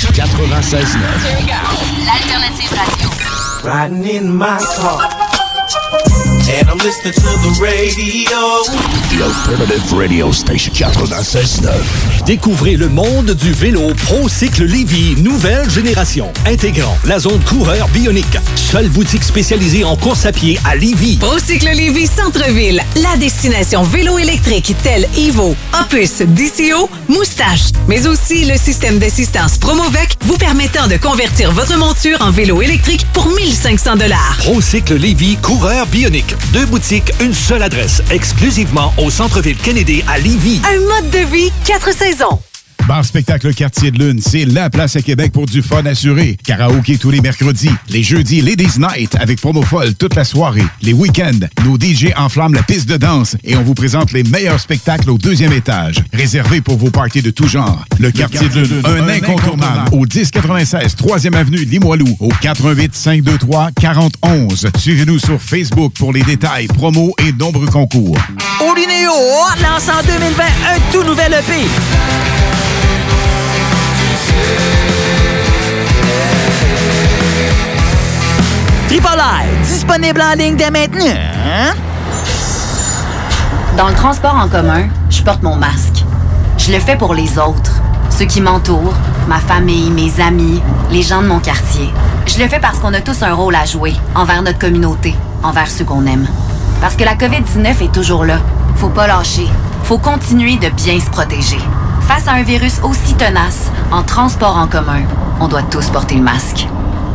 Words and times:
96.9. 0.00 0.96
L'alternative 2.06 2.72
radio. 2.72 3.08
Riding 3.62 4.04
in 4.06 4.34
my 4.34 4.58
car. 4.78 5.02
And 6.48 6.70
I'm 6.70 6.78
listening 6.78 7.12
to 7.12 7.20
the 7.20 7.58
radio. 7.60 8.62
The 9.12 9.22
Alternative 9.22 9.92
Radio 9.92 10.32
Station 10.32 10.72
96.9. 10.72 12.09
Découvrez 12.26 12.76
le 12.76 12.88
monde 12.88 13.32
du 13.32 13.52
vélo 13.52 13.92
ProCycle 13.94 14.64
Lévy, 14.64 15.16
nouvelle 15.22 15.68
génération, 15.70 16.32
intégrant 16.46 16.96
la 17.04 17.18
zone 17.18 17.40
coureur 17.40 17.88
bionique. 17.88 18.36
Seule 18.54 18.88
boutique 18.88 19.24
spécialisée 19.24 19.84
en 19.84 19.96
course 19.96 20.26
à 20.26 20.32
pied 20.32 20.60
à 20.64 20.76
Lévy. 20.76 21.16
Procycle 21.16 21.70
Lévy 21.74 22.06
Centre-Ville, 22.06 22.82
la 22.96 23.16
destination 23.16 23.82
vélo 23.82 24.18
électrique 24.18 24.74
telle 24.82 25.08
Evo, 25.16 25.56
Opus, 25.80 26.18
DCO, 26.20 26.88
Moustache, 27.08 27.70
mais 27.88 28.06
aussi 28.06 28.44
le 28.44 28.56
système 28.56 28.98
d'assistance 28.98 29.58
Promovec 29.58 30.16
vous 30.22 30.36
permettant 30.36 30.86
de 30.86 30.96
convertir 30.96 31.52
votre 31.52 31.76
monture 31.78 32.18
en 32.20 32.30
vélo 32.30 32.60
électrique 32.62 33.06
pour 33.12 33.28
1500 33.28 33.96
dollars. 33.96 34.36
ProCycle 34.38 34.94
Lévy, 34.96 35.36
coureur 35.38 35.86
bionique. 35.86 36.34
Deux 36.52 36.66
boutiques, 36.66 37.12
une 37.20 37.34
seule 37.34 37.62
adresse, 37.62 38.02
exclusivement 38.10 38.92
au 38.98 39.10
centre-ville 39.10 39.56
Kennedy 39.56 40.04
à 40.06 40.18
Lévy. 40.18 40.60
Un 40.64 40.80
mode 40.80 41.10
de 41.10 41.34
vie, 41.34 41.50
quatre 41.64 41.92
saisons 41.92 42.09
saison. 42.10 42.49
Bar 42.90 43.04
Spectacle 43.04 43.54
Quartier 43.54 43.92
de 43.92 44.00
Lune, 44.00 44.20
c'est 44.20 44.44
la 44.44 44.68
place 44.68 44.96
à 44.96 45.00
Québec 45.00 45.30
pour 45.30 45.46
du 45.46 45.62
fun 45.62 45.86
assuré. 45.86 46.36
Karaoké 46.44 46.98
tous 46.98 47.12
les 47.12 47.20
mercredis, 47.20 47.70
les 47.88 48.02
jeudis 48.02 48.40
Ladies 48.40 48.80
Night 48.80 49.14
avec 49.20 49.40
promo 49.40 49.62
folle 49.62 49.94
toute 49.94 50.16
la 50.16 50.24
soirée. 50.24 50.64
Les 50.82 50.92
week-ends, 50.92 51.46
nos 51.64 51.76
DJ 51.78 52.08
enflamment 52.16 52.56
la 52.56 52.64
piste 52.64 52.88
de 52.88 52.96
danse 52.96 53.36
et 53.44 53.54
on 53.54 53.62
vous 53.62 53.74
présente 53.74 54.10
les 54.10 54.24
meilleurs 54.24 54.58
spectacles 54.58 55.08
au 55.08 55.18
deuxième 55.18 55.52
étage. 55.52 56.02
Réservé 56.12 56.62
pour 56.62 56.78
vos 56.78 56.90
parties 56.90 57.22
de 57.22 57.30
tout 57.30 57.46
genre. 57.46 57.84
Le, 58.00 58.10
Quartier 58.10 58.48
de 58.48 58.62
Lune, 58.62 58.82
un, 58.84 59.08
incontournable 59.08 59.94
au 59.94 60.00
1096 60.00 60.96
3e 60.96 61.36
avenue 61.36 61.64
Limoilou 61.64 62.16
au 62.18 62.30
418 62.40 62.92
523 62.92 63.70
4011. 63.80 64.68
Suivez-nous 64.76 65.20
sur 65.20 65.40
Facebook 65.40 65.92
pour 65.96 66.12
les 66.12 66.22
détails, 66.22 66.66
promos 66.66 67.14
et 67.24 67.30
nombreux 67.34 67.68
concours. 67.68 68.18
Olinéo 68.60 69.12
lance 69.62 69.88
en 69.88 70.02
2020 70.04 70.42
un 70.42 70.92
tout 70.92 71.04
nouvel 71.04 71.34
EP. 71.34 71.68
Tripolaire, 78.88 79.44
disponible 79.64 80.20
en 80.22 80.34
ligne 80.36 80.56
dès 80.56 80.70
maintenant. 80.70 81.04
hein? 81.06 81.72
Dans 83.76 83.88
le 83.88 83.94
transport 83.94 84.34
en 84.34 84.48
commun, 84.48 84.88
je 85.08 85.22
porte 85.22 85.42
mon 85.42 85.56
masque. 85.56 86.04
Je 86.58 86.72
le 86.72 86.80
fais 86.80 86.96
pour 86.96 87.14
les 87.14 87.38
autres, 87.38 87.72
ceux 88.10 88.24
qui 88.26 88.40
m'entourent, 88.40 88.94
ma 89.28 89.38
famille, 89.38 89.90
mes 89.90 90.20
amis, 90.20 90.60
les 90.90 91.02
gens 91.02 91.22
de 91.22 91.28
mon 91.28 91.38
quartier. 91.38 91.88
Je 92.26 92.38
le 92.38 92.48
fais 92.48 92.58
parce 92.60 92.78
qu'on 92.78 92.92
a 92.94 93.00
tous 93.00 93.22
un 93.22 93.32
rôle 93.32 93.54
à 93.54 93.64
jouer 93.64 93.94
envers 94.14 94.42
notre 94.42 94.58
communauté, 94.58 95.14
envers 95.42 95.70
ceux 95.70 95.84
qu'on 95.84 96.04
aime. 96.06 96.26
Parce 96.80 96.96
que 96.96 97.04
la 97.04 97.14
COVID-19 97.14 97.84
est 97.84 97.92
toujours 97.92 98.24
là. 98.24 98.38
Faut 98.76 98.88
pas 98.88 99.06
lâcher. 99.06 99.46
Faut 99.84 99.98
continuer 99.98 100.56
de 100.56 100.70
bien 100.70 100.98
se 100.98 101.10
protéger. 101.10 101.58
Face 102.08 102.26
à 102.26 102.32
un 102.32 102.42
virus 102.42 102.80
aussi 102.82 103.14
tenace, 103.14 103.70
en 103.90 104.02
transport 104.02 104.56
en 104.56 104.66
commun, 104.66 105.02
on 105.40 105.48
doit 105.48 105.62
tous 105.62 105.90
porter 105.90 106.16
le 106.16 106.22
masque. 106.22 106.66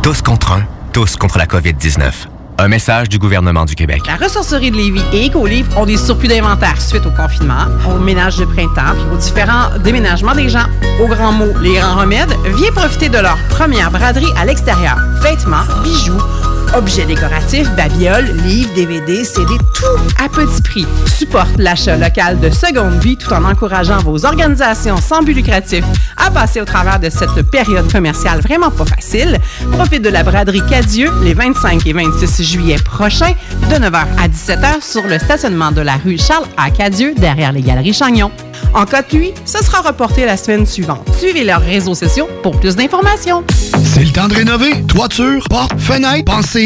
Tous 0.02 0.22
contre 0.22 0.52
un, 0.52 0.62
tous 0.92 1.16
contre 1.16 1.38
la 1.38 1.46
COVID-19. 1.46 2.28
Un 2.58 2.68
message 2.68 3.10
du 3.10 3.18
gouvernement 3.18 3.66
du 3.66 3.74
Québec. 3.74 4.02
La 4.06 4.16
ressourcerie 4.16 4.70
de 4.70 4.76
Lévis 4.76 5.02
et 5.12 5.26
Écolivre 5.26 5.76
ont 5.76 5.84
des 5.84 5.98
surplus 5.98 6.28
d'inventaire 6.28 6.80
suite 6.80 7.04
au 7.04 7.10
confinement, 7.10 7.66
au 7.90 7.98
ménage 7.98 8.36
de 8.36 8.46
printemps, 8.46 8.94
puis 8.94 9.04
aux 9.12 9.18
différents 9.18 9.76
déménagements 9.84 10.34
des 10.34 10.48
gens. 10.48 10.64
Au 11.02 11.06
grand 11.06 11.32
mot, 11.32 11.52
les 11.60 11.74
grands 11.74 11.96
remèdes, 11.96 12.34
viens 12.56 12.72
profiter 12.72 13.10
de 13.10 13.18
leur 13.18 13.36
première 13.50 13.90
braderie 13.90 14.32
à 14.40 14.46
l'extérieur. 14.46 14.96
Vêtements, 15.22 15.64
bijoux, 15.84 16.22
objets 16.76 17.06
décoratifs, 17.06 17.70
babioles, 17.70 18.36
livres, 18.44 18.72
DVD, 18.74 19.24
CD, 19.24 19.56
tout 19.74 20.22
à 20.22 20.28
petit 20.28 20.60
prix. 20.60 20.86
Supporte 21.06 21.56
l'achat 21.56 21.96
local 21.96 22.38
de 22.38 22.50
Seconde 22.50 22.98
Vie 23.02 23.16
tout 23.16 23.32
en 23.32 23.44
encourageant 23.44 23.98
vos 23.98 24.26
organisations 24.26 24.96
sans 24.98 25.22
but 25.22 25.32
lucratif 25.32 25.84
à 26.16 26.30
passer 26.30 26.60
au 26.60 26.64
travers 26.64 27.00
de 27.00 27.08
cette 27.08 27.42
période 27.50 27.90
commerciale 27.90 28.40
vraiment 28.40 28.70
pas 28.70 28.84
facile. 28.84 29.38
Profite 29.72 30.02
de 30.02 30.10
la 30.10 30.22
braderie 30.22 30.62
Cadieux 30.68 31.10
les 31.22 31.34
25 31.34 31.86
et 31.86 31.92
26 31.94 32.42
juillet 32.42 32.76
prochains 32.84 33.34
de 33.70 33.76
9h 33.76 34.04
à 34.18 34.28
17h 34.28 34.82
sur 34.82 35.06
le 35.06 35.18
stationnement 35.18 35.72
de 35.72 35.80
la 35.80 35.96
rue 35.96 36.18
Charles 36.18 36.46
à 36.56 36.70
Cadieux 36.70 37.14
derrière 37.16 37.52
les 37.52 37.62
galeries 37.62 37.94
Chagnon. 37.94 38.30
En 38.74 38.84
cas 38.84 39.02
de 39.02 39.06
pluie, 39.06 39.32
ce 39.44 39.62
sera 39.64 39.80
reporté 39.80 40.26
la 40.26 40.36
semaine 40.36 40.66
suivante. 40.66 41.06
Suivez 41.18 41.44
leurs 41.44 41.62
réseaux 41.62 41.94
sociaux 41.94 42.28
pour 42.42 42.58
plus 42.60 42.76
d'informations. 42.76 43.44
C'est 43.84 44.04
le 44.04 44.10
temps 44.10 44.28
de 44.28 44.34
rénover. 44.34 44.82
Toiture, 44.86 45.42
porte, 45.48 45.78
fenêtre, 45.80 46.24
pensez 46.24 46.65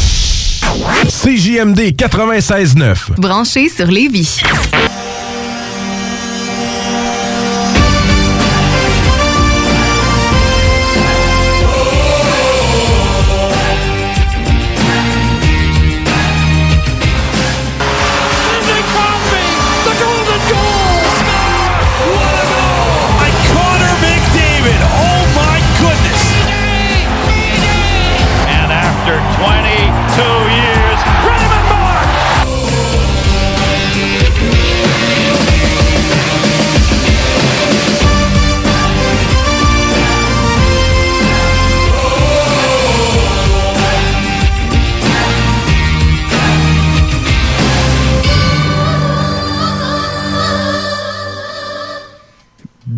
CJMD 1.07 1.95
96.9. 1.95 3.19
Branché 3.19 3.69
sur 3.69 3.87
Lévis. 3.87 4.41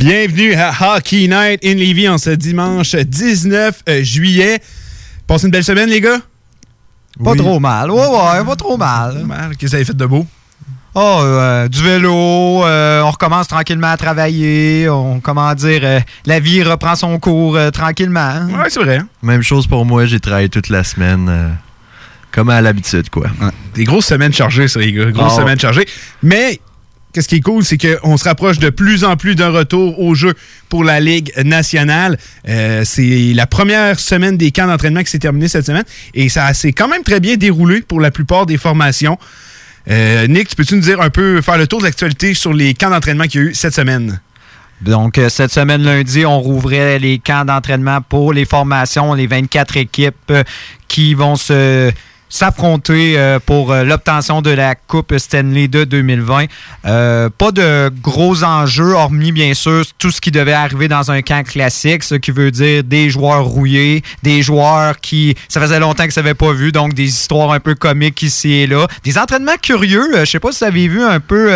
Bienvenue 0.05 0.53
à 0.55 0.73
Hockey 0.97 1.29
Night 1.29 1.61
in 1.63 1.75
Levy 1.75 2.09
en 2.09 2.17
ce 2.17 2.31
dimanche 2.31 2.93
19 2.93 3.83
juillet. 4.01 4.59
Passez 5.25 5.45
une 5.45 5.51
belle 5.51 5.63
semaine, 5.63 5.89
les 5.89 6.01
gars? 6.01 6.17
Pas 7.23 7.35
trop 7.35 7.57
mal. 7.57 7.89
Ouais, 7.89 8.01
ouais, 8.01 8.43
pas 8.45 8.55
trop 8.57 8.75
mal. 8.75 9.25
Qu'est-ce 9.51 9.57
que 9.57 9.65
vous 9.67 9.75
avez 9.75 9.85
fait 9.85 9.95
de 9.95 10.05
beau? 10.05 10.27
Oh, 10.93 11.19
euh, 11.21 11.69
du 11.69 11.81
vélo, 11.81 12.65
euh, 12.65 13.01
on 13.03 13.11
recommence 13.11 13.47
tranquillement 13.47 13.91
à 13.91 13.95
travailler, 13.95 14.89
on, 14.89 15.21
comment 15.21 15.55
dire, 15.55 15.79
euh, 15.85 15.99
la 16.25 16.41
vie 16.41 16.63
reprend 16.63 16.97
son 16.97 17.17
cours 17.17 17.55
euh, 17.55 17.71
tranquillement. 17.71 18.45
Ouais, 18.47 18.69
c'est 18.69 18.81
vrai. 18.81 18.99
Même 19.21 19.41
chose 19.41 19.67
pour 19.67 19.85
moi, 19.85 20.05
j'ai 20.05 20.19
travaillé 20.19 20.49
toute 20.49 20.67
la 20.67 20.83
semaine. 20.83 21.29
euh, 21.29 21.49
comme 22.33 22.49
à 22.49 22.59
l'habitude, 22.59 23.09
quoi. 23.09 23.27
Des 23.73 23.85
grosses 23.85 24.07
semaines 24.07 24.33
chargées, 24.33 24.67
ça, 24.67 24.81
les 24.81 24.91
gars. 24.91 25.11
Grosses 25.11 25.31
ouais. 25.35 25.43
semaines 25.43 25.59
chargées. 25.61 25.87
Mais, 26.21 26.59
qu'est-ce 27.13 27.27
qui 27.27 27.35
est 27.35 27.41
cool, 27.41 27.63
c'est 27.63 27.77
qu'on 27.77 28.17
se 28.17 28.23
rapproche 28.23 28.59
de 28.59 28.69
plus 28.69 29.03
en 29.03 29.15
plus 29.15 29.35
d'un 29.35 29.49
retour 29.49 29.99
au 29.99 30.15
jeu 30.15 30.33
pour 30.67 30.83
la 30.83 30.99
Ligue 30.99 31.31
nationale. 31.45 32.17
Euh, 32.49 32.81
c'est 32.83 33.33
la 33.33 33.47
première 33.47 33.99
semaine 33.99 34.35
des 34.35 34.51
camps 34.51 34.67
d'entraînement 34.67 35.03
qui 35.03 35.11
s'est 35.11 35.19
terminée 35.19 35.47
cette 35.47 35.65
semaine. 35.65 35.85
Et 36.13 36.27
ça 36.29 36.53
s'est 36.53 36.73
quand 36.73 36.87
même 36.87 37.03
très 37.03 37.19
bien 37.19 37.37
déroulé 37.37 37.81
pour 37.81 38.01
la 38.01 38.11
plupart 38.11 38.45
des 38.45 38.57
formations. 38.57 39.17
Euh, 39.89 40.27
Nick, 40.27 40.49
tu 40.49 40.55
peux-tu 40.55 40.75
nous 40.75 40.81
dire 40.81 40.99
un 41.01 41.09
peu, 41.09 41.41
faire 41.41 41.57
le 41.57 41.67
tour 41.67 41.79
de 41.79 41.85
l'actualité 41.85 42.33
sur 42.33 42.53
les 42.53 42.73
camps 42.73 42.89
d'entraînement 42.89 43.25
qu'il 43.25 43.41
y 43.41 43.43
a 43.43 43.47
eu 43.47 43.53
cette 43.53 43.75
semaine? 43.75 44.19
Donc, 44.81 45.17
euh, 45.17 45.29
cette 45.29 45.51
semaine, 45.51 45.83
lundi, 45.83 46.25
on 46.25 46.39
rouvrait 46.39 46.99
les 46.99 47.19
camps 47.19 47.45
d'entraînement 47.45 48.01
pour 48.01 48.33
les 48.33 48.45
formations, 48.45 49.13
les 49.13 49.27
24 49.27 49.77
équipes 49.77 50.33
qui 50.87 51.13
vont 51.13 51.35
se, 51.35 51.91
s'affronter 52.37 53.13
euh, 53.15 53.37
pour 53.45 53.71
euh, 53.71 53.83
l'obtention 53.83 54.41
de 54.41 54.49
la 54.49 54.73
Coupe 54.73 55.13
Stanley 55.19 55.67
de 55.67 55.83
2020. 55.83 56.45
Euh, 56.85 57.29
pas 57.29 57.51
de 57.51 57.91
gros 58.01 58.43
enjeux, 58.43 58.93
hormis 58.93 59.31
bien 59.31 59.53
sûr 59.53 59.83
tout 59.99 60.09
ce 60.09 60.19
qui 60.19 60.31
devait 60.31 60.53
arriver 60.53 60.87
dans 60.87 61.11
un 61.11 61.21
camp 61.21 61.45
classique, 61.45 62.03
ce 62.03 62.15
qui 62.15 62.31
veut 62.31 62.49
dire 62.49 62.83
des 62.83 63.11
joueurs 63.11 63.45
rouillés, 63.45 64.01
des 64.23 64.41
joueurs 64.41 64.99
qui, 64.99 65.35
ça 65.47 65.61
faisait 65.61 65.79
longtemps 65.79 66.07
que 66.07 66.13
ça 66.13 66.21
n'avait 66.23 66.33
pas 66.33 66.53
vu, 66.53 66.71
donc 66.71 66.95
des 66.95 67.03
histoires 67.05 67.51
un 67.51 67.59
peu 67.59 67.75
comiques 67.75 68.23
ici 68.23 68.51
et 68.53 68.67
là, 68.67 68.87
des 69.03 69.19
entraînements 69.19 69.57
curieux. 69.61 70.07
Je 70.21 70.25
sais 70.25 70.39
pas 70.39 70.51
si 70.51 70.59
vous 70.63 70.65
avez 70.71 70.87
vu 70.87 71.03
un 71.03 71.19
peu 71.19 71.51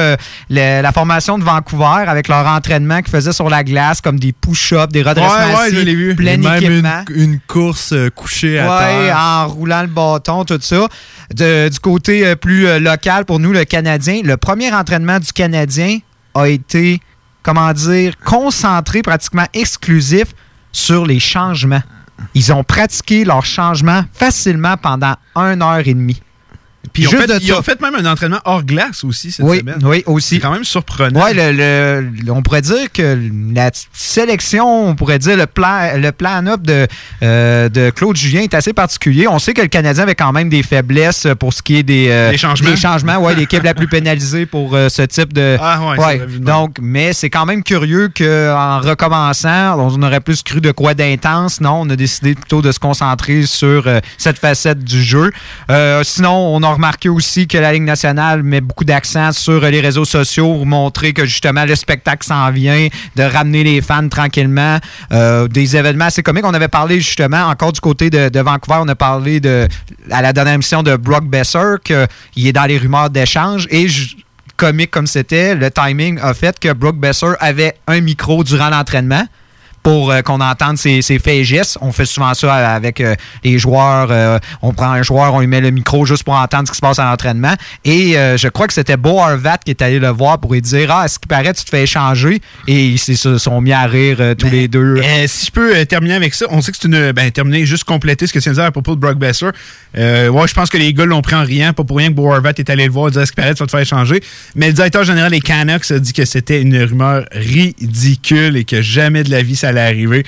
la, 0.50 0.82
la 0.84 0.92
formation 0.92 1.40
de 1.40 1.44
Vancouver 1.44 2.06
avec 2.08 2.28
leur 2.28 2.46
entraînement 2.46 3.00
qu'ils 3.02 3.10
faisaient 3.12 3.34
sur 3.34 3.50
la 3.50 3.64
glace, 3.64 4.00
comme 4.00 4.20
des 4.20 4.32
push-ups, 4.32 4.90
des 4.92 5.02
redressements 5.02 5.58
Ouais, 5.58 5.68
assis, 5.76 6.14
plein 6.16 6.38
même 6.38 6.58
équipement. 6.58 7.04
une, 7.10 7.24
une 7.34 7.40
course 7.48 7.94
euh, 7.94 8.10
couchée 8.10 8.60
à 8.60 8.70
Ouais, 8.70 9.06
terre. 9.08 9.18
en 9.18 9.48
roulant 9.48 9.82
le 9.82 9.88
bâton, 9.88 10.44
tout 10.46 10.60
ça. 10.62 10.67
Du 11.34 11.80
côté 11.81 12.25
euh, 12.25 12.36
plus 12.36 12.68
euh, 12.68 12.80
local, 12.80 13.25
pour 13.25 13.40
nous, 13.40 13.52
le 13.52 13.66
Canadien, 13.66 14.22
le 14.24 14.38
premier 14.38 14.74
entraînement 14.74 15.19
du 15.19 15.31
Canadien 15.34 16.00
a 16.34 16.48
été, 16.48 17.00
comment 17.44 17.74
dire, 17.74 18.14
concentré, 18.24 19.02
pratiquement 19.02 19.48
exclusif 19.54 20.28
sur 20.72 21.06
les 21.06 21.19
changements. 21.19 21.84
Ils 22.34 22.52
ont 22.52 22.64
pratiqué 22.64 23.25
leurs 23.25 23.46
changements 23.46 24.04
facilement 24.14 24.78
pendant 24.78 25.16
une 25.36 25.62
heure 25.62 25.86
et 25.86 25.94
demie. 25.94 26.22
Puis 26.94 27.04
ils 27.04 27.07
ont, 27.07 27.12
fait, 27.12 27.28
de 27.28 27.38
ils 27.42 27.48
ça. 27.48 27.60
ont 27.60 27.62
fait 27.62 27.80
même 27.81 27.95
un 27.95 28.06
entraînement 28.12 28.39
hors 28.45 28.63
glace 28.63 29.04
aussi 29.04 29.31
cette 29.31 29.45
Oui, 29.45 29.60
semaine. 29.60 29.80
oui, 29.84 30.04
aussi. 30.06 30.36
C'est 30.36 30.42
quand 30.42 30.51
même 30.51 30.63
surprenant. 30.63 31.24
Ouais, 31.24 31.34
le, 31.34 32.31
on 32.31 32.42
pourrait 32.42 32.62
dire 32.62 32.92
que 32.94 33.18
la 33.54 33.72
sélection, 33.94 34.88
on 34.89 34.95
pourrait 34.95 35.19
dire 35.19 35.38
le 35.38 35.45
plan, 35.45 35.92
le 35.95 36.12
plan-up 36.12 36.62
de, 36.62 36.88
euh, 37.24 37.69
de 37.69 37.89
Claude 37.89 38.16
Julien 38.16 38.42
est 38.42 38.54
assez 38.54 38.74
particulier. 38.74 39.28
On 39.28 39.39
sait 39.39 39.54
que 39.54 39.62
le 39.62 39.68
Canadien 39.68 40.04
avait 40.04 40.16
quand 40.16 40.31
même 40.31 40.50
des 40.50 40.63
faiblesses 40.63 41.28
pour 41.39 41.54
ce 41.54 41.62
qui 41.62 41.78
est 41.78 41.84
des, 41.84 42.10
euh, 42.10 42.36
changements. 42.38 42.69
des 42.69 42.75
changements. 42.75 43.18
Ouais, 43.18 43.36
l'équipe 43.36 43.63
la 43.63 43.74
plus 43.74 43.88
pénalisée 43.88 44.45
pour 44.45 44.75
euh, 44.75 44.90
ce 44.90 45.01
type 45.04 45.33
de. 45.33 45.57
Ah 45.60 45.80
ouais, 45.98 46.22
donc, 46.40 46.78
mais 46.81 47.13
c'est 47.13 47.30
quand 47.30 47.45
même 47.45 47.63
curieux 47.63 48.10
qu'en 48.16 48.80
recommençant, 48.80 49.78
on 49.80 50.01
aurait 50.01 50.19
plus 50.22 50.44
cru 50.44 50.62
de 50.62 50.72
quoi 50.72 50.94
d'intense. 50.94 51.62
Non, 51.62 51.81
on 51.81 51.90
a 51.90 51.95
décidé 51.95 52.36
plutôt 52.36 52.62
de 52.62 52.72
se 52.72 52.80
concentrer 52.80 53.44
sur 53.45 53.88
cette 54.18 54.38
facette 54.40 54.83
du 54.83 55.01
jeu. 55.01 55.31
Sinon, 56.04 56.56
on 56.56 56.63
a 56.63 56.68
remarqué 56.78 57.10
aussi 57.10 57.48
que 57.48 57.58
la 57.58 57.74
Ligue 57.74 57.84
nationale 57.84 58.42
met 58.44 58.62
beaucoup 58.62 58.86
d'accent 58.86 59.32
sur 59.32 59.62
les 59.62 59.82
réseaux 59.82 60.06
sociaux 60.06 60.54
pour 60.54 60.66
montrer 60.66 61.14
que 61.14 61.26
justement 61.26 61.66
le 61.66 61.76
spectacle 61.76 62.26
s'en 62.26 62.50
vient, 62.52 62.88
de 63.16 63.24
ramener 63.24 63.64
les 63.64 63.82
fans 63.82 64.08
tranquillement. 64.08 64.78
Euh, 65.12 65.48
des 65.48 65.76
événements 65.76 66.06
assez 66.06 66.24
comiques. 66.24 66.46
On 66.46 66.54
avait 66.54 66.68
parlé 66.68 67.00
justement, 67.00 67.46
encore 67.46 67.74
du 67.74 67.80
côté 67.80 68.10
de, 68.10 68.40
Vancouver, 68.40 68.80
on 68.82 68.88
a 68.88 68.96
parlé 68.96 69.40
de 69.40 69.68
à 70.12 70.22
la 70.22 70.32
dernière 70.32 70.54
émission 70.54 70.84
de 70.84 70.96
Brock 70.96 71.26
Besser, 71.26 71.76
qu'il 71.84 72.48
est 72.48 72.54
dans 72.54 72.66
les 72.66 72.78
rumeurs 72.78 73.10
d'échange. 73.10 73.68
Et 73.72 73.88
comique 74.56 74.92
comme 74.92 75.08
c'était, 75.08 75.56
le 75.56 75.70
timing 75.72 76.20
a 76.22 76.34
fait 76.34 76.60
que 76.60 76.74
Brooke 76.74 76.98
Besser 77.00 77.34
avait 77.40 77.76
un 77.88 78.02
micro 78.02 78.44
durant 78.44 78.70
l'entraînement 78.70 79.26
pour 79.88 80.12
euh, 80.12 80.22
qu'on 80.22 80.42
entende 80.42 80.78
ses, 80.78 81.01
ses 81.01 81.18
faits 81.18 81.36
et 81.36 81.44
gestes. 81.45 81.78
On 81.80 81.94
fait 81.94 82.04
souvent 82.04 82.34
ça 82.34 82.74
avec 82.74 83.00
euh, 83.00 83.16
les 83.45 83.57
joueurs. 83.57 84.10
euh, 84.12 84.38
on 84.62 84.74
prend 84.74 84.92
un 84.92 85.01
joueur, 85.01 85.34
on 85.34 85.39
lui 85.39 85.48
met 85.48 85.62
le 85.62 85.72
micro 85.72 86.06
juste 86.06 86.25
pour 86.25 86.34
entendre 86.34 86.68
ce 86.68 86.74
qui 86.74 86.75
se 86.75 86.81
passe 86.81 87.00
à 87.00 87.06
l'entraînement. 87.06 87.54
Et 87.86 88.16
je 88.16 88.48
crois 88.50 88.68
que 88.68 88.74
c'était 88.74 88.98
Beau 88.98 89.19
Harvat 89.19 89.60
qui 89.60 89.72
est 89.72 89.81
allé 89.81 90.00
le 90.00 90.10
voir 90.10 90.39
pour 90.39 90.51
lui 90.51 90.62
dire 90.62 90.92
Ah, 90.92 91.07
ce 91.07 91.18
qui 91.18 91.28
paraît, 91.28 91.54
tu 91.54 91.63
te 91.63 91.69
fais 91.69 91.84
échanger? 91.84 92.42
Et 92.68 92.88
ils 92.88 93.00
se 93.00 93.38
sont 93.38 93.62
mis 93.62 93.72
à 93.72 93.84
rire 93.84 94.18
tous 94.38 94.50
les 94.50 94.68
deux. 94.68 95.01
Si 95.28 95.45
je 95.45 95.51
peux 95.51 95.86
terminer 95.86 96.16
avec 96.16 96.33
ça, 96.33 96.48
on 96.50 96.60
sait 96.60 96.74
que 96.74 96.78
c'est 96.81 96.90
une. 96.90 97.13
Ben, 97.13 97.31
terminer, 97.31 97.66
juste 97.66 97.86
compléter 97.86 98.28
ce 98.28 98.33
que 98.33 98.40
tu 98.40 98.44
viens 98.44 98.51
de 98.51 98.57
dire 98.57 98.66
à 98.66 98.72
propos 98.72 98.95
de 98.95 99.00
Brock 99.00 99.18
Besser. 99.18 99.51
Ouais, 99.95 100.48
je 100.48 100.54
pense 100.54 100.69
que 100.69 100.78
les 100.78 100.94
gars 100.94 101.06
l'ont 101.06 101.22
pris 101.22 101.36
en 101.36 101.44
riant, 101.44 101.72
pas 101.72 101.86
pour 101.86 101.98
rien 101.98 102.10
que 102.10 102.13
Bo 102.13 102.30
Horvat 102.30 102.51
est 102.57 102.69
allé 102.69 102.86
le 102.86 102.92
voir 102.92 103.07
et 103.07 103.12
dire 103.12 103.22
ce 103.25 103.31
qu'il 103.31 103.42
paraît, 103.42 103.54
tu 103.54 103.60
vas 103.60 103.68
te 103.68 103.72
faire 103.72 103.80
échanger? 103.80 104.22
Mais 104.56 104.68
le 104.68 104.74
directeur 104.74 105.06
général 105.06 105.31
des 105.31 105.40
Canucks 105.40 105.90
a 105.92 106.00
dit 106.00 106.12
que 106.12 106.25
c'était 106.25 106.62
une 106.62 106.78
rumeur 106.83 107.25
ridicule 107.31 108.57
et 108.57 108.66
que 108.66 108.81
jamais 108.81 109.24
de 109.24 109.31
la 109.31 109.42
vie 109.44 109.56
ça 109.56 109.69
allait 109.69 109.77
arriver. 109.80 110.26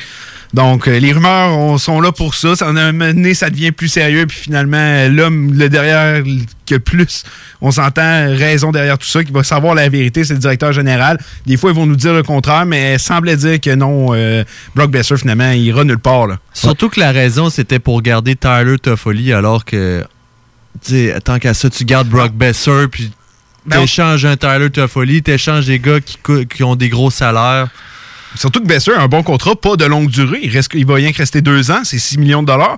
Donc, 0.52 0.88
euh, 0.88 0.98
les 0.98 1.12
rumeurs 1.14 1.56
on- 1.56 1.78
sont 1.78 2.02
là 2.02 2.12
pour 2.12 2.34
ça. 2.34 2.56
Ça 2.56 2.68
en 2.68 2.76
a 2.76 2.82
un 2.82 2.92
moment 2.92 3.14
donné, 3.14 3.36
ça 3.36 3.52
devient 3.52 3.72
plus 3.72 3.88
sérieux. 3.88 4.26
Puis 4.26 4.40
finalement, 4.40 5.08
l'homme, 5.08 5.54
le 5.54 5.70
derrière, 5.70 6.24
que 6.66 6.76
plus 6.76 7.24
on 7.62 7.70
s'entend 7.70 8.26
raison 8.36 8.72
derrière 8.72 8.98
tout 8.98 9.08
ça, 9.08 9.24
qui 9.24 9.32
va 9.32 9.44
savoir 9.44 9.76
la 9.76 9.88
vérité, 9.90 10.24
c'est 10.24 10.34
le 10.34 10.40
directeur 10.40 10.72
général. 10.74 11.20
Des 11.46 11.56
fois, 11.56 11.70
ils 11.70 11.76
vont 11.76 11.86
nous 11.86 11.96
dire 11.96 12.14
le 12.14 12.24
contraire, 12.24 12.66
mais 12.66 12.98
semblait 12.98 13.38
dire 13.38 13.60
que 13.62 13.76
non, 13.76 14.08
euh, 14.16 14.44
Brock 14.76 14.90
Besser, 14.90 15.18
finalement, 15.18 15.52
il 15.52 15.62
ira 15.66 15.84
nulle 15.84 16.00
part. 16.00 16.26
Là. 16.26 16.40
Surtout 16.52 16.90
que 16.90 17.00
la 17.00 17.12
raison, 17.12 17.52
c'était 17.52 17.78
pour 17.80 18.02
garder 18.02 18.36
Tyler 18.36 18.80
Toffoli, 18.82 19.32
alors 19.34 19.66
que, 19.66 20.04
tant 21.24 21.38
qu'à 21.38 21.54
ça, 21.54 21.70
tu 21.70 21.86
gardes 21.86 22.08
Brock 22.08 22.32
Besser, 22.34 22.86
puis 22.90 23.12
Ben, 23.68 23.82
t'échanges 23.82 24.26
un 24.26 24.36
Tyler 24.36 24.72
Toffoli, 24.72 25.22
t'échanges 25.22 25.68
des 25.68 25.78
gars 25.80 26.00
qui, 26.00 26.18
qui 26.48 26.64
ont 26.64 26.76
des 26.76 26.90
gros 26.90 27.12
salaires. 27.12 27.68
Surtout 28.36 28.62
que 28.62 28.68
Besser 28.68 28.92
a 28.92 29.02
un 29.02 29.08
bon 29.08 29.24
contrat, 29.24 29.56
pas 29.56 29.76
de 29.76 29.86
longue 29.86 30.10
durée. 30.10 30.40
Il, 30.44 30.86
va 30.86 30.96
rien 30.96 31.12
que 31.12 31.18
rester 31.18 31.42
deux 31.42 31.72
ans, 31.72 31.82
c'est 31.84 32.00
6 32.00 32.18
millions 32.18 32.42
de 32.42 32.48
dollars. 32.48 32.78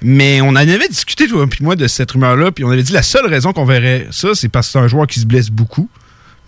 Mais 0.00 0.40
on 0.40 0.48
en 0.48 0.56
avait 0.56 0.88
discuté, 0.88 1.28
toi 1.28 1.46
puis 1.46 1.64
moi, 1.64 1.76
de 1.76 1.86
cette 1.86 2.10
rumeur-là. 2.10 2.52
Puis 2.52 2.64
on 2.64 2.70
avait 2.70 2.82
dit 2.82 2.92
la 2.92 3.02
seule 3.02 3.26
raison 3.26 3.52
qu'on 3.52 3.64
verrait 3.64 4.08
ça, 4.10 4.28
c'est 4.34 4.48
parce 4.48 4.68
que 4.68 4.72
c'est 4.72 4.78
un 4.78 4.88
joueur 4.88 5.06
qui 5.06 5.20
se 5.20 5.26
blesse 5.26 5.50
beaucoup. 5.50 5.88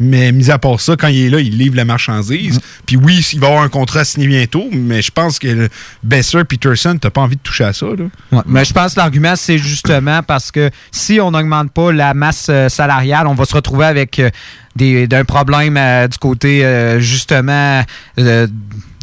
Mais 0.01 0.33
mis 0.33 0.51
à 0.51 0.59
part 0.59 0.81
ça, 0.81 0.97
quand 0.97 1.07
il 1.07 1.27
est 1.27 1.31
là, 1.31 1.39
il 1.39 1.57
livre 1.57 1.77
la 1.77 1.85
marchandise. 1.85 2.59
Puis 2.85 2.97
oui, 2.97 3.25
il 3.33 3.39
va 3.39 3.47
avoir 3.47 3.63
un 3.63 3.69
contrat 3.69 4.05
signé 4.05 4.27
bientôt, 4.27 4.65
mais 4.73 5.03
je 5.03 5.13
pense 5.13 5.39
que 5.39 5.69
Besser, 6.03 6.43
Peterson, 6.45 6.99
t'as 7.01 7.11
pas 7.11 7.21
envie 7.21 7.37
de 7.37 7.41
toucher 7.41 7.65
à 7.65 7.73
ça. 7.73 7.87
Là. 7.87 8.05
Ouais, 8.33 8.43
Mais 8.47 8.65
je 8.65 8.73
pense 8.73 8.95
que 8.95 9.01
l'argument, 9.01 9.37
c'est 9.37 9.57
justement 9.59 10.23
parce 10.25 10.51
que 10.51 10.71
si 10.91 11.21
on 11.21 11.31
n'augmente 11.31 11.71
pas 11.71 11.93
la 11.93 12.13
masse 12.13 12.47
euh, 12.51 12.69
salariale, 12.69 13.29
on 13.29 13.35
va 13.35 13.45
se 13.45 13.55
retrouver 13.55 13.87
avec 13.87 14.19
euh, 14.19 14.31
des- 14.75 15.07
d'un 15.07 15.25
problème 15.25 15.77
euh, 15.77 16.09
du 16.09 16.19
côté, 16.19 16.65
euh, 16.65 16.99
justement, 16.99 17.83
euh, 18.19 18.49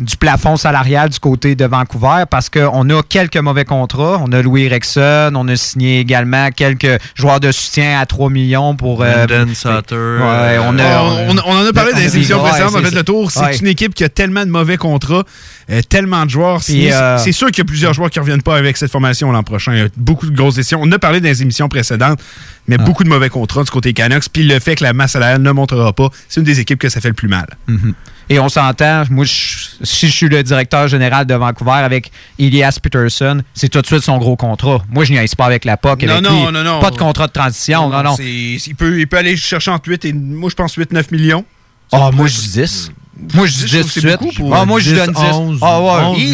du 0.01 0.17
plafond 0.17 0.57
salarial 0.57 1.09
du 1.09 1.19
côté 1.19 1.55
de 1.55 1.65
Vancouver 1.65 2.23
parce 2.29 2.49
qu'on 2.49 2.89
a 2.89 3.03
quelques 3.03 3.37
mauvais 3.37 3.65
contrats. 3.65 4.19
On 4.25 4.31
a 4.31 4.41
Louis 4.41 4.67
Rexon, 4.67 5.31
on 5.35 5.47
a 5.47 5.55
signé 5.55 5.99
également 5.99 6.49
quelques 6.49 6.99
joueurs 7.15 7.39
de 7.39 7.51
soutien 7.51 7.99
à 7.99 8.05
3 8.05 8.29
millions 8.29 8.75
pour... 8.75 9.03
euh, 9.03 9.25
Sutter. 9.53 9.95
Ouais, 9.95 10.57
on, 10.63 10.77
a, 10.79 11.01
on, 11.29 11.37
on 11.37 11.55
en 11.57 11.65
a 11.67 11.71
parlé 11.73 11.91
dans 11.93 11.99
les 11.99 12.05
des 12.07 12.15
émissions 12.17 12.39
précédentes, 12.39 12.75
a 12.75 12.79
fait 12.79 12.89
c'est 12.89 12.95
le 12.95 13.03
tour. 13.03 13.31
C'est. 13.31 13.39
Ouais. 13.41 13.57
une 13.57 13.67
équipe 13.67 13.93
qui 13.93 14.03
a 14.03 14.09
tellement 14.09 14.43
de 14.45 14.49
mauvais 14.49 14.77
contrats, 14.77 15.23
euh, 15.69 15.81
tellement 15.87 16.25
de 16.25 16.29
joueurs. 16.31 16.61
euh, 16.69 17.17
C'est 17.19 17.31
sûr 17.31 17.47
qu'il 17.47 17.59
y 17.59 17.61
a 17.61 17.65
plusieurs 17.65 17.93
joueurs 17.93 18.09
qui 18.09 18.17
ne 18.19 18.23
reviennent 18.23 18.41
pas 18.41 18.57
avec 18.57 18.77
cette 18.77 18.91
formation 18.91 19.31
l'an 19.31 19.43
prochain. 19.43 19.73
Il 19.73 19.79
y 19.79 19.83
a 19.83 19.87
beaucoup 19.97 20.25
de 20.29 20.35
grosses 20.35 20.55
décisions. 20.55 20.79
On 20.81 20.91
a 20.91 20.99
parlé 20.99 21.19
dans 21.21 21.27
les 21.29 21.41
émissions 21.43 21.69
précédentes, 21.69 22.19
mais 22.67 22.77
Ah. 22.79 22.83
beaucoup 22.83 23.03
de 23.03 23.09
mauvais 23.09 23.29
contrats 23.29 23.63
du 23.63 23.69
côté 23.69 23.93
Canucks. 23.93 24.29
Puis 24.33 24.43
le 24.43 24.59
fait 24.59 24.75
que 24.75 24.83
la 24.83 24.93
masse 24.93 25.11
salariale 25.11 25.41
ne 25.41 25.51
montera 25.51 25.93
pas, 25.93 26.09
c'est 26.27 26.39
une 26.39 26.45
des 26.45 26.59
équipes 26.59 26.79
que 26.79 26.89
ça 26.89 27.01
fait 27.01 27.09
le 27.09 27.13
plus 27.13 27.27
mal. 27.27 27.45
Mhm. 27.67 27.93
Et 28.33 28.39
on 28.39 28.47
s'entend, 28.47 29.03
moi, 29.09 29.25
je- 29.25 29.57
si 29.83 30.07
je 30.07 30.13
suis 30.13 30.29
le 30.29 30.41
directeur 30.41 30.87
général 30.87 31.25
de 31.25 31.33
Vancouver 31.33 31.71
avec 31.83 32.11
Elias 32.39 32.77
Peterson, 32.81 33.41
c'est 33.53 33.67
tout 33.67 33.81
de 33.81 33.85
suite 33.85 34.03
son 34.03 34.17
gros 34.19 34.37
contrat. 34.37 34.81
Moi, 34.89 35.03
je 35.03 35.11
n'y 35.11 35.19
pas 35.37 35.45
avec 35.45 35.65
la 35.65 35.75
POC. 35.75 36.03
Non, 36.03 36.13
avec 36.13 36.23
non, 36.23 36.45
lui. 36.47 36.53
non, 36.53 36.63
non. 36.63 36.79
Pas 36.79 36.91
de 36.91 36.97
contrat 36.97 37.27
de 37.27 37.33
transition. 37.33 37.89
Non, 37.89 38.01
non. 38.03 38.15
Il, 38.19 38.57
peut, 38.77 38.97
il 38.97 39.05
peut 39.05 39.17
aller 39.17 39.35
chercher 39.35 39.71
entre 39.71 39.89
8 39.89 40.05
et, 40.05 40.13
moi, 40.13 40.49
je 40.49 40.55
pense 40.55 40.75
8-9 40.77 41.11
millions. 41.11 41.43
Ah, 41.91 42.09
moi, 42.13 42.27
je 42.27 42.39
dis 42.39 42.49
10. 42.51 42.91
Moi, 43.33 43.47
je 43.47 43.51
dis 43.51 43.63
10 43.65 43.67
je 43.69 43.77
trouve 43.79 43.91
tout 43.91 43.99
que 43.99 44.01
c'est 44.01 44.17
de 44.17 44.31
suite. 44.31 44.45
Ah, 44.53 44.65
moi, 44.65 44.79
je 44.79 44.91
10, 44.91 44.95
donne 44.95 45.11
10. 45.13 45.21
11, 45.33 45.59
Ah, 45.61 45.81
ouais. 45.81 45.87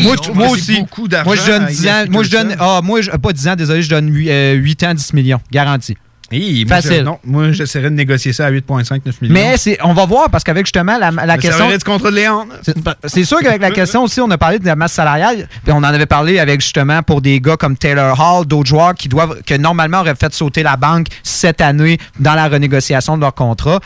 11 0.03 0.31
Moi, 0.36 0.48
aussi. 0.50 0.79
beaucoup 0.79 1.07
d'argent 1.07 1.25
Moi, 1.25 1.36
je 1.36 1.48
donne 1.51 1.63
à 1.63 1.65
10 1.65 1.79
Elias 1.81 2.03
ans. 2.03 2.05
Moi, 2.12 2.24
je 2.24 2.29
donne. 2.29 2.55
Ah, 2.60 2.81
moi, 2.83 3.01
je- 3.01 3.10
pas 3.10 3.33
10 3.33 3.48
ans, 3.48 3.55
désolé, 3.55 3.81
je 3.81 3.89
donne 3.89 4.13
8, 4.13 4.83
ans, 4.83 4.93
10 4.93 5.13
millions. 5.13 5.39
Garanti. 5.51 5.98
Moi, 6.31 6.65
Facile. 6.67 6.91
je- 6.98 7.01
non, 7.01 7.19
moi, 7.24 7.51
j'essaierais 7.51 7.89
de 7.89 7.96
négocier 7.96 8.34
ça 8.34 8.48
à 8.48 8.51
8,5-9 8.51 9.22
millions. 9.22 9.34
Mais 9.34 9.55
c'est, 9.57 9.77
on 9.84 9.93
va 9.93 10.05
voir 10.05 10.29
parce 10.29 10.43
qu'avec 10.43 10.65
justement 10.65 10.98
la, 10.98 11.10
la 11.12 11.38
question. 11.38 11.69
du 11.69 11.77
contrat 11.84 12.12
de 12.12 12.15
Léon. 12.15 12.48
C'est- 12.63 12.75
C'est 13.05 13.24
sûr 13.24 13.39
qu'avec 13.39 13.62
la 13.62 13.72
question 13.72 14.03
aussi, 14.03 14.19
on 14.19 14.29
a 14.31 14.38
parlé 14.38 14.60
de 14.60 14.65
la 14.65 14.75
masse 14.75 14.93
salariale, 14.93 15.48
puis 15.63 15.72
on 15.72 15.77
en 15.77 15.84
avait 15.84 16.05
parlé 16.05 16.39
avec 16.39 16.60
justement 16.62 17.01
pour 17.03 17.22
des 17.22 17.39
gars 17.39 17.55
comme 17.57 17.77
Taylor 17.77 18.19
Hall, 18.19 18.46
d'autres 18.46 18.67
joueurs 18.67 18.93
qui 18.93 19.07
doivent, 19.07 19.41
que 19.46 19.53
normalement 19.55 20.01
auraient 20.01 20.15
fait 20.15 20.34
sauter 20.34 20.63
la 20.63 20.75
banque 20.75 21.07
cette 21.24 21.62
année 21.62 21.98
dans 22.19 22.34
la 22.36 22.48
renégociation 22.50 23.15
de 23.15 23.22
leur 23.22 23.34
contrat. 23.34 23.79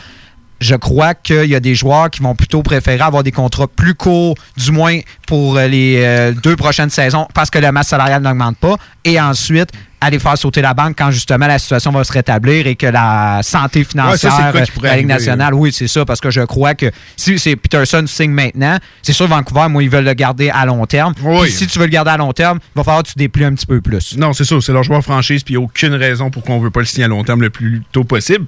Je 0.60 0.76
crois 0.76 1.14
qu'il 1.14 1.46
y 1.46 1.56
a 1.56 1.60
des 1.60 1.74
joueurs 1.74 2.08
qui 2.08 2.22
vont 2.22 2.36
plutôt 2.36 2.62
préférer 2.62 3.00
avoir 3.02 3.24
des 3.24 3.32
contrats 3.32 3.66
plus 3.66 3.94
courts, 3.94 4.36
du 4.56 4.70
moins 4.70 4.98
pour 5.26 5.56
euh, 5.56 5.66
les 5.66 5.96
euh, 6.04 6.32
deux 6.40 6.54
prochaines 6.54 6.90
saisons, 6.90 7.26
parce 7.34 7.50
que 7.50 7.58
la 7.58 7.72
masse 7.72 7.88
salariale 7.88 8.22
n'augmente 8.22 8.56
pas, 8.58 8.76
et 9.04 9.20
ensuite 9.20 9.70
aller 10.02 10.18
faire 10.18 10.36
sauter 10.36 10.62
la 10.62 10.74
banque 10.74 10.94
quand 10.98 11.10
justement 11.10 11.46
la 11.46 11.58
situation 11.58 11.92
va 11.92 12.04
se 12.04 12.12
rétablir 12.12 12.66
et 12.66 12.76
que 12.76 12.86
la 12.86 13.40
santé 13.42 13.72
Ouais, 13.72 14.16
ça, 14.16 14.30
c'est 14.30 14.30
financière 14.30 14.52
de 14.52 14.82
la 14.82 14.96
Ligue 14.96 15.06
nationale, 15.06 15.54
oui, 15.54 15.72
c'est 15.72 15.88
ça, 15.88 16.04
parce 16.04 16.20
que 16.20 16.30
je 16.30 16.42
crois 16.42 16.74
que 16.74 16.90
si 17.16 17.38
c'est 17.38 17.56
Peterson 17.56 18.04
signe 18.06 18.30
maintenant, 18.30 18.78
c'est 19.02 19.12
sûr 19.12 19.26
Vancouver, 19.26 19.68
moi, 19.68 19.82
ils 19.82 19.90
veulent 19.90 20.04
le 20.04 20.14
garder 20.14 20.50
à 20.50 20.66
long 20.66 20.84
terme. 20.86 21.14
Oui. 21.22 21.42
Puis 21.42 21.52
si 21.52 21.66
tu 21.66 21.78
veux 21.78 21.86
le 21.86 21.90
garder 21.90 22.10
à 22.10 22.16
long 22.16 22.32
terme, 22.32 22.58
il 22.62 22.78
va 22.78 22.84
falloir 22.84 23.02
que 23.02 23.08
tu 23.08 23.14
déplies 23.16 23.44
un 23.44 23.54
petit 23.54 23.66
peu 23.66 23.80
plus. 23.80 24.16
Non, 24.16 24.32
c'est 24.32 24.44
ça. 24.44 24.56
C'est 24.60 24.72
leur 24.72 24.82
joueur 24.82 25.02
franchise, 25.02 25.42
puis 25.42 25.54
il 25.54 25.58
n'y 25.58 25.62
a 25.62 25.64
aucune 25.64 25.94
raison 25.94 26.30
pour 26.30 26.42
qu'on 26.42 26.58
ne 26.58 26.64
veut 26.64 26.70
pas 26.70 26.80
le 26.80 26.86
signer 26.86 27.04
à 27.04 27.08
long 27.08 27.24
terme 27.24 27.40
le 27.40 27.50
plus 27.50 27.82
tôt 27.92 28.04
possible. 28.04 28.46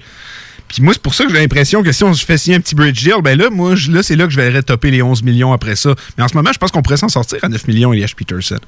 Puis 0.68 0.82
moi, 0.82 0.92
c'est 0.92 1.02
pour 1.02 1.14
ça 1.14 1.24
que 1.24 1.32
j'ai 1.32 1.38
l'impression 1.38 1.82
que 1.82 1.92
si 1.92 2.04
on 2.04 2.14
se 2.14 2.24
fait 2.24 2.38
signer 2.38 2.56
un 2.56 2.60
petit 2.60 2.74
bridge 2.74 3.02
deal, 3.02 3.16
ben 3.22 3.38
là, 3.38 3.50
moi, 3.50 3.74
là, 3.90 4.02
c'est 4.02 4.16
là 4.16 4.24
que 4.24 4.30
je 4.30 4.40
verrais 4.40 4.62
topper 4.62 4.90
les 4.90 5.02
11 5.02 5.22
millions 5.22 5.52
après 5.52 5.76
ça. 5.76 5.94
Mais 6.16 6.24
en 6.24 6.28
ce 6.28 6.34
moment, 6.34 6.50
je 6.52 6.58
pense 6.58 6.70
qu'on 6.70 6.82
pourrait 6.82 6.96
s'en 6.96 7.08
sortir 7.08 7.38
à 7.42 7.48
9 7.48 7.68
millions, 7.68 7.92
Elias 7.92 8.12
Peterson. 8.16 8.58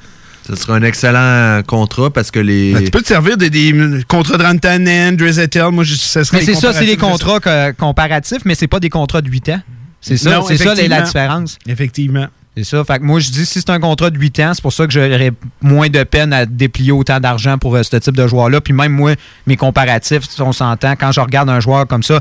Ce 0.48 0.54
sera 0.54 0.74
un 0.76 0.82
excellent 0.82 1.62
contrat 1.66 2.10
parce 2.10 2.30
que 2.30 2.38
les. 2.38 2.72
Ben, 2.74 2.84
tu 2.84 2.90
peux 2.90 3.02
te 3.02 3.08
servir 3.08 3.36
de 3.36 3.48
des 3.48 3.74
contrats 4.06 4.36
de 4.38 4.42
Rantanen, 4.44 5.16
Drizettel. 5.16 5.70
Moi, 5.72 5.84
je, 5.84 5.94
ça 5.96 6.24
serait 6.24 6.38
Mais 6.38 6.44
c'est 6.44 6.54
ça, 6.54 6.72
c'est 6.72 6.86
des 6.86 6.96
contrats 6.96 7.40
que- 7.40 7.72
comparatifs, 7.72 8.42
mais 8.44 8.54
c'est 8.54 8.68
pas 8.68 8.78
des 8.80 8.90
contrats 8.90 9.20
de 9.22 9.28
8 9.28 9.48
ans. 9.50 9.60
C'est 10.00 10.16
ça, 10.16 10.40
c'est 10.46 10.56
ça 10.56 10.74
la- 10.74 11.02
différence. 11.02 11.58
Effectivement. 11.66 12.26
C'est 12.56 12.64
ça. 12.64 12.82
Fait 12.84 12.98
que 12.98 13.02
moi, 13.04 13.20
je 13.20 13.30
dis, 13.30 13.44
si 13.44 13.58
c'est 13.60 13.68
un 13.70 13.80
contrat 13.80 14.08
de 14.08 14.18
8 14.18 14.40
ans, 14.40 14.52
c'est 14.54 14.62
pour 14.62 14.72
ça 14.72 14.86
que 14.86 14.92
j'aurais 14.92 15.32
moins 15.60 15.88
de 15.90 16.02
peine 16.04 16.32
à 16.32 16.46
déplier 16.46 16.92
autant 16.92 17.20
d'argent 17.20 17.58
pour 17.58 17.76
euh, 17.76 17.82
ce 17.82 17.96
type 17.96 18.16
de 18.16 18.26
joueur-là. 18.26 18.60
Puis 18.62 18.72
même 18.72 18.92
moi, 18.92 19.14
mes 19.46 19.56
comparatifs, 19.56 20.22
si 20.30 20.40
on 20.40 20.52
s'entend, 20.52 20.92
quand 20.98 21.12
je 21.12 21.20
regarde 21.20 21.50
un 21.50 21.60
joueur 21.60 21.86
comme 21.86 22.02
ça, 22.02 22.20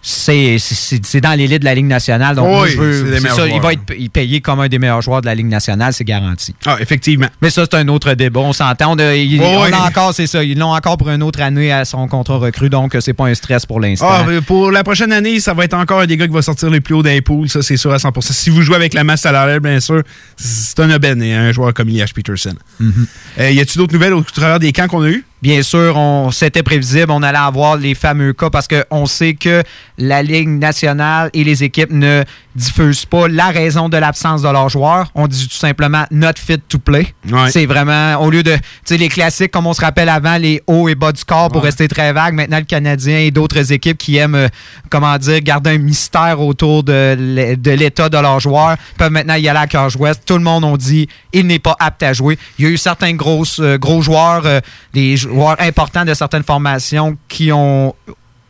c'est 0.00 1.20
dans 1.20 1.36
l'élite 1.36 1.60
de 1.60 1.64
la 1.64 1.74
Ligue 1.74 1.86
nationale. 1.86 2.36
Donc, 2.36 2.46
moi, 2.48 2.62
Oui, 2.62 2.70
je 2.72 2.78
veux- 2.80 3.16
il 3.52 3.60
va 3.60 3.72
être 3.72 3.82
payé 4.12 4.40
comme 4.40 4.60
un 4.60 4.68
des 4.68 4.78
meilleurs 4.78 5.02
joueurs 5.02 5.20
de 5.20 5.26
la 5.26 5.34
Ligue 5.34 5.46
nationale, 5.48 5.92
c'est 5.92 6.04
garanti. 6.04 6.54
Ah, 6.66 6.76
effectivement. 6.80 7.26
Mais 7.42 7.50
ça, 7.50 7.64
c'est 7.70 7.76
un 7.76 7.88
autre 7.88 8.12
débat. 8.14 8.40
On 8.40 8.52
s'entend. 8.52 8.92
On, 8.92 8.98
a- 8.98 9.14
il- 9.14 9.40
Oui, 9.40 9.46
on 9.46 9.64
oui. 9.64 9.70
a 9.72 9.82
encore, 9.86 10.14
c'est 10.14 10.26
ça. 10.26 10.42
Ils 10.44 10.58
l'ont 10.58 10.72
encore 10.74 10.96
pour 10.96 11.10
une 11.10 11.22
autre 11.22 11.40
année 11.42 11.72
à 11.72 11.84
son 11.84 12.06
contrat 12.08 12.36
recru, 12.38 12.70
donc 12.70 12.96
c'est 13.00 13.12
pas 13.12 13.26
un 13.26 13.34
stress 13.34 13.66
pour 13.66 13.80
l'instant. 13.80 14.08
Ah, 14.10 14.24
pour 14.46 14.70
la 14.70 14.84
prochaine 14.84 15.12
année, 15.12 15.40
ça 15.40 15.52
va 15.54 15.64
être 15.64 15.74
encore 15.74 16.00
un 16.00 16.06
des 16.06 16.16
gars 16.16 16.26
qui 16.26 16.32
va 16.34 16.42
sortir 16.42 16.70
les 16.70 16.80
plus 16.80 16.94
hauts 16.94 17.02
d'un 17.02 17.20
pool, 17.20 17.48
ça 17.48 17.62
c'est 17.62 17.76
sûr 17.76 17.92
à 17.92 17.98
100%. 17.98 18.32
Si 18.32 18.50
vous 18.50 18.62
jouez 18.62 18.76
avec 18.76 18.94
la 18.94 19.04
masse 19.04 19.22
salariale, 19.22 19.60
bien 19.60 19.80
sûr, 19.80 20.02
c'est 20.36 20.78
un 20.80 20.90
aubaine 20.94 21.22
et 21.22 21.34
un 21.34 21.52
joueur 21.52 21.74
comme 21.74 21.88
Elias 21.88 22.10
Peterson. 22.14 22.54
Mhm. 22.80 23.06
Euh, 23.40 23.50
y 23.50 23.60
a-tu 23.60 23.78
d'autres 23.78 23.92
nouvelles 23.94 24.14
au 24.14 24.22
travers 24.22 24.58
des 24.58 24.72
camps 24.72 24.86
qu'on 24.86 25.02
a 25.02 25.08
eu? 25.10 25.24
Bien 25.40 25.62
sûr, 25.62 25.96
on 25.96 26.30
c'était 26.32 26.62
prévisible, 26.64 27.10
on 27.12 27.22
allait 27.22 27.38
avoir 27.38 27.76
les 27.76 27.94
fameux 27.94 28.32
cas 28.32 28.50
parce 28.50 28.66
qu'on 28.66 29.06
sait 29.06 29.34
que 29.34 29.62
la 29.96 30.22
Ligue 30.22 30.48
nationale 30.48 31.30
et 31.32 31.44
les 31.44 31.62
équipes 31.62 31.92
ne 31.92 32.24
diffusent 32.56 33.04
pas 33.04 33.28
la 33.28 33.46
raison 33.50 33.88
de 33.88 33.96
l'absence 33.96 34.42
de 34.42 34.48
leurs 34.48 34.68
joueurs. 34.68 35.10
On 35.14 35.28
dit 35.28 35.46
tout 35.46 35.56
simplement 35.56 36.04
not 36.10 36.32
fit 36.36 36.58
to 36.68 36.78
play. 36.80 37.14
Ouais. 37.30 37.50
C'est 37.52 37.66
vraiment, 37.66 38.16
au 38.20 38.30
lieu 38.30 38.42
de, 38.42 38.54
tu 38.54 38.60
sais, 38.84 38.96
les 38.96 39.08
classiques 39.08 39.52
comme 39.52 39.68
on 39.68 39.74
se 39.74 39.80
rappelle 39.80 40.08
avant, 40.08 40.38
les 40.38 40.60
hauts 40.66 40.88
et 40.88 40.96
bas 40.96 41.12
du 41.12 41.24
corps 41.24 41.50
pour 41.50 41.62
rester 41.62 41.86
très 41.86 42.12
vague, 42.12 42.34
maintenant 42.34 42.58
le 42.58 42.64
Canadien 42.64 43.18
et 43.18 43.30
d'autres 43.30 43.70
équipes 43.72 43.96
qui 43.98 44.16
aiment, 44.16 44.34
euh, 44.34 44.48
comment 44.90 45.16
dire, 45.18 45.40
garder 45.40 45.70
un 45.70 45.78
mystère 45.78 46.40
autour 46.40 46.82
de 46.82 47.14
l'é- 47.16 47.56
de 47.56 47.70
l'état 47.70 48.08
de 48.08 48.18
leurs 48.18 48.40
joueurs 48.40 48.76
peuvent 48.96 49.12
maintenant 49.12 49.34
y 49.34 49.48
aller 49.48 49.60
à 49.60 49.66
cœur 49.68 49.88
ouest. 50.00 50.22
Tout 50.26 50.34
le 50.38 50.42
monde 50.42 50.64
a 50.64 50.76
dit 50.76 51.08
il 51.32 51.46
n'est 51.46 51.58
pas 51.60 51.76
apte 51.78 52.02
à 52.02 52.12
jouer. 52.12 52.36
Il 52.58 52.64
y 52.64 52.68
a 52.68 52.70
eu 52.72 52.76
certains 52.76 53.12
gros, 53.14 53.44
euh, 53.60 53.78
gros 53.78 54.02
joueurs, 54.02 54.42
euh, 54.46 54.60
des 54.94 55.16
joueurs 55.28 55.56
importants 55.60 56.04
de 56.04 56.14
certaines 56.14 56.42
formations 56.42 57.16
qui 57.28 57.52
ont 57.52 57.94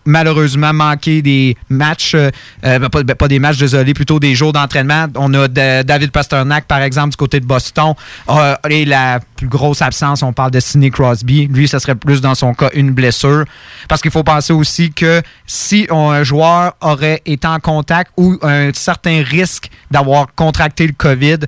malheureusement 0.09 0.73
manqué 0.73 1.23
des 1.23 1.57
matchs, 1.69 2.15
euh, 2.15 2.31
ben, 2.63 2.89
pas, 2.89 3.03
ben, 3.03 3.15
pas 3.15 3.29
des 3.29 3.39
matchs, 3.39 3.59
désolé, 3.59 3.93
plutôt 3.93 4.19
des 4.19 4.35
jours 4.35 4.53
d'entraînement. 4.53 5.07
On 5.17 5.33
a 5.35 5.49
David 5.49 6.11
Pasternak, 6.11 6.67
par 6.67 6.81
exemple, 6.81 7.11
du 7.11 7.17
côté 7.17 7.41
de 7.41 7.45
Boston. 7.45 7.95
Et 8.71 8.85
la 8.85 9.21
plus 9.37 9.49
grosse 9.49 9.83
absence, 9.83 10.23
on 10.23 10.33
parle 10.33 10.51
de 10.51 10.61
Sidney 10.61 10.91
Crosby. 10.91 11.47
Lui, 11.47 11.69
ça 11.69 11.79
serait 11.79 11.95
plus 11.95 12.21
dans 12.21 12.35
son 12.35 12.55
cas 12.55 12.71
une 12.75 12.91
blessure. 12.93 13.45
Parce 13.89 14.01
qu'il 14.01 14.11
faut 14.11 14.25
penser 14.25 14.53
aussi 14.53 14.91
que 14.91 15.23
si 15.47 15.87
un 15.91 16.23
joueur 16.23 16.75
aurait 16.81 17.23
été 17.27 17.47
en 17.47 17.61
contact 17.61 18.13
ou 18.17 18.39
un 18.43 18.73
certain 18.73 19.23
risque 19.23 19.71
d'avoir 19.91 20.29
contracté 20.35 20.87
le 20.87 20.95
COVID, 20.95 21.39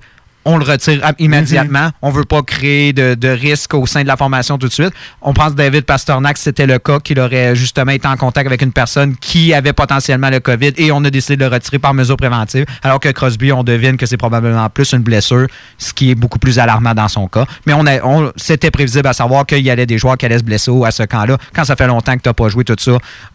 on 0.44 0.56
le 0.58 0.64
retire 0.64 1.02
immédiatement. 1.18 1.90
On 2.02 2.10
veut 2.10 2.24
pas 2.24 2.42
créer 2.42 2.92
de, 2.92 3.14
de 3.14 3.28
risque 3.28 3.74
au 3.74 3.86
sein 3.86 4.02
de 4.02 4.06
la 4.08 4.16
formation 4.16 4.58
tout 4.58 4.68
de 4.68 4.72
suite. 4.72 4.92
On 5.22 5.32
pense 5.32 5.50
que 5.50 5.56
David 5.56 5.84
Pasternak, 5.84 6.38
c'était 6.38 6.66
le 6.66 6.78
cas 6.78 6.98
qu'il 7.00 7.20
aurait 7.20 7.54
justement 7.54 7.92
été 7.92 8.08
en 8.08 8.16
contact 8.16 8.46
avec 8.46 8.62
une 8.62 8.72
personne 8.72 9.16
qui 9.16 9.52
avait 9.52 9.72
potentiellement 9.72 10.30
le 10.30 10.40
COVID 10.40 10.72
et 10.76 10.92
on 10.92 11.04
a 11.04 11.10
décidé 11.10 11.36
de 11.36 11.44
le 11.44 11.50
retirer 11.54 11.78
par 11.78 11.92
mesure 11.94 12.16
préventive. 12.16 12.64
Alors 12.82 13.00
que 13.00 13.08
Crosby, 13.10 13.52
on 13.52 13.62
devine 13.64 13.96
que 13.96 14.06
c'est 14.06 14.16
probablement 14.16 14.68
plus 14.70 14.92
une 14.92 15.02
blessure, 15.02 15.46
ce 15.78 15.92
qui 15.92 16.10
est 16.10 16.14
beaucoup 16.14 16.38
plus 16.38 16.58
alarmant 16.58 16.94
dans 16.94 17.08
son 17.08 17.26
cas. 17.28 17.44
Mais 17.66 17.72
on, 17.74 17.86
a- 17.86 18.02
on 18.04 18.32
c'était 18.36 18.70
prévisible 18.70 19.08
à 19.08 19.12
savoir 19.12 19.44
qu'il 19.46 19.58
y 19.60 19.70
allait 19.70 19.86
des 19.86 19.98
joueurs 19.98 20.16
qui 20.16 20.26
allaient 20.26 20.38
se 20.38 20.44
blesser 20.44 20.70
à 20.84 20.90
ce 20.90 21.02
camp-là. 21.02 21.36
Quand 21.54 21.64
ça 21.64 21.76
fait 21.76 21.86
longtemps 21.86 22.16
que 22.16 22.22
tu 22.22 22.28
n'as 22.28 22.32
pas 22.34 22.48
joué 22.48 22.64
tout 22.64 22.76
ça, 22.78 22.92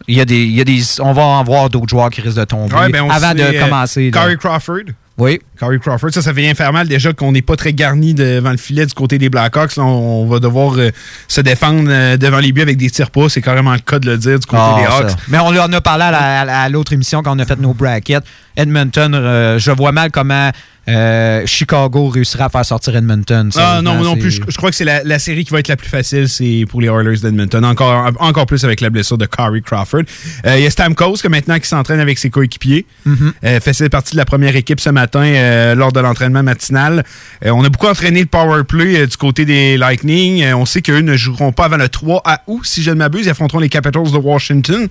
il 0.08 0.16
y 0.16 0.20
a 0.20 0.24
des, 0.24 0.42
il 0.44 0.54
y 0.56 0.60
a 0.60 0.64
des, 0.64 0.80
on 1.00 1.12
va 1.12 1.22
en 1.22 1.44
voir 1.44 1.70
d'autres 1.70 1.88
joueurs 1.88 2.10
qui 2.10 2.20
risquent 2.20 2.38
de 2.38 2.44
tomber 2.44 2.74
Ouais, 2.74 2.88
ben, 2.90 3.08
avant 3.10 3.28
sait, 3.30 3.34
de 3.34 3.42
euh, 3.42 3.64
commencer. 3.64 4.10
Corey 4.12 4.36
Crawford. 4.36 4.84
Oui. 5.18 5.40
Corey 5.58 5.78
Crawford, 5.78 6.12
ça, 6.12 6.20
ça 6.20 6.34
fait 6.34 6.42
bien 6.42 6.54
faire 6.54 6.72
mal 6.74 6.88
déjà 6.88 7.12
qu'on 7.14 7.32
n'est 7.32 7.40
pas 7.40 7.56
très 7.56 7.72
garni 7.72 8.12
devant 8.12 8.50
le 8.50 8.58
filet 8.58 8.84
du 8.84 8.92
côté 8.92 9.16
des 9.16 9.30
Blackhawks. 9.30 9.76
Là, 9.76 9.84
on, 9.84 10.26
va 10.26 10.40
devoir 10.40 10.74
euh, 10.76 10.90
se 11.26 11.40
défendre 11.40 11.88
euh, 11.88 12.18
devant 12.18 12.38
les 12.38 12.52
buts 12.52 12.60
avec 12.60 12.76
des 12.76 12.90
tirs 12.90 13.10
pas. 13.10 13.30
C'est 13.30 13.40
carrément 13.40 13.72
le 13.72 13.78
cas 13.78 13.98
de 13.98 14.10
le 14.10 14.18
dire 14.18 14.38
du 14.38 14.46
côté 14.46 14.62
Ah, 14.62 14.76
des 14.78 14.84
ça. 14.86 14.96
Hawks. 14.98 15.18
Mais 15.28 15.38
on 15.38 15.46
en 15.46 15.72
a 15.72 15.80
parlé 15.80 16.04
la- 16.10 16.62
à 16.62 16.68
l'autre 16.68 16.92
émission 16.92 17.22
quand 17.22 17.34
on 17.34 17.38
a 17.38 17.46
fait 17.46 17.58
nos 17.58 17.72
brackets. 17.72 18.24
Edmonton, 18.56 19.14
euh, 19.14 19.58
je 19.58 19.70
vois 19.70 19.92
mal 19.92 20.10
comment 20.10 20.50
euh, 20.88 21.42
Chicago 21.46 22.08
réussira 22.08 22.46
à 22.46 22.48
faire 22.48 22.64
sortir 22.64 22.96
Edmonton. 22.96 23.50
Ah 23.56 23.80
non, 23.82 24.02
non 24.02 24.16
plus. 24.16 24.30
Je, 24.30 24.42
je 24.48 24.56
crois 24.56 24.70
que 24.70 24.76
c'est 24.76 24.84
la, 24.84 25.02
la 25.04 25.18
série 25.18 25.44
qui 25.44 25.52
va 25.52 25.58
être 25.60 25.68
la 25.68 25.76
plus 25.76 25.88
facile, 25.88 26.28
c'est 26.28 26.64
pour 26.68 26.80
les 26.80 26.88
Oilers 26.88 27.18
d'Edmonton. 27.18 27.64
Encore, 27.64 28.12
encore 28.20 28.46
plus 28.46 28.64
avec 28.64 28.80
la 28.80 28.90
blessure 28.90 29.18
de 29.18 29.26
Corey 29.26 29.60
Crawford. 29.60 30.02
Euh, 30.46 30.58
Il 30.58 30.64
y 30.64 30.66
a 30.66 30.70
Stamkos 30.70 31.16
que 31.22 31.28
maintenant 31.28 31.58
qui 31.58 31.68
s'entraîne 31.68 32.00
avec 32.00 32.18
ses 32.18 32.30
coéquipiers. 32.30 32.86
Euh, 33.06 33.60
fait 33.60 33.88
partie 33.88 34.12
de 34.12 34.16
la 34.18 34.24
première 34.24 34.56
équipe 34.56 34.80
ce 34.80 34.90
matin 34.90 35.74
lors 35.74 35.92
de 35.92 36.00
l'entraînement 36.00 36.42
matinal. 36.42 37.04
On 37.44 37.64
a 37.64 37.68
beaucoup 37.68 37.86
entraîné 37.88 38.20
le 38.20 38.26
power 38.26 38.64
play 38.64 39.06
du 39.06 39.16
côté 39.16 39.44
des 39.44 39.76
Lightning. 39.76 40.44
On 40.54 40.64
sait 40.66 40.82
qu'eux 40.82 41.00
ne 41.00 41.16
joueront 41.16 41.52
pas 41.52 41.66
avant 41.66 41.76
le 41.76 41.88
3 41.88 42.22
à 42.24 42.42
août, 42.46 42.62
si 42.64 42.82
je 42.82 42.90
ne 42.90 42.96
m'abuse. 42.96 43.26
Ils 43.26 43.30
affronteront 43.30 43.58
les 43.58 43.68
Capitals 43.68 44.10
de 44.10 44.18
Washington. 44.18 44.88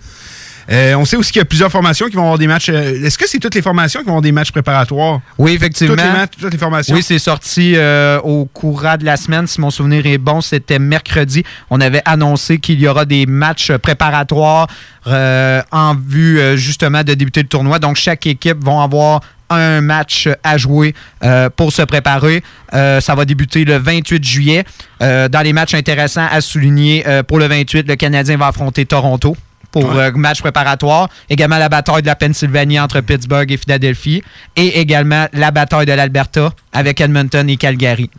Euh, 0.72 0.96
on 0.96 1.06
sait 1.06 1.16
aussi 1.16 1.32
qu'il 1.32 1.40
y 1.40 1.44
a 1.44 1.46
plusieurs 1.46 1.72
formations 1.72 2.08
qui 2.08 2.16
vont 2.16 2.24
avoir 2.24 2.38
des 2.38 2.48
matchs. 2.48 2.70
euh, 2.70 3.04
Est-ce 3.06 3.18
que 3.18 3.28
c'est 3.28 3.40
toutes 3.40 3.54
les 3.56 3.62
formations 3.62 4.00
qui 4.00 4.06
vont 4.06 4.14
avoir 4.14 4.22
des 4.22 4.32
matchs 4.32 4.52
préparatoires? 4.52 5.22
Oui, 5.38 5.54
effectivement. 5.54 5.96
Toutes 5.96 6.04
les, 6.06 6.12
matchs, 6.12 6.32
toutes 6.40 6.52
les 6.54 6.58
formations? 6.58 6.96
Oui, 6.96 7.04
c'est 7.04 7.20
sorti 7.20 7.74
euh, 7.76 8.20
au 8.22 8.46
courant 8.46 8.98
de 8.98 9.06
la 9.06 9.18
semaine. 9.18 9.46
Si 9.48 9.62
mon 9.62 9.70
souvenir 9.70 10.06
est 10.06 10.18
bon, 10.18 10.42
c'était 10.42 10.80
mercredi. 10.80 11.44
On 11.70 11.80
avait 11.82 12.02
annoncé 12.06 12.58
qu'il 12.58 12.80
y 12.80 12.88
aura 12.88 13.06
des 13.06 13.26
matchs 13.26 13.72
préparatoires 13.78 14.68
euh, 15.08 15.62
en 15.72 15.96
vue 15.96 16.40
euh, 16.40 16.56
justement 16.56 17.04
de 17.04 17.14
débuter 17.14 17.42
le 17.44 17.48
tournoi. 17.48 17.78
Donc, 17.80 17.96
chaque 17.98 18.26
équipe 18.26 18.64
va 18.64 18.82
avoir 18.82 19.22
un 19.52 19.80
match 19.82 20.28
à 20.44 20.58
jouer 20.58 20.96
euh, 21.24 21.52
pour 21.56 21.72
se 21.72 21.84
préparer. 21.84 22.42
Euh, 22.74 23.00
ça 23.00 23.14
va 23.14 23.26
débuter 23.26 23.64
le 23.64 23.78
28 23.78 24.24
juillet. 24.24 24.64
Euh, 25.04 25.28
dans 25.30 25.42
les 25.42 25.54
matchs 25.54 25.76
intéressants 25.76 26.26
à 26.32 26.42
souligner, 26.42 27.04
euh, 27.08 27.22
pour 27.22 27.38
le 27.38 27.46
28, 27.48 27.88
le 27.88 27.96
Canadien 27.96 28.38
va 28.38 28.48
affronter 28.48 28.88
Toronto 28.88 29.38
pour 29.82 29.94
Ouais. 29.94 30.04
euh, 30.06 30.12
match 30.16 30.42
préparatoire. 30.42 31.10
Également 31.30 31.58
la 31.58 31.70
bataille 31.70 32.02
de 32.02 32.08
la 32.08 32.16
Pennsylvanie 32.16 32.80
entre 32.80 33.02
Pittsburgh 33.02 33.52
et 33.52 33.58
Philadelphie. 33.58 34.24
Et 34.56 34.80
également 34.80 35.28
la 35.34 35.52
bataille 35.52 35.86
de 35.86 35.92
l'Alberta 35.94 36.52
avec 36.74 37.02
Edmonton 37.02 37.48
et 37.50 37.58
Calgary. 37.58 38.10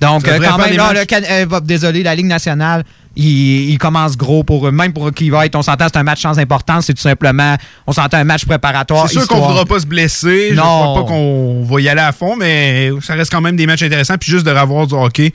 Donc, 0.00 0.28
euh, 0.28 0.38
quand 0.38 0.58
même, 0.58 0.76
là, 0.76 0.92
le 0.92 1.06
Can- 1.06 1.26
euh, 1.56 1.60
désolé, 1.60 2.02
la 2.02 2.14
Ligue 2.14 2.26
nationale, 2.26 2.84
il, 3.16 3.70
il 3.70 3.78
commence 3.78 4.14
gros 4.18 4.44
pour 4.44 4.68
eux. 4.68 4.70
Même 4.70 4.92
pour 4.92 5.10
qui 5.10 5.30
va 5.30 5.46
être, 5.46 5.56
on 5.56 5.62
s'entend, 5.62 5.86
c'est 5.90 5.96
un 5.96 6.02
match 6.02 6.20
sans 6.20 6.38
importance. 6.38 6.84
C'est 6.84 6.92
tout 6.92 7.00
simplement, 7.00 7.56
on 7.86 7.92
s'entend 7.92 8.18
un 8.18 8.24
match 8.24 8.44
préparatoire. 8.44 9.08
C'est 9.08 9.14
sûr 9.20 9.26
qu'on 9.26 9.40
ne 9.40 9.46
voudra 9.48 9.64
pas 9.64 9.80
se 9.80 9.86
blesser. 9.86 10.48
Je 10.50 10.52
ne 10.52 10.56
Non. 10.58 10.62
crois 10.92 10.94
pas 11.02 11.08
qu'on 11.08 11.64
va 11.64 11.80
y 11.80 11.88
aller 11.88 12.02
à 12.02 12.12
fond, 12.12 12.36
mais 12.36 12.90
ça 13.00 13.14
reste 13.14 13.32
quand 13.32 13.40
même 13.40 13.56
des 13.56 13.64
matchs 13.66 13.84
intéressants. 13.84 14.18
Puis 14.20 14.30
juste 14.30 14.44
de 14.44 14.50
revoir 14.50 14.86
du 14.86 14.92
hockey, 14.94 15.32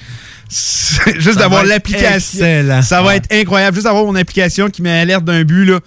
juste 1.18 1.40
d'avoir 1.40 1.64
l'application. 1.64 2.46
Ça 2.82 3.02
va 3.02 3.08
Ouais. 3.08 3.18
être 3.18 3.32
incroyable. 3.32 3.76
Juste 3.76 3.86
d'avoir 3.86 4.04
mon 4.06 4.16
application 4.16 4.70
qui 4.70 4.82
met 4.82 5.00
alerte 5.02 5.24
d'un 5.24 5.44
but, 5.44 5.66
là, 5.66 5.80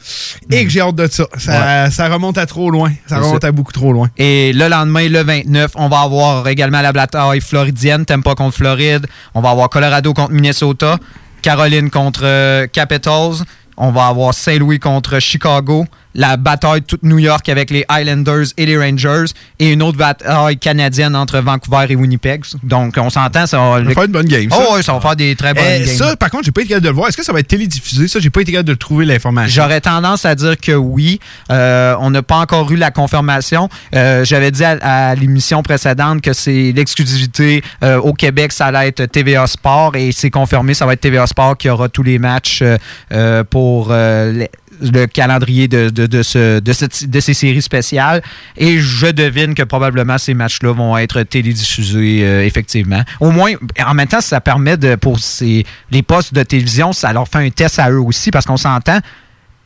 et 0.50 0.64
que 0.64 0.70
j'ai 0.70 0.80
hâte 0.80 0.94
de 0.96 1.06
ça. 1.06 1.26
Ça, 1.36 1.90
ça 1.90 2.08
remonte 2.08 2.38
à 2.38 2.46
trop 2.46 2.70
loin. 2.70 2.90
Ça 3.06 3.18
remonte 3.18 3.42
ça. 3.42 3.48
à 3.48 3.52
beaucoup 3.52 3.72
trop 3.72 3.92
loin. 3.92 4.08
Et 4.16 4.52
le 4.52 4.68
lendemain, 4.68 5.08
le 5.08 5.22
29, 5.22 5.72
on 5.74 5.88
va 5.88 6.00
avoir 6.00 6.48
également 6.48 6.80
la 6.80 6.92
bataille 6.92 7.40
floridienne, 7.40 8.04
Tampa 8.06 8.34
contre 8.34 8.56
Floride. 8.56 9.06
On 9.34 9.40
va 9.40 9.50
avoir 9.50 9.68
Colorado 9.68 10.14
contre 10.14 10.32
Minnesota, 10.32 10.96
Caroline 11.42 11.90
contre 11.90 12.22
euh, 12.24 12.66
Capitals. 12.66 13.44
On 13.76 13.90
va 13.90 14.06
avoir 14.06 14.32
Saint-Louis 14.32 14.78
contre 14.78 15.18
Chicago. 15.18 15.84
La 16.14 16.36
bataille 16.36 16.82
toute 16.82 17.02
New 17.02 17.18
York 17.18 17.48
avec 17.48 17.70
les 17.70 17.84
Islanders 17.90 18.46
et 18.56 18.66
les 18.66 18.78
Rangers. 18.78 19.24
Et 19.58 19.72
une 19.72 19.82
autre 19.82 19.98
bataille 19.98 20.56
canadienne 20.58 21.16
entre 21.16 21.38
Vancouver 21.40 21.86
et 21.88 21.96
Winnipeg. 21.96 22.42
Donc, 22.62 22.94
on 22.98 23.10
s'entend. 23.10 23.46
Ça 23.46 23.58
va, 23.58 23.78
Ça 23.78 23.82
va 23.84 23.94
faire 23.94 24.04
une 24.04 24.12
bonne 24.12 24.26
game. 24.26 24.50
ça. 24.50 24.56
Oh, 24.60 24.74
oui, 24.76 24.82
ça 24.82 24.92
va 24.92 25.00
faire 25.00 25.16
des 25.16 25.34
très 25.36 25.54
bonnes 25.54 25.64
Eh, 25.66 25.84
games. 25.84 25.94
ça, 25.96 26.16
par 26.16 26.30
contre, 26.30 26.44
j'ai 26.44 26.52
pas 26.52 26.60
été 26.62 26.68
capable 26.70 26.84
de 26.84 26.88
le 26.90 26.94
voir. 26.94 27.08
Est-ce 27.08 27.16
que 27.16 27.24
ça 27.24 27.32
va 27.32 27.40
être 27.40 27.48
télédiffusé? 27.48 28.08
Ça, 28.08 28.20
j'ai 28.20 28.30
pas 28.30 28.40
été 28.42 28.52
capable 28.52 28.68
de 28.68 28.72
le 28.72 28.78
trouver 28.78 29.04
l'information. 29.04 29.62
J'aurais 29.62 29.80
tendance 29.80 30.24
à 30.24 30.34
dire 30.34 30.56
que 30.58 30.72
oui. 30.72 31.20
Euh, 31.50 31.94
on 32.00 32.10
n'a 32.10 32.22
pas 32.22 32.36
encore 32.36 32.70
eu 32.72 32.76
la 32.76 32.90
confirmation. 32.90 33.68
Euh, 33.94 34.24
J'avais 34.24 34.50
dit 34.50 34.64
à, 34.64 34.78
à 35.10 35.14
l'émission 35.14 35.62
précédente 35.62 36.20
que 36.22 36.32
c'est 36.32 36.72
l'exclusivité 36.72 37.62
euh, 37.82 37.98
au 37.98 38.12
Québec, 38.12 38.52
ça 38.52 38.66
allait 38.66 38.88
être 38.88 39.04
TVA 39.06 39.46
Sport 39.46 39.96
et 39.96 40.12
c'est 40.12 40.30
confirmé, 40.30 40.74
ça 40.74 40.86
va 40.86 40.92
être 40.94 41.00
TVA 41.00 41.26
Sport 41.26 41.56
qui 41.56 41.68
aura 41.68 41.88
tous 41.88 42.02
les 42.02 42.18
matchs 42.18 42.60
euh, 42.62 42.76
euh, 43.12 43.44
pour 43.44 43.88
euh, 43.90 44.32
les- 44.32 44.50
le 44.80 45.06
calendrier 45.06 45.68
de, 45.68 45.90
de, 45.90 46.22
ce- 46.22 46.60
de 46.60 46.72
cette- 46.72 47.08
de 47.10 47.20
ces 47.20 47.34
séries 47.34 47.62
spéciales. 47.62 48.22
Et 48.56 48.78
je 48.78 49.06
devine 49.06 49.54
que 49.54 49.62
probablement 49.62 50.18
ces 50.18 50.34
matchs-là 50.34 50.72
vont 50.72 50.96
être 50.98 51.22
télédiffusés, 51.22 52.20
euh, 52.22 52.44
effectivement. 52.44 53.02
Au 53.20 53.30
moins, 53.30 53.52
en 53.86 53.94
même 53.94 54.08
temps, 54.08 54.20
ça 54.20 54.40
permet 54.40 54.76
de, 54.76 54.94
pour 54.96 55.18
ces, 55.18 55.64
les 55.90 56.02
postes 56.02 56.34
de 56.34 56.42
télévision, 56.42 56.92
ça 56.92 57.12
leur 57.12 57.28
fait 57.28 57.38
un 57.38 57.50
test 57.50 57.78
à 57.78 57.90
eux 57.90 58.00
aussi, 58.00 58.30
parce 58.30 58.44
qu'on 58.46 58.56
s'entend, 58.56 58.98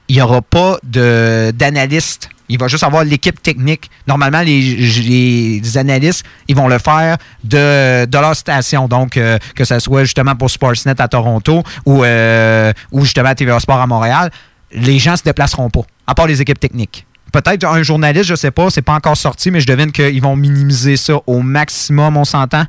il 0.09 0.17
n'y 0.17 0.23
aura 0.23 0.43
pas 0.43 0.79
de- 0.85 1.53
d'analyste. 1.55 2.31
Il 2.51 2.59
va 2.59 2.67
juste 2.67 2.83
avoir 2.83 3.05
l'équipe 3.05 3.43
technique. 3.43 3.91
Normalement, 4.07 4.41
les, 4.41 4.59
les 4.63 5.77
analystes, 5.77 6.25
ils 6.49 6.57
vont 6.57 6.67
le 6.67 6.79
faire 6.79 7.19
de, 7.45 8.07
de 8.07 8.19
leur 8.19 8.35
station. 8.35 8.89
Donc, 8.89 9.19
euh, 9.19 9.37
que 9.55 9.67
ce 9.67 9.79
soit 9.81 10.05
justement 10.05 10.35
pour 10.35 10.51
Sportsnet 10.51 10.99
à 10.99 11.09
Toronto 11.09 11.63
ou, 11.85 12.05
euh, 12.05 12.73
ou 12.91 13.05
justement 13.05 13.29
à 13.29 13.35
TVA 13.35 13.61
Sport 13.61 13.81
à 13.83 13.87
Montréal, 13.87 14.31
les 14.73 14.99
gens 14.99 15.13
ne 15.13 15.17
se 15.17 15.23
déplaceront 15.23 15.71
pas, 15.71 15.83
à 16.07 16.15
part 16.15 16.27
les 16.27 16.41
équipes 16.41 16.61
techniques. 16.61 17.07
Peut-être 17.33 17.65
un 17.65 17.83
journaliste, 17.83 18.27
je 18.27 18.35
sais 18.35 18.51
pas, 18.51 18.71
c'est 18.71 18.83
pas 18.83 18.95
encore 18.95 19.17
sorti, 19.17 19.51
mais 19.51 19.61
je 19.61 19.67
devine 19.67 19.93
qu'ils 19.93 20.23
vont 20.23 20.37
minimiser 20.37 20.97
ça 20.97 21.21
au 21.27 21.41
maximum, 21.41 22.17
on 22.17 22.25
s'entend. 22.25 22.65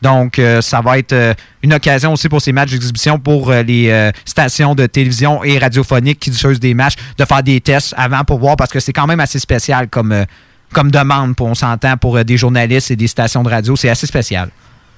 Donc, 0.00 0.38
euh, 0.38 0.62
ça 0.62 0.80
va 0.80 0.96
être 0.96 1.12
euh, 1.12 1.34
une 1.62 1.74
occasion 1.74 2.14
aussi 2.14 2.30
pour 2.30 2.40
ces 2.40 2.52
matchs 2.52 2.70
d'exhibition 2.70 3.18
pour 3.18 3.50
euh, 3.50 3.62
les 3.62 4.10
stations 4.24 4.74
de 4.74 4.86
télévision 4.86 5.44
et 5.44 5.58
radiophoniques 5.58 6.18
qui 6.18 6.30
diffusent 6.30 6.60
des 6.60 6.72
matchs, 6.72 6.94
de 7.18 7.24
faire 7.26 7.42
des 7.42 7.60
tests 7.60 7.94
avant 7.98 8.24
pour 8.24 8.38
voir, 8.38 8.56
parce 8.56 8.70
que 8.70 8.80
c'est 8.80 8.94
quand 8.94 9.06
même 9.06 9.20
assez 9.20 9.38
spécial 9.38 9.88
comme, 9.88 10.24
comme 10.72 10.90
demande, 10.90 11.34
on 11.40 11.54
s'entend, 11.54 11.98
pour 11.98 12.24
des 12.24 12.38
journalistes 12.38 12.90
et 12.90 12.96
des 12.96 13.08
stations 13.08 13.42
de 13.42 13.50
radio. 13.50 13.76
C'est 13.76 13.90
assez 13.90 14.06
spécial. 14.06 14.50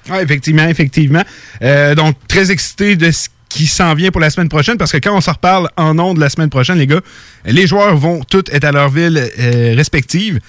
Oui, 0.09 0.17
effectivement, 0.21 0.67
effectivement. 0.67 1.23
Euh, 1.61 1.95
donc, 1.95 2.15
très 2.27 2.51
excité 2.51 2.95
de 2.95 3.11
ce 3.11 3.29
qui 3.53 3.67
s'en 3.67 3.93
vient 3.93 4.09
pour 4.09 4.19
la 4.19 4.31
semaine 4.31 4.49
prochaine 4.49 4.77
parce 4.77 4.91
que 4.91 4.97
quand 4.97 5.15
on 5.15 5.21
se 5.21 5.29
reparle 5.29 5.69
en 5.77 5.99
ondes 5.99 6.17
la 6.17 6.29
semaine 6.29 6.49
prochaine, 6.49 6.79
les 6.79 6.87
gars, 6.87 7.01
les 7.45 7.67
joueurs 7.67 7.95
vont 7.95 8.23
tous 8.23 8.45
être 8.51 8.63
à 8.63 8.71
leur 8.71 8.89
ville 8.89 9.29
euh, 9.39 9.75
respective. 9.75 10.39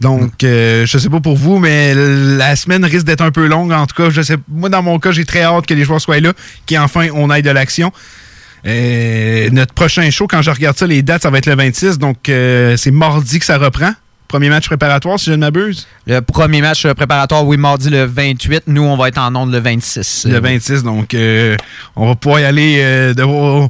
Donc, 0.00 0.42
euh, 0.42 0.84
je 0.84 0.98
sais 0.98 1.08
pas 1.08 1.20
pour 1.20 1.36
vous, 1.36 1.60
mais 1.60 1.94
la 1.94 2.56
semaine 2.56 2.84
risque 2.84 3.06
d'être 3.06 3.20
un 3.22 3.30
peu 3.30 3.46
longue. 3.46 3.70
En 3.70 3.86
tout 3.86 3.94
cas, 3.94 4.10
je 4.10 4.20
sais, 4.20 4.36
moi, 4.48 4.68
dans 4.68 4.82
mon 4.82 4.98
cas, 4.98 5.12
j'ai 5.12 5.24
très 5.24 5.42
hâte 5.42 5.66
que 5.66 5.74
les 5.74 5.84
joueurs 5.84 6.00
soient 6.00 6.18
là, 6.18 6.32
qu'enfin 6.66 7.06
on 7.14 7.30
aille 7.30 7.42
de 7.42 7.50
l'action. 7.50 7.92
Euh, 8.66 9.48
notre 9.52 9.72
prochain 9.72 10.10
show, 10.10 10.26
quand 10.26 10.42
je 10.42 10.50
regarde 10.50 10.76
ça, 10.76 10.88
les 10.88 11.02
dates, 11.02 11.22
ça 11.22 11.30
va 11.30 11.38
être 11.38 11.46
le 11.46 11.54
26. 11.54 11.98
Donc, 11.98 12.28
euh, 12.28 12.76
c'est 12.76 12.90
mardi 12.90 13.38
que 13.38 13.44
ça 13.44 13.58
reprend. 13.58 13.92
Premier 14.34 14.48
match 14.48 14.66
préparatoire, 14.66 15.16
si 15.20 15.26
je 15.26 15.30
ne 15.30 15.36
m'abuse? 15.36 15.86
Le 16.08 16.18
premier 16.18 16.60
match 16.60 16.84
euh, 16.86 16.92
préparatoire, 16.92 17.46
oui, 17.46 17.56
mardi 17.56 17.88
le 17.88 18.02
28. 18.04 18.64
Nous, 18.66 18.82
on 18.82 18.96
va 18.96 19.06
être 19.06 19.18
en 19.18 19.32
ondes 19.36 19.52
le 19.52 19.60
26. 19.60 20.26
Le 20.28 20.40
26, 20.40 20.82
donc 20.82 21.14
euh, 21.14 21.56
on 21.94 22.08
va 22.08 22.16
pouvoir 22.16 22.40
y 22.40 22.44
aller. 22.44 22.78
euh, 22.82 23.14
de- 23.14 23.68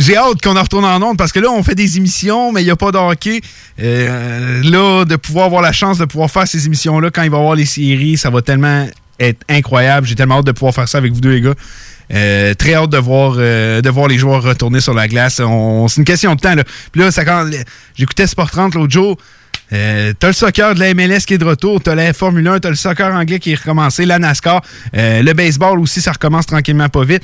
J'ai 0.00 0.16
hâte 0.16 0.40
qu'on 0.42 0.56
en 0.56 0.62
retourne 0.62 0.86
en 0.86 1.02
ondes 1.02 1.18
parce 1.18 1.32
que 1.32 1.38
là, 1.38 1.50
on 1.50 1.62
fait 1.62 1.74
des 1.74 1.98
émissions, 1.98 2.50
mais 2.50 2.62
il 2.62 2.64
n'y 2.64 2.70
a 2.70 2.76
pas 2.76 2.92
de 2.92 2.96
hockey. 2.96 3.42
Euh, 3.78 4.62
là, 4.62 5.04
de 5.04 5.16
pouvoir 5.16 5.44
avoir 5.44 5.60
la 5.60 5.72
chance 5.72 5.98
de 5.98 6.06
pouvoir 6.06 6.30
faire 6.30 6.48
ces 6.48 6.64
émissions-là 6.64 7.10
quand 7.10 7.22
il 7.22 7.30
va 7.30 7.36
y 7.36 7.40
avoir 7.40 7.54
les 7.54 7.66
séries, 7.66 8.16
ça 8.16 8.30
va 8.30 8.40
tellement 8.40 8.86
être 9.18 9.42
incroyable. 9.50 10.06
J'ai 10.06 10.14
tellement 10.14 10.38
hâte 10.38 10.46
de 10.46 10.52
pouvoir 10.52 10.74
faire 10.74 10.88
ça 10.88 10.96
avec 10.96 11.12
vous 11.12 11.20
deux, 11.20 11.32
les 11.32 11.40
gars. 11.42 11.52
Euh, 12.14 12.54
très 12.54 12.72
hâte 12.72 12.88
de 12.88 12.96
voir, 12.96 13.34
euh, 13.36 13.82
de 13.82 13.90
voir 13.90 14.08
les 14.08 14.16
joueurs 14.16 14.42
retourner 14.42 14.80
sur 14.80 14.94
la 14.94 15.08
glace. 15.08 15.40
On- 15.40 15.88
C'est 15.88 15.98
une 16.00 16.06
question 16.06 16.34
de 16.34 16.40
temps. 16.40 16.54
Là. 16.54 16.64
Puis 16.90 17.02
là, 17.02 17.10
ça, 17.10 17.26
quand 17.26 17.44
j'écoutais 17.94 18.26
Sport 18.26 18.50
30 18.50 18.74
l'autre 18.76 18.90
jour, 18.94 19.18
euh, 19.72 20.12
t'as 20.18 20.26
le 20.28 20.32
soccer 20.32 20.74
de 20.74 20.80
la 20.80 20.94
MLS 20.94 21.20
qui 21.26 21.34
est 21.34 21.38
de 21.38 21.44
retour, 21.44 21.80
t'as 21.80 21.94
la 21.94 22.12
Formule 22.12 22.46
1, 22.46 22.60
t'as 22.60 22.70
le 22.70 22.74
soccer 22.74 23.14
anglais 23.14 23.38
qui 23.38 23.52
est 23.52 23.56
recommencé, 23.56 24.04
la 24.06 24.18
NASCAR, 24.18 24.62
euh, 24.96 25.22
le 25.22 25.32
baseball 25.32 25.78
aussi, 25.78 26.00
ça 26.00 26.12
recommence 26.12 26.46
tranquillement 26.46 26.88
pas 26.88 27.04
vite. 27.04 27.22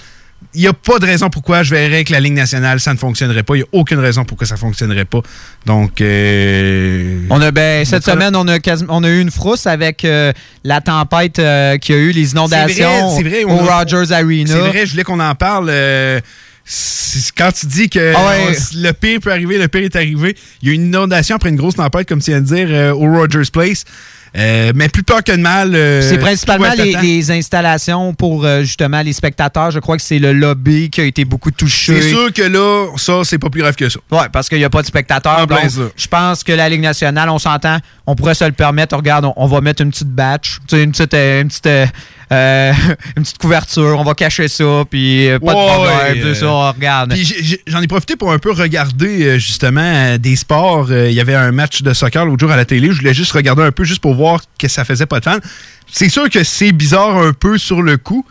Il 0.55 0.61
n'y 0.61 0.69
a 0.69 0.73
pas 0.73 0.99
de 0.99 1.07
raison 1.07 1.29
pourquoi 1.29 1.63
je 1.63 1.75
verrais 1.75 2.05
que 2.05 2.13
la 2.13 2.21
Ligue 2.21 2.35
nationale, 2.35 2.81
ça 2.81 2.93
ne 2.93 2.99
fonctionnerait 2.99 3.43
pas. 3.43 3.57
Il 3.57 3.59
n'y 3.59 3.65
a 3.65 3.69
aucune 3.73 3.99
raison 3.99 4.25
pourquoi 4.25 4.47
ça 4.47 4.55
ne 4.55 4.61
fonctionnerait 4.61 5.05
pas. 5.05 5.21
Donc, 5.67 6.01
euh, 6.01 7.21
On 7.31 7.41
a, 7.41 7.51
ben, 7.51 7.85
cette 7.85 8.05
semaine, 8.05 8.35
on 8.37 8.47
a, 8.49 8.59
on 8.89 9.05
a 9.05 9.09
eu 9.09 9.21
une 9.21 9.31
frousse 9.31 9.67
avec 9.67 10.05
euh, 10.05 10.33
la 10.65 10.81
tempête 10.81 11.39
euh, 11.39 11.77
qui 11.79 11.93
a 11.93 11.97
eu, 11.97 12.11
les 12.11 12.33
inondations 12.33 13.19
vrai, 13.21 13.23
vrai, 13.23 13.45
au 13.45 13.57
Rogers 13.57 14.13
Arena. 14.13 14.53
C'est 14.53 14.69
vrai, 14.69 14.87
je 14.87 14.93
voulais 14.93 15.05
qu'on 15.05 15.21
en 15.21 15.35
parle. 15.35 15.71
Quand 17.37 17.53
tu 17.53 17.67
dis 17.67 17.89
que 17.89 18.13
Ah 18.17 18.27
ouais. 18.29 18.49
on- 18.51 18.83
le 18.83 18.93
pire 18.93 19.21
peut 19.21 19.31
arriver, 19.31 19.59
le 19.59 19.69
pire 19.69 19.83
est 19.83 19.97
arrivé. 19.97 20.37
Il 20.63 20.69
y 20.69 20.71
a 20.73 20.75
une 20.75 20.87
inondation 20.87 21.37
après 21.37 21.51
une 21.51 21.57
grosse 21.57 21.77
tempête, 21.77 22.09
comme 22.09 22.21
tu 22.21 22.31
viens 22.31 22.41
de 22.41 22.47
dire, 22.47 22.67
euh, 22.71 22.93
au 22.93 23.07
Rogers 23.13 23.51
Place. 23.53 23.85
Euh, 24.37 24.73
mais 24.75 24.89
plus 24.91 25.03
peur 25.03 25.25
que 25.25 25.33
de 25.33 25.41
mal. 25.41 25.75
euh, 25.75 26.03
C'est 26.03 26.19
principalement 26.19 26.69
les, 26.77 27.31
installations 27.31 28.13
pour 28.13 28.45
euh, 28.45 28.63
justement 28.63 29.01
les 29.01 29.15
spectateurs. 29.15 29.71
Je 29.71 29.79
crois 29.79 29.97
que 29.97 30.03
c'est 30.03 30.19
le 30.19 30.35
lobby 30.35 30.91
qui 30.91 31.01
a 31.01 31.05
été 31.05 31.25
beaucoup 31.25 31.51
touché. 31.51 32.03
C'est 32.03 32.09
sûr 32.11 32.31
que 32.35 32.43
là, 32.43 32.89
ça, 32.99 33.23
c'est 33.25 33.39
pas 33.39 33.49
plus 33.49 33.63
grave 33.63 33.77
que 33.77 33.89
ça. 33.89 33.99
Oui, 34.11 34.19
parce 34.31 34.51
qu'il 34.51 34.59
n'y 34.59 34.65
a 34.65 34.69
pas 34.71 34.83
de 34.83 34.87
spectateurs. 34.87 35.47
Je 35.97 36.07
pense 36.09 36.45
que 36.45 36.53
la 36.53 36.69
Ligue 36.69 36.83
nationale, 36.83 37.31
on 37.31 37.39
s'entend, 37.39 37.79
on 38.07 38.15
pourrait 38.15 38.35
se 38.35 38.45
le 38.45 38.53
permettre. 38.53 38.95
Regarde, 38.97 39.25
on, 39.25 39.33
on 39.37 39.47
va 39.47 39.63
mettre 39.63 39.83
une 39.83 39.91
petite 39.91 40.11
batch, 40.11 40.59
une 40.71 40.93
petite, 40.93 41.15
une 41.15 41.49
petite, 41.49 41.69
euh, 42.33 42.73
une 43.17 43.23
petite 43.23 43.39
couverture, 43.39 43.97
on 43.99 44.05
va 44.05 44.15
cacher 44.15 44.49
ça, 44.49 44.85
puis 44.91 45.29
euh, 45.29 45.39
pas 45.39 45.53
de 45.53 45.59
problème, 45.59 45.97
ouais, 45.97 46.21
tout 46.21 46.29
euh, 46.29 46.35
ça, 46.35 46.71
regarde. 46.71 47.15
J'en 47.67 47.81
ai 47.81 47.87
profité 47.87 48.17
pour 48.17 48.33
un 48.33 48.39
peu 48.39 48.53
regarder 48.53 49.39
justement 49.39 50.19
des 50.19 50.37
sports. 50.37 50.91
Il 50.91 51.13
y 51.13 51.21
avait 51.21 51.35
un 51.35 51.53
match 51.53 51.83
de 51.83 51.93
soccer 51.93 52.25
l'autre 52.27 52.41
jour 52.41 52.51
à 52.51 52.57
la 52.57 52.65
télé. 52.65 52.89
Je 52.91 52.99
voulais 52.99 53.15
juste 53.15 53.33
regarder 53.33 53.63
un 53.63 53.73
peu 53.73 53.85
juste 53.85 54.01
pour 54.01 54.15
voir 54.15 54.43
que 54.59 54.69
ça 54.69 54.85
faisait 54.85 55.07
pas 55.07 55.21
de 55.21 55.25
fans. 55.25 55.39
C'est 55.91 56.09
sûr 56.09 56.29
que 56.29 56.43
c'est 56.43 56.73
bizarre 56.73 57.17
un 57.17 57.33
peu 57.33 57.59
sur 57.59 57.83
le 57.83 57.97
coup. 57.97 58.27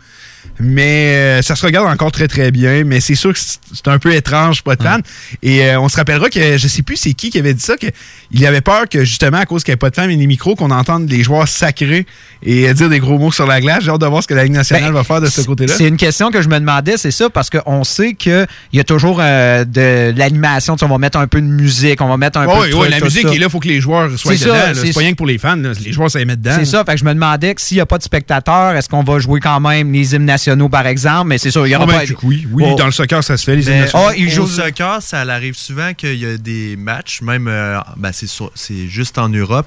Mais 0.58 1.14
euh, 1.16 1.42
ça 1.42 1.54
se 1.56 1.64
regarde 1.64 1.86
encore 1.88 2.12
très 2.12 2.28
très 2.28 2.50
bien. 2.50 2.84
Mais 2.84 3.00
c'est 3.00 3.14
sûr 3.14 3.32
que 3.32 3.38
c'est 3.38 3.88
un 3.88 3.98
peu 3.98 4.14
étrange, 4.14 4.62
pas 4.62 4.76
de 4.76 4.82
fans. 4.82 5.00
Et 5.42 5.64
euh, 5.64 5.80
on 5.80 5.88
se 5.88 5.96
rappellera 5.96 6.28
que 6.30 6.56
je 6.56 6.68
sais 6.68 6.82
plus 6.82 6.96
c'est 6.96 7.12
qui 7.12 7.30
qui 7.30 7.38
avait 7.38 7.54
dit 7.54 7.62
ça, 7.62 7.74
qu'il 7.76 8.46
avait 8.46 8.60
peur 8.60 8.88
que 8.88 9.04
justement 9.04 9.38
à 9.38 9.46
cause 9.46 9.64
qu'il 9.64 9.72
n'y 9.72 9.74
avait 9.74 9.78
pas 9.78 9.90
de 9.90 9.94
fans 9.96 10.08
et 10.08 10.16
des 10.16 10.26
micros, 10.26 10.56
qu'on 10.56 10.70
entende 10.70 11.10
les 11.10 11.22
joueurs 11.22 11.48
sacrés 11.48 12.06
et 12.42 12.68
euh, 12.68 12.74
dire 12.74 12.88
des 12.88 12.98
gros 12.98 13.18
mots 13.18 13.32
sur 13.32 13.46
la 13.46 13.60
glace. 13.60 13.84
J'ai 13.84 13.90
hâte 13.90 14.00
de 14.00 14.06
voir 14.06 14.22
ce 14.22 14.28
que 14.28 14.34
la 14.34 14.44
Ligue 14.44 14.52
nationale 14.52 14.92
va 14.92 15.04
faire 15.04 15.20
de 15.20 15.26
ce 15.26 15.40
côté-là. 15.42 15.72
Ben, 15.72 15.78
C'est 15.78 15.88
une 15.88 15.96
question 15.96 16.30
que 16.30 16.42
je 16.42 16.48
me 16.48 16.58
demandais, 16.58 16.96
c'est 16.96 17.10
ça, 17.10 17.30
parce 17.30 17.50
qu'on 17.50 17.84
sait 17.84 18.14
qu'il 18.14 18.46
y 18.72 18.80
a 18.80 18.84
toujours 18.84 19.18
euh, 19.20 19.64
de 19.64 20.16
l'animation. 20.16 20.76
On 20.82 20.86
va 20.86 20.98
mettre 20.98 21.18
un 21.18 21.26
peu 21.26 21.40
de 21.40 21.46
musique, 21.46 22.00
on 22.00 22.08
va 22.08 22.16
mettre 22.16 22.38
un 22.38 22.44
peu 22.44 22.50
ouais, 22.52 22.66
de 22.68 22.72
trucs, 22.72 22.90
la 22.90 22.98
tout 22.98 23.04
musique 23.04 23.28
ça. 23.28 23.34
est 23.34 23.38
là, 23.38 23.46
il 23.46 23.50
faut 23.50 23.60
que 23.60 23.68
les 23.68 23.80
joueurs 23.80 24.10
soient 24.18 24.34
dedans. 24.34 24.54
c'est 24.74 24.92
pas 24.92 25.00
rien 25.00 25.10
que 25.12 25.16
pour 25.16 25.26
les 25.26 25.38
fans, 25.38 25.56
là. 25.56 25.72
les 25.84 25.92
joueurs 25.92 26.10
ça 26.10 26.18
les 26.18 26.24
mettre 26.24 26.42
dedans. 26.42 26.56
C'est 26.58 26.64
ça, 26.64 26.84
fait 26.84 26.92
que 26.92 26.98
je 26.98 27.04
me 27.04 27.12
demandais 27.12 27.54
que 27.54 27.60
s'il 27.60 27.76
n'y 27.76 27.80
a 27.80 27.86
pas 27.86 27.98
de 27.98 28.02
spectateurs, 28.02 28.74
est-ce 28.76 28.88
qu'on 28.88 29.02
va 29.02 29.18
jouer 29.18 29.40
quand 29.40 29.60
même 29.60 29.92
les 29.92 30.14
hymnes 30.14 30.24
nationaux, 30.24 30.45
par 30.70 30.86
exemple? 30.86 31.28
Mais 31.28 31.38
c'est 31.38 31.50
sûr, 31.50 31.66
il 31.66 31.70
y 31.70 31.76
aura 31.76 31.86
pas. 31.86 32.06
que 32.06 32.12
oui, 32.22 32.46
oui, 32.52 32.64
Oh. 32.66 32.74
dans 32.76 32.86
le 32.86 32.92
soccer, 32.92 33.22
ça 33.24 33.36
se 33.36 33.44
fait, 33.44 33.56
les 33.56 33.64
Mais. 33.64 33.86
Ah, 33.94 34.10
il 34.16 34.30
joue- 34.30 34.44
Au 34.44 34.46
soccer, 34.46 35.02
ça 35.02 35.20
arrive 35.20 35.56
souvent 35.56 35.92
qu'il 35.94 36.14
y 36.14 36.26
a 36.26 36.36
des 36.36 36.76
matchs, 36.76 37.20
même 37.22 37.48
euh, 37.48 37.78
ben, 37.96 38.10
c'est 38.12 38.26
sur- 38.28 38.52
c'est 38.54 38.86
juste 38.88 39.18
en 39.18 39.28
Europe. 39.28 39.66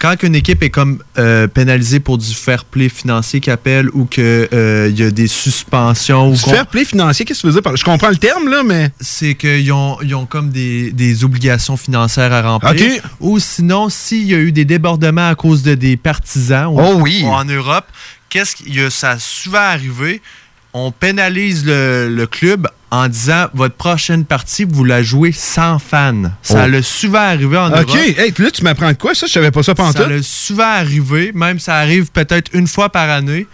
Quand 0.00 0.20
une 0.24 0.34
équipe 0.34 0.62
est 0.64 0.70
comme 0.70 1.00
euh, 1.18 1.46
pénalisée 1.46 2.00
pour 2.00 2.18
du 2.18 2.34
fair 2.34 2.64
play 2.64 2.88
financier 2.88 3.38
qu'il 3.40 3.52
appelle 3.52 3.88
ou 3.90 4.04
qu'il 4.04 4.48
y 4.52 5.02
a 5.02 5.10
des 5.12 5.28
suspensions. 5.28 6.28
ou 6.30 6.32
Du 6.32 6.38
fair 6.40 6.66
play 6.66 6.84
financier, 6.84 7.24
qu'est-ce 7.24 7.38
que 7.42 7.42
tu 7.42 7.46
veux 7.48 7.52
dire? 7.52 7.62
par- 7.62 7.76
Je 7.76 7.84
comprends 7.84 8.08
le 8.10 8.16
terme, 8.16 8.48
là, 8.48 8.62
mais. 8.64 8.90
C'est 9.00 9.34
qu'ils 9.36 9.70
ont, 9.72 9.98
ils 10.02 10.14
ont 10.16 10.26
comme 10.26 10.50
des, 10.50 10.90
des 10.90 11.22
obligations 11.24 11.76
financières 11.76 12.32
à 12.32 12.42
remplir. 12.42 12.72
OK. 12.72 13.02
Ou 13.20 13.38
sinon, 13.38 13.88
s'il 13.88 14.24
y 14.24 14.34
a 14.34 14.38
eu 14.38 14.50
des 14.50 14.64
débordements 14.64 15.28
à 15.28 15.34
cause 15.36 15.62
de 15.62 15.74
des 15.76 15.96
partisans 15.96 16.66
ou- 16.66 16.80
Oh 16.80 16.94
oui. 17.00 17.22
ou 17.24 17.28
en 17.28 17.44
Europe, 17.44 17.86
qu'est-ce 18.32 18.56
a, 18.80 18.90
ça 18.90 19.10
a 19.10 19.18
souvent 19.18 19.58
arrivé. 19.58 20.22
On 20.72 20.90
pénalise 20.90 21.66
le, 21.66 22.08
le 22.08 22.26
club 22.26 22.66
en 22.90 23.06
disant 23.08 23.46
votre 23.52 23.74
prochaine 23.74 24.24
partie, 24.24 24.64
vous 24.64 24.84
la 24.84 25.02
jouez 25.02 25.32
sans 25.32 25.78
fans. 25.78 26.30
Ça 26.42 26.64
Oh. 26.64 26.68
l'a 26.70 26.82
souvent 26.82 27.18
arrivé 27.20 27.58
en 27.58 27.68
OK, 27.68 27.88
Europe. 27.88 27.96
hey, 28.18 28.32
là, 28.38 28.50
tu 28.50 28.62
m'apprends 28.64 28.88
de 28.92 28.96
quoi, 28.96 29.14
ça? 29.14 29.26
Je 29.26 29.32
savais 29.32 29.50
pas 29.50 29.62
ça 29.62 29.74
pendant 29.74 29.92
Ça 29.92 30.06
l'a 30.08 30.22
souvent 30.22 30.64
arrivé, 30.70 31.30
même 31.34 31.58
ça 31.58 31.76
arrive 31.76 32.10
peut-être 32.10 32.50
une 32.54 32.66
fois 32.66 32.88
par 32.90 33.10
année. 33.10 33.46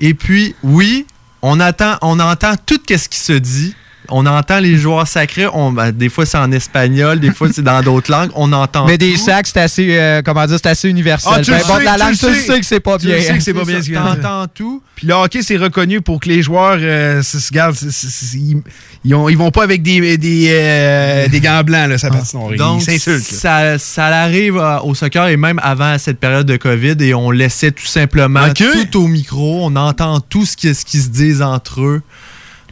Et 0.00 0.14
puis, 0.14 0.56
oui, 0.64 1.06
on, 1.42 1.60
attend, 1.60 1.96
on 2.02 2.18
entend 2.18 2.54
tout 2.66 2.80
ce 2.88 3.08
qui 3.08 3.18
se 3.20 3.32
dit. 3.34 3.74
On 4.10 4.26
entend 4.26 4.58
les 4.60 4.76
joueurs 4.76 5.08
sacrés. 5.08 5.46
On, 5.52 5.72
ben, 5.72 5.90
des 5.90 6.08
fois, 6.08 6.26
c'est 6.26 6.36
en 6.38 6.52
espagnol, 6.52 7.20
des 7.20 7.32
fois, 7.32 7.48
c'est 7.52 7.62
dans 7.62 7.80
d'autres 7.82 8.10
langues. 8.10 8.30
On 8.34 8.52
entend. 8.52 8.86
Mais 8.86 8.98
des 8.98 9.16
sacs, 9.16 9.46
c'est 9.46 9.60
assez, 9.60 9.96
euh, 9.98 10.20
comment 10.22 10.44
dire, 10.46 10.58
c'est 10.62 10.68
assez 10.68 10.88
universel. 10.88 11.32
Ah, 11.34 11.38
tu 11.38 11.44
sais, 11.46 11.52
la 11.52 11.60
tu 11.94 12.00
langue, 12.00 12.12
tu 12.12 12.34
sais. 12.40 12.60
que 12.60 12.66
c'est 12.66 12.80
pas 12.80 12.98
Tu 12.98 13.06
bien. 13.06 13.20
sais 13.20 13.34
que 13.34 13.40
c'est 13.42 13.54
pas 13.54 13.64
bien 13.64 13.80
dire. 13.80 14.02
T'entends 14.02 14.46
tout. 14.52 14.82
Puis 14.94 15.06
le 15.06 15.14
hockey, 15.14 15.42
c'est 15.42 15.56
reconnu 15.56 16.00
pour 16.02 16.20
que 16.20 16.28
les 16.28 16.42
joueurs, 16.42 16.76
euh, 16.80 17.22
se- 17.22 17.38
c'est- 17.38 18.36
ils, 18.36 18.62
ils 19.04 19.14
ont- 19.14 19.28
ils 19.28 19.36
vont 19.36 19.50
pas 19.50 19.64
avec 19.64 19.82
des, 19.82 20.16
des, 20.18 20.48
euh, 20.50 21.26
des 21.28 21.40
gants 21.40 21.62
blancs, 21.64 21.88
là, 21.88 21.98
ça. 21.98 22.10
Ils 22.52 22.56
Donc, 22.58 22.82
s'insultent. 22.82 23.22
ça, 23.24 23.78
ça 23.78 24.06
arrive 24.06 24.56
euh, 24.56 24.78
au 24.80 24.94
soccer 24.94 25.26
et 25.28 25.36
même 25.36 25.58
avant 25.62 25.98
cette 25.98 26.20
période 26.20 26.46
de 26.46 26.56
COVID 26.56 26.96
et 27.00 27.12
on 27.14 27.30
laissait 27.30 27.72
tout 27.72 27.86
simplement 27.86 28.40
tout 28.52 28.98
au 29.02 29.08
micro. 29.08 29.60
On 29.64 29.74
entend 29.76 30.20
tout 30.20 30.46
ce 30.46 30.56
qui, 30.56 30.72
ce 30.74 30.84
qui 30.84 30.98
se 31.00 31.08
disent 31.08 31.42
entre 31.42 31.80
eux. 31.82 32.02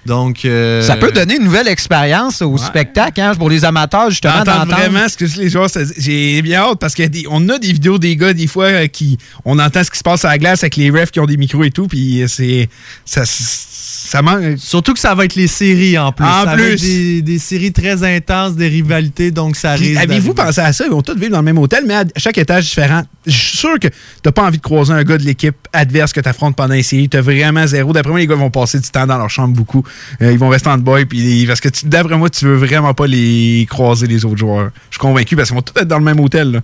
Donc, 0.06 0.44
euh, 0.44 0.82
Ça 0.82 0.96
peut 0.96 1.12
donner 1.12 1.36
une 1.36 1.44
nouvelle 1.44 1.68
expérience 1.68 2.42
au 2.42 2.56
spectacle 2.58 3.20
hein, 3.20 3.34
pour 3.36 3.48
les 3.48 3.64
amateurs, 3.64 4.10
justement, 4.10 4.42
d'entendre. 4.44 4.74
vraiment 4.74 5.08
ce 5.08 5.16
que 5.16 5.24
les 5.40 5.48
joueurs. 5.48 5.68
J'ai 5.96 6.42
bien 6.42 6.60
hâte 6.62 6.78
parce 6.80 6.94
qu'on 6.94 7.48
a 7.48 7.58
des 7.58 7.72
vidéos 7.72 7.98
des 7.98 8.16
gars, 8.16 8.32
des 8.32 8.46
fois, 8.46 8.64
euh, 8.66 8.86
qui. 8.88 9.18
On 9.44 9.58
entend 9.58 9.84
ce 9.84 9.90
qui 9.90 9.98
se 9.98 10.02
passe 10.02 10.24
à 10.24 10.28
la 10.28 10.38
glace 10.38 10.62
avec 10.64 10.76
les 10.76 10.90
refs 10.90 11.10
qui 11.10 11.20
ont 11.20 11.26
des 11.26 11.36
micros 11.36 11.64
et 11.64 11.70
tout, 11.70 11.86
puis 11.86 12.24
c'est. 12.26 12.68
Ça, 13.04 13.22
ça 13.24 14.22
manque. 14.22 14.58
Surtout 14.58 14.92
que 14.94 15.00
ça 15.00 15.14
va 15.14 15.24
être 15.24 15.34
les 15.36 15.46
séries 15.46 15.96
en 15.98 16.12
plus. 16.12 16.24
En 16.26 16.44
ça 16.44 16.52
plus. 16.54 16.62
va 16.62 16.68
être 16.70 16.80
des, 16.80 17.22
des 17.22 17.38
séries 17.38 17.72
très 17.72 18.02
intenses, 18.02 18.54
des 18.56 18.68
rivalités, 18.68 19.30
donc 19.30 19.56
ça 19.56 19.74
Puis, 19.76 19.88
risque. 19.90 20.00
Avez-vous 20.02 20.34
pensé 20.34 20.60
à 20.60 20.72
ça? 20.72 20.84
Ils 20.84 20.90
vont 20.90 21.02
tous 21.02 21.14
vivre 21.16 21.30
dans 21.30 21.38
le 21.38 21.44
même 21.44 21.58
hôtel, 21.58 21.84
mais 21.86 21.94
à 21.94 22.04
chaque 22.16 22.38
étage 22.38 22.64
différent. 22.64 23.02
Je 23.26 23.30
suis 23.36 23.56
sûr 23.56 23.78
que 23.78 23.88
t'as 24.22 24.32
pas 24.32 24.42
envie 24.42 24.58
de 24.58 24.62
croiser 24.62 24.92
un 24.92 25.02
gars 25.04 25.16
de 25.16 25.22
l'équipe 25.22 25.54
adverse 25.72 26.12
que 26.12 26.20
tu 26.20 26.28
affrontes 26.28 26.56
pendant 26.56 26.74
les 26.74 26.82
séries. 26.82 27.08
T'as 27.08 27.20
vraiment 27.20 27.66
zéro. 27.66 27.92
D'après 27.92 28.10
moi, 28.10 28.20
les 28.20 28.26
gars 28.26 28.34
vont 28.34 28.50
passer 28.50 28.80
du 28.80 28.88
temps 28.88 29.06
dans 29.06 29.16
leur 29.18 29.30
chambre 29.30 29.54
beaucoup. 29.54 29.84
Euh, 30.20 30.32
ils 30.32 30.38
vont 30.38 30.48
rester 30.48 30.68
en 30.68 30.78
boy. 30.78 31.04
Puis, 31.04 31.44
parce 31.46 31.60
que 31.60 31.68
d'après 31.84 32.16
moi, 32.16 32.30
tu 32.30 32.44
veux 32.44 32.56
vraiment 32.56 32.94
pas 32.94 33.06
les 33.06 33.66
croiser, 33.68 34.06
les 34.06 34.24
autres 34.24 34.38
joueurs. 34.38 34.70
Je 34.90 34.96
suis 34.96 35.00
convaincu 35.00 35.36
parce 35.36 35.48
qu'ils 35.48 35.56
vont 35.56 35.62
tous 35.62 35.80
être 35.80 35.88
dans 35.88 35.98
le 35.98 36.04
même 36.04 36.20
hôtel. 36.20 36.62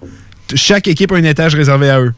Chaque 0.55 0.89
équipe 0.89 1.13
a 1.13 1.17
un 1.17 1.25
étage 1.25 1.55
réservé 1.55 1.91
à 1.91 2.01
eux. 2.01 2.15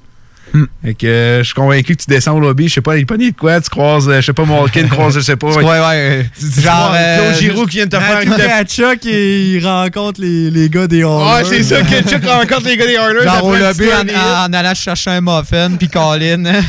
Fait 0.83 0.95
que 0.95 1.07
euh, 1.07 1.39
je 1.39 1.45
suis 1.45 1.55
convaincu 1.55 1.97
que 1.97 2.03
tu 2.03 2.09
descends 2.09 2.37
au 2.37 2.41
lobby, 2.41 2.69
je 2.69 2.75
sais 2.75 2.81
pas, 2.81 2.97
il 2.97 3.07
pogné 3.07 3.31
de 3.31 3.37
quoi, 3.37 3.61
tu 3.61 3.71
croises, 3.71 4.09
euh, 4.09 4.21
je 4.21 4.27
sais 4.27 4.33
pas, 4.33 4.45
Malkin 4.45 4.89
croise, 4.89 5.15
je 5.15 5.21
sais 5.21 5.37
pas. 5.37 5.49
Ouais, 5.49 5.65
ouais. 5.65 6.27
Tu 6.39 6.61
Genre, 6.61 6.93
euh, 6.95 7.31
Claude 7.31 7.41
Giroux 7.41 7.67
qui 7.67 7.77
vient 7.77 7.87
de 7.87 7.91
te 7.91 8.01
faire 8.01 8.21
une 8.23 8.33
à 8.33 8.65
Chuck 8.65 9.07
et 9.07 9.53
il 9.53 9.67
rencontre 9.67 10.21
les, 10.21 10.51
les 10.51 10.69
gars 10.69 10.87
des 10.87 10.99
Oilers. 10.99 11.25
Ah, 11.25 11.43
c'est 11.45 11.63
ça 11.63 11.83
que 11.83 12.09
Chuck 12.09 12.25
rencontre 12.25 12.67
les 12.67 12.77
gars 12.77 12.87
des 12.87 12.95
Oilers. 12.95 13.25
Genre 13.25 13.45
au 13.45 13.55
lobby 13.55 13.87
en, 13.93 14.53
allant 14.53 14.75
chercher 14.75 15.11
un 15.11 15.21
muffin, 15.21 15.71
puis 15.79 15.89
Colin. 15.89 16.45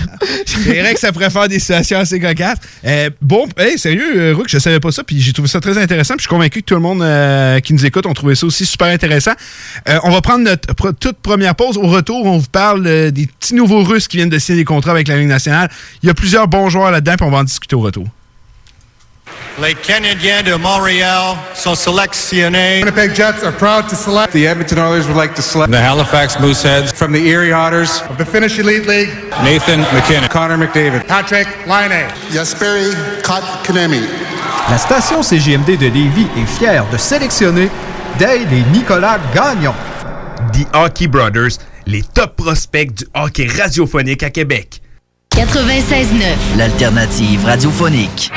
C'est 0.45 0.79
vrai 0.79 0.93
que 0.93 0.99
ça 0.99 1.11
pourrait 1.11 1.29
faire 1.29 1.47
des 1.47 1.59
situations 1.59 1.99
assez 1.99 2.19
cocasses. 2.19 2.59
Euh, 2.85 3.09
bon, 3.21 3.47
hey, 3.57 3.77
sérieux, 3.77 4.13
euh, 4.15 4.33
Rook, 4.35 4.47
je 4.49 4.59
savais 4.59 4.79
pas 4.79 4.91
ça, 4.91 5.03
puis 5.03 5.19
j'ai 5.21 5.33
trouvé 5.33 5.47
ça 5.47 5.59
très 5.59 5.77
intéressant, 5.77 6.15
puis 6.15 6.23
je 6.23 6.27
suis 6.27 6.35
convaincu 6.35 6.61
que 6.61 6.65
tout 6.65 6.75
le 6.75 6.81
monde 6.81 7.01
euh, 7.01 7.59
qui 7.59 7.73
nous 7.73 7.85
écoute 7.85 8.05
ont 8.05 8.13
trouvé 8.13 8.35
ça 8.35 8.45
aussi 8.45 8.65
super 8.65 8.87
intéressant. 8.87 9.31
Euh, 9.87 9.99
on 10.03 10.11
va 10.11 10.21
prendre 10.21 10.43
notre 10.43 10.91
toute 10.99 11.17
première 11.17 11.55
pause. 11.55 11.77
Au 11.77 11.87
retour, 11.87 12.25
on 12.25 12.37
vous 12.37 12.49
parle 12.51 12.85
euh, 12.85 13.11
des 13.11 13.27
petits 13.27 13.55
nouveaux 13.55 13.70
Russes 13.79 14.07
qui 14.07 14.17
viennent 14.17 14.29
de 14.29 14.39
signer 14.39 14.59
des 14.59 14.65
contrats 14.65 14.91
avec 14.91 15.07
la 15.07 15.17
Ligue 15.17 15.27
nationale. 15.27 15.69
Il 16.03 16.07
y 16.07 16.09
a 16.09 16.13
plusieurs 16.13 16.47
bons 16.47 16.69
joueurs 16.69 16.91
là-dedans, 16.91 17.15
puis 17.17 17.25
on 17.27 17.31
va 17.31 17.39
en 17.39 17.43
discuter 17.43 17.75
au 17.75 17.81
retour. 17.81 18.07
Les 19.61 19.75
Canadiens 19.75 20.43
de 20.43 20.55
Montréal 20.55 21.35
sont 21.53 21.75
sélectionnés. 21.75 22.79
Winnipeg 22.79 23.13
Jets 23.13 23.43
are 23.43 23.51
proud 23.51 23.87
to 23.89 23.95
select. 23.95 24.31
The 24.31 24.45
Edmonton 24.47 24.79
Oilers 24.79 25.07
would 25.07 25.17
like 25.17 25.35
to 25.35 25.41
select. 25.41 25.71
The 25.71 25.77
Halifax 25.77 26.39
Mooseheads. 26.39 26.93
From 26.93 27.11
the 27.11 27.27
Erie 27.27 27.51
Otters. 27.51 28.01
Of 28.09 28.17
the 28.17 28.25
Finnish 28.25 28.57
Elite 28.59 28.87
League. 28.87 29.09
Nathan 29.43 29.81
McKinnon. 29.93 30.29
Connor 30.29 30.57
McDavid. 30.57 31.05
Patrick 31.07 31.47
Laine. 31.67 32.07
Jesperi 32.31 32.91
Kotkaniemi. 33.23 34.01
La 34.69 34.77
station 34.77 35.21
CGMD 35.21 35.77
de 35.77 35.87
Lévis 35.87 36.27
est 36.37 36.57
fière 36.57 36.85
de 36.89 36.97
sélectionner 36.97 37.69
Dale 38.19 38.47
et 38.53 38.63
Nicolas 38.71 39.19
Gagnon. 39.35 39.73
The 40.53 40.65
Hockey 40.73 41.07
Brothers, 41.07 41.59
les 41.85 42.01
top 42.01 42.35
prospects 42.35 42.93
du 42.93 43.05
hockey 43.13 43.47
radiophonique 43.47 44.23
à 44.23 44.29
Québec. 44.29 44.81
96.9. 45.35 46.57
L'alternative 46.57 47.45
radiophonique. 47.45 48.31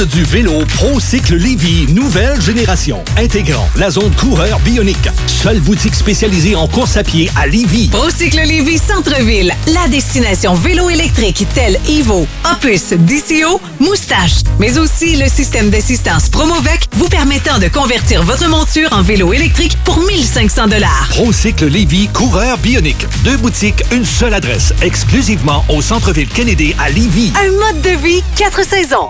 Monde 0.00 0.08
du 0.08 0.24
vélo 0.24 0.64
ProCycle 0.76 1.36
Lévy, 1.36 1.92
nouvelle 1.92 2.40
génération, 2.40 3.02
intégrant 3.16 3.68
la 3.76 3.90
zone 3.90 4.14
coureur 4.14 4.58
bionique. 4.60 5.08
Seule 5.26 5.60
boutique 5.60 5.94
spécialisée 5.94 6.54
en 6.54 6.68
course 6.68 6.96
à 6.96 7.02
pied 7.02 7.30
à 7.36 7.46
Lévy. 7.46 7.88
ProCycle 7.88 8.40
Lévy 8.46 8.78
Centre-Ville, 8.78 9.52
la 9.66 9.88
destination 9.88 10.54
vélo 10.54 10.88
électrique 10.90 11.46
telle 11.54 11.78
Evo, 11.88 12.26
Opus, 12.50 12.92
DCO, 12.92 13.60
Moustache, 13.80 14.42
mais 14.58 14.78
aussi 14.78 15.16
le 15.16 15.28
système 15.28 15.70
d'assistance 15.70 16.28
Promovec 16.28 16.88
vous 16.92 17.08
permettant 17.08 17.58
de 17.58 17.68
convertir 17.68 18.22
votre 18.22 18.48
monture 18.48 18.92
en 18.92 19.02
vélo 19.02 19.32
électrique 19.32 19.76
pour 19.84 19.98
1500 19.98 20.68
dollars. 20.68 21.08
ProCycle 21.10 21.66
Lévy, 21.66 22.08
coureur 22.08 22.58
bionique. 22.58 23.06
Deux 23.24 23.36
boutiques, 23.36 23.82
une 23.92 24.04
seule 24.04 24.34
adresse, 24.34 24.72
exclusivement 24.82 25.64
au 25.68 25.82
centre-ville 25.82 26.28
Kennedy 26.28 26.74
à 26.78 26.90
Lévy. 26.90 27.32
Un 27.36 27.50
mode 27.50 27.82
de 27.82 28.02
vie, 28.02 28.22
quatre 28.36 28.64
saisons. 28.64 29.08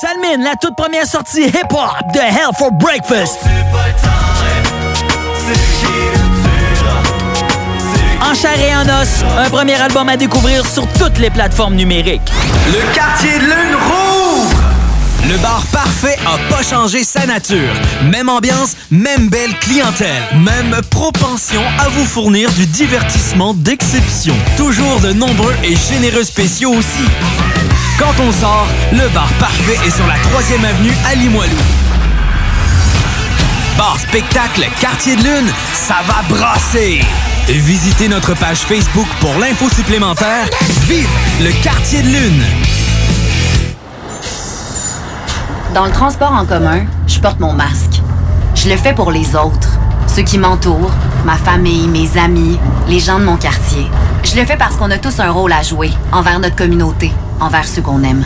Salmine, 0.00 0.42
la 0.42 0.56
toute 0.56 0.74
première 0.74 1.06
sortie 1.06 1.44
hip-hop 1.44 2.12
de 2.12 2.18
Hell 2.18 2.50
for 2.58 2.72
Breakfast. 2.72 3.38
En 8.20 8.34
chair 8.34 8.58
et 8.58 8.74
en 8.74 9.02
os, 9.02 9.24
un 9.38 9.48
premier 9.50 9.74
album 9.74 10.08
à 10.08 10.16
découvrir 10.16 10.66
sur 10.66 10.86
toutes 10.94 11.18
les 11.18 11.30
plateformes 11.30 11.74
numériques. 11.74 12.32
Le 12.66 12.94
quartier 12.94 13.38
de 13.38 13.44
lune 13.44 13.76
rouvre! 13.76 14.64
Le 15.28 15.38
bar 15.38 15.62
parfait 15.72 16.18
a 16.26 16.52
pas 16.52 16.62
changé 16.62 17.04
sa 17.04 17.24
nature. 17.26 17.72
Même 18.10 18.28
ambiance, 18.28 18.76
même 18.90 19.28
belle 19.28 19.56
clientèle, 19.60 20.22
même 20.34 20.76
propension 20.90 21.62
à 21.78 21.88
vous 21.88 22.04
fournir 22.04 22.50
du 22.52 22.66
divertissement 22.66 23.54
d'exception. 23.54 24.34
Toujours 24.56 25.00
de 25.00 25.12
nombreux 25.12 25.54
et 25.62 25.76
généreux 25.76 26.24
spéciaux 26.24 26.72
aussi. 26.72 27.04
Quand 27.98 28.14
on 28.20 28.32
sort, 28.32 28.66
le 28.92 29.08
bar 29.14 29.28
parfait 29.38 29.78
est 29.86 29.90
sur 29.90 30.06
la 30.06 30.14
3e 30.14 30.64
avenue 30.64 30.92
à 31.08 31.14
Limoilou. 31.14 31.56
Bar 33.78 33.98
spectacle 34.00 34.66
Quartier 34.80 35.14
de 35.14 35.22
Lune, 35.22 35.52
ça 35.72 35.96
va 36.06 36.22
brasser! 36.28 37.00
Visitez 37.46 38.08
notre 38.08 38.34
page 38.34 38.58
Facebook 38.58 39.06
pour 39.20 39.38
l'info 39.38 39.68
supplémentaire. 39.68 40.46
Vive 40.88 41.08
le 41.40 41.52
Quartier 41.62 42.02
de 42.02 42.08
Lune! 42.08 42.42
Dans 45.72 45.86
le 45.86 45.92
transport 45.92 46.32
en 46.32 46.44
commun, 46.46 46.86
je 47.06 47.20
porte 47.20 47.38
mon 47.38 47.52
masque. 47.52 48.00
Je 48.56 48.68
le 48.68 48.76
fais 48.76 48.92
pour 48.92 49.12
les 49.12 49.36
autres, 49.36 49.78
ceux 50.08 50.22
qui 50.22 50.38
m'entourent, 50.38 50.92
ma 51.24 51.36
famille, 51.36 51.86
mes 51.86 52.18
amis, 52.18 52.58
les 52.88 52.98
gens 52.98 53.20
de 53.20 53.24
mon 53.24 53.36
quartier. 53.36 53.86
Je 54.24 54.36
le 54.36 54.46
fais 54.46 54.56
parce 54.56 54.76
qu'on 54.76 54.90
a 54.90 54.98
tous 54.98 55.20
un 55.20 55.30
rôle 55.30 55.52
à 55.52 55.62
jouer 55.62 55.90
envers 56.12 56.40
notre 56.40 56.56
communauté, 56.56 57.12
envers 57.40 57.66
ceux 57.66 57.82
qu'on 57.82 58.02
aime. 58.02 58.24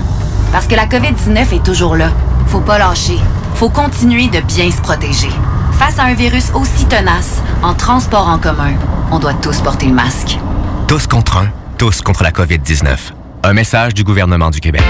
Parce 0.53 0.67
que 0.67 0.75
la 0.75 0.87
COVID-19 0.87 1.55
est 1.55 1.65
toujours 1.65 1.97
là. 1.97 2.11
Faut 2.47 2.61
pas 2.61 2.79
lâcher. 2.79 3.19
Faut 3.55 3.69
continuer 3.69 4.29
de 4.29 4.41
bien 4.41 4.71
se 4.71 4.81
protéger. 4.81 5.31
Face 5.79 5.99
à 5.99 6.05
un 6.05 6.15
virus 6.15 6.51
aussi 6.55 6.87
tenace, 6.87 7.43
en 7.63 7.75
transport 7.75 8.29
en 8.29 8.39
commun, 8.39 8.73
on 9.11 9.19
doit 9.19 9.35
tous 9.35 9.61
porter 9.61 9.87
le 9.87 9.95
masque. 9.95 10.39
Tous 10.87 11.07
contre 11.07 11.37
un, 11.37 11.49
tous 11.77 12.01
contre 12.01 12.23
la 12.23 12.31
COVID-19. 12.31 12.97
Un 13.45 13.53
message 13.53 13.95
du 13.95 14.05
gouvernement 14.05 14.51
du 14.51 14.61
Québec. 14.61 14.83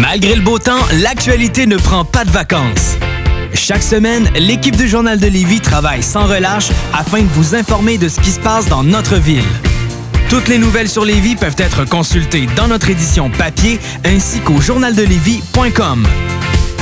Malgré 0.00 0.34
le 0.34 0.40
beau 0.40 0.58
temps, 0.58 0.80
l'actualité 1.02 1.66
ne 1.66 1.76
prend 1.76 2.04
pas 2.04 2.24
de 2.24 2.30
vacances. 2.30 2.96
Chaque 3.54 3.82
semaine, 3.82 4.28
l'équipe 4.34 4.76
du 4.76 4.88
Journal 4.88 5.20
de 5.20 5.26
Lévis 5.26 5.60
travaille 5.60 6.02
sans 6.02 6.24
relâche 6.26 6.70
afin 6.94 7.20
de 7.20 7.28
vous 7.28 7.54
informer 7.54 7.98
de 7.98 8.08
ce 8.08 8.18
qui 8.20 8.30
se 8.30 8.40
passe 8.40 8.66
dans 8.66 8.82
notre 8.82 9.16
ville. 9.16 9.44
Toutes 10.32 10.48
les 10.48 10.56
nouvelles 10.56 10.88
sur 10.88 11.04
Lévis 11.04 11.36
peuvent 11.36 11.56
être 11.58 11.84
consultées 11.84 12.48
dans 12.56 12.66
notre 12.66 12.88
édition 12.88 13.28
papier 13.28 13.78
ainsi 14.02 14.40
qu'au 14.40 14.62
journaldelevis.com. 14.62 16.06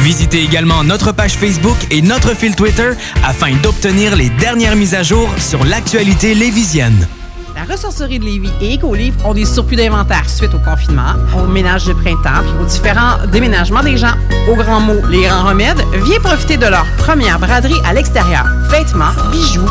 Visitez 0.03 0.45
également 0.45 0.85
notre 0.85 1.11
page 1.11 1.35
Facebook 1.35 1.77
et 1.91 2.01
notre 2.01 2.37
fil 2.37 2.55
Twitter 2.55 2.91
afin 3.25 3.57
d'obtenir 3.57 4.15
les 4.15 4.31
dernières 4.31 4.77
mises 4.77 4.95
à 4.95 5.03
jour 5.03 5.29
sur 5.39 5.65
l'actualité 5.65 6.37
lévisienne. 6.37 7.09
La 7.57 7.65
ressourcerie 7.65 8.21
de 8.21 8.25
Lévis 8.25 8.53
et 8.61 8.75
Écolivre 8.75 9.27
ont 9.27 9.35
des 9.35 9.47
surplus 9.47 9.75
d'inventaire 9.75 10.31
suite 10.31 10.55
au 10.55 10.61
confinement, 10.61 11.15
au 11.37 11.49
ménage 11.49 11.87
de 11.87 11.93
printemps, 11.93 12.43
puis 12.43 12.53
aux 12.63 12.67
différents 12.67 13.27
déménagements 13.33 13.83
des 13.83 13.97
gens. 13.97 14.15
Au 14.49 14.55
grand 14.55 14.79
mot, 14.79 15.05
les 15.09 15.23
grands 15.23 15.49
remèdes, 15.49 15.83
viens 16.05 16.21
profiter 16.21 16.57
de 16.57 16.67
leur 16.67 16.87
première 16.99 17.41
braderie 17.41 17.81
à 17.85 17.95
l'extérieur. 17.95 18.47
Vêtements, 18.71 19.11
bijoux, 19.33 19.69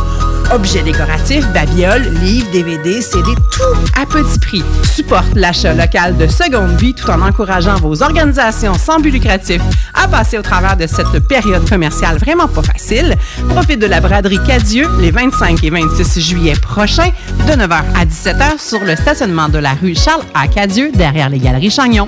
objets 0.52 0.84
décoratifs, 0.84 1.48
babioles, 1.54 2.10
livres, 2.22 2.50
DVD, 2.52 3.02
CD, 3.02 3.34
tout 3.52 4.00
à 4.00 4.06
petit 4.06 4.40
prix. 4.40 4.64
Supporte 4.84 5.36
l'achat 5.36 5.74
local 5.74 6.18
de 6.18 6.28
seconde 6.28 6.80
vie 6.80 6.94
tout 6.94 7.10
en 7.10 7.22
encourageant 7.22 7.76
vos 7.76 8.02
organisations 8.02 8.74
sans 8.74 9.00
but 9.00 9.12
lucratif 9.12 9.62
à 9.94 10.08
passer 10.08 10.38
au 10.38 10.42
travers 10.42 10.78
de 10.78 10.88
cette 10.88 11.28
période 11.28 11.68
commerciale 11.70 12.18
vraiment 12.18 12.48
pas 12.48 12.64
facile. 12.64 13.16
Profite 13.50 13.80
de 13.80 13.88
la 13.88 14.02
braderie 14.02 14.40
Cadieux 14.46 14.88
les 15.00 15.12
25 15.12 15.64
et 15.64 15.70
26 15.70 16.20
juillet 16.20 16.54
prochains 16.62 17.12
de 17.48 17.54
9h 17.54 17.82
à 17.96 18.06
17h 18.06 18.60
sur 18.60 18.84
le 18.84 18.96
stationnement 18.96 19.50
de 19.50 19.60
la 19.60 19.74
rue 19.74 19.96
Charles 19.96 20.24
à 20.34 20.48
Cadieux 20.48 20.92
derrière 20.94 21.30
les 21.30 21.40
galeries 21.40 21.72
Chagnon. 21.72 22.08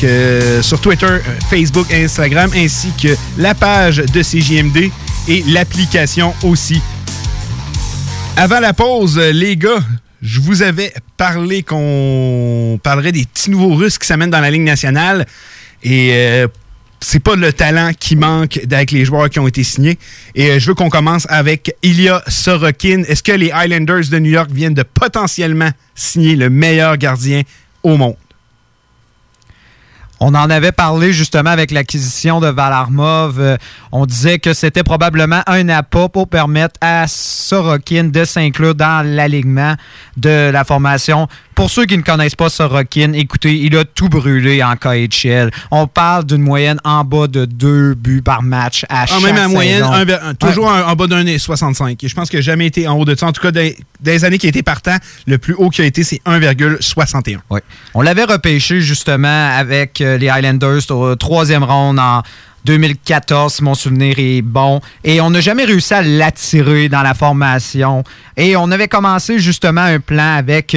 que 0.00 0.60
sur 0.62 0.80
Twitter, 0.80 1.06
euh, 1.06 1.20
Facebook 1.48 1.92
Instagram, 1.92 2.50
ainsi 2.56 2.90
que 3.00 3.16
la 3.38 3.54
page 3.54 3.98
de 3.98 4.22
CJMD 4.22 4.90
et 5.28 5.44
l'application 5.48 6.34
aussi. 6.42 6.80
Avant 8.36 8.60
la 8.60 8.72
pause, 8.72 9.18
les 9.18 9.56
gars, 9.56 9.82
je 10.22 10.40
vous 10.40 10.62
avais 10.62 10.92
parlé 11.16 11.62
qu'on 11.62 12.78
parlerait 12.82 13.12
des 13.12 13.24
petits 13.24 13.50
nouveaux 13.50 13.74
Russes 13.74 13.98
qui 13.98 14.06
s'amènent 14.06 14.30
dans 14.30 14.40
la 14.40 14.50
Ligue 14.50 14.62
nationale. 14.62 15.26
Et 15.82 16.44
c'est 17.00 17.20
pas 17.20 17.36
le 17.36 17.52
talent 17.52 17.92
qui 17.98 18.16
manque 18.16 18.58
avec 18.70 18.90
les 18.90 19.04
joueurs 19.04 19.30
qui 19.30 19.38
ont 19.38 19.48
été 19.48 19.64
signés. 19.64 19.98
Et 20.34 20.50
euh, 20.50 20.58
je 20.58 20.68
veux 20.68 20.74
qu'on 20.74 20.90
commence 20.90 21.26
avec 21.28 21.74
Ilya 21.82 22.22
Sorokin. 22.26 23.02
Est-ce 23.06 23.22
que 23.22 23.32
les 23.32 23.52
Islanders 23.54 24.08
de 24.10 24.18
New 24.18 24.30
York 24.30 24.50
viennent 24.50 24.74
de 24.74 24.82
potentiellement 24.82 25.70
signer 25.94 26.36
le 26.36 26.50
meilleur 26.50 26.96
gardien 26.96 27.42
au 27.82 27.96
monde? 27.96 28.16
On 30.18 30.34
en 30.34 30.48
avait 30.48 30.72
parlé 30.72 31.12
justement 31.12 31.50
avec 31.50 31.70
l'acquisition 31.70 32.40
de 32.40 32.46
Valarmov. 32.46 33.38
Euh, 33.38 33.56
on 33.92 34.06
disait 34.06 34.38
que 34.38 34.54
c'était 34.54 34.82
probablement 34.82 35.42
un 35.46 35.68
appât 35.68 36.08
pour 36.08 36.28
permettre 36.28 36.74
à 36.80 37.06
Sorokin 37.06 38.04
de 38.04 38.24
s'inclure 38.24 38.74
dans 38.74 39.06
l'alignement 39.06 39.74
de 40.16 40.50
la 40.50 40.64
formation. 40.64 41.28
Pour 41.56 41.70
ceux 41.70 41.86
qui 41.86 41.96
ne 41.96 42.02
connaissent 42.02 42.34
pas 42.34 42.50
Sorokin, 42.50 43.14
écoutez, 43.14 43.56
il 43.56 43.74
a 43.78 43.84
tout 43.86 44.10
brûlé 44.10 44.62
en 44.62 44.76
KHL. 44.76 45.50
On 45.70 45.86
parle 45.86 46.26
d'une 46.26 46.42
moyenne 46.42 46.78
en 46.84 47.02
bas 47.02 47.28
de 47.28 47.46
deux 47.46 47.94
buts 47.94 48.20
par 48.22 48.42
match 48.42 48.84
à 48.90 49.02
Ah, 49.02 49.06
chaque 49.06 49.22
même 49.22 49.38
à 49.38 49.48
moyenne, 49.48 49.82
un 49.82 50.06
un- 50.06 50.34
toujours 50.34 50.66
en, 50.66 50.80
en 50.82 50.94
bas 50.94 51.06
d'un 51.06 51.24
65. 51.38 52.04
Et 52.04 52.08
je 52.08 52.14
pense 52.14 52.28
qu'il 52.28 52.38
n'a 52.38 52.42
jamais 52.42 52.66
été 52.66 52.86
en 52.86 52.98
haut 52.98 53.06
de 53.06 53.14
ça. 53.14 53.26
En 53.26 53.32
tout 53.32 53.40
cas, 53.40 53.52
des, 53.52 53.74
des 54.00 54.24
années 54.26 54.36
qui 54.36 54.44
a 54.44 54.50
été 54.50 54.62
partant, 54.62 54.96
le 55.26 55.38
plus 55.38 55.54
haut 55.54 55.70
qui 55.70 55.80
a 55.80 55.86
été, 55.86 56.04
c'est 56.04 56.20
1,61. 56.26 57.38
Oui. 57.48 57.60
On 57.94 58.02
l'avait 58.02 58.24
repêché 58.24 58.82
justement 58.82 59.48
avec 59.56 60.02
euh, 60.02 60.18
les 60.18 60.28
Highlanders 60.28 60.82
au 60.90 61.14
troisième 61.16 61.64
round 61.64 61.98
en 61.98 62.22
2014, 62.66 63.54
si 63.54 63.64
mon 63.64 63.74
souvenir 63.74 64.16
est 64.18 64.42
bon. 64.42 64.82
Et 65.04 65.22
on 65.22 65.30
n'a 65.30 65.40
jamais 65.40 65.64
réussi 65.64 65.94
à 65.94 66.02
l'attirer 66.02 66.90
dans 66.90 67.02
la 67.02 67.14
formation. 67.14 68.04
Et 68.36 68.56
on 68.56 68.70
avait 68.70 68.88
commencé 68.88 69.38
justement 69.38 69.80
un 69.80 70.00
plan 70.00 70.34
avec. 70.36 70.76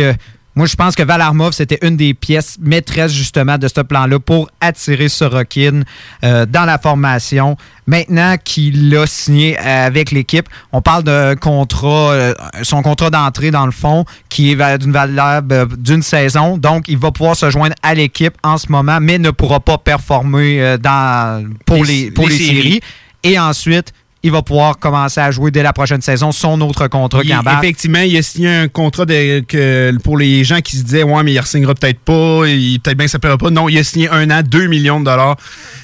Moi, 0.60 0.68
je 0.68 0.76
pense 0.76 0.94
que 0.94 1.04
Valarmov, 1.04 1.54
c'était 1.54 1.80
une 1.88 1.96
des 1.96 2.14
pièces 2.14 2.58
maîtresses 2.60 3.14
justement 3.14 3.58
de 3.58 3.70
ce 3.70 3.80
plan-là 3.80 4.20
pour 4.20 4.50
attirer 4.60 5.08
Sorokin 5.08 5.84
euh, 6.26 6.46
dans 6.46 6.66
la 6.66 6.78
formation. 6.78 7.56
Maintenant 7.88 8.36
qu'il 8.44 8.90
l'a 8.90 9.08
signé 9.08 9.58
avec 9.58 10.12
l'équipe, 10.12 10.50
on 10.74 10.82
parle 10.82 11.04
d'un 11.06 11.38
contrat, 11.38 12.12
euh, 12.12 12.34
son 12.64 12.82
contrat 12.82 13.10
d'entrée 13.10 13.52
dans 13.52 13.66
le 13.66 13.72
fond, 13.72 14.04
qui 14.28 14.52
est 14.52 14.78
d'une 14.78 14.92
valeur 14.92 15.42
euh, 15.50 15.66
d'une 15.78 16.02
saison. 16.04 16.58
Donc, 16.58 16.90
il 16.90 16.98
va 16.98 17.12
pouvoir 17.12 17.38
se 17.38 17.50
joindre 17.50 17.76
à 17.82 17.94
l'équipe 17.94 18.34
en 18.44 18.58
ce 18.58 18.70
moment, 18.70 19.00
mais 19.02 19.18
ne 19.18 19.32
pourra 19.32 19.62
pas 19.62 19.78
performer 19.78 20.62
euh, 20.62 20.78
dans, 20.78 21.50
pour 21.66 21.86
Les- 21.86 22.04
les, 22.06 22.12
pour 22.12 22.28
les 22.28 22.38
les 22.38 22.46
séries. 22.46 22.62
séries. 22.64 22.82
Et 23.24 23.40
ensuite, 23.40 23.94
il 24.22 24.32
va 24.32 24.42
pouvoir 24.42 24.78
commencer 24.80 25.22
à 25.22 25.32
jouer 25.32 25.50
dès 25.50 25.64
la 25.64 25.72
prochaine 25.72 26.02
saison 26.02 26.32
son 26.34 26.60
autre 26.62 26.88
contrat 26.88 27.22
qui 27.24 27.34
embarque. 27.34 27.64
effectivement, 27.64 28.00
il 28.00 28.18
a 28.18 28.22
signé 28.22 28.50
un 28.54 28.68
contrat 28.68 29.06
de- 29.06 29.40
que, 29.42 29.98
pour 30.04 30.18
les 30.18 30.44
gens 30.44 30.60
qui 30.60 30.76
se 30.76 30.84
disaient 30.84 31.04
Ouais, 31.04 31.24
mais 31.24 31.32
il 31.34 31.40
ne 31.40 31.46
signera 31.46 31.74
peut-être 31.74 32.00
pas, 32.00 32.46
il- 32.48 32.80
peut-être 32.82 32.98
bien 32.98 33.06
que 33.06 33.12
ça 33.12 33.18
ne 33.24 33.36
pas. 33.36 33.50
Non, 33.50 33.70
il 33.70 33.78
a 33.78 33.84
signé 33.84 34.10
un 34.10 34.30
an, 34.30 34.42
2 34.46 34.68
millions 34.68 35.00
de 35.00 35.06
dollars. 35.06 35.38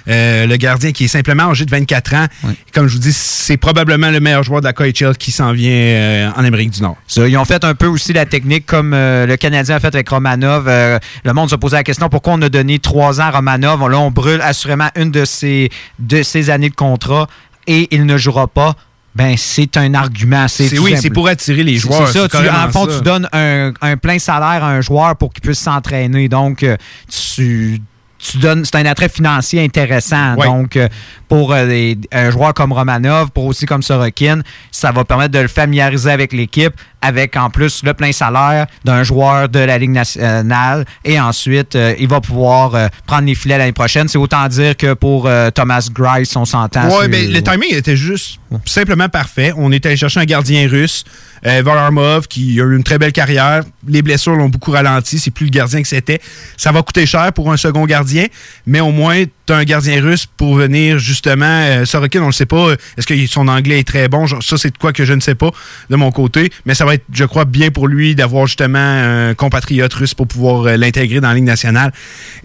Euh, 0.07 0.45
le 0.47 0.55
gardien 0.57 0.91
qui 0.91 1.05
est 1.05 1.07
simplement 1.07 1.49
âgé 1.49 1.65
de 1.65 1.71
24 1.71 2.13
ans. 2.13 2.25
Comme 2.73 2.87
je 2.87 2.93
vous 2.95 2.99
dis, 2.99 3.13
c'est 3.13 3.57
probablement 3.57 4.11
le 4.11 4.19
meilleur 4.19 4.43
joueur 4.43 4.61
de 4.61 4.65
la 4.67 4.73
KHL 4.73 5.17
qui 5.17 5.31
s'en 5.31 5.51
vient 5.53 5.71
euh, 5.71 6.29
en 6.35 6.43
Amérique 6.43 6.71
du 6.71 6.81
Nord. 6.81 6.97
Ça, 7.07 7.27
ils 7.27 7.37
ont 7.37 7.45
fait 7.45 7.63
un 7.63 7.73
peu 7.73 7.87
aussi 7.87 8.11
la 8.13 8.25
technique 8.25 8.65
comme 8.65 8.93
euh, 8.93 9.25
le 9.25 9.37
Canadien 9.37 9.75
a 9.77 9.79
fait 9.79 9.87
avec 9.95 10.09
Romanov. 10.09 10.65
Le 10.67 11.33
monde 11.33 11.49
se 11.49 11.55
posait 11.55 11.77
la 11.77 11.83
question 11.83 12.09
pourquoi 12.09 12.33
on 12.33 12.41
a 12.41 12.49
donné 12.49 12.79
trois 12.79 13.21
ans 13.21 13.25
à 13.25 13.31
Romanov? 13.31 13.89
Là, 13.89 13.97
on 13.99 14.11
brûle 14.11 14.41
assurément 14.41 14.89
une 14.95 15.09
de 15.09 15.23
ses, 15.25 15.69
de 15.99 16.21
ses 16.21 16.49
années 16.49 16.69
de 16.69 16.75
contrat 16.75 17.27
et 17.67 17.87
il 17.95 18.05
ne 18.05 18.17
jouera 18.17 18.47
pas. 18.47 18.75
Ben, 19.15 19.35
c'est 19.37 19.77
un 19.77 19.93
argument. 19.93 20.47
C'est 20.49 20.67
C'est- 20.67 20.77
oui, 20.79 20.95
c'est 20.99 21.09
pour 21.09 21.27
attirer 21.29 21.63
les 21.63 21.77
joueurs, 21.77 22.07
C'est 22.09 22.19
ça. 22.19 22.27
Tu, 22.27 22.49
en 22.49 22.69
fond, 22.69 22.85
ça. 22.89 22.97
tu 22.97 23.01
donnes 23.03 23.29
un, 23.31 23.71
un 23.81 23.95
plein 23.95 24.19
salaire 24.19 24.61
à 24.63 24.71
un 24.71 24.81
joueur 24.81 25.15
pour 25.15 25.31
qu'il 25.31 25.41
puisse 25.41 25.59
s'entraîner. 25.59 26.27
Donc, 26.27 26.63
euh, 26.63 26.75
tu, 27.09 27.79
tu 28.19 28.37
donnes. 28.39 28.65
C'est 28.65 28.75
un 28.75 28.85
attrait 28.85 29.07
financier 29.07 29.63
intéressant. 29.63 30.35
Donc, 30.35 30.75
euh, 30.75 30.89
pour 31.29 31.53
euh, 31.53 31.93
un 32.11 32.29
joueur 32.29 32.53
comme 32.53 32.73
Romanov, 32.73 33.31
pour 33.31 33.45
aussi 33.45 33.65
comme 33.65 33.83
Sorokin, 33.83 34.41
ça 34.69 34.91
va 34.91 35.05
permettre 35.05 35.31
de 35.31 35.39
le 35.39 35.47
familiariser 35.47 36.11
avec 36.11 36.33
l'équipe, 36.33 36.73
avec 37.05 37.37
en 37.37 37.49
plus 37.49 37.83
le 37.83 37.93
plein 37.93 38.11
salaire 38.11 38.65
d'un 38.83 39.03
joueur 39.03 39.47
de 39.49 39.59
la 39.59 39.77
Ligue 39.77 39.91
nationale. 39.91 40.85
Et 41.03 41.19
ensuite, 41.19 41.75
euh, 41.75 41.93
il 41.99 42.07
va 42.07 42.19
pouvoir 42.21 42.73
euh, 42.75 42.87
prendre 43.05 43.25
les 43.27 43.35
filets 43.35 43.57
l'année 43.57 43.71
prochaine. 43.71 44.07
C'est 44.07 44.17
autant 44.17 44.47
dire 44.47 44.75
que 44.75 44.93
pour 44.93 45.27
euh, 45.27 45.51
Thomas 45.51 45.87
Grice, 45.93 46.35
on 46.35 46.45
s'entend. 46.45 46.89
Sur- 46.89 47.07
mais 47.09 47.27
le 47.27 47.41
timing 47.41 47.73
était 47.73 47.95
juste 47.95 48.39
simplement 48.65 49.09
parfait. 49.09 49.53
On 49.57 49.71
est 49.71 49.85
allé 49.85 49.97
chercher 49.97 50.19
un 50.21 50.25
gardien 50.25 50.67
russe, 50.67 51.03
Varlamov, 51.43 52.27
qui 52.27 52.59
a 52.59 52.63
eu 52.63 52.75
une 52.75 52.83
très 52.83 52.97
belle 52.97 53.11
carrière. 53.11 53.61
Les 53.87 54.01
blessures 54.01 54.35
l'ont 54.35 54.49
beaucoup 54.49 54.71
ralenti. 54.71 55.19
C'est 55.19 55.31
plus 55.31 55.45
le 55.45 55.51
gardien 55.51 55.81
que 55.81 55.87
c'était. 55.87 56.19
Ça 56.57 56.71
va 56.71 56.81
coûter 56.81 57.05
cher 57.05 57.31
pour 57.33 57.51
un 57.51 57.57
second 57.57 57.85
gardien, 57.85 58.25
mais 58.65 58.79
au 58.79 58.91
moins, 58.91 59.23
tu 59.45 59.53
as 59.53 59.57
un 59.57 59.63
gardien 59.63 60.01
russe 60.01 60.25
pour 60.25 60.55
venir 60.55 60.97
justement. 60.97 61.85
Sorokin, 61.85 62.19
on 62.19 62.23
ne 62.23 62.27
le 62.29 62.33
sait 62.33 62.45
pas. 62.47 62.73
Est-ce 62.97 63.05
que 63.05 63.27
son 63.27 63.47
anglais 63.47 63.79
est 63.79 63.87
très 63.87 64.07
bon? 64.07 64.25
Genre, 64.25 64.41
Ça, 64.41 64.57
c'est 64.57 64.71
de 64.71 64.77
quoi 64.77 64.91
que 64.91 65.05
je 65.05 65.13
ne 65.13 65.19
sais 65.21 65.35
pas 65.35 65.51
de 65.89 65.95
mon 65.95 66.11
côté. 66.11 66.51
Mais 66.65 66.73
ça 66.73 66.85
va 66.85 66.94
être, 66.95 67.05
je 67.11 67.25
crois, 67.25 67.45
bien 67.45 67.71
pour 67.71 67.87
lui 67.87 68.15
d'avoir 68.15 68.47
justement 68.47 68.79
un 68.79 69.33
compatriote 69.33 69.93
russe 69.93 70.13
pour 70.13 70.27
pouvoir 70.27 70.65
euh, 70.65 70.77
l'intégrer 70.77 71.21
dans 71.21 71.29
la 71.29 71.35
Ligue 71.35 71.43
nationale. 71.43 71.91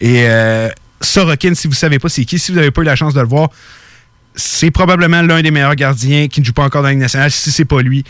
Et 0.00 0.24
euh, 0.28 0.68
Sorokin, 1.00 1.54
si 1.54 1.66
vous 1.66 1.72
ne 1.72 1.78
savez 1.78 1.98
pas 1.98 2.08
c'est 2.08 2.24
qui, 2.24 2.38
si 2.38 2.52
vous 2.52 2.58
n'avez 2.58 2.70
pas 2.70 2.82
eu 2.82 2.84
la 2.84 2.96
chance 2.96 3.14
de 3.14 3.20
le 3.20 3.26
voir, 3.26 3.48
c'est 4.34 4.70
probablement 4.70 5.22
l'un 5.22 5.42
des 5.42 5.50
meilleurs 5.50 5.74
gardiens 5.74 6.28
qui 6.28 6.40
ne 6.40 6.46
joue 6.46 6.52
pas 6.52 6.64
encore 6.64 6.82
dans 6.82 6.88
la 6.88 6.92
Ligue 6.92 7.02
nationale, 7.02 7.30
si 7.30 7.50
c'est 7.50 7.64
pas 7.64 7.80
lui. 7.80 8.04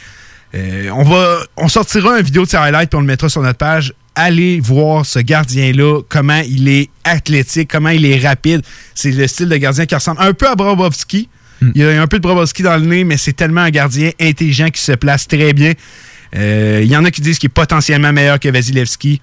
Euh, 0.55 0.91
on 0.91 1.05
va, 1.05 1.39
on 1.57 1.69
sortira 1.69 2.19
une 2.19 2.25
vidéo 2.25 2.45
de 2.45 2.51
ses 2.51 2.57
highlights 2.57 2.93
et 2.93 2.97
on 2.97 3.01
le 3.01 3.07
mettra 3.07 3.29
sur 3.29 3.43
notre 3.43 3.59
page. 3.59 3.95
Allez 4.17 4.61
voir 4.61 5.07
ce 5.07 5.21
gardien-là, 5.21 6.01
comment 6.09 6.43
il 6.47 6.69
est 6.69 6.91
athlétique, 7.05 7.71
comment 7.71 7.91
il 7.91 8.05
est 8.05 8.19
rapide. 8.19 8.63
C'est 8.95 9.13
le 9.13 9.27
style 9.29 9.49
de 9.49 9.57
gardien 9.57 9.87
qui 9.87 9.95
ressemble 9.95 10.21
un 10.21 10.33
peu 10.33 10.49
à 10.49 10.57
Brobovski. 10.57 11.29
Il 11.75 11.85
a 11.85 12.01
un 12.01 12.07
peu 12.07 12.19
de 12.19 12.23
Brobovski 12.23 12.63
dans 12.63 12.77
le 12.77 12.87
nez, 12.87 13.05
mais 13.05 13.17
c'est 13.17 13.35
tellement 13.35 13.61
un 13.61 13.71
gardien 13.71 14.11
intelligent 14.21 14.71
qui 14.71 14.81
se 14.81 14.93
place 14.93 15.29
très 15.29 15.53
bien. 15.53 15.73
Euh, 16.37 16.81
Il 16.83 16.91
y 16.91 16.97
en 16.97 17.05
a 17.05 17.11
qui 17.11 17.21
disent 17.21 17.39
qu'il 17.39 17.49
est 17.49 17.53
potentiellement 17.53 18.13
meilleur 18.13 18.39
que 18.39 18.49
Vasilevski. 18.49 19.21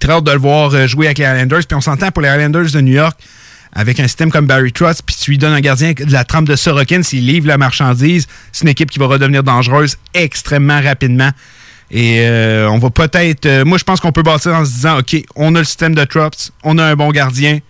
Très 0.00 0.12
hâte 0.12 0.24
de 0.24 0.30
le 0.32 0.38
voir 0.38 0.74
euh, 0.74 0.86
jouer 0.86 1.06
avec 1.06 1.18
les 1.18 1.24
Islanders. 1.24 1.66
Puis 1.66 1.74
on 1.76 1.80
s'entend 1.80 2.10
pour 2.10 2.22
les 2.22 2.28
Islanders 2.28 2.70
de 2.70 2.80
New 2.80 2.92
York, 2.92 3.18
avec 3.72 3.98
un 4.00 4.04
système 4.04 4.30
comme 4.30 4.46
Barry 4.46 4.72
Trotz, 4.72 5.02
puis 5.04 5.16
tu 5.18 5.30
lui 5.32 5.38
donnes 5.38 5.52
un 5.54 5.60
gardien 5.60 5.92
de 5.92 6.12
la 6.12 6.24
trempe 6.24 6.46
de 6.46 6.56
Sorokin, 6.56 7.02
s'il 7.02 7.26
livre 7.26 7.46
la 7.46 7.58
marchandise, 7.58 8.26
c'est 8.52 8.62
une 8.62 8.68
équipe 8.68 8.90
qui 8.90 8.98
va 8.98 9.06
redevenir 9.06 9.42
dangereuse 9.42 9.96
extrêmement 10.14 10.80
rapidement. 10.80 11.30
Et 11.90 12.20
euh, 12.20 12.68
on 12.70 12.78
va 12.78 12.90
peut-être. 12.90 13.46
euh, 13.46 13.64
moi, 13.64 13.78
je 13.78 13.84
pense 13.84 14.00
qu'on 14.00 14.12
peut 14.12 14.22
bâtir 14.22 14.52
en 14.54 14.64
se 14.64 14.70
disant 14.70 14.98
OK, 14.98 15.16
on 15.36 15.54
a 15.54 15.60
le 15.60 15.64
système 15.64 15.94
de 15.94 16.04
Trotz, 16.04 16.52
on 16.62 16.76
a 16.78 16.84
un 16.84 16.96
bon 16.96 17.10
gardien. 17.10 17.60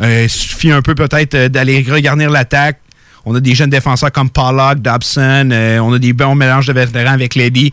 Euh, 0.00 0.24
il 0.24 0.30
suffit 0.30 0.72
un 0.72 0.82
peu 0.82 0.94
peut-être 0.94 1.34
euh, 1.34 1.48
d'aller 1.48 1.84
regarnir 1.88 2.30
l'attaque. 2.30 2.80
On 3.24 3.34
a 3.34 3.40
des 3.40 3.54
jeunes 3.54 3.70
défenseurs 3.70 4.10
comme 4.12 4.30
Pollock, 4.30 4.80
Dobson. 4.80 5.50
euh, 5.52 5.78
on 5.78 5.92
a 5.92 5.98
des 5.98 6.12
bons 6.12 6.34
mélanges 6.34 6.66
de 6.66 6.72
vétérans 6.72 7.12
avec 7.12 7.34
Lady. 7.34 7.72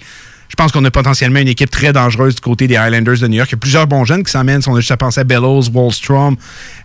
Je 0.52 0.56
pense 0.56 0.72
qu'on 0.72 0.84
a 0.84 0.90
potentiellement 0.90 1.40
une 1.40 1.48
équipe 1.48 1.70
très 1.70 1.94
dangereuse 1.94 2.34
du 2.34 2.42
côté 2.42 2.68
des 2.68 2.76
Highlanders 2.76 3.20
de 3.20 3.28
New 3.28 3.36
York. 3.38 3.50
Il 3.52 3.54
y 3.54 3.56
a 3.56 3.60
plusieurs 3.60 3.86
bons 3.86 4.04
jeunes 4.04 4.24
qui 4.24 4.32
s'emmènent. 4.32 4.62
On 4.66 4.76
a 4.76 4.80
juste 4.80 4.90
à 4.90 4.98
penser 4.98 5.20
à 5.20 5.24
Bellows, 5.24 5.70
Wallstrom. 5.72 6.36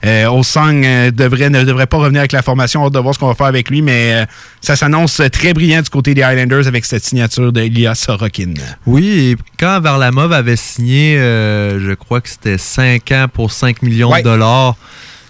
Euh, 0.05 0.27
Osang 0.29 0.85
euh, 0.85 1.11
devrait, 1.11 1.49
ne 1.49 1.65
devrait 1.65 1.87
pas 1.87 1.97
revenir 1.97 2.21
avec 2.21 2.33
la 2.33 2.43
formation. 2.43 2.85
On 2.85 2.91
va 2.91 3.01
voir 3.01 3.15
ce 3.15 3.19
qu'on 3.19 3.27
va 3.27 3.35
faire 3.35 3.47
avec 3.47 3.71
lui, 3.71 3.81
mais 3.81 4.13
euh, 4.13 4.27
ça 4.61 4.77
s'annonce 4.77 5.23
très 5.33 5.55
brillant 5.55 5.81
du 5.81 5.89
côté 5.89 6.13
des 6.13 6.23
Highlanders 6.23 6.67
avec 6.69 6.85
cette 6.85 7.05
signature 7.05 7.53
d'Elias 7.53 7.95
Sorokin. 7.95 8.53
Oui, 8.85 9.31
et 9.31 9.37
quand 9.59 9.81
Varlamov 9.81 10.33
avait 10.35 10.57
signé, 10.57 11.17
je 11.17 11.95
crois 11.95 12.21
que 12.21 12.29
c'était 12.29 12.59
5 12.59 13.13
ans 13.13 13.27
pour 13.33 13.51
5 13.51 13.81
millions 13.81 14.11
Ouais. 14.13 14.19
de 14.19 14.25
dollars, 14.29 14.77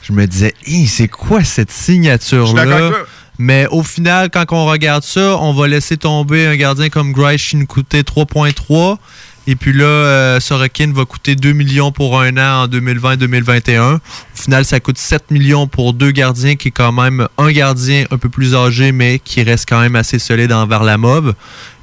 je 0.03 0.13
me 0.13 0.27
disais, 0.27 0.55
c'est 0.89 1.09
quoi 1.09 1.45
cette 1.45 1.71
signature-là? 1.71 2.91
Mais 3.39 3.67
au 3.71 3.83
final, 3.83 4.31
quand 4.31 4.45
on 4.53 4.67
regarde 4.67 5.03
ça, 5.03 5.39
on 5.39 5.53
va 5.53 5.67
laisser 5.67 5.97
tomber 5.97 6.47
un 6.47 6.57
gardien 6.57 6.89
comme 6.89 7.13
Grice 7.13 7.43
qui 7.43 7.57
nous 7.57 7.67
coûtait 7.67 8.03
3.3. 8.03 8.99
Et 9.47 9.57
puis 9.57 9.75
là, 9.75 9.85
euh, 9.85 10.41
Sorokin 10.41 10.91
va 10.95 11.05
coûter 11.05 11.35
2 11.35 11.53
millions 11.53 11.93
pour 11.93 12.19
un 12.19 12.37
an 12.39 12.65
en 12.65 12.69
2020-2021. 12.69 13.97
Au 13.97 14.01
final, 14.35 14.65
ça 14.65 14.81
coûte 14.81 14.97
7 14.97 15.31
millions 15.31 15.67
pour 15.67 15.93
deux 15.93 16.13
gardiens, 16.13 16.57
qui 16.57 16.69
est 16.69 16.71
quand 16.71 16.93
même 16.93 17.29
un 17.37 17.53
gardien 17.53 18.07
un 18.11 18.17
peu 18.17 18.31
plus 18.31 18.55
âgé, 18.55 18.93
mais 18.93 19.19
qui 19.19 19.43
reste 19.43 19.69
quand 19.69 19.81
même 19.81 19.97
assez 19.97 20.19
solide 20.19 20.51
envers 20.51 20.83
la 20.83 20.97
mauve. 20.97 21.35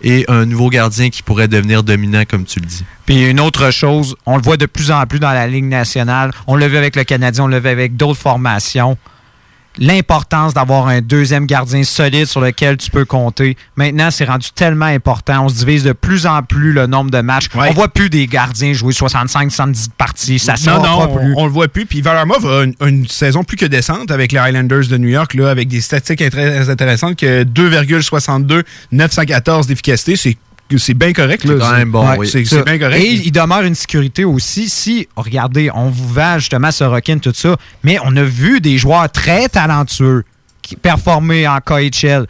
Et 0.02 0.26
un 0.28 0.48
nouveau 0.48 0.70
gardien 0.70 1.12
qui 1.12 1.22
pourrait 1.22 1.48
devenir 1.48 1.84
dominant, 1.84 2.24
comme 2.28 2.46
tu 2.46 2.60
le 2.60 2.66
dis. 2.66 2.84
Puis 3.06 3.30
une 3.30 3.40
autre 3.40 3.70
chose, 3.70 4.16
on 4.26 4.38
le 4.38 4.42
voit 4.42 4.58
de 4.58 4.66
plus 4.66 4.90
en 4.90 5.06
plus 5.06 5.20
dans 5.20 5.32
la 5.32 5.46
Ligue 5.46 5.66
nationale. 5.66 6.32
On 6.48 6.56
le 6.56 6.66
vu 6.66 6.78
avec 6.78 6.96
le 6.96 7.04
Canadien, 7.04 7.44
on 7.44 7.48
le 7.48 7.60
vu 7.60 7.70
avec 7.70 7.96
d'autres 7.96 8.20
formations. 8.20 8.98
L'importance 9.78 10.54
d'avoir 10.54 10.88
un 10.88 11.02
deuxième 11.02 11.46
gardien 11.46 11.84
solide 11.84 12.26
sur 12.26 12.42
lequel 12.42 12.78
tu 12.78 12.92
peux 12.92 13.06
compter. 13.06 13.56
Maintenant, 13.76 14.12
c'est 14.12 14.26
rendu 14.26 14.50
tellement 14.54 14.86
important. 14.86 15.46
On 15.46 15.50
se 15.50 15.56
divise 15.56 15.84
de 15.84 15.94
plus 15.94 16.26
en 16.26 16.44
plus 16.44 16.74
le 16.74 16.88
nombre 16.88 17.10
de 17.12 17.22
matchs. 17.22 17.48
On 17.56 17.72
voit 17.72 17.88
plus 17.88 18.10
des 18.10 18.28
gardiens 18.28 18.74
jouer 18.74 18.94
65-70 18.94 19.90
parties. 19.98 20.40
Ça 20.40 20.56
non, 20.66 20.82
pas 20.82 21.08
plus. 21.08 21.34
On, 21.38 21.46
le 21.46 21.52
voit 21.52 21.68
plus. 21.68 21.86
Puis 21.86 22.02
Varlamov 22.02 22.46
a 22.46 22.64
une, 22.64 22.76
une 22.82 23.08
saison 23.08 23.44
plus 23.44 23.58
que 23.58 23.66
décente 23.66 24.12
avec 24.12 24.32
les 24.32 24.40
Highlanders 24.40 24.88
de 24.88 24.98
New 24.98 25.10
York, 25.10 25.34
là, 25.34 25.50
avec 25.50 25.68
des 25.68 25.82
statistiques 25.82 26.30
très 26.30 26.70
intéressantes 26.70 27.16
que 27.16 27.44
2,62, 27.44 28.64
914 28.92 29.68
d'efficacité. 29.68 30.16
C'est 30.16 30.38
c'est 30.78 30.94
bien 30.94 31.14
correct. 31.14 31.46
Ouais, 31.46 32.26
C'est 32.26 32.46
c'est 32.46 32.64
bien 32.64 32.78
correct. 32.80 33.02
Et 33.02 33.14
il 33.14 33.32
demeure 33.32 33.62
une 33.62 33.76
sécurité 33.76 34.24
aussi. 34.26 34.70
Si, 34.70 35.08
regardez, 35.16 35.70
on 35.74 35.90
vous 35.90 36.08
vend 36.08 36.38
justement 36.40 36.72
Sorokin, 36.72 37.18
tout 37.20 37.34
ça, 37.34 37.56
mais 37.84 37.98
on 38.04 38.16
a 38.16 38.24
vu 38.24 38.62
des 38.62 38.78
joueurs 38.78 39.10
très 39.12 39.48
talentueux 39.50 40.24
qui 40.62 40.76
performer 40.76 41.48
en 41.48 41.60
KHL 41.60 42.26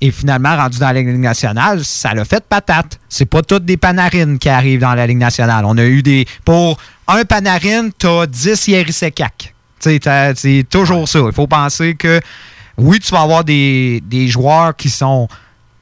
et 0.00 0.10
finalement 0.10 0.56
rendus 0.56 0.78
dans 0.78 0.86
la 0.92 0.92
Ligue 0.94 1.18
nationale, 1.18 1.84
ça 1.84 2.12
l'a 2.12 2.24
fait 2.24 2.44
patate. 2.46 2.98
C'est 3.08 3.24
pas 3.24 3.42
toutes 3.42 3.64
des 3.64 3.76
panarines 3.76 4.38
qui 4.38 4.48
arrivent 4.48 4.80
dans 4.80 4.94
la 4.94 5.06
Ligue 5.06 5.18
nationale. 5.18 5.64
On 5.66 5.78
a 5.78 5.84
eu 5.84 6.02
des. 6.02 6.26
Pour 6.44 6.78
un 7.08 7.24
panarine, 7.24 7.90
t'as 7.96 8.26
10 8.26 8.68
Yerisekak. 8.68 9.54
C'est 9.78 10.64
toujours 10.68 11.08
ça. 11.08 11.20
Il 11.26 11.32
faut 11.32 11.46
penser 11.46 11.94
que 11.94 12.20
oui, 12.76 12.98
tu 13.00 13.10
vas 13.12 13.22
avoir 13.22 13.44
des, 13.44 14.02
des 14.04 14.28
joueurs 14.28 14.76
qui 14.76 14.90
sont. 14.90 15.28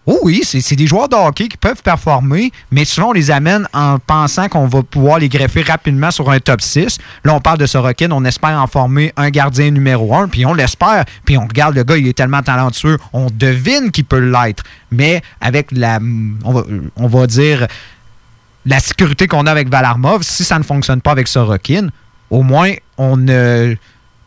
Oh 0.06 0.18
oui, 0.22 0.42
c'est 0.44 0.76
des 0.76 0.86
joueurs 0.86 1.08
de 1.08 1.16
hockey 1.16 1.48
qui 1.48 1.56
peuvent 1.56 1.82
performer, 1.82 2.52
mais 2.70 2.84
souvent 2.84 3.08
on 3.08 3.12
les 3.12 3.30
amène 3.30 3.66
en 3.72 3.98
pensant 3.98 4.48
qu'on 4.48 4.66
va 4.66 4.82
pouvoir 4.82 5.18
les 5.18 5.30
greffer 5.30 5.62
rapidement 5.62 6.10
sur 6.10 6.28
un 6.30 6.40
top 6.40 6.60
6. 6.60 6.98
Là, 7.24 7.34
on 7.34 7.40
parle 7.40 7.56
de 7.56 7.64
Sorokin, 7.64 8.10
on 8.10 8.22
espère 8.26 8.60
en 8.60 8.66
former 8.66 9.14
un 9.16 9.30
gardien 9.30 9.70
numéro 9.70 10.14
1, 10.14 10.28
puis 10.28 10.44
on 10.44 10.52
l'espère, 10.52 11.06
puis 11.24 11.38
on 11.38 11.46
regarde 11.46 11.74
le 11.74 11.84
gars, 11.84 11.96
il 11.96 12.06
est 12.06 12.12
tellement 12.12 12.42
talentueux, 12.42 12.98
on 13.14 13.28
devine 13.32 13.90
qu'il 13.90 14.04
peut 14.04 14.18
l'être, 14.18 14.62
mais 14.90 15.22
avec 15.40 15.68
la, 15.72 15.98
on 16.44 16.52
va, 16.52 16.64
on 16.96 17.06
va 17.06 17.26
dire, 17.26 17.66
la 18.66 18.80
sécurité 18.80 19.26
qu'on 19.26 19.46
a 19.46 19.50
avec 19.50 19.70
Valarmov, 19.70 20.22
si 20.22 20.44
ça 20.44 20.58
ne 20.58 20.64
fonctionne 20.64 21.00
pas 21.00 21.12
avec 21.12 21.28
Sorokin, 21.28 21.88
au 22.28 22.42
moins 22.42 22.72
on 22.98 23.16
ne 23.16 23.74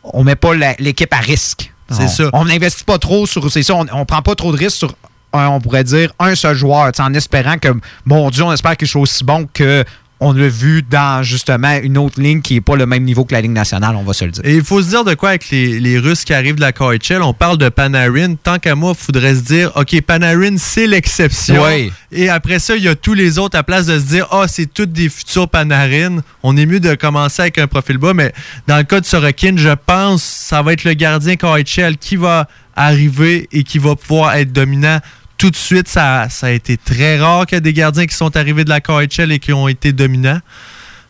on 0.04 0.24
met 0.24 0.36
pas 0.36 0.54
l'équipe 0.80 1.14
à 1.14 1.18
risque. 1.18 1.72
C'est 1.92 2.04
On- 2.04 2.08
ça. 2.08 2.24
On 2.34 2.46
n'investit 2.46 2.84
pas 2.84 2.98
trop 2.98 3.26
sur. 3.26 3.50
C'est 3.52 3.64
ça, 3.64 3.76
on, 3.76 3.86
on 3.94 4.06
prend 4.06 4.22
pas 4.22 4.36
trop 4.36 4.52
de 4.52 4.58
risques 4.58 4.78
sur, 4.78 4.94
un, 5.34 5.48
on 5.48 5.60
pourrait 5.60 5.84
dire, 5.84 6.14
un 6.20 6.36
seul 6.36 6.56
joueur, 6.56 6.92
en 7.00 7.14
espérant 7.14 7.58
que, 7.58 7.70
mon 8.06 8.30
Dieu, 8.30 8.44
on 8.44 8.52
espère 8.52 8.78
qu'il 8.78 8.88
soit 8.88 9.02
aussi 9.02 9.24
bon 9.24 9.48
que 9.52 9.84
on 10.20 10.34
l'a 10.34 10.48
vu 10.48 10.82
dans 10.82 11.22
justement 11.22 11.78
une 11.82 11.98
autre 11.98 12.20
ligne 12.20 12.42
qui 12.42 12.56
n'est 12.56 12.62
pas 12.62 12.76
le 12.76 12.86
même 12.86 13.04
niveau 13.04 13.24
que 13.24 13.34
la 13.34 13.42
Ligue 13.42 13.52
nationale, 13.52 13.96
on 13.96 14.04
va 14.04 14.14
se 14.14 14.26
le 14.26 14.32
dire. 14.32 14.44
Et 14.46 14.56
il 14.56 14.64
faut 14.64 14.82
se 14.82 14.90
dire 14.90 15.04
de 15.04 15.14
quoi 15.14 15.30
avec 15.30 15.50
les, 15.50 15.80
les 15.80 16.00
Russes 16.00 16.24
qui 16.24 16.34
arrivent 16.34 16.56
de 16.56 16.62
la 16.62 16.72
KHL. 16.72 17.22
On 17.22 17.34
parle 17.34 17.58
de 17.58 17.70
Panarin. 17.70 18.36
Tant 18.36 18.58
qu'à 18.58 18.74
moi, 18.76 18.94
il 18.98 19.04
faudrait 19.04 19.36
se 19.36 19.42
dire, 19.42 19.72
OK, 19.76 20.02
Panarin, 20.02 20.58
c'est 20.58 20.88
l'exception. 20.88 21.64
Oui. 21.64 21.92
Et 22.12 22.30
après 22.30 22.60
ça, 22.60 22.76
il 22.76 22.84
y 22.84 22.88
a 22.88 22.96
tous 22.96 23.14
les 23.14 23.38
autres 23.38 23.58
à 23.58 23.64
place 23.64 23.86
de 23.86 24.00
se 24.00 24.06
dire, 24.06 24.28
ah, 24.32 24.46
c'est 24.48 24.66
toutes 24.66 24.92
des 24.92 25.10
futurs 25.10 25.48
Panarin. 25.48 26.18
On 26.42 26.58
est 26.58 26.66
mieux 26.66 26.80
de 26.80 26.96
commencer 26.96 27.44
avec 27.44 27.60
un 27.60 27.68
profil 27.68 27.98
bas. 27.98 28.14
Mais 28.14 28.34
dans 28.66 28.78
le 28.78 28.84
cas 28.84 29.00
de 29.00 29.06
Sorokin, 29.06 29.56
je 29.58 29.70
pense 29.86 30.22
que 30.22 30.48
ça 30.48 30.62
va 30.64 30.74
être 30.74 30.84
le 30.84 30.94
gardien 30.94 31.36
KHL 31.36 31.98
qui 31.98 32.16
va 32.16 32.48
arriver 32.78 33.50
et 33.52 33.64
qui 33.64 33.80
va 33.80 33.96
pouvoir 33.96 34.36
être 34.36 34.54
dominant 34.54 35.00
tout 35.38 35.50
de 35.50 35.56
suite. 35.56 35.90
Ça, 35.90 36.28
ça 36.30 36.48
a 36.48 36.52
été 36.52 36.78
très 36.78 37.20
rare 37.20 37.46
qu'il 37.46 37.56
y 37.56 37.60
ait 37.60 37.62
des 37.62 37.74
gardiens 37.74 38.06
qui 38.06 38.16
sont 38.16 38.38
arrivés 38.38 38.64
de 38.64 38.70
la 38.70 38.80
KHL 38.80 39.32
et 39.32 39.40
qui 39.40 39.52
ont 39.52 39.68
été 39.68 39.92
dominants. 39.92 40.40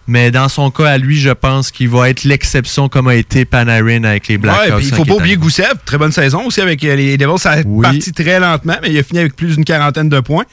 Mais 0.07 0.32
dans 0.32 0.47
son 0.47 0.72
cas, 0.72 0.86
à 0.86 0.97
lui, 0.97 1.20
je 1.20 1.32
pense 1.32 1.70
qu'il 1.70 1.89
va 1.89 2.09
être 2.09 2.24
l'exception 2.24 2.88
comme 2.88 3.09
a 3.09 3.15
été 3.15 3.43
Panarin 3.43 4.05
avec 4.05 4.30
les 4.30 4.38
Blackhawks. 4.38 4.78
Ouais, 4.78 4.84
il 4.84 4.89
faut 4.89 5.03
quand 5.03 5.05
pas 5.05 5.15
oublier 5.15 5.36
Goussev. 5.36 5.74
Très 5.86 5.97
bonne 5.97 6.13
saison 6.13 6.45
aussi 6.45 6.61
avec 6.61 6.82
euh, 6.86 6.95
les 6.95 7.18
Devils. 7.18 7.38
Ça 7.38 7.51
a 7.51 7.63
parti 7.82 8.13
très 8.13 8.39
lentement, 8.39 8.78
mais 8.82 8.89
il 8.89 8.97
a 8.97 9.03
fini 9.03 9.20
avec 9.20 9.36
plus 9.36 9.55
d'une 9.55 9.65
quarantaine 9.65 10.07
de 10.07 10.22
points. 10.22 10.45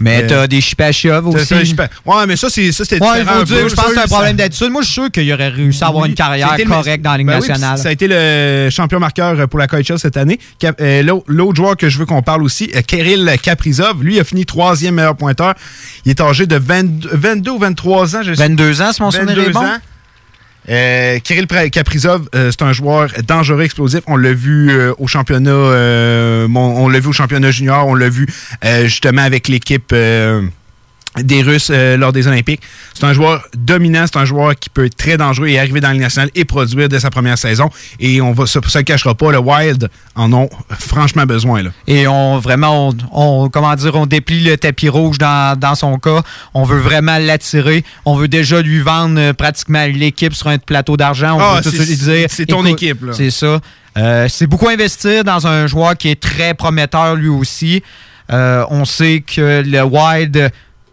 Mais 0.00 0.22
Euh, 0.22 0.26
t'as 0.28 0.46
des 0.46 0.60
Chipachiov 0.60 1.24
t'as- 1.32 1.40
aussi. 1.40 1.74
Ouais, 2.06 2.26
mais 2.26 2.36
ça, 2.36 2.48
c'est- 2.50 2.70
c'était 2.72 3.02
Ouais, 3.02 3.20
différent 3.20 3.42
dire, 3.42 3.68
je 3.68 3.74
pense 3.74 3.86
que 3.86 3.94
c'est 3.94 3.98
un 4.00 4.06
problème 4.06 4.36
d'attitude. 4.36 4.70
Moi, 4.70 4.82
je 4.82 4.86
suis 4.86 4.94
sûr 4.94 5.10
qu'il 5.10 5.32
aurait 5.32 5.48
réussi 5.48 5.82
à 5.82 5.88
avoir 5.88 6.04
une 6.04 6.14
carrière 6.14 6.56
correcte 6.66 7.02
dans 7.04 7.12
la 7.12 7.18
Ligue 7.18 7.26
Ben 7.26 7.34
nationale. 7.40 7.78
ça 7.78 7.88
a 7.88 7.92
été 7.92 8.06
le 8.08 8.68
champion 8.70 9.00
marqueur 9.00 9.48
pour 9.48 9.58
la 9.58 9.66
KHL 9.66 9.98
cette 9.98 10.16
année. 10.16 10.38
Euh, 10.80 11.02
l'au- 11.02 11.24
L'autre 11.26 11.56
joueur 11.56 11.76
que 11.76 11.88
je 11.88 11.98
veux 11.98 12.06
qu'on 12.06 12.22
parle 12.22 12.42
aussi, 12.42 12.70
euh, 12.76 12.80
Kirill 12.82 13.30
Kaprizov, 13.42 14.02
lui 14.02 14.18
a 14.20 14.24
fini 14.24 14.44
troisième 14.46 14.94
meilleur 14.94 15.16
pointeur. 15.16 15.54
Il 16.04 16.10
est 16.10 16.20
âgé 16.20 16.46
de 16.46 16.56
22, 16.56 17.08
22 17.12 17.50
ou 17.52 17.58
23 17.58 18.14
ans. 18.16 18.22
Je 18.22 18.34
sais. 18.34 18.42
22 18.42 18.80
ans, 18.82 18.92
si 18.92 19.02
mon 19.02 19.10
souvenir 19.10 19.32
est 19.38 19.50
22 19.50 19.52
bon. 19.52 19.66
Euh, 20.68 21.18
Kirill 21.20 21.46
Kaprizov, 21.46 22.28
euh, 22.34 22.50
c'est 22.50 22.62
un 22.62 22.72
joueur 22.72 23.10
dangereux, 23.26 23.62
explosif. 23.62 24.00
On 24.06 24.16
l'a 24.16 24.32
vu 24.32 24.70
euh, 24.70 24.92
au 24.98 25.06
championnat, 25.06 25.50
on 25.50 26.88
l'a 26.88 27.00
vu 27.00 27.08
au 27.08 27.12
championnat 27.12 27.50
junior, 27.50 27.86
on 27.86 27.94
l'a 27.94 28.08
vu 28.08 28.26
justement 28.84 29.22
avec 29.22 29.48
l'équipe 29.48 29.94
des 31.22 31.42
Russes 31.42 31.68
euh, 31.70 31.96
lors 31.96 32.12
des 32.12 32.26
Olympiques. 32.26 32.60
C'est 32.94 33.04
un 33.04 33.12
joueur 33.12 33.46
dominant, 33.56 34.04
c'est 34.06 34.18
un 34.18 34.24
joueur 34.24 34.54
qui 34.54 34.70
peut 34.70 34.86
être 34.86 34.96
très 34.96 35.16
dangereux 35.16 35.48
et 35.48 35.58
arriver 35.58 35.80
dans 35.80 35.88
la 35.88 35.94
Ligue 35.94 36.02
nationale 36.02 36.30
et 36.34 36.44
produire 36.44 36.88
dès 36.88 37.00
sa 37.00 37.10
première 37.10 37.38
saison. 37.38 37.70
Et 38.00 38.20
on 38.20 38.32
va 38.32 38.46
se, 38.46 38.58
se 38.66 38.78
le 38.78 38.84
cachera 38.84 39.14
pas, 39.14 39.30
le 39.32 39.38
Wild 39.38 39.88
en 40.14 40.32
ont 40.32 40.48
franchement 40.78 41.24
besoin. 41.26 41.62
Là. 41.62 41.70
Et 41.86 42.06
on 42.08 42.38
vraiment, 42.38 42.88
on, 42.88 43.44
on- 43.44 43.48
comment 43.48 43.74
dire, 43.74 43.94
on 43.94 44.06
déplie 44.06 44.42
le 44.42 44.56
tapis 44.56 44.88
rouge 44.88 45.18
dans, 45.18 45.58
dans 45.58 45.74
son 45.74 45.98
cas. 45.98 46.22
On 46.54 46.64
veut 46.64 46.78
vraiment 46.80 47.18
l'attirer. 47.18 47.84
On 48.04 48.16
veut 48.16 48.28
déjà 48.28 48.60
lui 48.62 48.80
vendre 48.80 49.18
euh, 49.20 49.32
pratiquement 49.32 49.86
l'équipe 49.86 50.34
sur 50.34 50.48
un 50.48 50.58
plateau 50.58 50.96
d'argent. 50.96 51.36
On 51.36 51.40
Ah, 51.40 51.60
veut 51.62 51.70
tout 51.70 51.76
lui 51.76 51.96
dire. 51.96 52.26
c'est 52.28 52.46
ton 52.46 52.64
écoute, 52.66 52.82
équipe, 52.82 53.04
là. 53.04 53.12
C'est 53.14 53.30
ça. 53.30 53.60
Euh, 53.96 54.26
c'est 54.28 54.46
beaucoup 54.46 54.68
investir 54.68 55.24
dans 55.24 55.46
un 55.46 55.66
joueur 55.66 55.96
qui 55.96 56.08
est 56.10 56.20
très 56.20 56.54
prometteur 56.54 57.16
lui 57.16 57.28
aussi. 57.28 57.82
On 58.30 58.84
sait 58.84 59.24
que 59.26 59.62
le 59.66 59.82
Wild. 59.82 60.50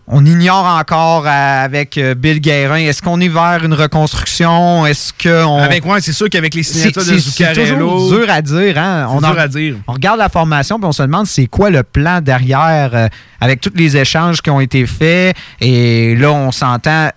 On 0.07 0.23
ignore 0.23 0.65
encore 0.65 1.25
euh, 1.25 1.63
avec 1.65 1.97
euh, 1.97 2.13
Bill 2.13 2.39
Guérin. 2.39 2.77
Est-ce 2.77 3.01
qu'on 3.01 3.19
est 3.21 3.27
vers 3.27 3.63
une 3.65 3.73
reconstruction? 3.73 4.85
Est-ce 4.85 5.11
qu'on. 5.11 5.57
Avec 5.57 5.83
ouais, 5.83 5.99
c'est 5.99 6.13
sûr 6.13 6.29
qu'avec 6.29 6.53
les 6.53 6.61
signatures 6.61 7.01
de 7.01 7.07
c'est- 7.07 7.17
Zuccarello. 7.17 7.89
toujours 7.89 8.19
dur 8.19 8.29
à 8.29 8.41
dire. 8.43 8.77
Hein? 8.77 9.07
C'est 9.09 9.15
On 9.15 9.19
dur 9.19 9.29
en- 9.29 9.37
à 9.41 9.47
dire. 9.47 9.75
on 9.87 9.93
regarde 9.93 10.19
la 10.19 10.29
formation 10.29 10.77
puis 10.77 10.85
on 10.87 10.91
se 10.91 11.01
demande 11.01 11.25
c'est 11.25 11.47
quoi 11.47 11.71
le 11.71 11.81
plan 11.81 12.21
derrière 12.21 12.91
euh, 12.93 13.07
avec 13.41 13.61
tous 13.61 13.71
les 13.75 13.97
échanges 13.97 14.41
qui 14.43 14.51
ont 14.51 14.59
été 14.61 14.85
faits. 14.85 15.35
Et 15.59 16.13
là, 16.15 16.31
on 16.31 16.51
s'entend 16.51 17.09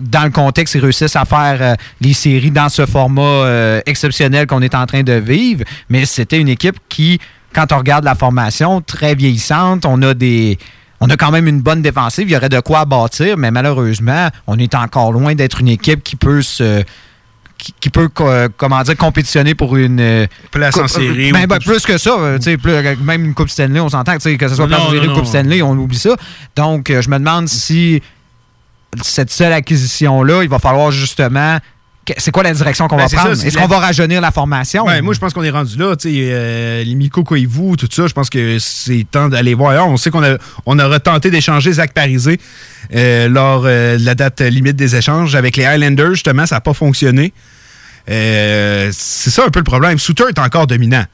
dans 0.00 0.24
le 0.24 0.30
contexte, 0.30 0.74
ils 0.76 0.80
réussissent 0.80 1.16
à 1.16 1.26
faire 1.26 1.58
euh, 1.60 1.74
les 2.00 2.14
séries 2.14 2.50
dans 2.50 2.70
ce 2.70 2.86
format 2.86 3.20
euh, 3.20 3.80
exceptionnel 3.84 4.46
qu'on 4.46 4.62
est 4.62 4.74
en 4.74 4.86
train 4.86 5.02
de 5.02 5.12
vivre. 5.12 5.64
Mais 5.90 6.06
c'était 6.06 6.38
une 6.40 6.48
équipe 6.48 6.76
qui, 6.88 7.20
quand 7.52 7.70
on 7.72 7.76
regarde 7.76 8.04
la 8.06 8.14
formation, 8.14 8.80
très 8.80 9.14
vieillissante, 9.14 9.84
on 9.84 10.00
a 10.00 10.14
des. 10.14 10.56
On 11.00 11.08
a 11.08 11.16
quand 11.16 11.30
même 11.30 11.46
une 11.46 11.62
bonne 11.62 11.80
défensive, 11.82 12.28
il 12.28 12.32
y 12.32 12.36
aurait 12.36 12.48
de 12.50 12.60
quoi 12.60 12.84
bâtir, 12.84 13.36
mais 13.38 13.50
malheureusement, 13.50 14.28
on 14.46 14.58
est 14.58 14.74
encore 14.74 15.12
loin 15.12 15.34
d'être 15.34 15.60
une 15.60 15.68
équipe 15.68 16.02
qui 16.02 16.14
peut 16.16 16.42
se, 16.42 16.82
qui, 17.56 17.74
qui 17.80 17.90
peut 17.90 18.08
comment 18.56 18.82
dire 18.82 18.96
compétitionner 18.96 19.54
pour 19.54 19.76
une 19.76 20.00
euh, 20.00 20.26
Place 20.50 20.76
en 20.76 20.88
série 20.88 21.32
ben, 21.32 21.46
ben, 21.46 21.58
plus 21.58 21.84
que 21.86 21.96
ça 21.98 22.10
euh, 22.18 22.36
tu 22.38 22.44
sais, 22.44 22.56
plus- 22.56 22.72
euh, 22.72 22.94
même 23.02 23.24
une 23.24 23.34
coupe 23.34 23.50
Stanley 23.50 23.80
on 23.80 23.88
s'entend 23.88 24.14
tu 24.14 24.20
sais, 24.20 24.36
que 24.36 24.48
ce 24.48 24.54
soit 24.54 24.66
place 24.66 24.80
en 24.80 24.90
série 24.90 25.08
ou 25.08 25.14
coupe. 25.14 25.26
Stanley 25.26 25.60
on 25.62 25.72
oublie 25.72 25.98
ça 25.98 26.16
donc 26.56 26.88
je 26.90 27.08
me 27.10 27.18
demande 27.18 27.48
si 27.48 28.02
cette 29.02 29.30
seule 29.30 29.52
acquisition 29.52 30.22
là 30.22 30.42
il 30.42 30.48
va 30.48 30.58
falloir 30.58 30.90
justement 30.90 31.58
c'est 32.16 32.30
quoi 32.32 32.42
la 32.42 32.52
direction 32.52 32.88
qu'on 32.88 32.96
Ben, 32.96 33.06
va 33.06 33.16
prendre? 33.16 33.32
est-ce 33.32 33.54
la- 33.54 33.62
qu'on 33.62 33.68
va 33.68 33.78
rajeunir 33.78 34.20
la 34.20 34.30
formation? 34.32 34.84
Ouais, 34.84 35.00
moi, 35.00 35.14
je 35.14 35.20
pense 35.20 35.32
qu'on 35.32 35.44
est 35.44 35.50
rendu 35.50 35.76
là. 35.76 35.94
euh, 36.04 36.82
les 36.84 36.94
Miko 36.94 37.22
Koivu, 37.22 37.76
tout 37.76 37.88
ça, 37.90 38.06
je 38.08 38.12
pense 38.12 38.28
que 38.30 38.58
c'est 38.58 39.06
temps 39.10 39.28
d'aller 39.28 39.54
voir. 39.54 39.86
On 39.86 39.96
sait 39.96 40.10
qu'on 40.10 40.22
a, 40.24 40.36
on 40.66 40.78
aura 40.78 40.98
tenté 40.98 41.30
d'échanger 41.30 41.72
Zach 41.74 41.92
Parisé 41.92 42.40
euh, 42.94 43.28
lors 43.28 43.62
euh, 43.64 43.96
de 43.96 44.04
la 44.04 44.14
date 44.14 44.40
limite 44.40 44.76
des 44.76 44.96
échanges. 44.96 45.34
Avec 45.36 45.56
les 45.56 45.64
Highlanders, 45.66 46.14
justement, 46.14 46.46
ça 46.46 46.56
n'a 46.56 46.60
pas 46.60 46.74
fonctionné. 46.74 47.32
Euh, 48.10 48.90
c'est 48.92 49.30
ça 49.30 49.44
un 49.44 49.50
peu 49.50 49.60
le 49.60 49.64
problème. 49.64 49.98
Souter 49.98 50.24
est 50.28 50.38
encore 50.38 50.66
dominant. 50.66 51.04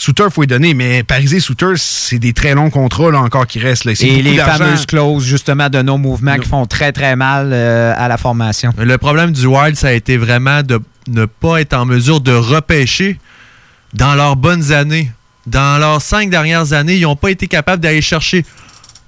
Souter, 0.00 0.24
il 0.28 0.32
faut 0.32 0.42
y 0.42 0.46
donner, 0.46 0.72
mais 0.72 1.02
Parisé, 1.02 1.40
Souter, 1.40 1.74
c'est 1.76 2.18
des 2.18 2.32
très 2.32 2.54
longs 2.54 2.70
contrats 2.70 3.10
là, 3.10 3.20
encore 3.20 3.46
qui 3.46 3.58
restent. 3.58 3.84
Là. 3.84 3.92
Et 4.00 4.22
les 4.22 4.38
fameuses 4.38 4.86
clauses 4.86 5.26
justement 5.26 5.68
de 5.68 5.82
nos 5.82 5.98
mouvements 5.98 6.38
qui 6.38 6.48
font 6.48 6.64
très 6.64 6.90
très 6.90 7.16
mal 7.16 7.50
euh, 7.52 7.92
à 7.94 8.08
la 8.08 8.16
formation 8.16 8.72
Le 8.78 8.96
problème 8.96 9.32
du 9.32 9.44
Wild, 9.44 9.76
ça 9.76 9.88
a 9.88 9.92
été 9.92 10.16
vraiment 10.16 10.62
de 10.62 10.80
ne 11.08 11.26
pas 11.26 11.60
être 11.60 11.74
en 11.74 11.84
mesure 11.84 12.22
de 12.22 12.32
repêcher 12.32 13.18
dans 13.92 14.14
leurs 14.14 14.36
bonnes 14.36 14.72
années. 14.72 15.12
Dans 15.46 15.78
leurs 15.78 16.00
cinq 16.00 16.30
dernières 16.30 16.72
années, 16.72 16.96
ils 16.96 17.02
n'ont 17.02 17.14
pas 17.14 17.30
été 17.30 17.46
capables 17.46 17.82
d'aller 17.82 18.00
chercher 18.00 18.46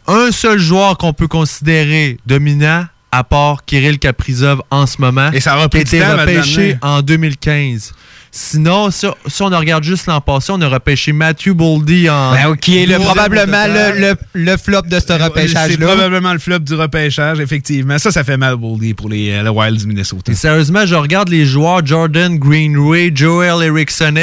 un 0.07 0.31
seul 0.31 0.59
joueur 0.59 0.99
qu'on 0.99 1.15
peut 1.15 1.29
considérer 1.29 2.19
dominant 2.27 2.85
à 3.11 3.25
part 3.25 3.65
Kirill 3.65 3.99
Kaprizov 3.99 4.61
en 4.71 4.87
ce 4.87 5.01
moment. 5.01 5.31
Et 5.33 5.41
ça 5.41 5.55
a 5.55 5.63
repêché 5.63 6.77
en 6.83 7.01
2015. 7.01 7.95
Sinon, 8.35 8.91
si, 8.91 9.07
si 9.27 9.43
on 9.43 9.51
regarde 9.51 9.85
juste 9.85 10.07
l'an 10.07 10.23
passé, 10.23 10.53
on 10.57 10.61
a 10.63 10.69
repêché 10.69 11.13
Matthew 11.13 11.51
Boldy 11.51 12.09
en. 12.09 12.33
Ben, 12.33 12.57
qui 12.57 12.79
est 12.83 12.87
le, 12.87 12.95
12e 12.95 13.01
probablement 13.03 13.67
le, 13.67 14.01
le- 14.01 14.17
le 14.33 14.57
flop 14.57 14.83
de 14.87 14.99
ce 14.99 15.07
C'est 15.07 15.17
repêchage-là. 15.23 15.87
probablement 15.87 16.33
le 16.33 16.39
flop 16.39 16.61
du 16.61 16.73
repêchage, 16.73 17.41
effectivement. 17.41 17.99
Ça, 17.99 18.11
ça 18.11 18.25
fait 18.25 18.39
mal 18.39 18.57
Boldy 18.57 18.95
pour 18.95 19.11
les, 19.11 19.33
euh, 19.33 19.43
le 19.43 19.51
Wild 19.51 19.77
du 19.79 19.87
Minnesota. 19.87 20.33
Et 20.33 20.35
sérieusement, 20.35 20.87
je 20.87 20.95
regarde 20.95 21.29
les 21.29 21.45
joueurs 21.45 21.85
Jordan 21.85 22.39
Greenway, 22.39 23.13
Joel 23.15 23.63
Eriksson 23.67 24.15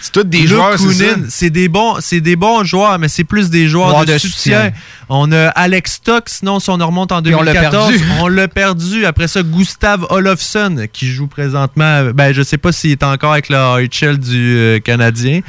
C'est 0.00 0.12
tous 0.12 0.24
des 0.24 0.46
joueurs, 0.46 0.78
c'est? 0.78 1.16
C'est 1.28 1.50
des 1.50 1.68
bons, 1.68 1.96
c'est 2.00 2.22
des 2.22 2.36
bons 2.36 2.64
joueurs, 2.64 2.98
mais 2.98 3.08
c'est 3.08 3.24
plus 3.24 3.50
des 3.50 3.68
joueurs 3.68 4.00
de, 4.06 4.12
de 4.14 4.18
soutien. 4.18 4.64
soutien. 4.64 4.72
On 5.08 5.32
a 5.32 5.48
Alex 5.48 5.92
Stock, 5.94 6.28
sinon 6.28 6.60
si 6.60 6.70
on 6.70 6.74
remonte 6.74 7.12
en 7.12 7.22
Puis 7.22 7.34
on 7.34 7.42
l'a 7.42 7.52
2014, 7.52 7.90
perdu. 7.90 8.04
on 8.20 8.28
l'a 8.28 8.48
perdu. 8.48 9.06
Après 9.06 9.28
ça, 9.28 9.42
Gustav 9.42 10.06
Olofsson 10.10 10.86
qui 10.92 11.06
joue 11.06 11.26
présentement. 11.26 12.10
Ben 12.14 12.32
je 12.32 12.42
sais 12.42 12.58
pas 12.58 12.72
s'il 12.72 12.90
est 12.92 13.02
encore 13.02 13.32
avec 13.32 13.48
le 13.48 13.56
AHL 13.56 14.18
du 14.18 14.56
euh, 14.56 14.80
Canadien, 14.80 15.40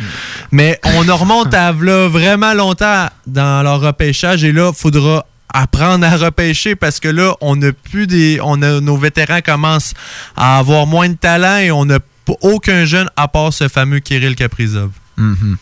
mais 0.51 0.80
on 0.84 1.07
en 1.10 1.18
remonte 1.18 1.53
à 1.53 1.72
là, 1.72 2.07
vraiment 2.07 2.53
longtemps 2.53 3.07
dans 3.28 3.64
leur 3.64 3.82
repêchage 3.82 4.43
et 4.43 4.51
là, 4.51 4.72
faudra 4.74 5.26
apprendre 5.53 6.05
à 6.05 6.16
repêcher 6.16 6.76
parce 6.76 6.99
que 6.99 7.07
là, 7.07 7.36
on 7.41 7.62
a 7.62 7.72
plus 7.72 8.07
des. 8.07 8.39
On 8.43 8.62
a, 8.62 8.80
nos 8.80 8.97
vétérans 8.97 9.41
commencent 9.41 9.93
à 10.36 10.57
avoir 10.57 10.88
moins 10.88 11.10
de 11.10 11.16
talent 11.16 11.57
et 11.57 11.72
on 11.72 11.86
n'a 11.86 11.99
aucun 12.41 12.86
jeune 12.86 13.10
à 13.16 13.28
part 13.28 13.53
ce 13.53 13.68
fameux 13.68 13.99
Kirill 13.99 14.36
Kaprizov. 14.36 14.91
Mhm. 15.18 15.57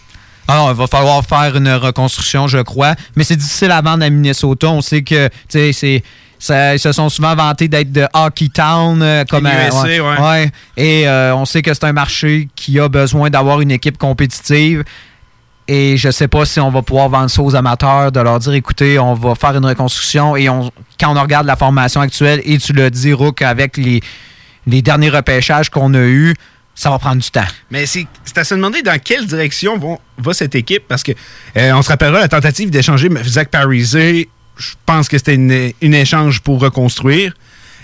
Alors, 0.48 0.72
il 0.72 0.78
va 0.78 0.88
falloir 0.88 1.24
faire 1.26 1.56
une 1.56 1.70
reconstruction, 1.74 2.48
je 2.48 2.60
crois. 2.60 2.96
Mais 3.16 3.24
c'est 3.24 3.36
difficile 3.36 3.72
à 3.72 3.82
vendre 3.82 4.04
à 4.06 4.10
Minnesota. 4.10 4.68
On 4.70 4.82
sait 4.82 5.02
que, 5.04 5.28
tu 5.28 5.34
sais, 5.50 5.74
c'est. 5.74 6.04
ça- 6.40 6.76
ils 6.76 6.80
se 6.80 6.92
sont 6.92 7.10
souvent 7.10 7.36
vantés 7.36 7.68
d'être 7.68 7.92
de 7.92 8.08
Hockey 8.14 8.48
Town, 8.54 9.02
euh, 9.02 9.24
comme 9.30 9.46
euh, 9.46 9.70
ouais. 10.22 10.52
Et 10.78 11.08
euh, 11.08 11.36
on 11.36 11.46
sait 11.46 11.62
que 11.62 11.74
c'est 11.74 11.84
un 11.86 11.94
marché 11.94 12.48
qui 12.56 12.80
a 12.80 12.88
besoin 12.88 13.30
d'avoir 13.30 13.60
une 13.62 13.72
équipe 13.72 13.98
compétitive. 13.98 14.84
Et 15.70 15.98
je 15.98 16.10
sais 16.12 16.30
pas 16.30 16.46
si 16.46 16.62
on 16.62 16.70
va 16.70 16.82
pouvoir 16.82 17.10
vendre 17.10 17.30
ça 17.30 17.42
aux 17.42 17.54
amateurs, 17.54 18.10
de 18.14 18.22
leur 18.22 18.40
dire 18.40 18.54
écoutez, 18.54 18.98
on 19.00 19.16
va 19.16 19.36
faire 19.36 19.54
une 19.58 19.66
reconstruction. 19.66 20.38
Et 20.38 20.48
on, 20.48 20.72
quand 20.98 21.14
on 21.14 21.22
regarde 21.22 21.46
la 21.46 21.58
formation 21.58 22.00
actuelle, 22.00 22.42
et 22.46 22.58
tu 22.58 22.72
le 22.72 22.90
dis, 22.90 23.12
Rook, 23.12 23.42
avec 23.42 23.76
les, 23.76 24.00
les 24.66 24.82
derniers 24.82 25.10
repêchages 25.10 25.70
qu'on 25.70 25.94
a 25.94 26.00
eus, 26.06 26.36
ça 26.78 26.92
va 26.92 27.00
prendre 27.00 27.22
du 27.22 27.30
temps. 27.32 27.48
Mais 27.72 27.88
c'est 27.88 28.08
à 28.36 28.44
se 28.44 28.54
demander 28.54 28.84
dans 28.84 28.98
quelle 29.00 29.26
direction 29.26 30.00
va 30.18 30.34
cette 30.34 30.54
équipe 30.54 30.84
parce 30.88 31.02
que 31.02 31.12
euh, 31.58 31.72
on 31.74 31.82
se 31.82 31.90
rappellera 31.90 32.20
la 32.20 32.28
tentative 32.28 32.70
d'échanger 32.70 33.10
Zach 33.24 33.50
Parise. 33.50 33.98
Je 33.98 34.74
pense 34.86 35.10
que 35.10 35.18
c'était 35.18 35.36
une, 35.36 35.74
une 35.82 35.94
échange 35.96 36.40
pour 36.42 36.60
reconstruire. 36.60 37.34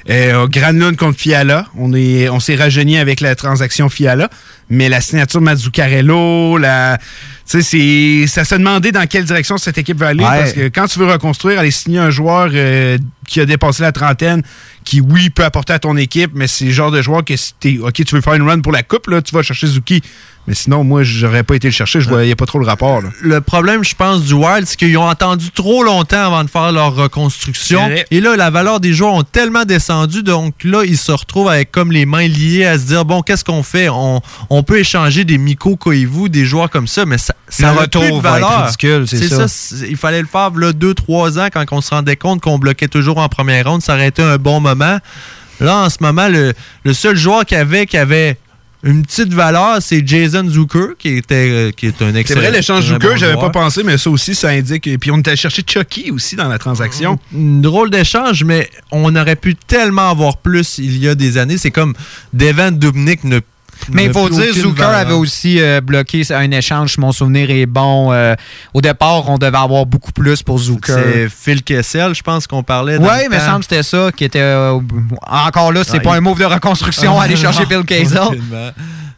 Euh, 0.10 0.48
Granlund 0.48 0.96
contre 0.98 1.18
Fiala. 1.20 1.68
On 1.78 1.94
est, 1.94 2.28
on 2.30 2.40
s'est 2.40 2.56
rajeuni 2.56 2.98
avec 2.98 3.22
la 3.22 3.36
transaction 3.36 3.88
Fiala, 3.90 4.30
mais 4.70 4.90
la 4.90 5.00
signature 5.00 5.40
Mazzuccarello, 5.40 6.58
la, 6.58 6.98
tu 6.98 7.62
sais, 7.62 7.62
c'est, 7.62 8.28
ça 8.28 8.44
se 8.46 8.56
demandait 8.56 8.92
dans 8.92 9.08
quelle 9.08 9.24
direction 9.26 9.58
cette 9.58 9.78
équipe 9.78 9.98
va 9.98 10.08
aller 10.08 10.24
Ouais. 10.24 10.40
parce 10.40 10.54
que 10.54 10.68
quand 10.70 10.88
tu 10.88 11.00
veux 11.00 11.06
reconstruire, 11.10 11.60
aller 11.60 11.72
signer 11.72 12.00
un 12.00 12.10
joueur 12.10 12.50
euh, 12.54 12.98
qui 13.28 13.40
a 13.40 13.46
dépassé 13.46 13.82
la 13.84 13.92
trentaine, 13.92 14.42
qui 14.84 15.00
oui 15.02 15.30
peut 15.30 15.46
apporter 15.46 15.74
à 15.74 15.80
ton 15.80 15.96
équipe, 15.96 16.32
mais 16.34 16.48
c'est 16.48 16.66
le 16.66 16.72
genre 16.72 16.92
de 16.92 17.02
joueur 17.02 17.24
que 17.24 17.36
si 17.38 17.54
t'es, 17.60 17.80
ok, 17.82 17.94
tu 17.94 18.16
veux 18.16 18.22
faire 18.22 18.34
une 18.34 18.44
run 18.44 18.60
pour 18.60 18.72
la 18.74 18.84
coupe 18.84 19.08
là, 19.08 19.22
tu 19.22 19.34
vas 19.34 19.42
chercher 19.42 19.68
Zuki. 19.68 20.02
Mais 20.48 20.56
sinon, 20.56 20.84
moi, 20.84 21.04
j'aurais 21.04 21.44
pas 21.44 21.56
été 21.56 21.70
le 21.70 21.74
chercher, 21.74 22.02
je 22.02 22.10
voyais 22.10 22.36
pas 22.36 22.46
trop 22.46 22.60
le 22.60 22.66
rapport. 22.66 23.02
là. 23.02 23.10
Le 23.22 23.40
problème, 23.40 23.84
je 23.84 23.96
pense, 23.96 24.24
du 24.24 24.34
Wild, 24.34 24.66
c'est 24.68 24.76
qu'ils 24.76 24.98
ont 24.98 25.08
attendu 25.08 25.52
trop 25.52 25.84
longtemps 25.84 26.26
avant 26.26 26.44
de 26.44 26.50
faire 26.50 26.72
leur 26.74 26.94
reconstruction. 26.96 27.90
Et 28.12 28.20
là, 28.20 28.36
la 28.36 28.50
valeur 28.50 28.80
des 28.82 28.94
joueurs 28.94 29.14
ont 29.14 29.24
tellement 29.24 29.64
descendu, 29.64 30.22
donc 30.22 30.54
là, 30.64 30.84
ils 30.86 30.98
se 30.98 31.12
retrouvent 31.14 31.48
avec 31.50 31.72
comme 31.72 31.92
les 31.94 32.06
mains 32.06 32.28
liées 32.28 32.66
à 32.66 32.78
se 32.78 32.84
dire 32.88 33.06
bon, 33.06 33.22
qu'est-ce 33.22 33.46
qu'on 33.46 33.64
fait? 33.64 33.88
On, 33.90 34.22
on 34.50 34.64
peut 34.64 34.80
échanger 34.80 35.24
des 35.24 35.38
Miko 35.38 35.76
Koivu, 35.78 36.30
des 36.30 36.46
joueurs 36.46 36.70
comme 36.70 36.88
ça, 36.88 37.06
mais 37.06 37.18
ça, 37.18 37.34
ça 37.48 37.72
Le 37.72 37.78
a 37.80 37.82
retour 37.84 38.02
plus 38.04 38.12
de 38.12 38.20
va 38.20 38.38
être 38.40 38.46
valeur. 38.46 38.66
ridicule, 38.66 39.06
c'est 39.08 39.28
ça. 39.30 39.46
il 39.88 39.96
fallait 39.98 40.22
le 40.22 40.28
faire 40.28 40.52
là, 40.56 40.74
deux, 40.74 40.94
trois 40.94 41.40
ans 41.40 41.48
quand 41.54 41.64
on 41.72 41.80
se 41.82 41.90
rendait 41.92 42.18
compte 42.18 42.42
qu'on 42.42 42.60
bloquait 42.60 42.88
toujours 42.90 43.18
en 43.20 43.30
première 43.30 43.66
ronde. 43.70 43.82
Ça 43.82 43.94
aurait 43.94 44.08
été 44.10 44.22
un 44.22 44.38
bon 44.38 44.60
moment. 44.60 44.98
Là, 45.60 45.78
en 45.78 45.90
ce 45.90 45.98
moment, 46.02 46.28
le, 46.28 46.52
le 46.84 46.94
seul 46.94 47.16
joueur 47.16 47.46
qui 47.46 47.56
avait, 47.56 47.86
qui 47.86 47.96
avait 47.98 48.38
une 48.84 49.04
petite 49.04 49.34
valeur, 49.34 49.78
c'est 49.82 50.06
Jason 50.06 50.48
Zucker, 50.48 50.98
qui, 51.00 51.16
était, 51.16 51.50
euh, 51.50 51.72
qui 51.72 51.88
est 51.88 52.02
un 52.02 52.12
C'est 52.12 52.20
excellent 52.20 52.42
vrai, 52.42 52.52
l'échange 52.52 52.86
Zucker, 52.86 53.16
j'avais 53.16 53.36
pas 53.36 53.50
pensé, 53.50 53.82
mais 53.82 53.98
ça 53.98 54.10
aussi, 54.10 54.36
ça 54.36 54.50
indique. 54.50 54.88
Et 54.88 54.98
puis 54.98 55.10
on 55.10 55.18
était 55.18 55.30
allé 55.30 55.38
chercher 55.38 55.64
Chucky 55.66 56.12
aussi 56.12 56.36
dans 56.36 56.50
la 56.50 56.60
transaction. 56.60 57.18
Une 57.34 57.62
drôle 57.62 57.90
d'échange, 57.90 58.44
mais 58.44 58.70
on 58.92 59.16
aurait 59.16 59.38
pu 59.38 59.56
tellement 59.56 60.10
avoir 60.10 60.38
plus 60.38 60.80
il 60.80 60.98
y 60.98 61.08
a 61.08 61.16
des 61.16 61.38
années. 61.38 61.58
C'est 61.58 61.72
comme 61.72 61.94
Devin 62.34 62.72
Dubnik 62.72 63.24
ne 63.24 63.40
Mais 63.92 64.06
il 64.06 64.14
faut 64.14 64.30
dire, 64.30 64.54
Zucker 64.54 64.84
valeur. 64.84 64.96
avait 65.00 65.14
aussi 65.14 65.60
euh, 65.62 65.82
bloqué 65.82 66.24
un 66.32 66.50
échange, 66.52 66.94
si 66.94 67.00
mon 67.00 67.12
souvenir 67.12 67.50
est 67.52 67.66
bon. 67.66 68.12
Euh, 68.14 68.36
au 68.74 68.82
départ, 68.82 69.30
on 69.30 69.38
devait 69.38 69.58
avoir 69.58 69.86
beaucoup 69.86 70.12
plus 70.12 70.42
pour 70.44 70.58
Zucker. 70.60 70.94
C'est 70.94 71.28
Phil 71.30 71.64
Kessel, 71.64 72.16
je 72.16 72.22
pense 72.22 72.48
qu'on 72.48 72.64
parlait. 72.64 72.98
Oui, 72.98 73.08
mais 73.08 73.24
il 73.26 73.30
me 73.30 73.38
temps. 73.40 73.46
semble 73.46 73.60
que 73.60 73.66
c'était 73.70 73.84
ça 73.84 74.10
qui 74.16 74.24
était. 74.24 74.40
euh, 74.40 74.80
encore 75.28 75.72
là, 75.74 75.84
c'est 75.84 76.00
pas 76.00 76.16
il- 76.16 76.18
un 76.18 76.22
move 76.22 76.40
de 76.40 76.46
reconstruction, 76.46 77.20
aller 77.20 77.36
chercher 77.38 77.66
Phil 77.66 77.84
Kessel. 77.86 78.20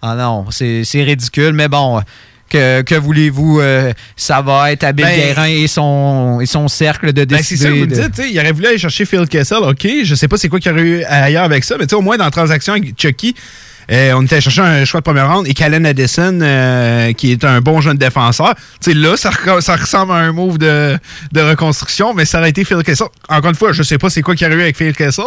Ah 0.01 0.15
non, 0.15 0.45
c'est 0.51 0.83
ridicule, 1.03 1.53
mais 1.53 1.67
bon. 1.67 2.01
Que, 2.47 2.83
que 2.83 2.93
voulez-vous? 2.93 3.59
euh, 3.59 3.91
ça 4.15 4.41
va 4.43 4.71
être 4.71 4.85
Bill 4.93 5.03
Ben, 5.03 5.15
Guérin 5.19 5.47
et 5.47 5.67
son, 5.67 6.39
et 6.41 6.45
son 6.45 6.67
cercle 6.67 7.11
de 7.11 7.25
Ben, 7.25 7.39
c'est 7.41 7.55
décider. 7.55 7.63
ça 7.63 7.69
que 7.69 7.79
vous 7.79 7.85
de- 7.87 8.07
dites, 8.07 8.21
il 8.31 8.39
aurait 8.39 8.51
voulu 8.51 8.67
aller 8.67 8.77
chercher 8.77 9.03
Phil 9.05 9.27
Kessel, 9.27 9.57
ok, 9.63 9.87
je 10.03 10.13
sais 10.13 10.27
pas 10.27 10.37
c'est 10.37 10.47
quoi 10.47 10.59
qu'il 10.59 10.71
y 10.71 10.73
aurait 10.75 10.83
eu 10.83 11.03
ailleurs 11.05 11.43
avec 11.43 11.63
ça, 11.63 11.75
mais 11.79 11.85
tu 11.87 11.89
sais, 11.89 11.95
au 11.95 12.01
moins 12.01 12.17
dans 12.17 12.23
la 12.25 12.29
transaction 12.31 12.73
avec 12.73 12.93
Chucky, 13.01 13.33
euh, 13.91 14.13
on 14.13 14.23
était 14.23 14.35
allé 14.35 14.41
chercher 14.41 14.61
un 14.61 14.85
choix 14.85 14.99
de 15.01 15.03
première 15.05 15.31
ronde 15.31 15.47
et 15.47 15.53
Callen 15.53 15.85
Addison, 15.85 16.39
euh, 16.41 17.13
qui 17.13 17.31
est 17.31 17.43
un 17.43 17.61
bon 17.61 17.81
jeune 17.81 17.97
défenseur. 17.97 18.53
Tu 18.81 18.91
sais, 18.91 18.93
là, 18.97 19.15
ça, 19.17 19.29
re- 19.29 19.61
ça 19.61 19.75
ressemble 19.75 20.11
à 20.13 20.15
un 20.15 20.31
move 20.31 20.57
de, 20.57 20.97
de 21.31 21.41
reconstruction, 21.41 22.13
mais 22.13 22.25
ça 22.25 22.39
aurait 22.39 22.49
été 22.49 22.63
Phil 22.65 22.81
Kessel. 22.83 23.07
Encore 23.29 23.49
une 23.49 23.55
fois, 23.55 23.73
je 23.73 23.83
sais 23.83 23.97
pas 23.97 24.09
c'est 24.09 24.21
quoi 24.21 24.35
y 24.39 24.45
aurait 24.45 24.55
eu 24.55 24.61
avec 24.61 24.77
Phil 24.77 24.93
Kessel. 24.93 25.25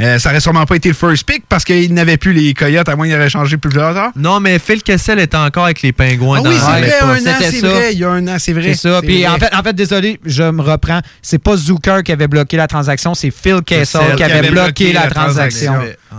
Euh, 0.00 0.18
ça 0.18 0.30
aurait 0.30 0.40
sûrement 0.40 0.66
pas 0.66 0.74
été 0.76 0.88
le 0.88 0.94
first 0.94 1.24
pick 1.24 1.44
parce 1.48 1.64
qu'il 1.64 1.94
n'avait 1.94 2.16
plus 2.16 2.32
les 2.32 2.52
Coyotes, 2.54 2.88
à 2.88 2.96
moins 2.96 3.06
qu'il 3.06 3.14
aurait 3.14 3.30
changé 3.30 3.56
plus 3.56 3.72
tard. 3.72 4.10
Non, 4.16 4.40
mais 4.40 4.58
Phil 4.58 4.82
Kessel 4.82 5.18
était 5.20 5.36
encore 5.36 5.66
avec 5.66 5.82
les 5.82 5.92
Pingouins. 5.92 6.40
Ah 6.44 6.48
oui, 6.48 6.56
c'est 6.58 6.80
vrai, 6.80 6.92
un 7.02 7.26
an, 7.26 7.36
c'est 7.40 7.60
vrai, 7.60 7.92
il 7.92 7.98
y 8.00 8.04
a 8.04 8.10
un 8.10 8.26
an, 8.28 8.36
c'est 8.38 8.52
vrai. 8.52 8.74
C'est 8.74 8.88
ça. 8.88 9.00
Puis 9.02 9.26
en 9.26 9.36
fait, 9.38 9.54
en 9.54 9.62
fait, 9.62 9.72
désolé, 9.72 10.18
je 10.24 10.42
me 10.42 10.62
reprends. 10.62 11.00
C'est 11.22 11.38
pas 11.38 11.56
Zucker 11.56 12.02
qui 12.04 12.10
avait 12.12 12.26
bloqué 12.28 12.56
la 12.56 12.66
transaction, 12.66 13.14
c'est 13.14 13.30
Phil 13.30 13.60
Kessel 13.64 14.00
Kessel 14.00 14.16
qui 14.16 14.22
avait 14.24 14.50
bloqué 14.50 14.92
la 14.92 15.08
transaction. 15.08 15.74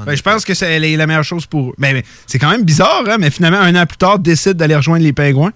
Ben, 0.06 0.16
je 0.16 0.22
pense 0.22 0.44
que 0.46 0.54
c'est 0.54 0.80
la 0.80 0.98
la 0.98 1.08
meilleure 1.08 1.24
chose 1.24 1.46
pour. 1.46 1.74
Ben, 1.78 1.94
ben, 1.94 2.04
c'est 2.28 2.40
quand 2.40 2.50
même 2.50 2.64
bizarre, 2.64 3.04
hein, 3.10 3.18
mais 3.20 3.30
finalement, 3.30 3.60
un 3.60 3.76
an 3.76 3.86
plus 3.86 3.98
tard, 3.98 4.20
décide 4.20 4.54
d'aller 4.54 4.76
rejoindre 4.76 5.04
les 5.04 5.14
Pingouins. 5.14 5.52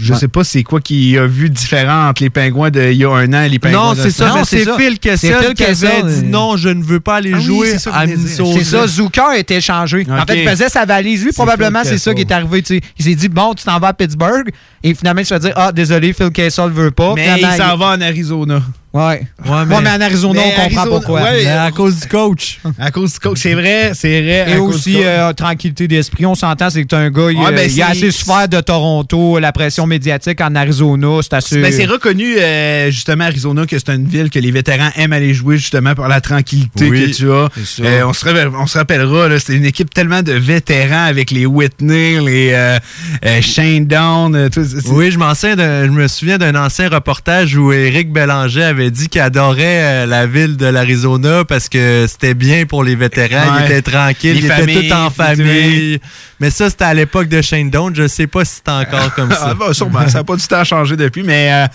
Je 0.00 0.12
Ouais. 0.12 0.18
sais 0.20 0.28
pas 0.28 0.44
c'est 0.44 0.62
quoi 0.62 0.80
qui 0.80 1.18
a 1.18 1.26
vu 1.26 1.50
différent 1.50 2.08
entre 2.08 2.22
les 2.22 2.30
Pingouins 2.30 2.70
d'il 2.70 2.92
y 2.92 3.04
a 3.04 3.10
un 3.10 3.32
an 3.32 3.42
et 3.42 3.48
les 3.48 3.58
Pingouins 3.58 3.80
Non, 3.86 3.92
de 3.94 3.98
c'est 4.00 4.10
ça, 4.12 4.28
Non, 4.28 4.34
mais 4.36 4.44
c'est. 4.44 4.58
Phil 4.76 4.92
C'est 4.92 4.98
Kessel 5.00 5.54
qui 5.54 5.64
avait 5.64 6.02
dit 6.02 6.20
euh, 6.20 6.22
non, 6.22 6.56
je 6.56 6.68
ne 6.68 6.84
veux 6.84 7.00
pas 7.00 7.16
aller 7.16 7.32
Ah 7.34 7.40
jouer 7.40 7.78
ça, 7.78 7.92
à. 7.92 8.06
Minnesota. 8.06 8.58
C'est 8.58 8.64
ça, 8.64 8.86
Zucker 8.86 9.22
a 9.22 9.38
été 9.38 9.56
échangé. 9.56 10.06
En 10.08 10.20
Ok. 10.20 10.28
fait, 10.30 10.42
il 10.44 10.48
faisait 10.48 10.68
sa 10.68 10.84
valise. 10.84 11.24
Lui, 11.24 11.32
probablement, 11.32 11.82
c'est 11.82 11.98
ça 11.98 12.14
qui 12.14 12.20
est 12.20 12.30
arrivé. 12.30 12.62
tu 12.62 12.76
sais. 12.76 12.80
Il 12.96 13.04
s'est 13.06 13.14
dit, 13.16 13.28
bon, 13.28 13.54
tu 13.54 13.64
t'en 13.64 13.80
vas 13.80 13.88
à 13.88 13.92
Pittsburgh. 13.92 14.50
Et 14.84 14.94
finalement, 14.94 15.20
il 15.20 15.26
se 15.26 15.34
fait 15.34 15.40
dire, 15.40 15.52
ah, 15.56 15.72
désolé, 15.72 16.12
Phil 16.12 16.30
Kessel 16.30 16.70
veut 16.70 16.92
pas. 16.92 17.14
Mais 17.16 17.24
Finalement, 17.34 17.54
il 17.54 17.56
s'en 17.56 17.76
va 17.76 17.86
en 17.86 18.00
Arizona. 18.00 18.62
Ouais. 18.94 19.02
Ouais, 19.44 19.50
Ouais, 19.50 19.64
mais- 19.66 19.74
en 19.76 20.00
Arizona, 20.00 20.40
Mais 20.40 20.46
on 20.46 20.62
comprend 20.62 20.62
Arizona- 20.80 20.86
pourquoi. 20.86 21.22
ouais, 21.22 21.44
Mais 21.44 21.50
à 21.50 21.70
cause 21.70 22.00
du 22.00 22.08
coach. 22.08 22.58
À 22.78 22.90
cause 22.90 23.12
du 23.12 23.18
coach. 23.18 23.38
C'est 23.42 23.52
vrai, 23.52 23.92
c'est 23.94 24.22
vrai. 24.22 24.46
Et 24.54 24.56
aussi, 24.58 24.96
euh, 25.04 25.32
tranquillité 25.34 25.86
d'esprit. 25.86 26.24
On 26.24 26.34
s'entend, 26.34 26.70
c'est 26.70 26.82
que 26.82 26.88
t'es 26.88 26.96
un 26.96 27.10
gars, 27.10 27.30
il, 27.30 27.36
ben, 27.36 27.58
euh, 27.58 27.66
il 27.66 27.82
a 27.82 27.88
assez 27.90 28.10
souffert 28.10 28.48
de 28.48 28.60
Toronto, 28.60 29.38
la 29.38 29.52
pression 29.52 29.86
médiatique 29.86 30.40
en 30.40 30.54
Arizona, 30.54 31.18
c'est 31.22 31.34
assez... 31.34 31.60
Ben, 31.60 31.70
c'est 31.70 31.84
reconnu, 31.84 32.36
euh, 32.38 32.90
justement, 32.90 33.24
Arizona, 33.24 33.66
que 33.66 33.78
c'est 33.78 33.94
une 33.94 34.06
ville 34.06 34.30
que 34.30 34.38
les 34.38 34.50
vétérans 34.50 34.88
aiment 34.96 35.12
aller 35.12 35.34
jouer, 35.34 35.58
justement, 35.58 35.94
par 35.94 36.08
la 36.08 36.20
tranquillité 36.22 36.88
Oui, 36.88 37.10
que 37.10 37.16
tu 37.16 37.30
as. 37.30 37.48
Euh, 37.84 38.02
on, 38.06 38.12
se 38.14 38.26
on 38.56 38.66
se 38.66 38.78
rappellera, 38.78 39.38
c'était 39.38 39.56
une 39.56 39.66
équipe 39.66 39.92
tellement 39.92 40.22
de 40.22 40.32
vétérans 40.32 41.04
avec 41.04 41.30
les 41.30 41.44
Whitney, 41.46 42.20
les 42.24 42.52
euh, 42.54 42.78
euh, 43.26 43.42
Shane 43.42 43.84
Down. 43.86 44.34
euh, 44.34 44.48
tout- 44.48 44.64
Oui, 44.86 45.10
je, 45.10 45.18
m'en 45.18 45.34
souviens 45.34 45.56
d'un- 45.56 45.84
je 45.84 45.90
me 45.90 46.08
souviens 46.08 46.38
d'un 46.38 46.54
ancien 46.54 46.88
reportage 46.88 47.54
où 47.56 47.70
Éric 47.72 48.12
Bélanger 48.12 48.62
avait 48.62 48.77
dit 48.90 49.08
qu'il 49.08 49.20
adorait 49.20 50.04
euh, 50.04 50.06
la 50.06 50.26
ville 50.26 50.56
de 50.56 50.66
l'Arizona 50.66 51.44
parce 51.44 51.68
que 51.68 52.06
c'était 52.08 52.34
bien 52.34 52.64
pour 52.66 52.84
les 52.84 52.96
vétérans. 52.96 53.54
Ouais. 53.56 53.62
Ils 53.68 53.72
étaient 53.72 53.90
tranquilles, 53.90 54.34
Les 54.34 54.40
ils 54.40 54.44
étaient 54.46 54.54
familles, 54.56 54.88
tous 54.88 54.94
en 54.94 55.10
famille. 55.10 56.00
Mais 56.40 56.50
ça, 56.50 56.70
c'était 56.70 56.84
à 56.84 56.94
l'époque 56.94 57.28
de 57.28 57.42
Shane 57.42 57.70
Down. 57.70 57.94
Je 57.94 58.06
sais 58.08 58.26
pas 58.26 58.44
si 58.44 58.60
c'est 58.64 58.70
encore 58.72 59.14
comme 59.14 59.28
Ah, 59.32 59.36
ça. 59.36 59.54
bah, 59.54 59.74
sûrement, 59.74 60.08
ça 60.08 60.18
n'a 60.18 60.24
pas 60.24 60.36
du 60.36 60.46
temps 60.46 60.64
changé 60.64 60.96
depuis, 60.96 61.22
mais 61.22 61.50
euh, 61.52 61.66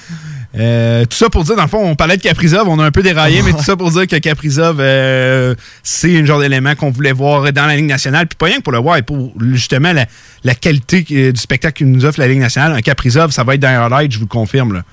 euh, 0.56 1.06
tout 1.06 1.18
ça 1.18 1.30
pour 1.30 1.44
dire, 1.44 1.56
dans 1.56 1.64
le 1.64 1.68
fond, 1.68 1.80
on 1.84 1.96
parlait 1.96 2.16
de 2.18 2.22
Caprizov, 2.22 2.68
on 2.70 2.78
a 2.80 2.86
un 2.86 2.92
peu 2.92 3.02
déraillé, 3.02 3.42
mais 3.42 3.54
tout 3.54 3.64
ça 3.64 3.76
pour 3.76 3.90
dire 3.90 4.06
que 4.06 4.16
Caprizov, 4.18 4.78
euh, 4.80 5.56
c'est 5.82 6.16
un 6.20 6.26
genre 6.26 6.40
d'élément 6.40 6.76
qu'on 6.76 6.92
voulait 6.92 7.12
voir 7.12 7.52
dans 7.52 7.66
la 7.66 7.76
Ligue 7.76 7.88
nationale, 7.88 8.28
puis 8.28 8.36
pas 8.38 8.46
rien 8.46 8.58
que 8.58 8.62
pour 8.62 8.72
le 8.74 8.78
voir, 8.80 8.98
et 8.98 9.02
pour 9.02 9.34
justement 9.42 9.92
la, 9.94 10.06
la 10.44 10.54
qualité 10.54 11.02
du 11.32 11.40
spectacle 11.40 11.80
que 11.84 11.90
nous 11.90 12.06
offre 12.06 12.20
la 12.20 12.28
Ligue 12.28 12.40
nationale. 12.40 12.74
Un 12.74 12.82
Caprizov, 12.82 13.32
ça 13.32 13.44
va 13.44 13.56
être 13.56 13.62
dans 13.62 13.70
les 13.70 13.76
highlights, 13.96 14.12
je 14.12 14.18
vous 14.20 14.26
le 14.26 14.30
confirme. 14.30 14.74
là. 14.74 14.84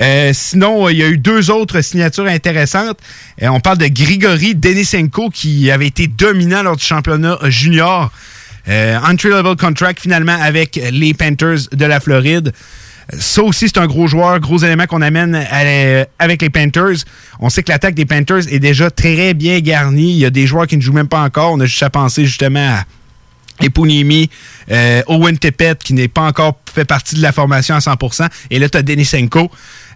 Euh, 0.00 0.30
sinon, 0.34 0.88
il 0.88 0.98
y 0.98 1.02
a 1.02 1.08
eu 1.08 1.18
deux 1.18 1.50
autres 1.50 1.80
signatures 1.80 2.26
intéressantes. 2.26 2.98
Euh, 3.42 3.48
on 3.48 3.60
parle 3.60 3.78
de 3.78 3.86
Grigory 3.86 4.54
Denisenko 4.54 5.30
qui 5.30 5.70
avait 5.70 5.86
été 5.86 6.06
dominant 6.06 6.62
lors 6.62 6.76
du 6.76 6.84
championnat 6.84 7.38
junior. 7.44 8.10
Euh, 8.68 8.98
entry-level 8.98 9.56
contract 9.56 10.00
finalement 10.00 10.36
avec 10.40 10.78
les 10.92 11.14
Panthers 11.14 11.68
de 11.72 11.84
la 11.84 12.00
Floride. 12.00 12.52
Ça 13.18 13.42
aussi, 13.42 13.68
c'est 13.68 13.78
un 13.78 13.86
gros 13.86 14.06
joueur, 14.06 14.38
gros 14.38 14.58
élément 14.58 14.84
qu'on 14.84 15.00
amène 15.00 15.34
avec 16.18 16.42
les 16.42 16.50
Panthers. 16.50 16.98
On 17.40 17.48
sait 17.48 17.62
que 17.62 17.72
l'attaque 17.72 17.94
des 17.94 18.04
Panthers 18.04 18.52
est 18.52 18.58
déjà 18.58 18.90
très 18.90 19.32
bien 19.32 19.60
garnie. 19.60 20.10
Il 20.10 20.18
y 20.18 20.26
a 20.26 20.30
des 20.30 20.46
joueurs 20.46 20.66
qui 20.66 20.76
ne 20.76 20.82
jouent 20.82 20.92
même 20.92 21.08
pas 21.08 21.22
encore. 21.22 21.52
On 21.52 21.60
a 21.60 21.64
juste 21.64 21.82
à 21.82 21.88
penser 21.88 22.26
justement 22.26 22.76
à 22.80 22.84
Eponimi, 23.62 24.30
euh, 24.70 25.02
Owen 25.06 25.36
Tippett, 25.38 25.82
qui 25.82 25.94
n'est 25.94 26.08
pas 26.08 26.22
encore 26.22 26.58
fait 26.72 26.84
partie 26.84 27.14
de 27.16 27.22
la 27.22 27.32
formation 27.32 27.74
à 27.74 27.78
100%. 27.80 28.28
Et 28.50 28.58
là, 28.58 28.68
tu 28.68 28.78
as 28.78 28.82
Denisenko. 28.82 29.50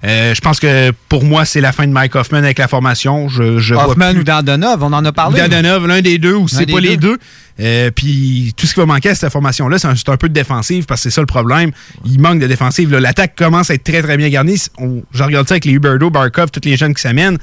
Euh, 0.04 0.34
je 0.34 0.40
pense 0.40 0.58
que 0.58 0.90
pour 1.08 1.22
moi, 1.22 1.44
c'est 1.44 1.60
la 1.60 1.70
fin 1.70 1.86
de 1.86 1.92
Mike 1.92 2.16
Hoffman 2.16 2.38
avec 2.38 2.58
la 2.58 2.66
formation. 2.66 3.28
Je, 3.28 3.58
je 3.60 3.74
vois 3.74 3.88
Hoffman 3.88 4.10
plus- 4.10 4.20
ou 4.20 4.24
Dandonov, 4.24 4.82
on 4.82 4.92
en 4.92 5.04
a 5.04 5.12
parlé. 5.12 5.38
Dadonov, 5.38 5.86
l'un 5.86 6.00
des 6.00 6.18
deux, 6.18 6.34
ou 6.34 6.48
c'est 6.48 6.66
pas 6.66 6.80
les 6.80 6.96
deux. 6.96 7.18
Euh, 7.60 7.90
Puis 7.94 8.52
tout 8.56 8.66
ce 8.66 8.74
qui 8.74 8.80
va 8.80 8.86
manquer 8.86 9.10
à 9.10 9.14
cette 9.14 9.30
formation-là, 9.30 9.78
c'est 9.78 9.86
un, 9.86 9.94
un 10.12 10.16
peu 10.16 10.28
de 10.28 10.34
défensive 10.34 10.86
parce 10.86 11.02
que 11.02 11.10
c'est 11.10 11.14
ça 11.14 11.20
le 11.20 11.26
problème. 11.28 11.70
Il 12.04 12.18
manque 12.20 12.40
de 12.40 12.48
défensive. 12.48 12.92
L'attaque 12.96 13.36
commence 13.36 13.70
à 13.70 13.74
être 13.74 13.84
très 13.84 14.02
très 14.02 14.16
bien 14.16 14.28
garnie. 14.28 14.60
On- 14.78 15.02
Je 15.12 15.22
regarde 15.22 15.46
ça 15.46 15.54
avec 15.54 15.66
les 15.66 15.72
Huberdo, 15.72 16.10
Barkov, 16.10 16.50
tous 16.50 16.62
les 16.68 16.76
jeunes 16.76 16.94
qui 16.94 17.02
s'amènent. 17.02 17.38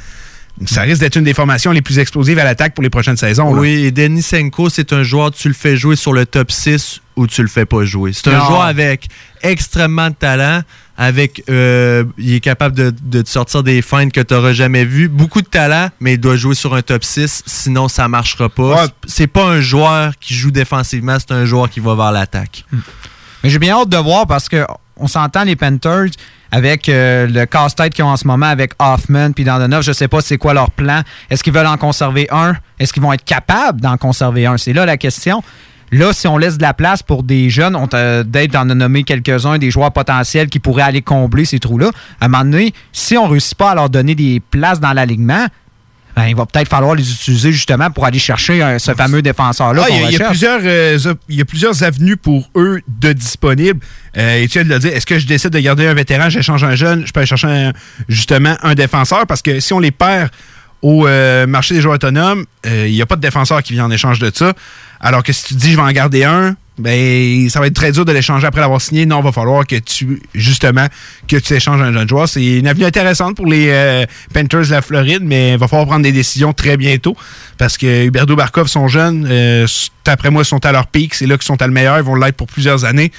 Ça 0.66 0.82
risque 0.82 1.00
d'être 1.02 1.16
une 1.16 1.24
des 1.24 1.34
formations 1.34 1.72
les 1.72 1.82
plus 1.82 2.00
explosives 2.00 2.38
à 2.40 2.44
l'attaque 2.44 2.74
pour 2.76 2.84
les 2.84 2.90
prochaines 2.90 3.16
saisons. 3.18 3.54
là. 3.54 3.62
Oui, 3.62 3.86
et 3.86 3.92
Denisenko, 3.92 4.70
c'est 4.70 4.92
un 4.94 5.04
joueur, 5.04 5.32
tu 5.32 5.48
le 5.48 5.54
fais 5.54 5.78
jouer 5.78 5.96
sur 5.96 6.12
le 6.14 6.26
top 6.26 6.52
6 6.52 7.02
ou 7.16 7.28
tu 7.28 7.42
le 7.42 7.48
fais 7.48 7.66
pas 7.66 7.86
jouer. 7.86 8.12
C'est 8.14 8.28
un 8.30 8.38
Non. 8.40 8.46
joueur 8.46 8.62
avec 8.64 9.08
extrêmement 9.42 10.10
de 10.10 10.16
talent, 10.16 10.62
avec 10.98 11.44
euh, 11.50 12.04
il 12.18 12.34
est 12.34 12.40
capable 12.42 12.76
de, 12.76 12.94
de 13.02 13.22
te 13.22 13.30
sortir 13.30 13.64
des 13.64 13.82
feintes 13.82 14.12
que 14.12 14.20
tu 14.22 14.34
n'auras 14.34 14.52
jamais 14.54 14.84
vues. 14.86 15.08
Beaucoup 15.08 15.42
de 15.42 15.48
talent, 15.48 15.90
mais 16.02 16.14
il 16.16 16.20
doit 16.20 16.36
jouer 16.36 16.56
sur 16.56 16.74
un 16.76 16.82
top 16.82 17.04
6, 17.04 17.44
sinon 17.46 17.88
ça 17.88 18.08
marchera 18.10 18.50
pas. 18.50 18.88
C'est 19.08 19.28
pas 19.28 19.46
un 19.46 19.62
joueur 19.62 20.14
qui 20.20 20.34
joue 20.34 20.52
défensivement, 20.52 21.18
c'est 21.20 21.32
un 21.34 21.46
joueur 21.46 21.70
qui 21.70 21.80
va 21.80 21.96
vers 21.96 22.12
l'attaque. 22.12 22.66
Mais 23.44 23.50
j'ai 23.50 23.60
bien 23.60 23.76
hâte 23.78 23.90
de 23.90 23.98
voir 23.98 24.28
parce 24.28 24.50
que 24.50 24.66
on 25.00 25.08
s'entend 25.08 25.44
les 25.44 25.56
Panthers 25.56 26.10
avec 26.52 26.90
euh, 26.90 27.28
le 27.28 27.46
casse-tête 27.46 27.94
qu'ils 27.94 28.04
ont 28.04 28.10
en 28.10 28.18
ce 28.18 28.28
moment 28.28 28.48
avec 28.48 28.74
Hoffman 28.80 29.32
puis 29.32 29.44
Dandonov. 29.44 29.84
Je 29.84 29.92
sais 29.92 30.08
pas 30.08 30.22
c'est 30.22 30.38
quoi 30.38 30.54
leur 30.54 30.72
plan. 30.72 31.02
Est-ce 31.30 31.44
qu'ils 31.44 31.54
veulent 31.54 31.68
en 31.68 31.78
conserver 31.78 32.28
un? 32.32 32.56
Est-ce 32.80 32.94
qu'ils 32.94 33.04
vont 33.04 33.14
être 33.14 33.26
capables 33.26 33.82
d'en 33.82 33.98
conserver 33.98 34.46
un? 34.46 34.58
C'est 34.58 34.74
là 34.74 34.86
la 34.86 34.98
question. 34.98 35.44
Là, 35.92 36.14
si 36.14 36.28
on 36.28 36.38
laisse 36.38 36.58
de 36.58 36.62
la 36.62 36.74
place 36.74 37.02
pour 37.02 37.24
des 37.24 37.50
jeunes, 37.50 37.76
on 37.76 37.88
d'être 37.88 38.52
d'en 38.52 38.66
nommer 38.66 39.04
quelques-uns, 39.04 39.58
des 39.58 39.72
joueurs 39.72 39.92
potentiels 39.92 40.48
qui 40.48 40.60
pourraient 40.60 40.84
aller 40.84 41.02
combler 41.02 41.46
ces 41.46 41.60
trous-là, 41.60 41.90
à 42.22 42.26
un 42.26 42.28
moment 42.28 42.44
donné, 42.44 42.74
si 42.92 43.18
on 43.18 43.28
réussit 43.28 43.58
pas 43.58 43.72
à 43.72 43.76
leur 43.76 43.90
donner 43.90 44.14
des 44.14 44.40
places 44.40 44.80
dans 44.80 44.94
l'alignement, 44.94 45.48
ben, 46.16 46.26
il 46.28 46.36
va 46.36 46.46
peut-être 46.46 46.68
falloir 46.68 46.96
les 46.96 47.10
utiliser 47.12 47.52
justement 47.52 47.92
pour 47.92 48.06
aller 48.06 48.20
chercher 48.20 48.62
euh, 48.62 48.80
ce 48.80 48.94
fameux 48.94 49.22
défenseur-là. 49.22 49.84
Ah, 49.86 49.90
il, 49.90 50.12
y 50.12 50.22
a, 50.22 50.28
plusieurs, 50.28 50.60
euh, 50.64 50.98
il 51.30 51.36
y 51.36 51.42
a 51.42 51.46
plusieurs 51.46 51.82
avenues 51.84 52.18
pour 52.18 52.50
eux 52.56 52.82
de 52.88 53.14
disponibles. 53.14 53.80
Euh, 54.18 54.42
et 54.42 54.48
tu 54.48 54.60
viens 54.60 54.64
de 54.68 54.70
le 54.74 54.80
dire, 54.80 54.94
est-ce 54.94 55.06
que 55.06 55.18
je 55.20 55.28
décide 55.28 55.52
de 55.52 55.60
garder 55.60 55.88
un 55.88 55.94
vétéran, 55.94 56.30
j'échange 56.30 56.64
un 56.64 56.76
jeune, 56.76 57.06
je 57.06 57.12
peux 57.14 57.20
aller 57.20 57.28
chercher 57.28 57.48
un- 57.48 57.74
justement 58.10 58.58
un 58.64 58.76
défenseur? 58.76 59.28
Parce 59.28 59.42
que 59.42 59.60
si 59.60 59.72
on 59.74 59.80
les 59.80 59.92
perd 59.92 60.30
au 60.82 61.08
euh, 61.08 61.46
marché 61.48 61.76
des 61.76 61.82
joueurs 61.82 61.96
autonomes, 61.96 62.46
il 62.66 62.92
n'y 62.92 63.02
a 63.02 63.06
pas 63.06 63.16
de 63.16 63.22
défenseur 63.22 63.62
qui 63.64 63.74
vient 63.74 63.86
en 63.86 63.92
échange 63.92 64.20
de 64.20 64.32
ça. 64.34 64.54
Alors 65.00 65.24
que 65.24 65.32
si 65.32 65.44
tu 65.46 65.54
dis 65.54 65.72
je 65.72 65.76
vais 65.78 65.82
en 65.84 65.92
garder 65.92 66.24
un, 66.26 66.56
ben 66.80 67.50
ça 67.50 67.60
va 67.60 67.68
être 67.68 67.76
très 67.76 67.92
dur 67.92 68.06
de 68.06 68.12
l'échanger 68.12 68.48
après 68.48 68.62
l'avoir 68.62 68.82
signé. 68.82 69.06
Non, 69.06 69.20
il 69.20 69.24
va 69.24 69.32
falloir 69.32 69.68
que 69.68 69.76
tu 69.76 70.22
justement 70.34 70.88
que 71.28 71.38
tu 71.38 71.54
échanges 71.54 71.82
un 71.82 71.94
jeune 71.94 72.08
joueur. 72.10 72.28
C'est 72.28 72.44
une 72.60 72.68
avenue 72.68 72.86
intéressante 72.86 73.36
pour 73.36 73.46
les 73.46 73.68
euh, 73.70 74.06
Panthers 74.34 74.66
de 74.68 74.72
la 74.72 74.82
Floride, 74.82 75.22
mais 75.24 75.52
il 75.54 75.58
va 75.58 75.68
falloir 75.68 75.88
prendre 75.88 76.04
des 76.04 76.12
décisions 76.12 76.54
très 76.54 76.78
bientôt 76.78 77.16
parce 77.58 77.78
que 77.78 78.06
Huberdo 78.06 78.36
Barkov 78.36 78.68
sont 78.68 78.88
jeunes. 78.88 79.28
euh, 79.30 79.68
D'après 80.06 80.32
moi, 80.32 80.44
sont 80.44 80.66
à 80.66 80.72
leur 80.72 80.88
pic. 80.88 81.14
C'est 81.14 81.28
là 81.28 81.36
qu'ils 81.38 81.46
sont 81.46 81.62
à 81.62 81.68
le 81.68 81.74
meilleur. 81.74 81.98
Ils 82.00 82.04
vont 82.04 82.16
l'être 82.16 82.36
pour 82.36 82.48
plusieurs 82.48 82.84
années. 82.84 83.12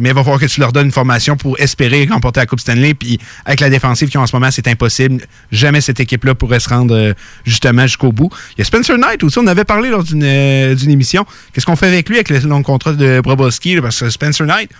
Mais 0.00 0.08
il 0.08 0.14
va 0.14 0.22
falloir 0.22 0.40
que 0.40 0.46
tu 0.46 0.60
leur 0.60 0.72
donnes 0.72 0.86
une 0.86 0.92
formation 0.92 1.36
pour 1.36 1.58
espérer 1.60 2.08
remporter 2.10 2.40
la 2.40 2.46
Coupe 2.46 2.60
Stanley. 2.60 2.94
Puis 2.94 3.18
avec 3.44 3.60
la 3.60 3.70
défensive 3.70 4.08
qu'ils 4.08 4.18
ont 4.18 4.22
en 4.22 4.26
ce 4.26 4.34
moment, 4.34 4.50
c'est 4.50 4.66
impossible. 4.66 5.22
Jamais 5.52 5.80
cette 5.80 6.00
équipe-là 6.00 6.34
pourrait 6.34 6.60
se 6.60 6.68
rendre 6.68 6.94
euh, 6.96 7.12
justement 7.44 7.82
jusqu'au 7.82 8.12
bout. 8.12 8.30
Il 8.56 8.60
y 8.60 8.62
a 8.62 8.64
Spencer 8.64 8.96
Knight 8.96 9.22
aussi. 9.22 9.38
On 9.38 9.46
avait 9.46 9.64
parlé 9.64 9.90
lors 9.90 10.02
d'une 10.02 10.24
euh, 10.24 10.76
émission. 10.76 11.26
Qu'est-ce 11.52 11.66
qu'on 11.66 11.76
fait 11.76 11.88
avec 11.88 12.08
lui 12.08 12.16
avec 12.16 12.30
le 12.30 12.38
long 12.40 12.62
contrat 12.62 12.92
de 12.92 13.20
Brobowski? 13.20 13.80
Parce 13.80 14.00
que 14.00 14.10
Spencer 14.10 14.46
Knight, 14.46 14.70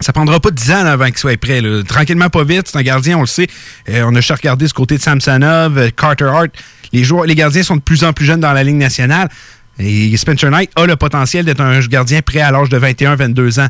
ça 0.00 0.12
prendra 0.12 0.40
pas 0.40 0.50
10 0.50 0.70
ans 0.70 0.86
avant 0.86 1.06
qu'il 1.06 1.18
soit 1.18 1.38
prêt. 1.38 1.62
Tranquillement, 1.86 2.30
pas 2.30 2.44
vite. 2.44 2.68
C'est 2.68 2.78
un 2.78 2.82
gardien, 2.82 3.18
on 3.18 3.22
le 3.22 3.26
sait. 3.26 3.46
Euh, 3.88 4.04
on 4.06 4.14
a 4.14 4.20
juste 4.20 4.32
regardé 4.32 4.66
ce 4.66 4.74
côté 4.74 4.96
de 4.96 5.02
Samsonov, 5.02 5.90
Carter 5.92 6.24
Hart. 6.24 6.50
Les, 6.92 7.04
joueurs, 7.04 7.26
les 7.26 7.34
gardiens 7.34 7.62
sont 7.62 7.76
de 7.76 7.82
plus 7.82 8.02
en 8.02 8.12
plus 8.12 8.24
jeunes 8.24 8.40
dans 8.40 8.52
la 8.52 8.64
Ligue 8.64 8.76
nationale. 8.76 9.28
Et 9.78 10.16
Spencer 10.16 10.50
Knight 10.50 10.70
a 10.76 10.86
le 10.86 10.96
potentiel 10.96 11.44
d'être 11.44 11.60
un 11.60 11.78
gardien 11.80 12.20
prêt 12.22 12.40
à 12.40 12.50
l'âge 12.50 12.68
de 12.68 12.78
21-22 12.78 13.60
ans. 13.60 13.68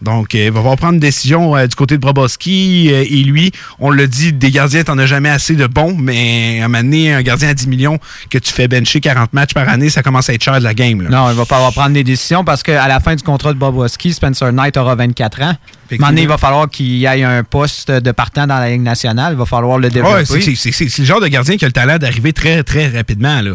Donc, 0.00 0.34
euh, 0.34 0.46
il 0.46 0.50
va 0.50 0.60
falloir 0.60 0.76
prendre 0.76 0.94
une 0.94 1.00
décision 1.00 1.56
euh, 1.56 1.66
du 1.66 1.74
côté 1.74 1.96
de 1.96 2.00
Brobowski 2.00 2.90
euh, 2.92 3.04
et 3.08 3.24
lui. 3.24 3.50
On 3.80 3.90
le 3.90 4.06
dit, 4.06 4.32
des 4.32 4.50
gardiens, 4.50 4.84
t'en 4.84 4.96
as 4.98 5.06
jamais 5.06 5.28
assez 5.28 5.56
de 5.56 5.66
bons, 5.66 5.96
mais 5.98 6.60
à 6.60 6.66
un 6.66 6.68
moment 6.68 6.84
donné, 6.84 7.12
un 7.12 7.22
gardien 7.22 7.48
à 7.48 7.54
10 7.54 7.66
millions 7.66 7.98
que 8.30 8.38
tu 8.38 8.52
fais 8.52 8.68
bencher 8.68 9.00
40 9.00 9.32
matchs 9.32 9.54
par 9.54 9.68
année, 9.68 9.90
ça 9.90 10.02
commence 10.02 10.30
à 10.30 10.34
être 10.34 10.42
cher 10.42 10.58
de 10.58 10.64
la 10.64 10.74
game. 10.74 11.02
là. 11.02 11.10
Non, 11.10 11.30
il 11.30 11.36
va 11.36 11.44
falloir 11.44 11.72
prendre 11.72 11.90
des 11.90 12.04
décisions 12.04 12.44
parce 12.44 12.62
qu'à 12.62 12.86
la 12.86 13.00
fin 13.00 13.16
du 13.16 13.22
contrat 13.24 13.52
de 13.52 13.58
Bobowski, 13.58 14.12
Spencer 14.12 14.52
Knight 14.52 14.76
aura 14.76 14.94
24 14.94 15.42
ans. 15.42 15.44
À 15.44 15.50
un 15.50 15.56
moment 15.96 16.08
donné, 16.08 16.22
il 16.22 16.28
va 16.28 16.38
falloir 16.38 16.68
qu'il 16.70 17.02
ait 17.04 17.22
un 17.24 17.42
poste 17.42 17.90
de 17.90 18.12
partant 18.12 18.46
dans 18.46 18.58
la 18.58 18.70
Ligue 18.70 18.82
nationale. 18.82 19.32
Il 19.32 19.38
va 19.38 19.46
falloir 19.46 19.78
le 19.78 19.88
développer. 19.88 20.32
Ouais, 20.32 20.54
c'est 20.54 20.98
le 20.98 21.04
genre 21.04 21.20
de 21.20 21.28
gardien 21.28 21.56
qui 21.56 21.64
a 21.64 21.68
le 21.68 21.72
talent 21.72 21.98
d'arriver 21.98 22.32
très, 22.32 22.62
très 22.62 22.88
rapidement. 22.88 23.40
Là. 23.40 23.52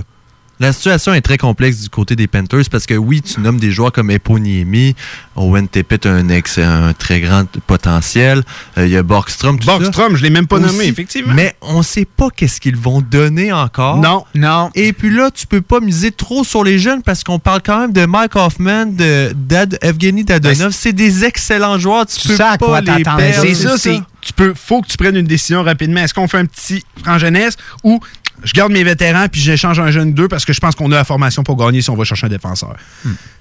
La 0.63 0.71
situation 0.71 1.13
est 1.13 1.19
très 1.19 1.37
complexe 1.37 1.81
du 1.81 1.89
côté 1.89 2.15
des 2.15 2.25
Panthers 2.27 2.69
parce 2.71 2.85
que 2.85 2.93
oui, 2.93 3.21
tu 3.21 3.41
nommes 3.41 3.59
des 3.59 3.69
joueurs 3.69 3.91
comme 3.91 4.09
Eponiemi, 4.09 4.95
Owen 5.35 5.67
Tippett 5.67 6.05
a 6.05 6.11
un, 6.11 6.29
ex, 6.29 6.57
un 6.57 6.93
très 6.93 7.19
grand 7.19 7.43
potentiel, 7.67 8.43
Euh, 8.77 8.85
il 8.85 8.91
y 8.93 8.95
a 8.95 9.03
Borgstrom, 9.03 9.59
tout 9.59 9.65
Borgstrom, 9.67 10.15
je 10.15 10.23
l'ai 10.23 10.29
même 10.29 10.47
pas 10.47 10.55
Aussi. 10.55 10.67
nommé, 10.67 10.85
effectivement. 10.85 11.33
Mais 11.33 11.53
on 11.61 11.83
sait 11.83 12.05
pas 12.05 12.29
qu'est-ce 12.33 12.61
qu'ils 12.61 12.77
vont 12.77 13.01
donner 13.01 13.51
encore. 13.51 13.97
Non. 13.97 14.23
Non. 14.35 14.69
Et 14.73 14.93
puis 14.93 15.13
là, 15.13 15.31
tu 15.31 15.47
peux 15.47 15.59
pas 15.59 15.81
miser 15.81 16.11
trop 16.11 16.45
sur 16.45 16.63
les 16.63 16.79
jeunes 16.79 17.01
parce 17.03 17.25
qu'on 17.25 17.39
parle 17.39 17.61
quand 17.61 17.79
même 17.81 17.91
de 17.91 18.05
Mike 18.05 18.37
Hoffman, 18.37 18.85
de 18.85 19.33
Dad, 19.35 19.77
Evgeny 19.81 20.23
Dadonov. 20.23 20.71
c'est 20.71 20.93
des 20.93 21.25
excellents 21.25 21.77
joueurs. 21.77 22.05
Tu, 22.05 22.21
Tu 22.21 22.27
peux 22.29 22.35
sais 22.37 22.43
à 22.43 22.57
pas 22.57 22.65
quoi 22.65 22.79
les 22.79 23.03
perdre. 23.03 23.21
C'est 23.41 23.53
ça, 23.53 23.77
c'est 23.77 23.99
tu 24.21 24.31
peux 24.31 24.53
faut 24.55 24.81
que 24.81 24.87
tu 24.87 24.95
prennes 24.95 25.17
une 25.17 25.27
décision 25.27 25.63
rapidement. 25.63 25.99
Est-ce 25.99 26.13
qu'on 26.13 26.29
fait 26.29 26.37
un 26.37 26.45
petit 26.45 26.81
en 27.05 27.17
jeunesse 27.17 27.57
ou 27.83 27.99
je 28.43 28.53
garde 28.53 28.71
mes 28.71 28.83
vétérans 28.83 29.27
puis 29.31 29.41
j'échange 29.41 29.79
un 29.79 29.91
jeune 29.91 30.13
d'eux 30.13 30.27
parce 30.27 30.45
que 30.45 30.53
je 30.53 30.59
pense 30.59 30.75
qu'on 30.75 30.91
a 30.91 30.95
la 30.95 31.03
formation 31.03 31.43
pour 31.43 31.57
gagner 31.57 31.81
si 31.81 31.89
on 31.89 31.95
va 31.95 32.03
chercher 32.03 32.27
un 32.27 32.29
défenseur. 32.29 32.75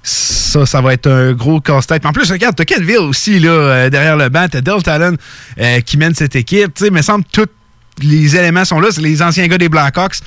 Ça, 0.03 0.67
ça 0.67 0.81
va 0.81 0.93
être 0.95 1.11
un 1.11 1.33
gros 1.33 1.61
casse-tête. 1.61 2.05
En 2.07 2.13
plus, 2.13 2.31
regarde, 2.31 2.57
t'as 2.57 2.65
Kenville 2.65 2.99
aussi 2.99 3.39
là, 3.39 3.51
euh, 3.51 3.91
derrière 3.91 4.17
le 4.17 4.29
banc? 4.29 4.47
T'as 4.51 4.61
Del 4.61 4.83
Talon 4.83 5.17
euh, 5.59 5.81
qui 5.81 5.97
mène 5.97 6.15
cette 6.15 6.37
équipe. 6.37 6.75
Tu 6.75 6.85
sais, 6.85 6.91
me 6.91 7.03
semble 7.03 7.25
tous 7.33 7.47
les 8.01 8.37
éléments 8.37 8.65
sont 8.65 8.81
là. 8.81 8.89
C'est 8.91 9.01
les 9.01 9.23
anciens 9.23 9.47
gars 9.49 9.59
des 9.59 9.69
Blackhawks. 9.69 10.19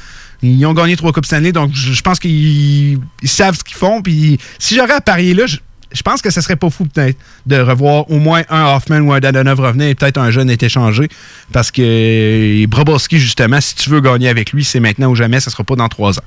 Ils 0.42 0.66
ont 0.66 0.74
gagné 0.74 0.96
trois 0.96 1.12
Coupes 1.12 1.26
Stanley, 1.26 1.52
donc 1.52 1.74
je 1.74 2.02
pense 2.02 2.20
qu'ils 2.20 3.00
ils 3.22 3.30
savent 3.30 3.56
ce 3.56 3.64
qu'ils 3.64 3.78
font. 3.78 4.02
Puis 4.02 4.38
si 4.60 4.76
j'aurais 4.76 4.94
à 4.94 5.02
parier 5.02 5.34
là, 5.34 5.46
je, 5.92 6.02
pense 6.02 6.22
que 6.22 6.30
ce 6.30 6.42
serait 6.42 6.56
pas 6.56 6.70
fou 6.70 6.86
peut-être 6.86 7.18
de 7.46 7.58
revoir 7.58 8.10
au 8.10 8.20
moins 8.20 8.44
un 8.50 8.76
Hoffman 8.76 9.00
ou 9.00 9.14
un 9.14 9.20
Dadonov 9.20 9.60
revenir 9.60 9.88
et 9.88 9.96
peut-être 9.96 10.18
un 10.18 10.32
jeune 10.32 10.50
est 10.50 10.62
échangé. 10.62 11.08
Parce 11.52 11.72
que 11.72 11.82
euh, 12.64 12.68
Brobowski, 12.68 13.20
justement, 13.20 13.62
si 13.62 13.76
tu 13.76 13.90
veux 13.90 14.02
gagner 14.02 14.30
avec 14.30 14.52
lui, 14.52 14.64
c'est 14.64 14.80
maintenant 14.80 15.10
ou 15.10 15.16
jamais, 15.16 15.40
ça 15.40 15.52
sera 15.52 15.64
pas 15.64 15.76
dans 15.76 15.90
trois 15.90 16.18
ans. 16.20 16.24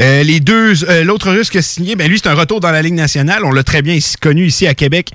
Euh, 0.00 0.22
les 0.22 0.40
deux, 0.40 0.84
euh, 0.84 1.04
l'autre 1.04 1.30
russe 1.30 1.50
qui 1.50 1.58
a 1.58 1.62
signé, 1.62 1.96
ben 1.96 2.08
lui, 2.08 2.18
c'est 2.22 2.28
un 2.28 2.34
retour 2.34 2.60
dans 2.60 2.70
la 2.70 2.82
Ligue 2.82 2.94
nationale. 2.94 3.44
On 3.44 3.52
l'a 3.52 3.62
très 3.62 3.82
bien 3.82 3.94
ici, 3.94 4.16
connu 4.20 4.46
ici 4.46 4.66
à 4.66 4.74
Québec. 4.74 5.12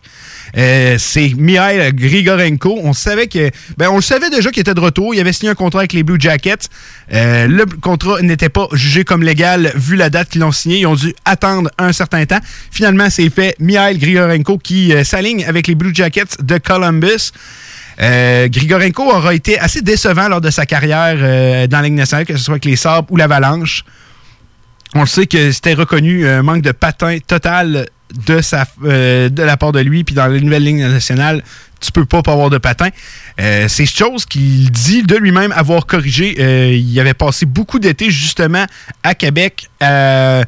Euh, 0.58 0.96
c'est 1.00 1.34
Mikhail 1.36 1.94
Grigorenko. 1.94 2.80
On 2.84 2.94
savait 2.94 3.28
que, 3.28 3.50
ben, 3.78 3.90
on 3.90 3.98
le 3.98 4.02
savait 4.02 4.30
déjà 4.30 4.52
qu'il 4.52 4.62
était 4.62 4.74
de 4.74 4.80
retour. 4.80 5.14
Il 5.14 5.20
avait 5.20 5.34
signé 5.34 5.52
un 5.52 5.56
contrat 5.56 5.82
avec 5.82 5.94
les 5.94 6.04
Blue 6.04 6.20
Jackets. 6.20 6.70
Le 7.12 7.66
contrat 7.82 8.22
n'était 8.22 8.50
pas 8.50 8.68
jugé 8.74 9.04
comme 9.04 9.24
légal 9.24 9.72
vu 9.76 9.96
la 9.96 10.10
date 10.10 10.30
qu'ils 10.30 10.42
l'ont 10.42 10.52
signé. 10.52 10.80
Ils 10.80 10.88
ont 10.88 10.96
dû 10.96 11.14
attendre 11.26 11.70
un 11.78 11.92
certain 11.92 12.26
temps. 12.26 12.40
Finalement, 12.72 13.10
c'est 13.10 13.30
fait. 13.30 13.56
Mikhail 13.60 13.98
Grigorenko 13.98 14.58
qui 14.58 14.94
s'aligne 15.04 15.44
avec 15.46 15.68
les 15.68 15.76
Blue 15.76 15.94
Jackets 15.94 16.42
de 16.42 16.58
Columbus. 16.58 17.32
Grigorenko 18.00 19.04
aura 19.04 19.34
été 19.34 19.60
assez 19.60 19.82
décevant 19.82 20.30
lors 20.30 20.42
de 20.42 20.52
sa 20.52 20.66
carrière 20.66 21.68
dans 21.68 21.78
la 21.78 21.84
Ligue 21.84 21.94
nationale, 21.94 22.26
que 22.26 22.38
ce 22.38 22.44
soit 22.44 22.54
avec 22.54 22.66
les 22.66 22.76
Sabres 22.76 23.12
ou 23.12 23.18
l'Avalanche. 23.18 23.84
On 24.96 25.02
le 25.02 25.08
sait 25.08 25.28
que 25.28 25.52
c'était 25.52 25.74
reconnu 25.74 26.28
un 26.28 26.44
manque 26.44 26.62
de 26.62 26.72
patin 26.72 27.18
total 27.26 27.88
euh, 28.30 29.30
de 29.30 29.44
la 29.44 29.58
part 29.58 29.72
de 29.72 29.80
lui. 29.80 30.04
Puis 30.04 30.16
dans 30.16 30.28
la 30.28 30.40
nouvelle 30.40 30.64
ligne 30.64 30.88
nationale, 30.88 31.44
tu 31.80 31.92
peux 31.92 32.06
pas 32.06 32.22
pas 32.24 32.32
avoir 32.34 32.50
de 32.50 32.58
patin. 32.58 32.90
Euh, 33.40 33.68
c'est 33.68 33.86
chose 33.86 34.26
qu'il 34.26 34.72
dit 34.72 35.04
de 35.04 35.16
lui-même 35.16 35.52
avoir 35.52 35.86
corrigé. 35.86 36.36
Euh, 36.40 36.72
il 36.74 37.00
avait 37.00 37.14
passé 37.14 37.46
beaucoup 37.46 37.80
d'été 37.80 38.10
justement 38.10 38.66
à 39.04 39.14
Québec, 39.14 39.68
euh, 39.84 40.44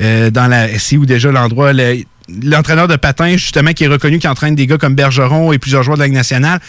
euh, 0.00 0.30
dans 0.30 0.46
la. 0.46 0.78
C'est 0.78 0.96
déjà 0.98 1.30
l'endroit? 1.32 1.72
le- 1.72 2.04
L'entraîneur 2.44 2.86
de 2.86 2.94
patin, 2.94 3.32
justement, 3.32 3.72
qui 3.72 3.82
est 3.82 3.88
reconnu, 3.88 4.20
qui 4.20 4.28
entraîne 4.28 4.54
des 4.54 4.68
gars 4.68 4.78
comme 4.78 4.94
Bergeron 4.94 5.52
et 5.52 5.58
plusieurs 5.58 5.82
joueurs 5.82 5.96
de 5.96 6.02
la 6.02 6.06
Ligue 6.06 6.14
nationale. 6.14 6.60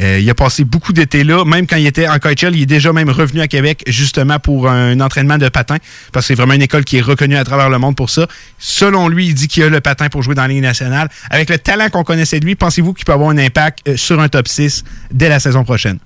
Euh, 0.00 0.18
il 0.20 0.28
a 0.28 0.34
passé 0.34 0.64
beaucoup 0.64 0.92
d'été 0.92 1.24
là. 1.24 1.44
Même 1.44 1.66
quand 1.66 1.76
il 1.76 1.86
était 1.86 2.08
en 2.08 2.18
KHL, 2.18 2.54
il 2.54 2.62
est 2.62 2.66
déjà 2.66 2.92
même 2.92 3.10
revenu 3.10 3.40
à 3.40 3.48
Québec 3.48 3.82
justement 3.86 4.38
pour 4.38 4.68
un 4.68 5.00
entraînement 5.00 5.38
de 5.38 5.48
patin. 5.48 5.76
Parce 6.12 6.26
que 6.26 6.28
c'est 6.28 6.34
vraiment 6.34 6.54
une 6.54 6.62
école 6.62 6.84
qui 6.84 6.98
est 6.98 7.02
reconnue 7.02 7.36
à 7.36 7.44
travers 7.44 7.70
le 7.70 7.78
monde 7.78 7.96
pour 7.96 8.10
ça. 8.10 8.26
Selon 8.58 9.08
lui, 9.08 9.26
il 9.28 9.34
dit 9.34 9.48
qu'il 9.48 9.62
a 9.62 9.68
le 9.68 9.80
patin 9.80 10.08
pour 10.08 10.22
jouer 10.22 10.34
dans 10.34 10.42
la 10.42 10.48
Ligue 10.48 10.62
nationale. 10.62 11.08
Avec 11.30 11.50
le 11.50 11.58
talent 11.58 11.88
qu'on 11.90 12.04
connaissait 12.04 12.40
de 12.40 12.44
lui, 12.46 12.54
pensez-vous 12.54 12.92
qu'il 12.92 13.04
peut 13.04 13.12
avoir 13.12 13.30
un 13.30 13.38
impact 13.38 13.88
euh, 13.88 13.96
sur 13.96 14.20
un 14.20 14.28
top 14.28 14.48
6 14.48 14.84
dès 15.12 15.28
la 15.28 15.40
saison 15.40 15.64
prochaine? 15.64 15.98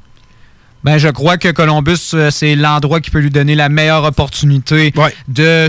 Ben, 0.88 0.96
je 0.96 1.08
crois 1.08 1.36
que 1.36 1.48
Columbus, 1.50 1.98
euh, 2.14 2.30
c'est 2.30 2.54
l'endroit 2.54 3.00
qui 3.00 3.10
peut 3.10 3.18
lui 3.18 3.28
donner 3.28 3.54
la 3.54 3.68
meilleure 3.68 4.04
opportunité 4.04 4.90
de 5.28 5.68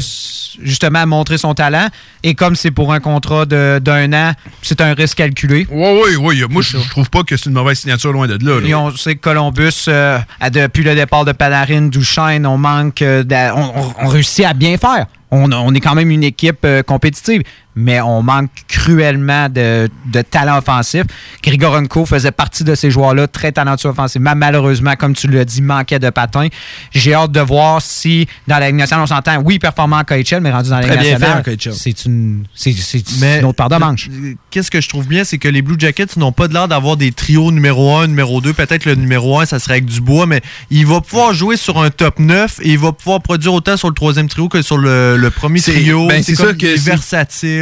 justement 0.63 1.05
montrer 1.05 1.37
son 1.37 1.53
talent. 1.53 1.87
Et 2.23 2.35
comme 2.35 2.55
c'est 2.55 2.71
pour 2.71 2.93
un 2.93 3.01
contrat 3.01 3.45
d'un 3.45 4.13
an, 4.13 4.31
c'est 4.61 4.79
un 4.79 4.93
risque 4.93 5.17
calculé. 5.17 5.67
Oui, 5.69 5.99
oui, 6.05 6.15
oui. 6.17 6.43
Moi, 6.49 6.61
je 6.61 6.77
je 6.77 6.89
trouve 6.89 7.09
pas 7.09 7.23
que 7.23 7.35
c'est 7.35 7.47
une 7.47 7.53
mauvaise 7.55 7.79
signature 7.79 8.13
loin 8.13 8.27
de 8.27 8.37
là. 8.45 8.61
là. 8.61 8.67
Et 8.67 8.73
on 8.73 8.95
sait 8.95 9.15
que 9.15 9.19
Columbus, 9.21 9.85
euh, 9.89 10.19
depuis 10.53 10.83
le 10.83 10.95
départ 10.95 11.25
de 11.25 11.33
Panarin, 11.33 11.87
Duchesne, 11.87 12.45
on 12.45 12.57
manque 12.57 13.01
euh, 13.01 13.23
on, 13.55 13.59
on- 13.75 13.93
on 14.05 14.07
réussit 14.07 14.45
à 14.45 14.53
bien 14.53 14.77
faire. 14.77 15.05
On, 15.31 15.51
on 15.51 15.73
est 15.73 15.81
quand 15.81 15.95
même 15.95 16.11
une 16.11 16.23
équipe 16.23 16.59
euh, 16.63 16.81
compétitive, 16.81 17.43
mais 17.75 18.01
on 18.01 18.21
manque 18.21 18.49
cruellement 18.67 19.47
de, 19.49 19.89
de 20.11 20.21
talent 20.21 20.57
offensif. 20.57 21.03
Grigorenko 21.43 22.05
faisait 22.05 22.31
partie 22.31 22.63
de 22.63 22.75
ces 22.75 22.91
joueurs-là, 22.91 23.27
très 23.27 23.51
talentueux 23.51 23.89
offensivement. 23.89 24.33
Malheureusement, 24.35 24.95
comme 24.97 25.13
tu 25.15 25.27
l'as 25.27 25.45
dit, 25.45 25.61
manquait 25.61 25.99
de 25.99 26.09
patins. 26.09 26.47
J'ai 26.91 27.13
hâte 27.13 27.31
de 27.31 27.39
voir 27.39 27.81
si, 27.81 28.27
dans 28.47 28.57
la 28.57 28.67
Ligue 28.67 28.75
nationale, 28.77 29.03
on 29.03 29.07
s'entend, 29.07 29.41
oui, 29.43 29.59
performant 29.59 29.97
en 29.99 30.03
KHL, 30.03 30.41
mais 30.41 30.51
rendu 30.51 30.69
dans 30.69 30.79
la 30.79 30.87
Ligue 30.87 30.95
nationale, 31.19 31.43
c'est 31.73 32.05
une, 32.05 32.43
c'est, 32.53 33.43
autre 33.43 33.55
paire 33.55 33.69
de 33.69 33.75
manches. 33.77 34.09
euh, 34.11 34.33
Qu'est-ce 34.51 34.71
que 34.71 34.81
je 34.81 34.89
trouve 34.89 35.07
bien, 35.07 35.23
c'est 35.23 35.37
que 35.37 35.47
les 35.47 35.61
Blue 35.61 35.75
Jackets 35.77 36.17
n'ont 36.17 36.31
pas 36.31 36.47
de 36.47 36.53
l'air 36.53 36.67
d'avoir 36.67 36.97
des 36.97 37.11
trios 37.11 37.51
numéro 37.51 37.95
1, 37.97 38.07
numéro 38.07 38.41
2. 38.41 38.53
Peut-être 38.53 38.85
le 38.85 38.95
numéro 38.95 39.39
1, 39.39 39.45
ça 39.45 39.59
serait 39.59 39.73
avec 39.75 39.85
Dubois, 39.85 40.25
mais 40.25 40.41
il 40.69 40.85
va 40.85 41.01
pouvoir 41.01 41.33
jouer 41.33 41.55
sur 41.57 41.81
un 41.81 41.89
top 41.91 42.19
9 42.19 42.59
et 42.61 42.69
il 42.71 42.79
va 42.79 42.91
pouvoir 42.91 43.21
produire 43.21 43.53
autant 43.53 43.77
sur 43.77 43.87
le 43.87 43.93
troisième 43.93 44.27
trio 44.27 44.49
que 44.49 44.61
sur 44.61 44.77
le, 44.77 45.17
le 45.17 45.29
premier 45.29 45.59
trio. 45.61 46.07
ben, 46.07 46.23
c'est 46.23 46.33
comme 46.35 46.47
ça 46.47 46.53
que 46.53 46.65
il 46.75 47.58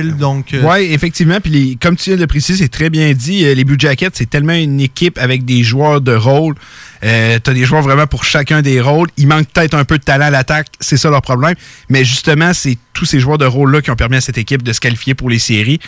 euh, 0.54 0.62
Oui, 0.64 0.92
effectivement. 0.92 1.40
Puis 1.42 1.78
comme 1.82 1.96
tu 1.96 2.10
viens 2.10 2.16
de 2.16 2.22
le 2.22 2.28
préciser, 2.28 2.64
c'est 2.64 2.70
très 2.70 2.90
bien 2.90 3.14
dit. 3.14 3.46
euh, 3.46 3.54
Les 3.54 3.64
Blue 3.64 3.78
Jackets, 3.78 4.12
c'est 4.14 4.30
tellement 4.30 4.54
une 4.54 4.80
équipe 4.80 5.18
avec 5.18 5.46
des 5.46 5.64
joueurs 5.64 6.02
de 6.02 6.16
rôle. 6.16 6.56
Euh, 7.04 7.40
tu 7.44 7.54
des 7.54 7.66
joueurs 7.66 7.82
vraiment 7.82 8.08
pour 8.08 8.24
chacun 8.24 8.62
des 8.62 8.82
rôles. 8.82 9.10
Il 9.18 9.28
manque 9.28 9.48
peut-être 9.48 9.76
un 9.76 9.86
peu 9.86 9.98
de 9.98 10.04
talent 10.04 10.26
à 10.26 10.30
l'attaque. 10.30 10.68
C'est 10.80 10.98
ça 10.98 11.10
leur 11.10 11.22
problème. 11.22 11.56
Mais 11.90 12.04
justement, 12.04 12.54
c'est 12.54 12.78
tous 12.94 13.06
ces 13.06 13.20
joueurs 13.20 13.38
de 13.38 13.46
rôle-là 13.46 13.82
qui 13.82 13.92
ont 13.92 13.96
permis 13.96 14.18
à 14.18 14.22
cette 14.22 14.38
équipe 14.38 14.64
de 14.64 14.74
se 14.74 14.80
qualifier 14.80 15.14
pour 15.14 15.30
les 15.30 15.40
séries. 15.40 15.80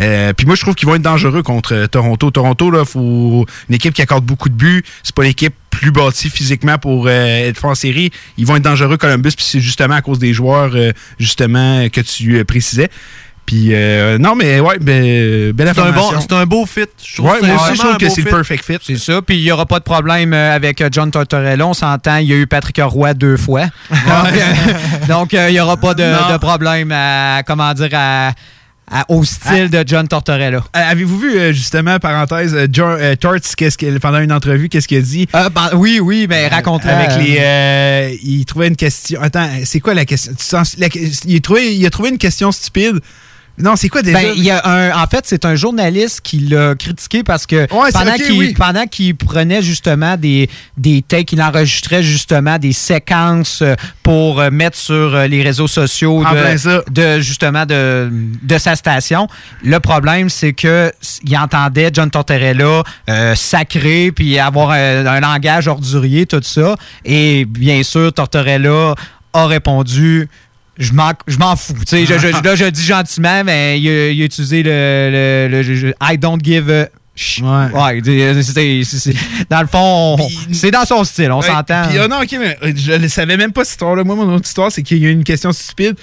Euh, 0.00 0.32
puis 0.34 0.46
moi, 0.46 0.56
je 0.56 0.60
trouve 0.60 0.74
qu'ils 0.74 0.88
vont 0.88 0.94
être 0.94 1.02
dangereux 1.02 1.42
contre 1.42 1.86
Toronto. 1.86 2.30
Toronto, 2.30 2.70
là, 2.70 2.84
faut 2.84 3.46
une 3.68 3.74
équipe 3.74 3.94
qui 3.94 4.02
accorde 4.02 4.24
beaucoup 4.24 4.48
de 4.50 4.54
buts. 4.54 4.84
C'est 5.02 5.14
pas 5.14 5.22
l'équipe 5.24 5.54
plus 5.70 5.92
bâtie 5.92 6.28
physiquement 6.28 6.76
pour 6.76 7.08
être 7.08 7.64
en 7.64 7.74
série. 7.74 8.10
Ils 8.36 8.44
vont 8.44 8.56
être 8.56 8.62
dangereux, 8.62 8.98
Columbus. 8.98 9.32
Puis 9.34 9.46
c'est 9.48 9.60
justement 9.60 9.94
à 9.94 10.02
cause 10.02 10.18
des 10.18 10.34
joueurs, 10.34 10.74
justement, 11.18 11.88
que 11.88 12.02
tu 12.02 12.44
précisais. 12.44 12.90
Puis, 13.50 13.70
euh, 13.74 14.16
non, 14.16 14.36
mais 14.36 14.60
ouais, 14.60 14.78
ben, 14.80 15.50
belle 15.50 15.72
c'est 15.74 15.80
un, 15.80 15.90
bon, 15.90 16.12
un 16.36 16.46
beau 16.46 16.66
fit. 16.66 16.82
Je 17.04 17.16
trouve 17.16 17.32
Ouais, 17.32 17.40
que 17.40 17.46
moi 17.46 17.56
c'est 17.58 17.72
aussi, 17.72 17.80
je 17.80 17.84
trouve 17.84 17.96
que 17.96 18.08
c'est 18.08 18.22
le 18.22 18.30
perfect 18.30 18.64
fit. 18.64 18.76
C'est 18.80 18.96
ça. 18.96 19.20
Puis 19.22 19.38
il 19.38 19.42
n'y 19.42 19.50
aura 19.50 19.66
pas 19.66 19.80
de 19.80 19.84
problème 19.84 20.32
euh, 20.32 20.54
avec 20.54 20.80
euh, 20.80 20.88
John 20.92 21.10
Tortorella. 21.10 21.66
On 21.66 21.74
s'entend, 21.74 22.18
il 22.18 22.28
y 22.28 22.32
a 22.32 22.36
eu 22.36 22.46
Patrick 22.46 22.80
Roy 22.80 23.12
deux 23.14 23.36
fois. 23.36 23.64
Donc, 23.90 24.34
donc, 25.08 25.32
il 25.32 25.46
n'y 25.52 25.58
aura 25.58 25.76
pas 25.78 25.94
de, 25.94 26.36
problème 26.38 26.92
à, 26.94 27.42
comment 27.44 27.74
dire, 27.74 27.88
à, 27.92 28.34
au 29.08 29.24
style 29.24 29.68
de 29.68 29.82
John 29.84 30.06
Tortorella. 30.06 30.62
Avez-vous 30.72 31.18
vu, 31.18 31.52
justement, 31.52 31.98
parenthèse, 31.98 32.54
euh, 32.54 32.68
Jo- 32.72 32.84
euh, 32.86 33.16
Torts, 33.16 33.34
qu'est-ce 33.56 33.76
qu'il- 33.76 33.98
pendant 33.98 34.20
une 34.20 34.32
entrevue, 34.32 34.68
qu'est-ce 34.68 34.86
qu'il 34.86 34.98
a 34.98 35.00
dit? 35.00 35.26
oui, 35.74 35.98
oui, 36.00 36.26
mais 36.28 36.46
raconte 36.46 36.86
Avec 36.86 37.16
les. 37.18 37.38
euh, 37.40 38.12
il 38.22 38.44
trouvait 38.44 38.68
une 38.68 38.76
question. 38.76 39.20
Attends, 39.20 39.48
c'est 39.64 39.80
quoi 39.80 39.94
la 39.94 40.04
question? 40.04 40.34
Tu 40.38 40.44
sens- 40.44 40.76
la- 40.78 40.86
il, 41.26 41.36
a 41.36 41.40
trouvé, 41.40 41.74
il 41.74 41.84
a 41.84 41.90
trouvé 41.90 42.10
une 42.10 42.18
question 42.18 42.52
stupide. 42.52 43.00
Non, 43.60 43.76
c'est 43.76 43.88
quoi 43.88 44.02
déjà? 44.02 44.20
Ben, 44.20 44.32
il 44.36 44.42
y 44.42 44.50
a 44.50 44.66
un, 44.66 45.02
en 45.02 45.06
fait, 45.06 45.24
c'est 45.26 45.44
un 45.44 45.54
journaliste 45.54 46.20
qui 46.22 46.40
l'a 46.40 46.74
critiqué 46.74 47.22
parce 47.22 47.46
que 47.46 47.66
pendant 47.66 48.14
qu'il 48.14 48.38
oui. 48.38 48.54
pendant 48.54 48.86
qu'il 48.86 49.16
prenait 49.16 49.62
justement 49.62 50.16
des, 50.16 50.48
des 50.76 51.02
takes, 51.02 51.32
il 51.32 51.42
enregistrait 51.42 52.02
justement 52.02 52.58
des 52.58 52.72
séquences 52.72 53.62
euh, 53.62 53.74
pour 54.02 54.40
euh, 54.40 54.50
mettre 54.50 54.76
sur 54.76 55.14
euh, 55.14 55.26
les 55.26 55.42
réseaux 55.42 55.68
sociaux 55.68 56.24
de, 56.24 56.90
de 56.90 57.20
justement 57.20 57.66
de, 57.66 58.10
de 58.42 58.58
sa 58.58 58.76
station. 58.76 59.28
Le 59.62 59.78
problème, 59.80 60.28
c'est 60.30 60.52
que 60.52 60.90
il 61.24 61.36
entendait 61.36 61.90
John 61.92 62.10
Tortorella 62.10 62.82
euh, 63.08 63.34
sacré 63.34 64.12
puis 64.12 64.38
avoir 64.38 64.70
un, 64.70 65.06
un 65.06 65.20
langage 65.20 65.68
ordurier, 65.68 66.26
tout 66.26 66.40
ça. 66.42 66.76
Et 67.04 67.44
bien 67.44 67.82
sûr, 67.82 68.12
Tortorella 68.12 68.94
a 69.32 69.46
répondu 69.46 70.28
je 70.80 70.92
m'en, 70.92 71.56
fous. 71.56 71.74
Tu 71.80 71.84
sais, 71.86 72.06
je, 72.06 72.18
je- 72.18 72.42
là, 72.42 72.54
je 72.56 72.64
dis 72.64 72.82
gentiment, 72.84 73.44
mais 73.44 73.78
il 73.78 73.88
a, 73.88 74.08
il 74.10 74.22
a 74.22 74.24
utilisé 74.24 74.62
le, 74.64 75.92
I 76.02 76.18
don't 76.18 76.38
give 76.42 76.70
a. 76.70 76.88
Ouais, 77.42 78.00
c'est- 78.02 78.42
c'est- 78.42 78.84
c'est- 78.84 78.98
c'est- 78.98 79.46
dans 79.50 79.60
le 79.60 79.66
fond, 79.66 80.16
on- 80.18 80.28
c'est 80.52 80.70
dans 80.70 80.84
son 80.86 81.04
style, 81.04 81.30
on 81.32 81.40
Ouais, 81.40 81.46
s'entend. 81.46 81.82
Puis, 81.88 81.98
ah 81.98 82.08
non, 82.08 82.22
ok, 82.22 82.36
mais 82.40 82.56
euh, 82.62 82.72
je 82.74 82.92
ne 82.92 83.08
savais 83.08 83.36
même 83.36 83.52
pas 83.52 83.62
cette 83.64 83.72
histoire-là. 83.72 84.04
Moi, 84.04 84.16
mon 84.16 84.32
autre 84.34 84.46
histoire, 84.46 84.72
c'est 84.72 84.82
qu'il 84.82 84.98
y 84.98 85.06
a 85.06 85.10
eu 85.10 85.12
une 85.12 85.24
question 85.24 85.52
stupide. 85.52 85.96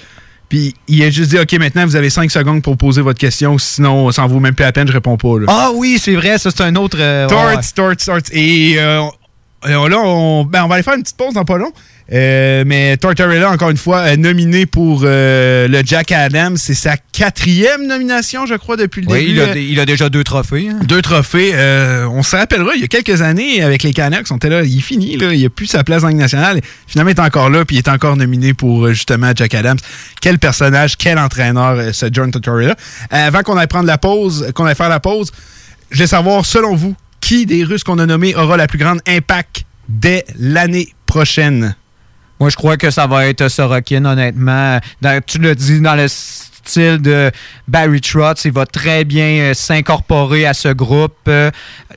Puis 0.48 0.74
il 0.86 1.02
a 1.02 1.10
juste 1.10 1.30
dit, 1.30 1.38
OK, 1.38 1.52
maintenant, 1.54 1.84
vous 1.84 1.96
avez 1.96 2.08
5 2.08 2.30
secondes 2.30 2.62
pour 2.62 2.76
poser 2.76 3.02
votre 3.02 3.18
question. 3.18 3.58
Sinon, 3.58 4.10
ça 4.12 4.22
en 4.22 4.28
vaut 4.28 4.40
même 4.40 4.54
plus 4.54 4.62
la 4.64 4.72
peine, 4.72 4.86
je 4.88 4.92
réponds 4.92 5.16
pas. 5.16 5.38
Là. 5.40 5.46
Ah 5.48 5.70
oui, 5.74 5.98
c'est 6.00 6.14
vrai, 6.14 6.38
ça 6.38 6.50
c'est 6.50 6.62
un 6.62 6.74
autre. 6.76 6.96
euh, 7.00 7.24
ouais, 7.24 7.28
Torts, 7.28 7.46
ouais. 7.46 7.96
torts, 7.96 7.96
torts. 7.96 8.30
Et 8.32 8.76
euh, 8.78 9.02
euh, 9.66 9.88
là, 9.88 9.98
on, 9.98 10.44
ben, 10.44 10.64
on 10.64 10.68
va 10.68 10.76
aller 10.76 10.84
faire 10.84 10.94
une 10.94 11.02
petite 11.02 11.16
pause 11.18 11.34
dans 11.34 11.44
pas 11.44 11.58
long. 11.58 11.72
Euh, 12.10 12.64
mais 12.66 12.96
Tortorella, 12.96 13.50
encore 13.50 13.68
une 13.68 13.76
fois, 13.76 14.08
est 14.08 14.16
nominé 14.16 14.64
pour 14.64 15.02
euh, 15.04 15.68
le 15.68 15.82
Jack 15.84 16.10
Adams. 16.10 16.56
C'est 16.56 16.72
sa 16.74 16.96
quatrième 16.96 17.86
nomination, 17.86 18.46
je 18.46 18.54
crois, 18.54 18.76
depuis 18.78 19.02
le 19.02 19.12
Oui, 19.12 19.26
début. 19.26 19.32
il 19.32 19.40
a, 19.40 19.56
il 19.56 19.80
a 19.80 19.84
déjà 19.86 20.08
deux 20.08 20.24
trophées. 20.24 20.68
hein. 20.70 20.78
deux 20.84 21.02
trophées. 21.02 21.50
Euh, 21.52 22.06
on 22.08 22.22
se 22.22 22.34
rappellera, 22.34 22.74
il 22.74 22.80
y 22.80 22.84
a 22.84 22.88
quelques 22.88 23.20
années, 23.20 23.62
avec 23.62 23.82
les 23.82 23.92
Canucks, 23.92 24.26
on 24.30 24.36
était 24.36 24.48
là, 24.48 24.62
il 24.62 24.78
est 24.78 24.80
fini, 24.80 25.18
là, 25.18 25.34
il 25.34 25.44
a 25.44 25.50
plus 25.50 25.66
sa 25.66 25.84
place 25.84 26.02
en 26.02 26.08
Ligue 26.08 26.16
nationale. 26.16 26.60
Finalement, 26.86 27.10
il 27.10 27.16
est 27.16 27.20
encore 27.20 27.50
là, 27.50 27.64
puis 27.66 27.76
il 27.76 27.80
est 27.80 27.88
encore 27.88 28.16
nominé 28.16 28.54
pour 28.54 28.88
justement 28.88 29.32
Jack 29.34 29.54
Adams. 29.54 29.78
Quel 30.22 30.38
personnage, 30.38 30.96
quel 30.96 31.18
entraîneur, 31.18 31.94
ce 31.94 32.06
John 32.10 32.30
Tortorella. 32.30 32.74
Avant 33.10 33.42
qu'on 33.42 33.56
aille 33.58 33.66
prendre 33.66 33.86
la 33.86 33.98
pause, 33.98 34.50
qu'on 34.54 34.64
aille 34.64 34.74
faire 34.74 34.88
la 34.88 35.00
pause, 35.00 35.30
je 35.90 35.98
vais 35.98 36.06
savoir, 36.06 36.46
selon 36.46 36.74
vous, 36.74 36.94
qui 37.20 37.44
des 37.44 37.64
Russes 37.64 37.84
qu'on 37.84 37.98
a 37.98 38.06
nommés 38.06 38.34
aura 38.34 38.56
la 38.56 38.66
plus 38.66 38.78
grande 38.78 39.00
impact 39.06 39.64
dès 39.90 40.24
l'année 40.38 40.88
prochaine? 41.04 41.74
Moi, 42.40 42.50
je 42.50 42.56
crois 42.56 42.76
que 42.76 42.90
ça 42.90 43.06
va 43.06 43.26
être 43.26 43.48
Sorokin, 43.48 44.04
honnêtement. 44.04 44.78
Tu 45.26 45.38
l'as 45.38 45.54
dit, 45.54 45.80
dans 45.80 45.96
le 45.96 46.06
style 46.68 46.98
de 47.00 47.30
Barry 47.66 48.00
Trotz, 48.00 48.44
il 48.44 48.52
va 48.52 48.66
très 48.66 49.04
bien 49.04 49.40
euh, 49.40 49.54
s'incorporer 49.54 50.46
à 50.46 50.54
ce 50.54 50.68
groupe. 50.68 51.16
Euh, 51.26 51.50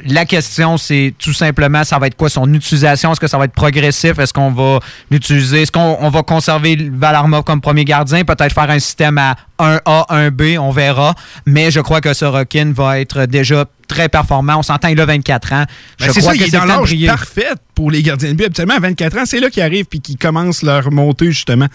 la 0.05 0.25
question, 0.25 0.77
c'est 0.77 1.13
tout 1.19 1.33
simplement, 1.33 1.83
ça 1.83 1.99
va 1.99 2.07
être 2.07 2.15
quoi 2.15 2.29
son 2.29 2.51
utilisation? 2.53 3.11
Est-ce 3.11 3.19
que 3.19 3.27
ça 3.27 3.37
va 3.37 3.45
être 3.45 3.53
progressif? 3.53 4.17
Est-ce 4.17 4.33
qu'on 4.33 4.51
va 4.51 4.79
l'utiliser? 5.11 5.63
Est-ce 5.63 5.71
qu'on 5.71 5.97
on 5.99 6.09
va 6.09 6.23
conserver 6.23 6.77
Valarmov 6.91 7.43
comme 7.43 7.61
premier 7.61 7.85
gardien? 7.85 8.23
Peut-être 8.23 8.53
faire 8.53 8.69
un 8.69 8.79
système 8.79 9.17
à 9.17 9.35
1A, 9.61 10.07
1B, 10.09 10.57
on 10.57 10.71
verra. 10.71 11.13
Mais 11.45 11.71
je 11.71 11.79
crois 11.79 12.01
que 12.01 12.13
Sorokin 12.13 12.73
va 12.73 12.99
être 12.99 13.25
déjà 13.25 13.65
très 13.87 14.09
performant. 14.09 14.57
On 14.59 14.63
s'entend, 14.63 14.87
il 14.87 14.99
a 15.01 15.05
24 15.05 15.53
ans. 15.53 15.65
Ben, 15.99 16.05
Je 16.07 16.11
c'est 16.11 16.19
crois 16.21 16.31
ça, 16.31 16.37
que 16.37 16.43
il 16.43 16.47
est 16.47 16.49
c'est 16.49 16.57
dans 16.57 16.65
l'âge 16.65 16.95
parfait 17.05 17.49
pour 17.75 17.91
les 17.91 18.01
gardiens 18.01 18.29
de 18.29 18.35
but. 18.35 18.45
Habituellement, 18.45 18.75
à 18.75 18.79
24 18.79 19.17
ans, 19.17 19.23
c'est 19.25 19.39
là 19.39 19.49
qu'ils 19.49 19.63
arrivent 19.63 19.85
puis 19.85 19.99
qu'ils 19.99 20.17
commencent 20.17 20.63
leur 20.63 20.91
montée, 20.91 21.27
justement. 21.31 21.67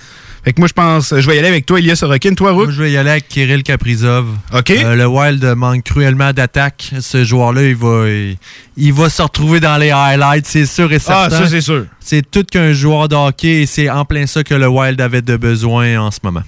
Fait 0.44 0.52
que 0.52 0.60
moi, 0.60 0.68
je 0.68 0.72
pense, 0.72 1.14
je 1.14 1.26
vais 1.28 1.36
y 1.36 1.38
aller 1.38 1.48
avec 1.48 1.66
toi, 1.66 1.78
Elias 1.78 1.96
Sorokin. 1.96 2.34
Toi, 2.34 2.52
Rook? 2.52 2.64
Moi, 2.64 2.72
je 2.72 2.82
vais 2.82 2.90
y 2.92 2.96
aller 2.96 3.10
avec 3.10 3.28
Kirill 3.28 3.62
Kaprizov. 3.62 4.26
OK. 4.54 4.70
Euh, 4.70 4.94
le 4.94 5.06
Wild 5.06 5.44
manque 5.56 5.82
cruellement 5.82 6.32
d'attaque. 6.32 6.90
Ce 7.00 7.24
joueur-là, 7.24 7.64
il 7.64 7.76
va, 7.76 8.08
il, 8.08 8.36
il 8.76 8.92
va 8.92 9.08
se 9.10 9.20
retrouver 9.22 9.60
dans 9.60 9.76
les 9.76 9.90
highlights, 9.90 10.46
c'est 10.46 10.66
sûr 10.66 10.90
et 10.92 10.98
certain. 10.98 11.24
Ah, 11.26 11.30
ça, 11.30 11.48
c'est 11.48 11.60
sûr. 11.60 11.84
C'est 12.00 12.28
tout 12.30 12.44
qu'un 12.44 12.72
joueur 12.72 13.08
de 13.08 13.14
hockey 13.16 13.62
et 13.62 13.66
c'est 13.66 13.90
en 13.90 14.04
plein 14.04 14.26
ça 14.26 14.42
que 14.42 14.54
le 14.54 14.68
Wild 14.68 15.00
avait 15.00 15.22
de 15.22 15.36
besoin 15.36 15.98
en 15.98 16.10
ce 16.10 16.20
moment. 16.22 16.42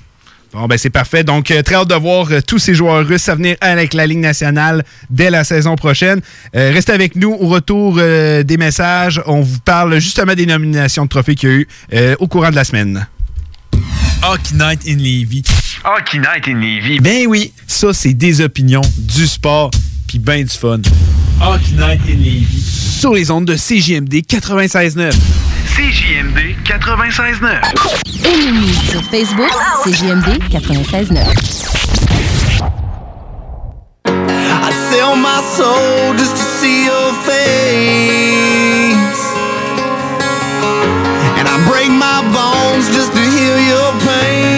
Bon, 0.53 0.67
ben 0.67 0.79
c'est 0.79 0.91
parfait. 0.91 1.25
Donc, 1.25 1.51
euh, 1.51 1.63
très 1.63 1.75
hâte 1.75 1.89
de 1.89 1.95
voir 1.95 2.27
euh, 2.31 2.41
tous 2.41 2.59
ces 2.59 2.75
joueurs 2.75 3.07
russes 3.07 3.29
à 3.29 3.35
venir 3.35 3.57
avec 3.61 3.93
la 3.93 4.07
Ligue 4.07 4.19
nationale 4.21 4.83
dès 5.11 5.31
la 5.31 5.45
saison 5.45 5.77
prochaine. 5.77 6.21
Euh, 6.57 6.71
restez 6.73 6.93
avec 6.93 7.17
nous 7.17 7.33
au 7.33 7.49
retour 7.49 7.97
euh, 7.99 8.43
des 8.43 8.57
messages. 8.57 9.21
On 9.27 9.43
vous 9.43 9.59
parle 9.61 9.99
justement 9.99 10.35
des 10.35 10.47
nominations 10.47 11.05
de 11.05 11.09
trophées 11.11 11.35
qu'il 11.35 11.49
y 11.49 11.53
a 11.53 11.55
eu 11.57 11.69
euh, 11.93 12.17
au 12.19 12.29
courant 12.29 12.51
de 12.51 12.55
la 12.55 12.65
semaine. 12.65 13.07
Hockey 14.23 14.55
Night 14.55 14.81
in 14.89 14.97
Levy. 14.97 15.43
Hockey 15.85 16.19
Night 16.19 16.49
in 16.49 16.55
Levy. 16.59 16.99
Ben 16.99 17.27
oui, 17.27 17.53
ça, 17.67 17.93
c'est 17.93 18.15
des 18.15 18.41
opinions, 18.41 18.83
du 18.97 19.27
sport, 19.27 19.71
puis 20.07 20.19
ben 20.19 20.43
du 20.43 20.51
fun. 20.51 20.81
Hockey 21.41 21.73
Night 21.77 22.01
in 22.09 22.17
Levy. 22.17 22.63
Sur 22.99 23.13
les 23.13 23.31
ondes 23.31 23.45
de 23.45 23.55
CJMD 23.55 24.15
96.9. 24.27 25.13
CJMD 25.79 26.57
96.9. 26.65 27.63
Et 28.25 28.91
sur 28.91 29.01
Facebook, 29.05 29.49
CJMD 29.85 30.43
96.9. 30.51 31.15
I 34.05 34.73
sell 34.91 35.15
my 35.15 35.41
soul 35.55 36.15
just 36.17 36.37
to 36.37 36.43
see 36.43 36.85
your 36.85 37.13
face. 37.23 37.79
And 41.39 41.47
I 41.47 41.57
break 41.71 41.91
my 41.93 42.23
bones 42.35 42.89
just 42.93 43.13
to 43.13 43.21
heal 43.21 43.61
your 43.61 43.93
pain. 44.05 44.58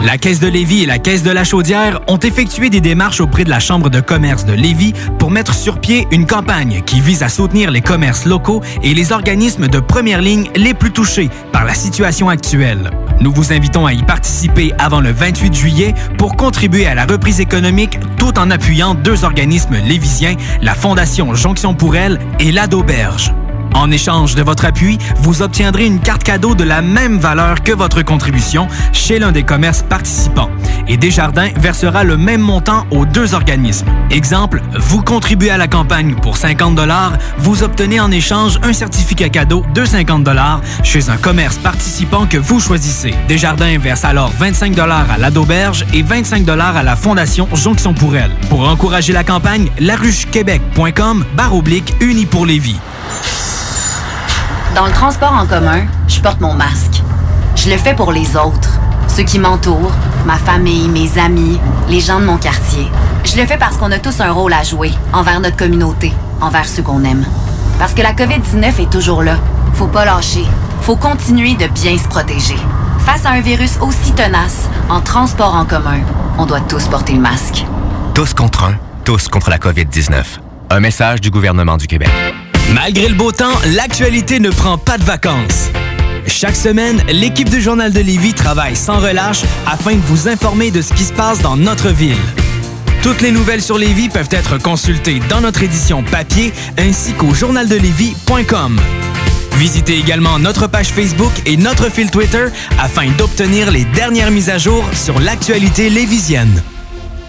La 0.00 0.18
Caisse 0.18 0.40
de 0.40 0.46
Lévis 0.46 0.82
et 0.82 0.86
la 0.86 0.98
Caisse 0.98 1.22
de 1.22 1.30
la 1.30 1.42
Chaudière 1.42 2.00
ont 2.06 2.18
effectué 2.18 2.68
des 2.68 2.82
démarches 2.82 3.20
auprès 3.20 3.44
de 3.44 3.50
la 3.50 3.60
Chambre 3.60 3.88
de 3.88 4.00
commerce 4.00 4.44
de 4.44 4.52
Lévis 4.52 4.92
pour 5.18 5.30
mettre 5.30 5.54
sur 5.54 5.80
pied 5.80 6.06
une 6.10 6.26
campagne 6.26 6.82
qui 6.84 7.00
vise 7.00 7.22
à 7.22 7.30
soutenir 7.30 7.70
les 7.70 7.80
commerces 7.80 8.26
locaux 8.26 8.62
et 8.82 8.92
les 8.92 9.12
organismes 9.12 9.68
de 9.68 9.80
première 9.80 10.20
ligne 10.20 10.50
les 10.54 10.74
plus 10.74 10.90
touchés 10.90 11.30
par 11.50 11.64
la 11.64 11.74
situation 11.74 12.28
actuelle. 12.28 12.90
Nous 13.20 13.32
vous 13.32 13.52
invitons 13.52 13.86
à 13.86 13.94
y 13.94 14.02
participer 14.02 14.72
avant 14.78 15.00
le 15.00 15.12
28 15.12 15.54
juillet 15.54 15.94
pour 16.18 16.36
contribuer 16.36 16.86
à 16.86 16.94
la 16.94 17.06
reprise 17.06 17.40
économique 17.40 17.98
tout 18.18 18.38
en 18.38 18.50
appuyant 18.50 18.94
deux 18.94 19.24
organismes 19.24 19.76
lévisiens, 19.86 20.36
la 20.60 20.74
Fondation 20.74 21.34
Jonction 21.34 21.74
pour 21.74 21.96
elle 21.96 22.18
et 22.38 22.52
l'Adoberge. 22.52 23.32
En 23.74 23.90
échange 23.90 24.34
de 24.34 24.42
votre 24.42 24.64
appui, 24.64 24.98
vous 25.18 25.42
obtiendrez 25.42 25.86
une 25.86 26.00
carte 26.00 26.24
cadeau 26.24 26.54
de 26.54 26.64
la 26.64 26.82
même 26.82 27.18
valeur 27.18 27.62
que 27.62 27.72
votre 27.72 28.02
contribution 28.02 28.68
chez 28.92 29.18
l'un 29.18 29.32
des 29.32 29.42
commerces 29.42 29.82
participants. 29.82 30.50
Et 30.88 30.96
Desjardins 30.96 31.50
versera 31.56 32.04
le 32.04 32.16
même 32.16 32.40
montant 32.40 32.86
aux 32.90 33.04
deux 33.04 33.34
organismes. 33.34 33.86
Exemple, 34.10 34.62
vous 34.78 35.02
contribuez 35.02 35.50
à 35.50 35.58
la 35.58 35.68
campagne 35.68 36.14
pour 36.14 36.36
50 36.36 36.76
vous 37.38 37.62
obtenez 37.62 38.00
en 38.00 38.10
échange 38.10 38.58
un 38.62 38.72
certificat 38.72 39.28
cadeau 39.28 39.64
de 39.74 39.84
50 39.84 40.28
chez 40.82 41.08
un 41.10 41.16
commerce 41.16 41.56
participant 41.56 42.26
que 42.26 42.36
vous 42.36 42.60
choisissez. 42.60 43.14
Desjardins 43.28 43.78
verse 43.78 44.04
alors 44.04 44.30
25 44.38 44.78
à 44.78 45.18
l'Adoberge 45.18 45.84
et 45.92 46.02
25 46.02 46.48
à 46.48 46.82
la 46.82 46.96
Fondation 46.96 47.48
Jonction 47.54 47.94
pour 47.94 48.16
elle. 48.16 48.30
Pour 48.48 48.68
encourager 48.68 49.12
la 49.12 49.24
campagne, 49.24 49.68
laruchequebec.com 49.78 51.24
barre 51.36 51.54
oblique 51.54 51.94
uni 52.00 52.26
pour 52.26 52.46
les 52.46 52.58
vies. 52.58 52.78
Dans 54.76 54.84
le 54.84 54.92
transport 54.92 55.32
en 55.32 55.46
commun, 55.46 55.86
je 56.06 56.20
porte 56.20 56.42
mon 56.42 56.52
masque. 56.52 57.02
Je 57.54 57.70
le 57.70 57.78
fais 57.78 57.94
pour 57.94 58.12
les 58.12 58.36
autres, 58.36 58.78
ceux 59.08 59.22
qui 59.22 59.38
m'entourent, 59.38 59.94
ma 60.26 60.36
famille, 60.36 60.86
mes 60.90 61.18
amis, 61.18 61.58
les 61.88 62.00
gens 62.00 62.20
de 62.20 62.26
mon 62.26 62.36
quartier. 62.36 62.86
Je 63.24 63.38
le 63.38 63.46
fais 63.46 63.56
parce 63.56 63.78
qu'on 63.78 63.90
a 63.90 63.98
tous 63.98 64.20
un 64.20 64.30
rôle 64.30 64.52
à 64.52 64.64
jouer 64.64 64.92
envers 65.14 65.40
notre 65.40 65.56
communauté, 65.56 66.12
envers 66.42 66.66
ceux 66.66 66.82
qu'on 66.82 67.04
aime. 67.04 67.24
Parce 67.78 67.94
que 67.94 68.02
la 68.02 68.12
COVID-19 68.12 68.82
est 68.82 68.92
toujours 68.92 69.22
là. 69.22 69.38
Faut 69.72 69.86
pas 69.86 70.04
lâcher. 70.04 70.44
Faut 70.82 70.96
continuer 70.96 71.54
de 71.54 71.68
bien 71.68 71.96
se 71.96 72.06
protéger. 72.06 72.58
Face 72.98 73.24
à 73.24 73.30
un 73.30 73.40
virus 73.40 73.78
aussi 73.80 74.12
tenace, 74.12 74.68
en 74.90 75.00
transport 75.00 75.54
en 75.54 75.64
commun, 75.64 76.00
on 76.36 76.44
doit 76.44 76.60
tous 76.60 76.86
porter 76.88 77.14
le 77.14 77.20
masque. 77.20 77.64
Tous 78.12 78.34
contre 78.34 78.64
un, 78.64 78.74
tous 79.06 79.28
contre 79.28 79.48
la 79.48 79.56
COVID-19. 79.56 80.22
Un 80.68 80.80
message 80.80 81.22
du 81.22 81.30
gouvernement 81.30 81.78
du 81.78 81.86
Québec. 81.86 82.10
Malgré 82.76 83.08
le 83.08 83.14
beau 83.14 83.32
temps, 83.32 83.58
l'actualité 83.74 84.38
ne 84.38 84.50
prend 84.50 84.76
pas 84.76 84.98
de 84.98 85.02
vacances. 85.02 85.70
Chaque 86.26 86.54
semaine, 86.54 87.02
l'équipe 87.08 87.48
du 87.48 87.62
Journal 87.62 87.90
de 87.90 88.00
Lévis 88.00 88.34
travaille 88.34 88.76
sans 88.76 88.98
relâche 88.98 89.40
afin 89.66 89.94
de 89.94 90.02
vous 90.02 90.28
informer 90.28 90.70
de 90.70 90.82
ce 90.82 90.92
qui 90.92 91.04
se 91.04 91.12
passe 91.14 91.40
dans 91.40 91.56
notre 91.56 91.88
ville. 91.88 92.18
Toutes 93.02 93.22
les 93.22 93.30
nouvelles 93.30 93.62
sur 93.62 93.78
Lévis 93.78 94.10
peuvent 94.10 94.28
être 94.30 94.58
consultées 94.58 95.20
dans 95.30 95.40
notre 95.40 95.62
édition 95.62 96.02
papier 96.02 96.52
ainsi 96.76 97.14
qu'au 97.14 97.32
journaldelevis.com. 97.32 98.78
Visitez 99.54 99.98
également 99.98 100.38
notre 100.38 100.66
page 100.66 100.88
Facebook 100.88 101.32
et 101.46 101.56
notre 101.56 101.90
fil 101.90 102.10
Twitter 102.10 102.48
afin 102.78 103.06
d'obtenir 103.16 103.70
les 103.70 103.86
dernières 103.86 104.30
mises 104.30 104.50
à 104.50 104.58
jour 104.58 104.84
sur 104.92 105.18
l'actualité 105.18 105.88
lévisienne. 105.88 106.62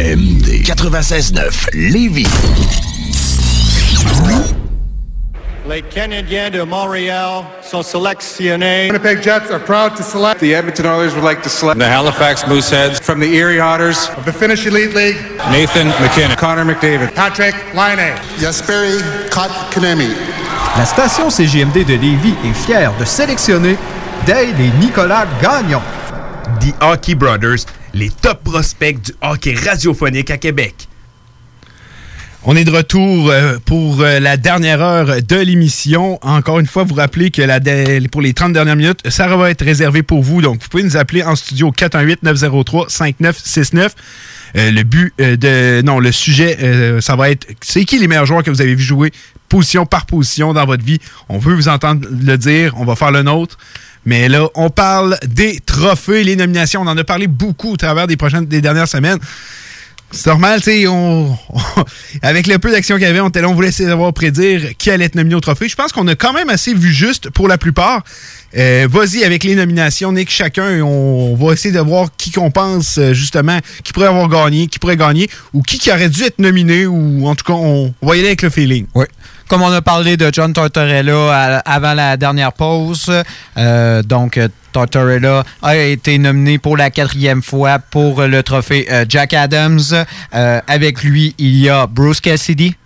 CJMD 0.00 0.64
96.9 0.64 1.68
Lévis. 1.74 2.26
Les 5.68 5.82
Canadiens 5.82 6.48
de 6.48 6.62
Montréal 6.62 7.44
sont 7.62 7.82
sélectionnés. 7.82 8.86
Winnipeg 8.86 9.22
Jets 9.22 9.52
are 9.52 9.60
proud 9.60 9.94
to 9.94 10.02
select. 10.02 10.40
The 10.40 10.54
Edmonton 10.54 10.86
Oilers 10.86 11.14
would 11.14 11.22
like 11.22 11.42
to 11.42 11.50
select. 11.50 11.78
The 11.78 11.84
Halifax 11.84 12.46
Mooseheads. 12.46 12.98
From 13.02 13.20
the 13.20 13.26
Erie 13.26 13.60
Otters. 13.60 14.08
Of 14.16 14.24
the 14.24 14.32
Finnish 14.32 14.64
Elite 14.66 14.94
League. 14.94 15.16
Nathan 15.50 15.88
McKinnon. 16.00 16.36
Connor 16.38 16.64
McDavid. 16.64 17.14
Patrick 17.14 17.54
Laine. 17.74 18.16
Jesperi 18.38 19.02
Kotkaniemi. 19.30 20.08
La 20.78 20.86
station 20.86 21.28
CGMD 21.28 21.84
de 21.84 21.96
Lévis 22.00 22.34
est 22.46 22.54
fière 22.54 22.96
de 22.98 23.04
sélectionner 23.04 23.76
Dale 24.26 24.58
et 24.58 24.70
Nicolas 24.80 25.26
Gagnon. 25.42 25.82
The 26.60 26.74
Hockey 26.80 27.14
Brothers, 27.14 27.66
les 27.94 28.10
top 28.10 28.44
prospects 28.44 29.00
du 29.00 29.12
hockey 29.22 29.54
radiophonique 29.54 30.30
à 30.30 30.38
Québec. 30.38 30.88
On 32.42 32.56
est 32.56 32.64
de 32.64 32.70
retour 32.70 33.28
euh, 33.28 33.58
pour 33.66 34.00
euh, 34.00 34.18
la 34.18 34.38
dernière 34.38 34.80
heure 34.80 35.20
de 35.20 35.36
l'émission. 35.36 36.18
Encore 36.22 36.58
une 36.58 36.66
fois, 36.66 36.84
vous 36.84 36.94
rappelez 36.94 37.30
que 37.30 37.42
la 37.42 37.60
pour 38.10 38.22
les 38.22 38.32
30 38.32 38.54
dernières 38.54 38.76
minutes, 38.76 39.06
ça 39.10 39.28
va 39.36 39.50
être 39.50 39.62
réservé 39.62 40.02
pour 40.02 40.22
vous. 40.22 40.40
Donc, 40.40 40.62
vous 40.62 40.68
pouvez 40.70 40.82
nous 40.82 40.96
appeler 40.96 41.22
en 41.22 41.36
studio 41.36 41.70
418-903-5969. 41.70 43.90
Euh, 44.56 44.70
le 44.70 44.82
but 44.84 45.12
de... 45.18 45.82
Non, 45.82 45.98
le 45.98 46.12
sujet, 46.12 46.56
ça 47.02 47.14
va 47.14 47.28
être... 47.30 47.46
C'est 47.60 47.84
qui 47.84 47.98
les 47.98 48.08
meilleurs 48.08 48.24
joueurs 48.24 48.42
que 48.42 48.50
vous 48.50 48.62
avez 48.62 48.74
vu 48.74 48.82
jouer 48.82 49.12
position 49.50 49.84
par 49.84 50.06
position 50.06 50.54
dans 50.54 50.64
votre 50.64 50.84
vie? 50.84 50.98
On 51.28 51.38
veut 51.38 51.54
vous 51.54 51.68
entendre 51.68 52.08
le 52.10 52.38
dire. 52.38 52.72
On 52.78 52.86
va 52.86 52.96
faire 52.96 53.10
le 53.10 53.22
nôtre. 53.22 53.58
Mais 54.06 54.28
là, 54.28 54.48
on 54.54 54.70
parle 54.70 55.18
des 55.26 55.60
trophées, 55.60 56.24
les 56.24 56.36
nominations. 56.36 56.80
On 56.82 56.86
en 56.86 56.96
a 56.96 57.04
parlé 57.04 57.26
beaucoup 57.26 57.72
au 57.72 57.76
travers 57.76 58.06
des 58.06 58.16
prochaines, 58.16 58.46
des 58.46 58.60
dernières 58.60 58.88
semaines. 58.88 59.18
C'est 60.12 60.26
normal, 60.26 60.58
tu 60.60 60.64
sais, 60.72 60.86
on, 60.88 61.30
on- 61.30 61.84
avec 62.22 62.48
le 62.48 62.58
peu 62.58 62.72
d'action 62.72 62.96
qu'il 62.96 63.04
y 63.04 63.08
avait, 63.08 63.20
on 63.20 63.30
on 63.32 63.54
voulait 63.54 63.68
essayer 63.68 63.88
d'avoir 63.88 64.12
prédire 64.12 64.76
qui 64.76 64.90
allait 64.90 65.04
être 65.04 65.14
nominé 65.14 65.36
au 65.36 65.40
trophée. 65.40 65.68
Je 65.68 65.76
pense 65.76 65.92
qu'on 65.92 66.08
a 66.08 66.16
quand 66.16 66.32
même 66.32 66.48
assez 66.48 66.74
vu 66.74 66.92
juste 66.92 67.30
pour 67.30 67.46
la 67.46 67.58
plupart. 67.58 68.02
Euh, 68.56 68.88
Vas-y 68.90 69.22
avec 69.22 69.44
les 69.44 69.54
nominations, 69.54 70.10
Nick, 70.10 70.28
chacun, 70.28 70.82
on, 70.82 71.36
va 71.36 71.52
essayer 71.52 71.72
de 71.72 71.78
voir 71.78 72.08
qui 72.16 72.32
qu'on 72.32 72.50
pense 72.50 72.98
euh, 72.98 73.12
justement, 73.12 73.60
qui 73.84 73.92
pourrait 73.92 74.08
avoir 74.08 74.28
gagné, 74.28 74.66
qui 74.66 74.80
pourrait 74.80 74.96
gagner, 74.96 75.30
ou 75.52 75.62
qui, 75.62 75.78
qui 75.78 75.92
aurait 75.92 76.08
dû 76.08 76.24
être 76.24 76.40
nominé, 76.40 76.86
ou 76.86 77.28
en 77.28 77.36
tout 77.36 77.44
cas, 77.44 77.52
on, 77.52 77.94
on 78.02 78.06
va 78.08 78.16
y 78.16 78.18
aller 78.18 78.28
avec 78.28 78.42
le 78.42 78.50
feeling. 78.50 78.86
Oui. 78.96 79.04
Comme 79.50 79.62
on 79.62 79.72
a 79.72 79.82
parlé 79.82 80.16
de 80.16 80.30
John 80.32 80.52
Tortorella 80.52 81.58
avant 81.64 81.94
la 81.94 82.16
dernière 82.16 82.52
pause, 82.52 83.10
euh, 83.58 84.00
donc 84.00 84.38
euh, 84.38 84.46
Tortorella 84.70 85.42
a 85.60 85.76
été 85.76 86.18
nominé 86.18 86.58
pour 86.58 86.76
la 86.76 86.90
quatrième 86.90 87.42
fois 87.42 87.80
pour 87.80 88.22
le 88.22 88.44
trophée 88.44 88.86
euh, 88.92 89.04
Jack 89.08 89.34
Adams. 89.34 89.80
Avec 90.30 91.02
lui, 91.02 91.34
il 91.38 91.56
y 91.56 91.68
a 91.68 91.88
Bruce 91.88 92.20
Cassidy 92.20 92.76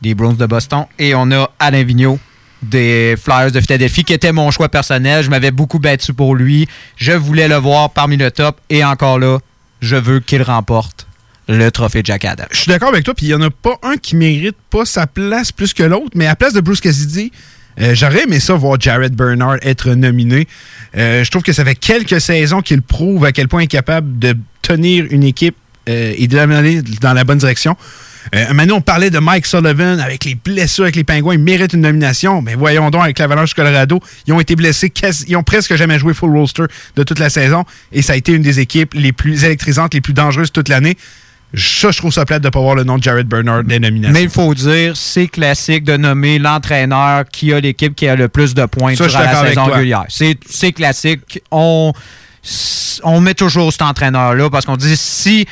des 0.00 0.14
Browns 0.14 0.36
de 0.36 0.46
Boston 0.46 0.86
et 0.98 1.14
on 1.14 1.30
a 1.32 1.50
Alain 1.58 1.84
Vigneault 1.84 2.18
des 2.62 3.14
Flyers 3.22 3.52
de 3.52 3.60
Philadelphie 3.60 4.04
qui 4.04 4.14
était 4.14 4.32
mon 4.32 4.50
choix 4.50 4.70
personnel. 4.70 5.22
Je 5.22 5.28
m'avais 5.28 5.50
beaucoup 5.50 5.80
battu 5.80 6.14
pour 6.14 6.34
lui. 6.34 6.66
Je 6.96 7.12
voulais 7.12 7.46
le 7.46 7.56
voir 7.56 7.90
parmi 7.90 8.16
le 8.16 8.30
top 8.30 8.58
et 8.70 8.82
encore 8.82 9.18
là, 9.18 9.36
je 9.82 9.96
veux 9.96 10.20
qu'il 10.20 10.40
remporte 10.40 11.09
le 11.50 11.70
trophée 11.70 12.00
Jack 12.04 12.24
Adams. 12.24 12.46
Je 12.52 12.58
suis 12.58 12.68
d'accord 12.68 12.88
avec 12.88 13.04
toi, 13.04 13.12
puis 13.14 13.26
il 13.26 13.28
n'y 13.30 13.34
en 13.34 13.42
a 13.42 13.50
pas 13.50 13.78
un 13.82 13.96
qui 13.96 14.16
mérite 14.16 14.56
pas 14.70 14.84
sa 14.84 15.06
place 15.06 15.52
plus 15.52 15.74
que 15.74 15.82
l'autre, 15.82 16.12
mais 16.14 16.26
à 16.26 16.30
la 16.30 16.36
place 16.36 16.52
de 16.52 16.60
Bruce 16.60 16.80
Cassidy, 16.80 17.32
euh, 17.80 17.94
j'aurais 17.94 18.22
aimé 18.22 18.40
ça 18.40 18.54
voir 18.54 18.80
Jared 18.80 19.14
Bernard 19.14 19.56
être 19.62 19.90
nominé. 19.90 20.46
Euh, 20.96 21.24
je 21.24 21.30
trouve 21.30 21.42
que 21.42 21.52
ça 21.52 21.64
fait 21.64 21.74
quelques 21.74 22.20
saisons 22.20 22.62
qu'il 22.62 22.82
prouve 22.82 23.24
à 23.24 23.32
quel 23.32 23.48
point 23.48 23.62
il 23.62 23.64
est 23.64 23.68
capable 23.68 24.18
de 24.18 24.36
tenir 24.62 25.06
une 25.10 25.24
équipe 25.24 25.56
euh, 25.88 26.14
et 26.16 26.28
de 26.28 26.36
l'amener 26.36 26.82
dans 27.00 27.12
la 27.12 27.24
bonne 27.24 27.38
direction. 27.38 27.76
Maintenant, 28.52 28.76
on 28.76 28.80
parlait 28.82 29.08
de 29.08 29.18
Mike 29.18 29.46
Sullivan 29.46 29.98
avec 29.98 30.26
les 30.26 30.34
blessures 30.34 30.84
avec 30.84 30.94
les 30.94 31.04
Pingouins. 31.04 31.34
Il 31.34 31.40
mérite 31.40 31.72
une 31.72 31.80
nomination. 31.80 32.42
Mais 32.42 32.54
voyons 32.54 32.90
donc, 32.90 33.02
avec 33.02 33.18
l'Avalanche 33.18 33.54
Colorado, 33.54 33.98
ils 34.26 34.34
ont 34.34 34.38
été 34.38 34.56
blessés. 34.56 34.92
ils 35.26 35.36
ont 35.36 35.42
presque 35.42 35.74
jamais 35.74 35.98
joué 35.98 36.12
full 36.12 36.30
roster 36.36 36.64
de 36.96 37.02
toute 37.02 37.18
la 37.18 37.30
saison. 37.30 37.64
Et 37.92 38.02
ça 38.02 38.12
a 38.12 38.16
été 38.16 38.32
une 38.32 38.42
des 38.42 38.60
équipes 38.60 38.92
les 38.92 39.12
plus 39.12 39.44
électrisantes, 39.44 39.94
les 39.94 40.02
plus 40.02 40.12
dangereuses 40.12 40.52
toute 40.52 40.68
l'année. 40.68 40.98
Ça, 41.54 41.90
je 41.90 41.98
trouve 41.98 42.12
ça 42.12 42.24
plate 42.24 42.42
de 42.42 42.48
ne 42.48 42.50
pas 42.50 42.60
voir 42.60 42.76
le 42.76 42.84
nom 42.84 42.96
de 42.96 43.02
Jared 43.02 43.26
Bernard 43.26 43.64
des 43.64 43.80
nominations. 43.80 44.12
Mais 44.12 44.22
il 44.22 44.30
faut 44.30 44.54
dire, 44.54 44.96
c'est 44.96 45.26
classique 45.26 45.84
de 45.84 45.96
nommer 45.96 46.38
l'entraîneur 46.38 47.24
qui 47.30 47.52
a 47.52 47.60
l'équipe 47.60 47.94
qui 47.94 48.06
a 48.06 48.14
le 48.14 48.28
plus 48.28 48.54
de 48.54 48.66
points 48.66 48.94
Ça, 48.94 49.06
durant 49.08 49.20
la 49.20 49.46
saison 49.46 49.64
régulière. 49.64 50.04
C'est 50.08 50.38
c'est 50.48 50.72
classique. 50.72 51.42
On, 51.50 51.92
on 53.02 53.20
met 53.20 53.34
toujours 53.34 53.72
cet 53.72 53.82
entraîneur-là 53.82 54.48
parce 54.48 54.64
qu'on 54.64 54.76
dit 54.76 54.96
si 54.96 55.46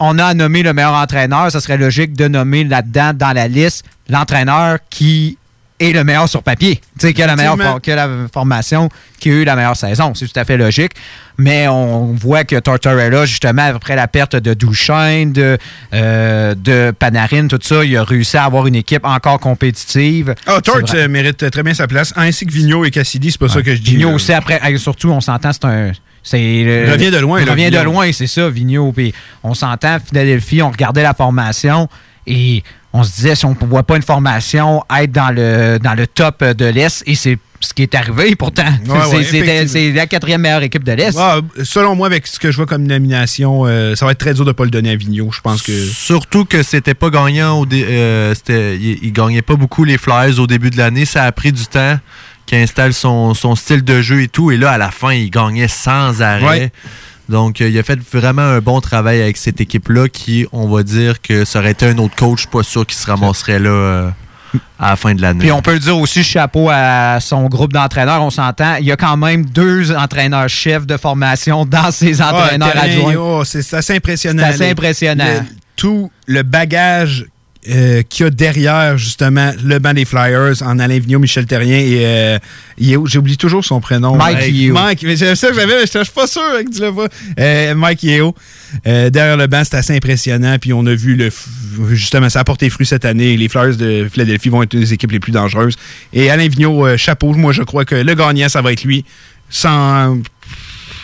on 0.00 0.18
a 0.18 0.24
à 0.24 0.34
nommer 0.34 0.62
le 0.62 0.72
meilleur 0.72 0.94
entraîneur, 0.94 1.52
ça 1.52 1.60
serait 1.60 1.76
logique 1.76 2.14
de 2.14 2.26
nommer 2.26 2.64
là-dedans, 2.64 3.12
dans 3.14 3.32
la 3.32 3.46
liste, 3.46 3.84
l'entraîneur 4.08 4.78
qui 4.88 5.36
est 5.80 5.92
le 5.92 6.04
meilleur 6.04 6.28
sur 6.28 6.42
papier. 6.42 6.76
Tu 6.98 7.06
sais, 7.08 7.14
qui 7.14 7.22
a 7.22 7.26
la 7.26 7.34
meilleure 7.36 7.56
for- 7.56 7.80
a 7.84 7.96
la 7.96 8.08
formation, 8.32 8.88
qui 9.18 9.30
a 9.30 9.32
eu 9.32 9.44
la 9.44 9.56
meilleure 9.56 9.76
saison. 9.76 10.12
C'est 10.14 10.26
tout 10.30 10.38
à 10.38 10.44
fait 10.44 10.56
logique. 10.56 10.92
Mais 11.38 11.66
on 11.68 12.12
voit 12.12 12.44
que 12.44 12.56
Tortorella, 12.56 13.24
justement, 13.24 13.62
après 13.74 13.96
la 13.96 14.06
perte 14.06 14.36
de 14.36 14.52
Duchesne, 14.52 15.32
de, 15.32 15.56
euh, 15.94 16.54
de 16.54 16.92
Panarin, 16.96 17.48
tout 17.48 17.58
ça, 17.62 17.82
il 17.84 17.96
a 17.96 18.04
réussi 18.04 18.36
à 18.36 18.44
avoir 18.44 18.66
une 18.66 18.74
équipe 18.74 19.04
encore 19.06 19.40
compétitive. 19.40 20.34
Ah, 20.46 20.60
vrai. 20.64 20.82
euh, 20.94 21.08
mérite 21.08 21.50
très 21.50 21.62
bien 21.62 21.72
sa 21.74 21.86
place, 21.86 22.12
ainsi 22.16 22.44
que 22.44 22.52
Vigneault 22.52 22.84
et 22.84 22.90
Cassidy, 22.90 23.30
c'est 23.32 23.40
pas 23.40 23.48
ça 23.48 23.62
que 23.62 23.74
je 23.74 23.80
dis. 23.80 23.92
Vigneault 23.92 24.10
là. 24.10 24.14
aussi, 24.16 24.32
après, 24.34 24.60
surtout, 24.76 25.08
on 25.08 25.20
s'entend, 25.20 25.52
c'est 25.52 25.64
un. 25.64 25.92
C'est 26.22 26.36
le- 26.64 26.84
Il 26.86 26.90
revient 26.92 27.10
de 27.10 27.16
loin, 27.16 27.40
Il 27.40 27.48
revient 27.48 27.70
de 27.70 27.78
loin, 27.80 28.12
c'est 28.12 28.26
ça, 28.26 28.50
Vigneault. 28.50 28.92
Puis 28.92 29.14
on 29.42 29.54
s'entend, 29.54 29.96
Philadelphie, 30.06 30.60
on 30.60 30.70
regardait 30.70 31.02
la 31.02 31.14
formation 31.14 31.88
et 32.26 32.62
on 32.92 33.02
se 33.02 33.12
disait 33.14 33.34
si 33.34 33.44
on 33.46 33.50
ne 33.50 33.66
voit 33.66 33.82
pas 33.82 33.96
une 33.96 34.02
formation 34.02 34.82
être 34.98 35.12
dans 35.12 35.30
le, 35.34 35.78
dans 35.78 35.94
le 35.94 36.06
top 36.06 36.42
de 36.44 36.64
l'Est, 36.66 37.02
et 37.06 37.14
c'est 37.14 37.38
ce 37.62 37.74
qui 37.74 37.82
est 37.82 37.94
arrivé 37.94 38.34
pourtant. 38.36 38.64
Ouais, 38.64 38.98
C'est- 39.10 39.16
ouais, 39.88 39.92
la 39.92 40.06
quatrième 40.06 40.40
meilleure 40.40 40.62
équipe 40.62 40.82
de 40.82 40.92
l'Est. 40.92 41.14
Ah, 41.18 41.40
selon 41.62 41.94
moi, 41.94 42.06
avec 42.06 42.26
ce 42.26 42.38
que 42.38 42.50
je 42.50 42.56
vois 42.56 42.64
comme 42.66 42.84
nomination, 42.84 43.66
euh, 43.66 43.94
ça 43.94 44.06
va 44.06 44.12
être 44.12 44.18
très 44.18 44.32
dur 44.34 44.44
de 44.44 44.50
ne 44.50 44.54
pas 44.54 44.64
le 44.64 44.70
donner 44.70 44.90
à 44.92 44.96
Vigneault. 44.96 45.30
Je 45.30 45.40
pense 45.40 45.60
que. 45.62 45.84
Surtout 45.86 46.44
que 46.46 46.62
c'était 46.62 46.94
pas 46.94 47.10
gagnant 47.10 47.58
au 47.60 47.66
dé- 47.66 47.84
euh, 47.86 48.34
c'était- 48.34 48.76
il, 48.76 48.98
il 49.02 49.12
gagnait 49.12 49.42
pas 49.42 49.56
beaucoup 49.56 49.84
les 49.84 49.98
Flyers 49.98 50.38
au 50.40 50.46
début 50.46 50.70
de 50.70 50.78
l'année. 50.78 51.04
Ça 51.04 51.24
a 51.24 51.32
pris 51.32 51.52
du 51.52 51.66
temps 51.66 51.98
qu'il 52.46 52.58
installe 52.58 52.94
son, 52.94 53.34
son 53.34 53.54
style 53.54 53.84
de 53.84 54.00
jeu 54.00 54.22
et 54.22 54.28
tout. 54.28 54.50
Et 54.50 54.56
là, 54.56 54.70
à 54.72 54.78
la 54.78 54.90
fin, 54.90 55.12
il 55.12 55.30
gagnait 55.30 55.68
sans 55.68 56.22
arrêt. 56.22 56.72
Donc, 57.30 57.60
euh, 57.60 57.68
il 57.68 57.78
a 57.78 57.82
fait 57.82 57.98
vraiment 58.12 58.42
un 58.42 58.58
bon 58.60 58.80
travail 58.80 59.22
avec 59.22 59.36
cette 59.36 59.60
équipe-là 59.60 60.08
qui, 60.08 60.46
on 60.52 60.68
va 60.68 60.82
dire 60.82 61.22
que 61.22 61.44
ça 61.44 61.60
aurait 61.60 61.70
été 61.70 61.86
un 61.86 61.96
autre 61.98 62.16
coach, 62.16 62.46
pas 62.48 62.62
sûr 62.62 62.84
qu'il 62.84 62.98
se 62.98 63.06
ramasserait 63.06 63.58
là 63.60 63.70
euh, 63.70 64.10
à 64.80 64.90
la 64.90 64.96
fin 64.96 65.14
de 65.14 65.22
l'année. 65.22 65.38
Puis 65.38 65.52
on 65.52 65.62
peut 65.62 65.74
le 65.74 65.78
dire 65.78 65.96
aussi, 65.96 66.24
chapeau 66.24 66.68
à 66.70 67.18
son 67.20 67.46
groupe 67.46 67.72
d'entraîneurs, 67.72 68.20
on 68.22 68.30
s'entend. 68.30 68.74
Il 68.80 68.86
y 68.86 68.92
a 68.92 68.96
quand 68.96 69.16
même 69.16 69.44
deux 69.46 69.94
entraîneurs-chefs 69.94 70.86
de 70.86 70.96
formation 70.96 71.64
dans 71.64 71.92
ses 71.92 72.20
entraîneurs 72.20 72.70
Ah, 72.74 72.80
terrain, 72.80 72.96
adjoints. 72.96 73.14
oh, 73.16 73.44
c'est 73.44 73.72
assez 73.74 73.94
impressionnant. 73.94 74.42
C'est 74.46 74.48
assez 74.64 74.70
impressionnant. 74.70 75.24
le- 75.26 75.40
tout 75.76 76.10
le 76.26 76.42
bagage 76.42 77.26
euh, 77.68 78.02
qu'il 78.02 78.24
y 78.24 78.26
a 78.26 78.30
derrière, 78.30 78.96
justement, 78.96 79.52
le 79.62 79.78
banc 79.78 79.92
des 79.92 80.04
Flyers 80.04 80.62
en 80.62 80.78
Alain 80.78 80.98
Vigneault, 80.98 81.18
Michel 81.18 81.46
Terrien 81.46 81.78
et 81.78 82.04
euh. 82.04 82.38
J'oublie 83.04 83.36
toujours 83.36 83.64
son 83.64 83.80
prénom. 83.80 84.16
Mike 84.16 84.48
Yeo. 84.48 84.72
Mike, 84.72 85.02
mais 85.02 85.16
c'est 85.16 85.34
ça 85.34 85.48
que 85.48 85.54
j'avais, 85.54 85.80
mais 85.80 85.86
je 85.86 86.02
suis 86.02 86.12
pas 86.12 86.26
sûr 86.26 86.42
que 86.64 86.70
tu. 86.74 87.10
Euh, 87.38 87.74
Mike 87.74 88.02
Yeo. 88.02 88.34
Euh, 88.86 89.10
derrière 89.10 89.36
le 89.36 89.46
banc, 89.46 89.62
c'est 89.64 89.76
assez 89.76 89.94
impressionnant. 89.94 90.56
Puis 90.58 90.72
on 90.72 90.86
a 90.86 90.94
vu, 90.94 91.14
le, 91.14 91.30
justement, 91.92 92.30
ça 92.30 92.40
a 92.40 92.44
porté 92.44 92.70
fruit 92.70 92.86
cette 92.86 93.04
année. 93.04 93.36
Les 93.36 93.48
Flyers 93.48 93.76
de 93.76 94.08
Philadelphie 94.10 94.48
vont 94.48 94.62
être 94.62 94.72
une 94.72 94.80
des 94.80 94.92
équipes 94.94 95.12
les 95.12 95.20
plus 95.20 95.32
dangereuses. 95.32 95.76
Et 96.12 96.30
Alain 96.30 96.48
Vigneault, 96.48 96.86
euh, 96.86 96.96
chapeau, 96.96 97.34
moi 97.34 97.52
je 97.52 97.62
crois 97.62 97.84
que 97.84 97.94
le 97.94 98.14
gagnant, 98.14 98.48
ça 98.48 98.62
va 98.62 98.72
être 98.72 98.84
lui. 98.84 99.04
Sans, 99.50 100.18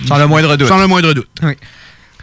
Sans 0.07 0.18
le 0.18 0.26
moindre 0.26 0.57
doute. 0.57 0.68
Sans 0.68 0.78
le 0.78 0.86
moindre 0.86 1.12
doute. 1.12 1.28
Oui. 1.42 1.52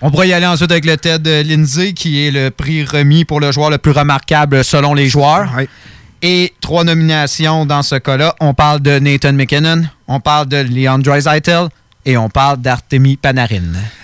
On 0.05 0.11
pourrait 0.11 0.27
y 0.27 0.33
aller 0.33 0.45
ensuite 0.45 0.69
avec 0.69 0.83
le 0.85 0.97
Ted 0.97 1.43
Lindsay, 1.43 1.93
qui 1.93 2.27
est 2.27 2.31
le 2.31 2.51
prix 2.51 2.83
remis 2.83 3.23
pour 3.23 3.39
le 3.39 3.53
joueur 3.53 3.69
le 3.69 3.77
plus 3.77 3.91
remarquable 3.93 4.61
selon 4.63 4.93
les 4.93 5.07
joueurs. 5.07 5.49
Et 6.21 6.53
trois 6.61 6.83
nominations 6.83 7.65
dans 7.65 7.83
ce 7.83 7.95
cas-là. 7.95 8.35
On 8.41 8.53
parle 8.53 8.81
de 8.81 8.99
Nathan 8.99 9.31
McKinnon, 9.33 9.83
on 10.09 10.19
parle 10.19 10.47
de 10.49 10.57
Leon 10.57 10.99
Draisaitl 10.99 11.67
et 12.05 12.17
on 12.17 12.29
parle 12.29 12.59
d'Artemi 12.61 13.15
Panarin. 13.15 13.61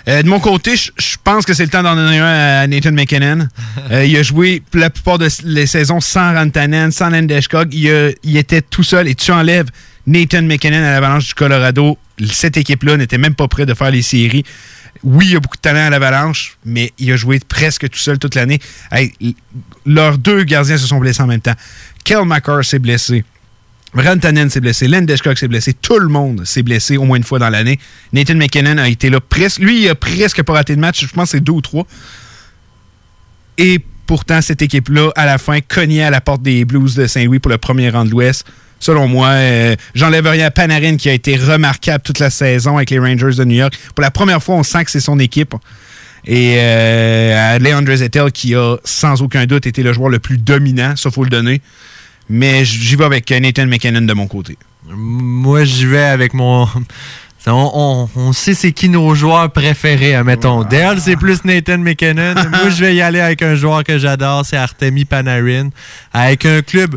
Euh, 0.08 0.22
de 0.22 0.28
mon 0.28 0.40
côté, 0.40 0.74
je 0.76 1.16
pense 1.22 1.44
que 1.44 1.52
c'est 1.52 1.64
le 1.64 1.68
temps 1.70 1.82
d'en 1.82 1.94
donner 1.94 2.18
un 2.18 2.62
à 2.62 2.66
Nathan 2.66 2.92
McKinnon. 2.92 3.46
Euh, 3.90 4.04
il 4.04 4.16
a 4.16 4.22
joué 4.22 4.62
la 4.72 4.88
plupart 4.88 5.18
de 5.18 5.28
les 5.44 5.66
saisons 5.66 6.00
sans 6.00 6.32
Rantanen, 6.34 6.92
sans 6.92 7.10
Landeskog. 7.10 7.74
Il, 7.74 7.90
a- 7.90 8.10
il 8.22 8.36
était 8.36 8.62
tout 8.62 8.84
seul 8.84 9.08
et 9.08 9.14
tu 9.16 9.32
enlèves 9.32 9.66
Nathan 10.06 10.42
McKinnon 10.42 10.78
à 10.78 10.92
l'Avalanche 10.92 11.26
du 11.28 11.34
Colorado. 11.34 11.98
Cette 12.30 12.56
équipe-là 12.56 12.96
n'était 12.96 13.18
même 13.18 13.34
pas 13.34 13.48
prête 13.48 13.66
de 13.68 13.74
faire 13.74 13.90
les 13.90 14.02
séries. 14.02 14.44
Oui, 15.02 15.28
il 15.30 15.36
a 15.36 15.40
beaucoup 15.40 15.56
de 15.56 15.62
talent 15.62 15.86
à 15.86 15.90
l'Avalanche, 15.90 16.58
mais 16.64 16.92
il 16.98 17.10
a 17.12 17.16
joué 17.16 17.40
presque 17.40 17.88
tout 17.88 17.98
seul 17.98 18.18
toute 18.18 18.34
l'année. 18.34 18.58
Leurs 19.86 20.18
deux 20.18 20.44
gardiens 20.44 20.76
se 20.76 20.86
sont 20.86 20.98
blessés 20.98 21.22
en 21.22 21.26
même 21.26 21.40
temps. 21.40 21.54
Kel 22.04 22.24
McCarr 22.24 22.64
s'est 22.64 22.78
blessé. 22.78 23.24
Rantanen 23.92 24.48
s'est 24.50 24.60
blessé, 24.60 24.86
Landeskog 24.86 25.36
s'est 25.36 25.48
blessé, 25.48 25.72
tout 25.72 25.98
le 25.98 26.06
monde 26.06 26.44
s'est 26.44 26.62
blessé 26.62 26.96
au 26.96 27.04
moins 27.04 27.16
une 27.16 27.24
fois 27.24 27.40
dans 27.40 27.48
l'année. 27.48 27.78
Nathan 28.12 28.36
McKinnon 28.36 28.78
a 28.78 28.88
été 28.88 29.10
là 29.10 29.20
presque. 29.20 29.58
Lui, 29.58 29.82
il 29.82 29.88
a 29.88 29.96
presque 29.96 30.42
pas 30.42 30.52
raté 30.52 30.76
de 30.76 30.80
match, 30.80 31.04
je 31.04 31.12
pense 31.12 31.32
que 31.32 31.38
c'est 31.38 31.40
deux 31.40 31.52
ou 31.52 31.60
trois. 31.60 31.86
Et 33.58 33.84
pourtant, 34.06 34.40
cette 34.42 34.62
équipe-là, 34.62 35.10
à 35.16 35.26
la 35.26 35.38
fin, 35.38 35.60
cognait 35.60 36.04
à 36.04 36.10
la 36.10 36.20
porte 36.20 36.42
des 36.42 36.64
Blues 36.64 36.94
de 36.94 37.06
Saint-Louis 37.06 37.40
pour 37.40 37.50
le 37.50 37.58
premier 37.58 37.90
rang 37.90 38.04
de 38.04 38.10
l'Ouest. 38.10 38.46
Selon 38.80 39.06
moi, 39.08 39.28
euh, 39.28 39.76
j'enlève 39.94 40.26
rien 40.26 40.46
à 40.46 40.50
Panarin 40.50 40.96
qui 40.96 41.08
a 41.08 41.12
été 41.12 41.36
remarquable 41.36 42.02
toute 42.02 42.18
la 42.18 42.30
saison 42.30 42.76
avec 42.76 42.90
les 42.90 42.98
Rangers 42.98 43.36
de 43.36 43.44
New 43.44 43.56
York. 43.56 43.78
Pour 43.94 44.02
la 44.02 44.10
première 44.10 44.42
fois, 44.42 44.56
on 44.56 44.62
sent 44.62 44.84
que 44.86 44.90
c'est 44.90 45.00
son 45.00 45.18
équipe. 45.18 45.54
Et 46.26 46.56
euh, 46.58 47.54
à 47.54 47.58
Leandre 47.58 47.94
Zettel 47.94 48.30
qui 48.32 48.54
a 48.54 48.76
sans 48.84 49.22
aucun 49.22 49.46
doute 49.46 49.66
été 49.66 49.82
le 49.82 49.92
joueur 49.92 50.08
le 50.10 50.18
plus 50.18 50.36
dominant, 50.38 50.94
ça 50.96 51.10
faut 51.10 51.24
le 51.24 51.30
donner. 51.30 51.60
Mais 52.28 52.64
j'y 52.64 52.96
vais 52.96 53.04
avec 53.04 53.30
Nathan 53.30 53.66
McKinnon 53.66 54.02
de 54.02 54.12
mon 54.12 54.26
côté. 54.26 54.56
Moi, 54.88 55.64
j'y 55.64 55.86
vais 55.86 56.02
avec 56.02 56.32
mon. 56.34 56.66
On, 57.46 57.70
on- 57.74 58.20
on 58.20 58.32
sait 58.34 58.52
c'est 58.52 58.72
qui 58.72 58.90
nos 58.90 59.14
joueurs 59.14 59.50
préférés, 59.50 60.14
admettons. 60.14 60.62
Dale, 60.62 61.00
c'est 61.00 61.16
plus 61.16 61.42
Nathan 61.46 61.78
McKinnon. 61.78 62.34
Moi, 62.34 62.68
je 62.68 62.84
vais 62.84 62.94
y 62.94 63.00
aller 63.00 63.18
avec 63.20 63.40
un 63.40 63.54
joueur 63.54 63.82
que 63.82 63.96
j'adore, 63.98 64.44
c'est 64.44 64.58
Artemi 64.58 65.06
Panarin. 65.06 65.70
Avec 66.12 66.44
un 66.44 66.60
club 66.60 66.96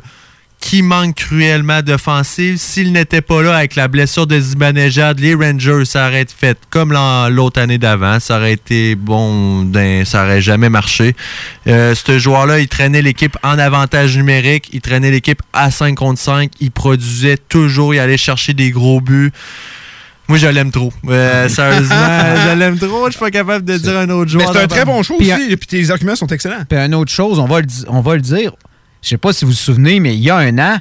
qui 0.63 0.81
manque 0.81 1.15
cruellement 1.15 1.81
d'offensive. 1.81 2.55
S'il 2.57 2.93
n'était 2.93 3.19
pas 3.19 3.43
là 3.43 3.57
avec 3.57 3.75
la 3.75 3.89
blessure 3.89 4.27
de 4.27 4.39
Zibanejad, 4.39 5.19
les 5.19 5.35
Rangers, 5.35 5.83
ça 5.83 6.07
aurait 6.07 6.21
été 6.21 6.33
fait 6.35 6.57
comme 6.69 6.93
l'autre 7.29 7.59
année 7.61 7.77
d'avant. 7.77 8.21
Ça 8.21 8.37
aurait 8.37 8.53
été 8.53 8.95
bon, 8.95 9.63
ben, 9.65 10.05
ça 10.05 10.23
aurait 10.23 10.41
jamais 10.41 10.69
marché. 10.69 11.17
Euh, 11.67 11.93
ce 11.95 12.17
joueur-là, 12.17 12.59
il 12.59 12.69
traînait 12.69 13.01
l'équipe 13.01 13.37
en 13.43 13.59
avantage 13.59 14.15
numérique, 14.15 14.69
il 14.71 14.79
traînait 14.79 15.11
l'équipe 15.11 15.41
à 15.51 15.69
5 15.69 15.95
contre 15.95 16.21
5, 16.21 16.49
il 16.61 16.71
produisait 16.71 17.37
toujours, 17.49 17.93
il 17.93 17.99
allait 17.99 18.15
chercher 18.15 18.53
des 18.53 18.71
gros 18.71 19.01
buts. 19.01 19.31
Moi, 20.29 20.37
je 20.37 20.47
l'aime 20.47 20.71
trop. 20.71 20.93
Euh, 21.09 21.49
sérieusement, 21.49 21.95
je 22.47 22.57
l'aime 22.57 22.79
trop. 22.79 23.07
Je 23.07 23.11
suis 23.11 23.19
pas 23.19 23.31
capable 23.31 23.65
de 23.65 23.77
dire 23.77 23.97
un 23.97 24.09
autre 24.09 24.31
Mais 24.33 24.43
joueur. 24.43 24.53
c'est 24.53 24.63
un 24.63 24.67
très 24.67 24.85
bon 24.85 25.03
show 25.03 25.17
Puis, 25.19 25.33
aussi, 25.33 25.51
et 25.51 25.57
puis 25.57 25.67
tes 25.67 25.89
arguments 25.91 26.15
sont 26.15 26.27
excellents. 26.27 26.63
Puis 26.69 26.79
une 26.79 26.95
autre 26.95 27.11
chose, 27.11 27.37
on 27.39 27.47
va 27.47 27.59
le, 27.59 27.65
di- 27.65 27.83
on 27.89 27.99
va 27.99 28.15
le 28.15 28.21
dire. 28.21 28.53
Je 29.03 29.09
sais 29.09 29.17
pas 29.17 29.33
si 29.33 29.45
vous 29.45 29.51
vous 29.51 29.57
souvenez, 29.57 29.99
mais 29.99 30.15
il 30.15 30.21
y 30.21 30.29
a 30.29 30.37
un 30.37 30.57
an, 30.57 30.77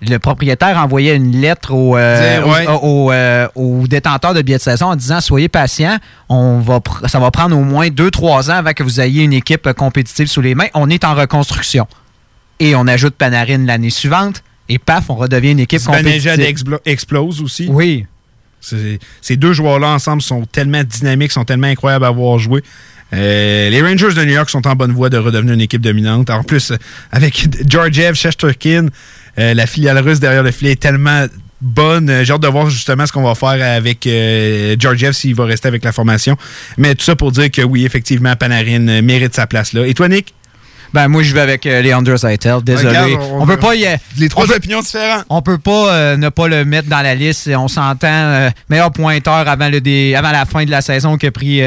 le 0.00 0.18
propriétaire 0.18 0.76
envoyait 0.78 1.14
une 1.16 1.40
lettre 1.40 1.72
au, 1.72 1.96
euh, 1.96 2.38
Dire, 2.38 2.48
ouais. 2.48 2.66
au, 2.68 3.06
au, 3.06 3.12
euh, 3.12 3.46
au 3.54 3.86
détenteur 3.86 4.34
de 4.34 4.42
billets 4.42 4.58
de 4.58 4.62
saison 4.62 4.86
en 4.86 4.96
disant 4.96 5.20
Soyez 5.20 5.48
patient, 5.48 5.98
on 6.28 6.58
va 6.58 6.78
pr- 6.78 7.06
ça 7.08 7.18
va 7.18 7.30
prendre 7.30 7.56
au 7.56 7.62
moins 7.64 7.88
2-3 7.88 8.50
ans 8.50 8.56
avant 8.56 8.72
que 8.72 8.82
vous 8.82 9.00
ayez 9.00 9.22
une 9.24 9.32
équipe 9.32 9.72
compétitive 9.74 10.26
sous 10.26 10.40
les 10.40 10.54
mains. 10.54 10.66
On 10.74 10.90
est 10.90 11.04
en 11.04 11.14
reconstruction. 11.14 11.86
Et 12.60 12.74
on 12.74 12.86
ajoute 12.86 13.14
Panarin 13.14 13.64
l'année 13.66 13.90
suivante, 13.90 14.42
et 14.68 14.78
paf, 14.78 15.10
on 15.10 15.14
redevient 15.14 15.52
une 15.52 15.60
équipe 15.60 15.80
compétitive. 15.84 16.32
explo- 16.40 16.80
explose 16.86 17.40
aussi. 17.42 17.68
Oui. 17.70 18.06
Ces 19.20 19.36
deux 19.36 19.52
joueurs-là 19.52 19.88
ensemble 19.90 20.22
sont 20.22 20.44
tellement 20.44 20.82
dynamiques, 20.82 21.30
sont 21.32 21.44
tellement 21.44 21.68
incroyables 21.68 22.04
à 22.04 22.08
avoir 22.08 22.38
joué. 22.38 22.62
Euh, 23.14 23.70
les 23.70 23.82
Rangers 23.82 24.14
de 24.14 24.24
New 24.24 24.32
York 24.34 24.50
sont 24.50 24.66
en 24.66 24.74
bonne 24.74 24.92
voie 24.92 25.10
de 25.10 25.16
redevenir 25.18 25.54
une 25.54 25.60
équipe 25.60 25.80
dominante. 25.82 26.28
En 26.30 26.42
plus, 26.42 26.72
euh, 26.72 26.76
avec 27.12 27.46
Georgiev, 27.68 28.14
Shesterkin, 28.14 28.88
euh, 29.38 29.54
la 29.54 29.66
filiale 29.66 29.98
russe 29.98 30.18
derrière 30.20 30.42
le 30.42 30.50
filet 30.50 30.72
est 30.72 30.80
tellement 30.80 31.26
bonne. 31.60 32.10
Euh, 32.10 32.24
J'ai 32.24 32.32
hâte 32.32 32.42
de 32.42 32.48
voir 32.48 32.68
justement 32.68 33.06
ce 33.06 33.12
qu'on 33.12 33.22
va 33.22 33.34
faire 33.34 33.76
avec 33.76 34.06
euh, 34.06 34.74
Georgiev 34.78 35.12
s'il 35.12 35.34
va 35.34 35.44
rester 35.44 35.68
avec 35.68 35.84
la 35.84 35.92
formation. 35.92 36.36
Mais 36.78 36.94
tout 36.94 37.04
ça 37.04 37.14
pour 37.16 37.30
dire 37.32 37.50
que 37.50 37.62
oui, 37.62 37.84
effectivement, 37.86 38.34
Panarin 38.34 39.00
mérite 39.02 39.34
sa 39.34 39.46
place 39.46 39.72
là. 39.72 39.86
Et 39.86 39.94
toi, 39.94 40.08
Nick? 40.08 40.32
Ben 40.94 41.08
moi 41.08 41.22
je 41.24 41.34
vais 41.34 41.40
avec 41.40 41.66
euh, 41.66 41.82
Leandro 41.82 42.16
Zaitel, 42.16 42.62
désolé. 42.62 42.88
Regarde, 42.88 43.10
on, 43.32 43.42
on- 43.42 43.46
peut 43.46 43.56
pas 43.58 43.74
y 43.74 43.84
Les 44.18 44.28
trois 44.28 44.50
opinions 44.50 44.80
différentes. 44.80 45.24
On 45.28 45.42
peut 45.42 45.58
pas 45.58 45.92
euh, 45.92 46.16
ne 46.16 46.28
pas 46.28 46.46
le 46.48 46.64
mettre 46.64 46.88
dans 46.88 47.02
la 47.02 47.14
liste. 47.14 47.50
On 47.54 47.66
s'entend 47.68 48.06
euh, 48.08 48.50
meilleur 48.70 48.92
pointeur 48.92 49.46
avant, 49.48 49.68
le 49.68 49.80
dé- 49.80 50.14
avant 50.14 50.30
la 50.30 50.46
fin 50.46 50.64
de 50.64 50.70
la 50.70 50.80
saison 50.80 51.18
que 51.18 51.26
pris 51.26 51.60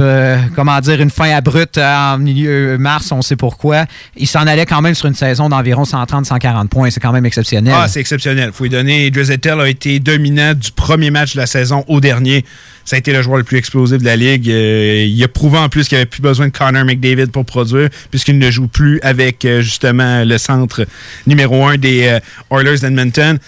euh, 0.00 0.26
euh, 0.26 0.38
comment 0.54 0.78
dire, 0.80 1.00
une 1.00 1.10
fin 1.10 1.30
abrupte 1.30 1.78
en 1.78 2.18
milieu 2.18 2.78
mars, 2.78 3.12
on 3.12 3.22
sait 3.22 3.36
pourquoi. 3.36 3.84
Il 4.16 4.26
s'en 4.26 4.46
allait 4.46 4.66
quand 4.66 4.82
même 4.82 4.94
sur 4.94 5.06
une 5.06 5.14
saison 5.14 5.48
d'environ 5.48 5.82
130-140 5.84 6.68
points. 6.68 6.90
C'est 6.90 7.00
quand 7.00 7.12
même 7.12 7.26
exceptionnel. 7.26 7.74
Ah, 7.76 7.88
c'est 7.88 8.00
exceptionnel. 8.00 8.50
Faut 8.52 8.64
lui 8.64 8.70
donner. 8.70 9.10
Drizzettel 9.10 9.60
a 9.60 9.68
été 9.68 9.98
dominant 9.98 10.54
du 10.54 10.72
premier 10.72 11.10
match 11.10 11.34
de 11.34 11.40
la 11.40 11.46
saison 11.46 11.84
au 11.88 12.00
dernier. 12.00 12.44
Ça 12.86 12.94
a 12.94 12.98
été 13.00 13.12
le 13.12 13.20
joueur 13.20 13.38
le 13.38 13.44
plus 13.44 13.58
explosif 13.58 13.98
de 13.98 14.04
la 14.04 14.14
ligue. 14.14 14.48
Euh, 14.48 15.04
il 15.08 15.22
a 15.24 15.28
prouvé 15.28 15.58
en 15.58 15.68
plus 15.68 15.88
qu'il 15.88 15.96
avait 15.96 16.06
plus 16.06 16.22
besoin 16.22 16.46
de 16.46 16.52
Connor 16.52 16.84
McDavid 16.84 17.26
pour 17.26 17.44
produire, 17.44 17.88
puisqu'il 18.10 18.38
ne 18.38 18.50
joue 18.50 18.68
plus 18.68 19.00
avec 19.02 19.44
euh, 19.44 19.60
justement 19.60 20.24
le 20.24 20.38
centre 20.38 20.86
numéro 21.26 21.66
un 21.66 21.78
des 21.78 22.06
euh, 22.06 22.20
Oilers 22.56 22.78
d'Edmonton. 22.78 23.38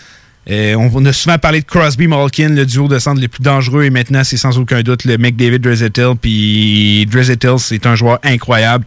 Euh, 0.50 0.74
on, 0.76 1.04
a 1.04 1.12
souvent 1.12 1.38
parlé 1.38 1.60
de 1.60 1.66
Crosby 1.66 2.06
Malkin, 2.06 2.48
le 2.50 2.64
duo 2.64 2.88
de 2.88 2.98
centre 2.98 3.20
les 3.20 3.28
plus 3.28 3.42
dangereux, 3.42 3.84
et 3.84 3.90
maintenant 3.90 4.24
c'est 4.24 4.38
sans 4.38 4.58
aucun 4.58 4.82
doute 4.82 5.04
le 5.04 5.18
McDavid 5.18 5.58
Drizzettel. 5.58 6.14
Puis 6.20 7.06
Drizzettel, 7.06 7.58
c'est 7.58 7.86
un 7.86 7.94
joueur 7.94 8.18
incroyable. 8.22 8.84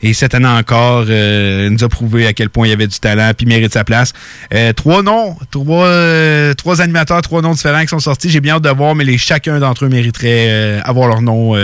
Et 0.00 0.12
cette 0.12 0.34
année 0.34 0.46
encore, 0.46 1.06
euh, 1.08 1.66
il 1.68 1.72
nous 1.72 1.82
a 1.82 1.88
prouvé 1.88 2.26
à 2.26 2.32
quel 2.32 2.50
point 2.50 2.68
il 2.68 2.72
avait 2.72 2.86
du 2.86 2.98
talent 3.00 3.32
puis 3.36 3.46
mérite 3.46 3.72
sa 3.72 3.84
place. 3.84 4.12
Euh, 4.54 4.72
trois 4.72 5.02
noms, 5.02 5.36
trois, 5.50 5.86
euh, 5.86 6.54
trois 6.54 6.80
animateurs, 6.80 7.20
trois 7.22 7.42
noms 7.42 7.52
différents 7.52 7.82
qui 7.82 7.88
sont 7.88 7.98
sortis. 7.98 8.30
J'ai 8.30 8.40
bien 8.40 8.56
hâte 8.56 8.62
de 8.62 8.70
voir, 8.70 8.94
mais 8.94 9.18
chacun 9.18 9.58
d'entre 9.58 9.86
eux 9.86 9.88
mériterait 9.88 10.80
avoir 10.84 11.08
leur 11.08 11.20
nom 11.22 11.54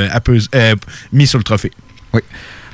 mis 1.12 1.26
sur 1.26 1.38
le 1.38 1.45
trophée. 1.45 1.70
Oui. 2.12 2.20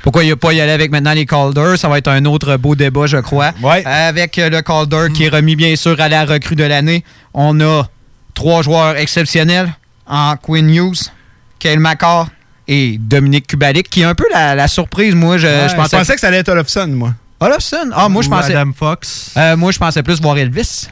Pourquoi 0.03 0.23
il 0.23 0.27
n'y 0.27 0.31
a 0.31 0.35
pas 0.35 0.51
y 0.53 0.59
aller 0.61 0.71
avec 0.71 0.91
maintenant 0.91 1.13
les 1.13 1.25
Calder? 1.25 1.75
Ça 1.77 1.87
va 1.87 1.97
être 1.99 2.07
un 2.07 2.25
autre 2.25 2.57
beau 2.57 2.75
débat, 2.75 3.05
je 3.07 3.17
crois. 3.17 3.51
Avec 3.85 4.37
euh, 4.39 4.49
le 4.49 4.61
Calder 4.61 5.07
qui 5.13 5.25
est 5.25 5.29
remis 5.29 5.55
bien 5.55 5.75
sûr 5.75 5.99
à 6.01 6.09
la 6.09 6.25
recrue 6.25 6.55
de 6.55 6.63
l'année. 6.63 7.03
On 7.33 7.59
a 7.61 7.87
trois 8.33 8.61
joueurs 8.63 8.97
exceptionnels 8.97 9.71
en 10.07 10.35
Quinn 10.37 10.69
Hughes, 10.73 11.09
Kyle 11.59 11.79
McCarr 11.79 12.27
et 12.67 12.97
Dominique 12.99 13.47
Kubalik, 13.47 13.89
qui 13.89 14.01
est 14.01 14.05
un 14.05 14.15
peu 14.15 14.25
la, 14.33 14.55
la 14.55 14.67
surprise. 14.67 15.13
Moi, 15.13 15.37
je, 15.37 15.47
Ouais, 15.47 15.67
je 15.69 15.75
pensais, 15.75 16.13
que 16.15 16.19
ça 16.19 16.27
allait 16.27 16.37
être 16.37 16.49
Olofsson, 16.49 16.87
moi. 16.87 17.13
Olofsson? 17.39 17.89
Ah, 17.93 18.07
moi, 18.09 18.21
je 18.23 18.29
pensais. 18.29 18.55
Adam 18.55 18.71
Fox. 18.77 19.31
Euh, 19.37 19.57
moi, 19.57 19.71
je 19.71 19.77
pensais 19.79 20.03
plus 20.03 20.21
voir 20.21 20.37
Elvis. 20.37 20.87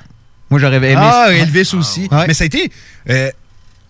Moi, 0.50 0.60
j'aurais 0.60 0.78
aimé 0.78 0.96
Ah, 0.98 1.26
Ouais. 1.30 1.40
Elvis 1.40 1.72
aussi. 1.74 2.08
Ouais. 2.12 2.26
Mais 2.28 2.34
ça 2.34 2.44
a 2.44 2.48
été. 2.48 2.72
euh, 3.10 3.30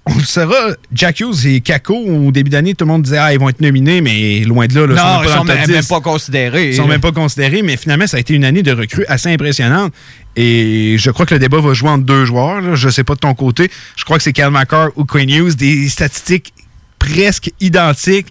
on 0.10 0.18
le 0.18 0.24
saura, 0.24 0.72
Jack 0.94 1.20
Hughes 1.20 1.46
et 1.46 1.62
Kako, 1.62 1.96
au 1.96 2.32
début 2.32 2.50
d'année, 2.50 2.74
tout 2.76 2.86
le 2.86 2.92
monde 2.92 3.04
disait 3.04 3.18
Ah, 3.18 3.34
ils 3.34 3.40
vont 3.40 3.50
être 3.50 3.62
nominés, 3.62 4.02
mais 4.02 4.40
loin 4.42 4.68
de 4.68 4.74
là. 4.80 4.88
là, 4.88 5.04
Non, 5.04 5.20
même 5.22 5.24
ils 5.24 5.30
sont 5.32 5.38
top 5.46 5.48
même, 5.48 5.70
même 5.70 5.82
10. 5.82 5.88
pas 5.88 6.02
considérés. 6.02 6.70
Ils 6.70 6.76
sont 6.76 6.88
même 6.88 7.02
pas 7.02 7.12
considérés, 7.12 7.62
mais 7.62 7.78
finalement, 7.78 8.08
ça 8.08 8.18
a 8.18 8.20
été 8.20 8.34
une 8.34 8.46
année 8.46 8.64
de 8.64 8.72
recrues 8.72 9.06
assez 9.08 9.30
impressionnante. 9.32 9.94
Et 10.36 10.96
je 10.98 11.12
crois 11.12 11.26
que 11.26 11.34
le 11.34 11.40
débat 11.40 11.60
va 11.60 11.74
jouer 11.74 11.90
entre 11.90 12.06
deux 12.06 12.26
joueurs. 12.26 12.62
là. 12.62 12.76
Je 12.76 12.90
sais 12.90 13.04
pas 13.04 13.16
de 13.16 13.20
ton 13.20 13.34
côté. 13.34 13.70
Je 13.96 14.04
crois 14.06 14.18
que 14.18 14.24
c'est 14.24 14.34
Cal 14.34 14.52
McCarr 14.52 14.90
ou 14.96 15.06
Quinn 15.06 15.30
Hughes. 15.30 15.56
Des 15.56 15.90
statistiques 15.90 16.54
presque 16.98 17.52
identiques. 17.60 18.28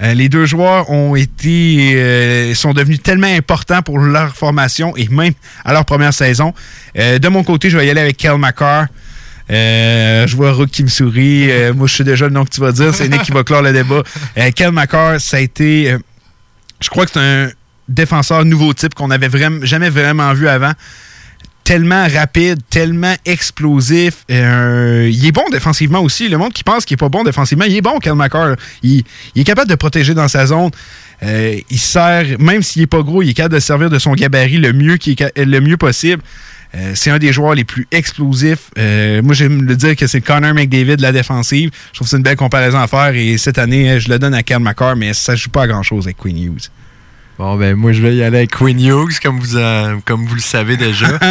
Euh, 0.00 0.14
les 0.14 0.28
deux 0.28 0.46
joueurs 0.46 0.90
ont 0.90 1.16
été 1.16 1.94
euh, 1.96 2.54
sont 2.54 2.72
devenus 2.72 3.02
tellement 3.02 3.26
importants 3.26 3.82
pour 3.82 3.98
leur 3.98 4.36
formation 4.36 4.96
et 4.96 5.08
même 5.08 5.32
à 5.64 5.72
leur 5.72 5.84
première 5.84 6.14
saison. 6.14 6.54
Euh, 6.96 7.18
de 7.18 7.28
mon 7.28 7.42
côté, 7.42 7.68
je 7.68 7.76
vais 7.78 7.86
y 7.86 7.90
aller 7.90 8.00
avec 8.00 8.16
Cal 8.16 8.38
McCarr. 8.38 8.86
Euh, 9.50 10.26
je 10.26 10.36
vois 10.36 10.52
Rook 10.52 10.70
qui 10.70 10.82
me 10.82 10.88
sourit. 10.88 11.50
Euh, 11.50 11.72
moi, 11.72 11.86
je 11.86 11.96
sais 11.96 12.04
déjà 12.04 12.26
le 12.26 12.32
nom 12.32 12.44
que 12.44 12.50
tu 12.50 12.60
vas 12.60 12.72
dire. 12.72 12.94
C'est 12.94 13.08
Nick 13.08 13.22
qui 13.22 13.32
va 13.32 13.44
clore 13.44 13.62
le 13.62 13.72
débat. 13.72 14.02
Euh, 14.36 15.18
ça 15.18 15.36
a 15.36 15.40
été. 15.40 15.92
euh, 15.92 15.98
je 16.80 16.88
crois 16.88 17.06
que 17.06 17.12
c'est 17.12 17.20
un 17.20 17.50
défenseur 17.88 18.44
nouveau 18.44 18.72
type 18.74 18.94
qu'on 18.94 19.08
n'avait 19.08 19.30
jamais 19.62 19.90
vraiment 19.90 20.32
vu 20.34 20.48
avant. 20.48 20.72
Tellement 21.64 22.06
rapide, 22.08 22.60
tellement 22.70 23.14
explosif. 23.26 24.24
Euh, 24.30 25.08
il 25.10 25.26
est 25.26 25.32
bon 25.32 25.44
défensivement 25.50 26.00
aussi. 26.00 26.28
Le 26.28 26.38
monde 26.38 26.52
qui 26.52 26.64
pense 26.64 26.84
qu'il 26.84 26.94
n'est 26.94 26.98
pas 26.98 27.08
bon 27.10 27.24
défensivement, 27.24 27.64
il 27.64 27.76
est 27.76 27.82
bon, 27.82 27.98
Cal 27.98 28.14
McCarr. 28.14 28.56
Il, 28.82 29.04
est 29.36 29.44
capable 29.44 29.68
de 29.68 29.74
protéger 29.74 30.14
dans 30.14 30.28
sa 30.28 30.46
zone. 30.46 30.70
Il 31.22 31.78
sert, 31.78 32.38
même 32.38 32.62
s'il 32.62 32.82
n'est 32.82 32.86
pas 32.86 33.02
gros, 33.02 33.22
il 33.22 33.30
est 33.30 33.34
capable 33.34 33.56
de 33.56 33.60
servir 33.60 33.90
de 33.90 33.98
son 33.98 34.12
gabarit 34.12 34.58
le 34.58 34.72
mieux, 34.72 34.96
qui 34.96 35.16
est 35.18 35.44
le 35.44 35.60
mieux 35.60 35.76
possible. 35.76 36.22
Euh, 36.74 36.92
c'est 36.94 37.10
un 37.10 37.18
des 37.18 37.32
joueurs 37.32 37.54
les 37.54 37.64
plus 37.64 37.86
explosifs. 37.90 38.70
Euh, 38.78 39.22
moi, 39.22 39.34
j'aime 39.34 39.62
le 39.62 39.74
dire 39.74 39.96
que 39.96 40.06
c'est 40.06 40.20
Connor 40.20 40.52
McDavid 40.54 40.96
de 40.96 41.02
la 41.02 41.12
défensive. 41.12 41.70
Je 41.92 41.94
trouve 41.96 42.06
que 42.06 42.10
c'est 42.10 42.16
une 42.18 42.22
belle 42.22 42.36
comparaison 42.36 42.78
à 42.78 42.86
faire. 42.86 43.14
Et 43.14 43.38
cette 43.38 43.58
année, 43.58 43.90
euh, 43.90 44.00
je 44.00 44.08
le 44.08 44.18
donne 44.18 44.34
à 44.34 44.42
Cal 44.42 44.60
McCarr, 44.60 44.94
mais 44.96 45.14
ça 45.14 45.32
ne 45.32 45.36
joue 45.38 45.50
pas 45.50 45.62
à 45.62 45.66
grand-chose 45.66 46.06
avec 46.06 46.18
Queen 46.18 46.36
Hughes. 46.36 46.68
Bon, 47.38 47.56
ben 47.56 47.74
moi, 47.74 47.92
je 47.92 48.02
vais 48.02 48.14
y 48.16 48.22
aller 48.22 48.38
avec 48.38 48.50
Quinn 48.50 48.78
Hughes, 48.80 49.18
comme 49.22 49.38
vous, 49.38 49.56
en- 49.56 50.00
comme 50.04 50.26
vous 50.26 50.34
le 50.34 50.40
savez 50.40 50.76
déjà. 50.76 51.18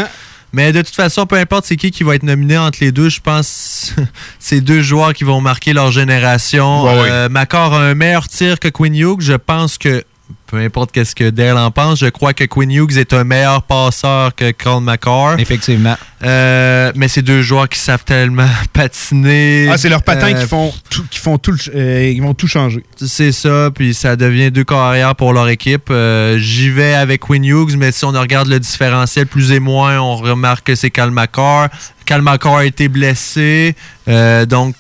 Mais 0.54 0.72
de 0.72 0.82
toute 0.82 0.96
façon, 0.96 1.26
peu 1.26 1.36
importe 1.36 1.66
c'est 1.66 1.76
qui 1.76 1.92
qui 1.92 2.04
va 2.04 2.16
être 2.16 2.24
nominé 2.24 2.58
entre 2.58 2.80
les 2.82 2.94
deux, 2.94 3.10
je 3.10 3.20
pense 3.20 3.94
c'est 4.40 4.62
deux 4.62 4.82
joueurs 4.82 5.14
qui 5.14 5.26
vont 5.26 5.42
marquer 5.42 5.74
leur 5.74 5.92
génération. 5.92 6.86
Ouais, 6.86 7.02
ouais. 7.02 7.10
Euh, 7.12 7.30
a 7.36 7.76
un 7.76 7.94
meilleur 7.94 8.28
tir 8.30 8.60
que 8.60 8.70
Quinn 8.70 8.96
Hughes. 8.96 9.20
Je 9.22 9.34
pense 9.34 9.78
que, 9.78 10.04
peu 10.48 10.58
importe 10.58 10.92
qu'est-ce 10.94 11.14
que 11.14 11.30
Dale 11.30 11.58
en 11.58 11.72
pense, 11.72 12.00
je 12.00 12.06
crois 12.08 12.34
que 12.34 12.46
Quinn 12.46 12.72
Hughes 12.72 12.98
est 12.98 13.14
un 13.14 13.24
meilleur 13.26 13.64
passeur 13.64 14.34
que 14.34 14.52
Colin 14.52 14.80
McCarr. 14.82 15.38
Effectivement. 15.40 15.96
Euh, 16.24 16.92
mais 16.96 17.08
c'est 17.10 17.22
deux 17.22 17.42
joueurs 17.42 17.68
qui 17.68 17.78
savent 17.80 18.06
tellement 18.06 18.48
patiner. 18.74 19.68
Ah, 19.70 19.78
c'est 19.78 19.90
leurs 19.90 20.04
patins 20.04 20.34
Euh, 20.34 20.40
qui 20.42 20.48
font 20.48 20.74
tout, 20.90 21.04
qui 21.10 21.20
font 21.20 21.38
tout, 21.38 21.56
euh, 21.76 22.12
ils 22.14 22.22
vont 22.22 22.34
tout 22.34 22.48
changer. 22.48 22.84
c'est 22.96 23.32
ça, 23.34 23.70
puis 23.76 23.94
ça 23.94 24.16
devient 24.16 24.50
deux 24.52 24.64
carrières 24.64 25.16
pour 25.16 25.34
leur 25.34 25.50
équipe. 25.50 25.90
Euh, 25.90 26.38
J'y 26.38 26.70
vais 26.70 26.94
avec 26.94 27.22
Quinn 27.22 27.44
Hughes, 27.44 27.76
mais 27.78 27.92
si 27.92 28.06
on 28.06 28.12
regarde 28.12 28.48
le 28.48 28.60
différentiel 28.60 29.28
plus 29.28 29.52
et 29.52 29.60
moins, 29.60 30.00
on 30.00 30.16
remarque 30.16 30.68
que 30.68 30.76
c'est 30.76 30.92
Cal 30.92 31.12
McCarr. 31.12 31.68
Cal 32.06 32.22
McCarr 32.22 32.58
a 32.58 32.66
été 32.66 32.88
blessé, 32.88 33.76
euh, 34.08 34.46
donc... 34.46 34.76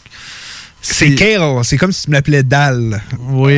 C'est 0.93 1.15
Kale, 1.15 1.41
c'est 1.64 1.77
comme 1.77 1.91
si 1.91 2.03
tu 2.05 2.09
me 2.11 2.15
l'appelais 2.15 2.43
Dal. 2.43 3.01
Oui. 3.30 3.57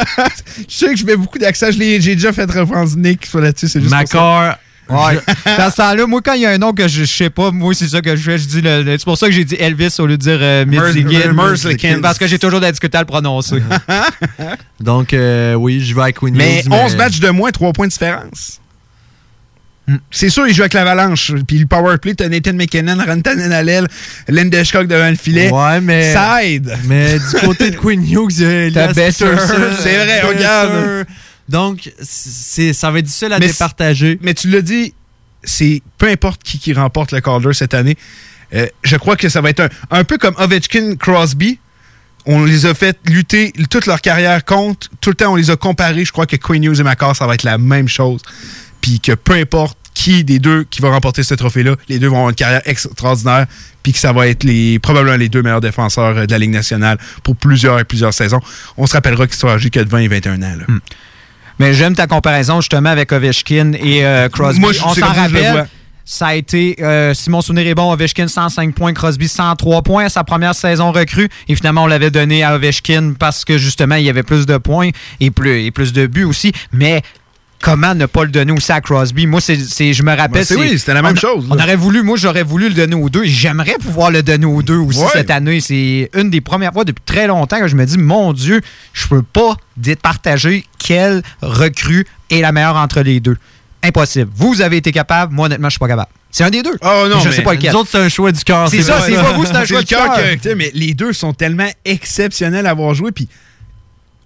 je 0.68 0.74
sais 0.76 0.86
que 0.88 0.96
je 0.96 1.04
mets 1.04 1.16
beaucoup 1.16 1.38
d'accent, 1.38 1.66
j'ai 1.70 1.98
déjà 1.98 2.32
fait 2.32 2.50
référence 2.50 2.96
Nick 2.96 3.32
là-dessus, 3.32 3.68
c'est 3.68 3.80
juste. 3.80 3.90
Ouais. 4.88 5.18
Dans 5.58 5.68
ce 5.70 5.76
temps-là, 5.76 6.06
moi, 6.06 6.20
quand 6.24 6.34
il 6.34 6.42
y 6.42 6.46
a 6.46 6.50
un 6.50 6.58
nom 6.58 6.72
que 6.72 6.86
je, 6.86 7.04
je 7.04 7.12
sais 7.12 7.28
pas, 7.30 7.50
moi, 7.50 7.74
c'est 7.74 7.88
ça 7.88 8.00
que 8.00 8.14
je 8.14 8.22
fais. 8.22 8.38
Je 8.38 8.46
dis 8.46 8.60
le- 8.60 8.82
le- 8.84 8.96
c'est 8.98 9.04
pour 9.04 9.18
ça 9.18 9.26
que 9.26 9.32
j'ai 9.32 9.44
dit 9.44 9.56
Elvis 9.58 9.92
au 9.98 10.06
lieu 10.06 10.16
de 10.16 10.22
dire 10.22 10.38
euh, 10.40 10.64
Merzlikins. 10.64 11.32
Parce 12.02 12.18
que 12.18 12.26
j'ai 12.28 12.38
toujours 12.38 12.60
de 12.60 12.66
la 12.66 12.70
difficulté 12.70 12.96
à 12.96 13.00
le 13.00 13.06
prononcer. 13.06 13.60
Donc, 14.80 15.12
euh, 15.12 15.54
oui, 15.54 15.80
je 15.80 15.94
vais 15.94 16.02
avec 16.02 16.16
Quinn 16.18 16.36
Mais 16.36 16.60
Hughes. 16.60 16.72
11 16.72 16.96
matchs 16.96 17.18
de 17.20 17.30
moins, 17.30 17.50
3 17.50 17.72
points 17.72 17.86
de 17.86 17.92
différence. 17.92 18.60
C'est 20.10 20.30
sûr, 20.30 20.48
il 20.48 20.54
joue 20.54 20.62
avec 20.62 20.74
l'Avalanche. 20.74 21.32
Puis 21.46 21.58
le 21.58 21.66
powerplay, 21.66 22.14
t'as 22.14 22.28
Nathan 22.28 22.54
McKinnon, 22.54 22.98
Rantanen 23.06 23.52
Allel, 23.52 23.86
Lindeskog 24.26 24.88
devant 24.88 25.08
le 25.08 25.14
filet. 25.16 25.50
Ouais, 25.50 25.80
mais. 25.80 26.12
Ça 26.12 26.44
aide. 26.44 26.76
Mais 26.86 27.18
du 27.18 27.40
côté 27.46 27.70
de 27.70 27.76
Quinn 27.76 28.02
Hughes, 28.02 28.32
il 28.38 28.42
y 28.42 28.46
a 28.46 28.64
Elias 28.66 28.92
C'est 29.12 29.24
vrai, 29.24 30.06
Besser. 30.06 30.26
regarde. 30.26 31.06
Donc, 31.48 31.88
ça 32.02 32.90
va 32.90 32.98
être 32.98 33.04
difficile 33.04 33.32
à 33.32 33.38
Mais 33.38 33.46
départager. 33.46 34.18
Mais 34.22 34.34
tu 34.34 34.48
l'as 34.48 34.62
dit, 34.62 34.92
c'est 35.44 35.80
peu 35.98 36.08
importe 36.08 36.42
qui, 36.42 36.58
qui 36.58 36.72
remporte 36.72 37.12
le 37.12 37.20
Calder 37.20 37.52
cette 37.52 37.74
année. 37.74 37.96
euh, 38.54 38.66
je 38.82 38.96
crois 38.96 39.14
que 39.14 39.28
ça 39.28 39.40
va 39.40 39.50
être 39.50 39.60
un, 39.60 39.68
un 39.90 40.02
peu 40.02 40.18
comme 40.18 40.34
Ovechkin 40.38 40.96
Crosby. 40.96 41.60
On 42.28 42.44
les 42.44 42.66
a 42.66 42.74
fait 42.74 42.98
lutter 43.08 43.52
toute 43.70 43.86
leur 43.86 44.00
carrière 44.00 44.44
contre. 44.44 44.88
Tout 45.00 45.10
le 45.10 45.14
temps, 45.14 45.32
on 45.32 45.36
les 45.36 45.50
a 45.50 45.54
comparés. 45.56 46.04
Je 46.04 46.10
crois 46.10 46.26
que 46.26 46.34
Quinn 46.34 46.64
Hughes 46.64 46.80
et 46.80 46.82
Macar, 46.82 47.14
ça 47.14 47.24
va 47.28 47.34
être 47.34 47.44
la 47.44 47.56
même 47.58 47.86
chose. 47.86 48.20
Puis 48.86 49.00
que 49.00 49.12
peu 49.12 49.32
importe 49.34 49.76
qui 49.94 50.22
des 50.22 50.38
deux 50.38 50.62
qui 50.70 50.80
va 50.80 50.90
remporter 50.90 51.24
ce 51.24 51.34
trophée-là, 51.34 51.74
les 51.88 51.98
deux 51.98 52.06
vont 52.06 52.16
avoir 52.16 52.28
une 52.30 52.36
carrière 52.36 52.62
extraordinaire. 52.66 53.46
Puis 53.82 53.92
que 53.92 53.98
ça 53.98 54.12
va 54.12 54.28
être 54.28 54.44
les, 54.44 54.78
probablement 54.78 55.16
les 55.16 55.28
deux 55.28 55.42
meilleurs 55.42 55.60
défenseurs 55.60 56.16
euh, 56.16 56.26
de 56.26 56.30
la 56.30 56.38
Ligue 56.38 56.50
nationale 56.52 56.96
pour 57.24 57.34
plusieurs 57.34 57.80
et 57.80 57.84
plusieurs 57.84 58.14
saisons. 58.14 58.40
On 58.76 58.86
se 58.86 58.92
rappellera 58.92 59.26
qu'ils 59.26 59.36
sont 59.36 59.48
âgés 59.48 59.70
que 59.70 59.80
de 59.80 59.88
20 59.88 59.98
et 59.98 60.08
21 60.08 60.42
ans. 60.42 60.54
là. 60.58 60.64
Mais 61.58 61.74
j'aime 61.74 61.94
ta 61.96 62.06
comparaison 62.06 62.60
justement 62.60 62.90
avec 62.90 63.10
Ovechkin 63.12 63.72
et 63.72 64.04
euh, 64.06 64.28
Crosby. 64.28 64.60
Moi, 64.60 64.72
je- 64.72 64.82
On 64.84 64.94
s'en 64.94 65.06
rappelle. 65.12 65.66
Ça 66.08 66.28
a 66.28 66.34
été, 66.36 66.76
euh, 66.82 67.14
si 67.14 67.30
mon 67.30 67.40
souvenir 67.40 67.66
est 67.66 67.74
bon, 67.74 67.90
Ovechkin 67.92 68.28
105 68.28 68.72
points, 68.76 68.92
Crosby 68.92 69.26
103 69.26 69.82
points 69.82 70.04
à 70.04 70.08
sa 70.08 70.22
première 70.22 70.54
saison 70.54 70.92
recrue. 70.92 71.28
Et 71.48 71.56
finalement, 71.56 71.82
on 71.82 71.86
l'avait 71.88 72.12
donné 72.12 72.44
à 72.44 72.54
Ovechkin 72.54 73.14
parce 73.18 73.44
que 73.44 73.58
justement, 73.58 73.96
il 73.96 74.04
y 74.04 74.08
avait 74.10 74.22
plus 74.22 74.46
de 74.46 74.56
points 74.56 74.90
et 75.18 75.32
plus, 75.32 75.64
et 75.64 75.72
plus 75.72 75.92
de 75.92 76.06
buts 76.06 76.22
aussi. 76.22 76.52
Mais 76.70 77.02
comment 77.66 77.96
ne 77.96 78.06
pas 78.06 78.22
le 78.22 78.30
donner 78.30 78.52
aussi 78.52 78.70
à 78.70 78.80
Crosby? 78.80 79.26
Moi, 79.26 79.40
c'est, 79.40 79.56
c'est- 79.56 79.92
je 79.92 80.04
me 80.04 80.10
rappelle. 80.10 80.42
Ben, 80.42 80.44
c'est 80.44 80.54
oui, 80.54 80.78
c'était 80.78 80.94
la 80.94 81.02
même 81.02 81.14
on- 81.16 81.20
chose, 81.20 81.46
On 81.50 81.58
aurait 81.58 81.74
voulu, 81.74 82.04
moi, 82.04 82.16
j'aurais 82.16 82.44
voulu 82.44 82.68
le 82.68 82.74
donner 82.74 82.94
aux 82.94 83.08
deux. 83.10 83.24
J'aimerais 83.24 83.74
pouvoir 83.80 84.12
le 84.12 84.22
donner 84.22 84.46
aux 84.46 84.62
deux 84.62 84.76
aussi 84.78 85.00
Ouais. 85.00 85.08
cette 85.12 85.30
année. 85.32 85.60
C'est 85.60 86.08
une 86.14 86.30
des 86.30 86.40
premières 86.40 86.72
fois 86.72 86.84
depuis 86.84 87.02
très 87.04 87.26
longtemps 87.26 87.58
que 87.58 87.66
je 87.66 87.74
me 87.74 87.84
dis, 87.84 87.98
mon 87.98 88.32
Dieu, 88.32 88.60
je 88.92 89.08
peux 89.08 89.22
pas 89.22 89.56
départager 89.76 90.64
quelle 90.78 91.22
recrue 91.42 92.06
est 92.30 92.40
la 92.40 92.52
meilleure 92.52 92.76
entre 92.76 93.00
les 93.00 93.18
deux. 93.18 93.36
Impossible. 93.82 94.30
Vous 94.34 94.62
avez 94.62 94.76
été 94.76 94.92
capable, 94.92 95.34
moi, 95.34 95.46
honnêtement, 95.46 95.68
je 95.68 95.72
suis 95.72 95.78
pas 95.80 95.88
capable. 95.88 96.10
C'est 96.30 96.44
un 96.44 96.50
des 96.50 96.62
deux. 96.62 96.76
Oh 96.82 97.06
non, 97.10 97.18
je 97.18 97.28
mais 97.30 97.34
sais 97.34 97.42
pas 97.42 97.54
lequel. 97.54 97.72
Nous 97.72 97.78
autres, 97.80 97.90
c'est 97.90 97.98
un 97.98 98.08
choix 98.08 98.30
du 98.30 98.44
cœur. 98.44 98.68
C'est 98.68 98.82
ça, 98.82 99.00
c'est 99.00 99.14
pas 99.14 99.32
vous, 99.32 99.44
c'est 99.44 99.56
un 99.56 99.64
choix 99.64 99.80
du 99.80 99.86
cœur. 99.86 100.16
mais 100.56 100.70
les 100.72 100.94
deux 100.94 101.12
sont 101.12 101.32
tellement 101.32 101.68
exceptionnels 101.84 102.66
à 102.66 102.70
avoir 102.70 102.94
joué. 102.94 103.10
Puis 103.10 103.28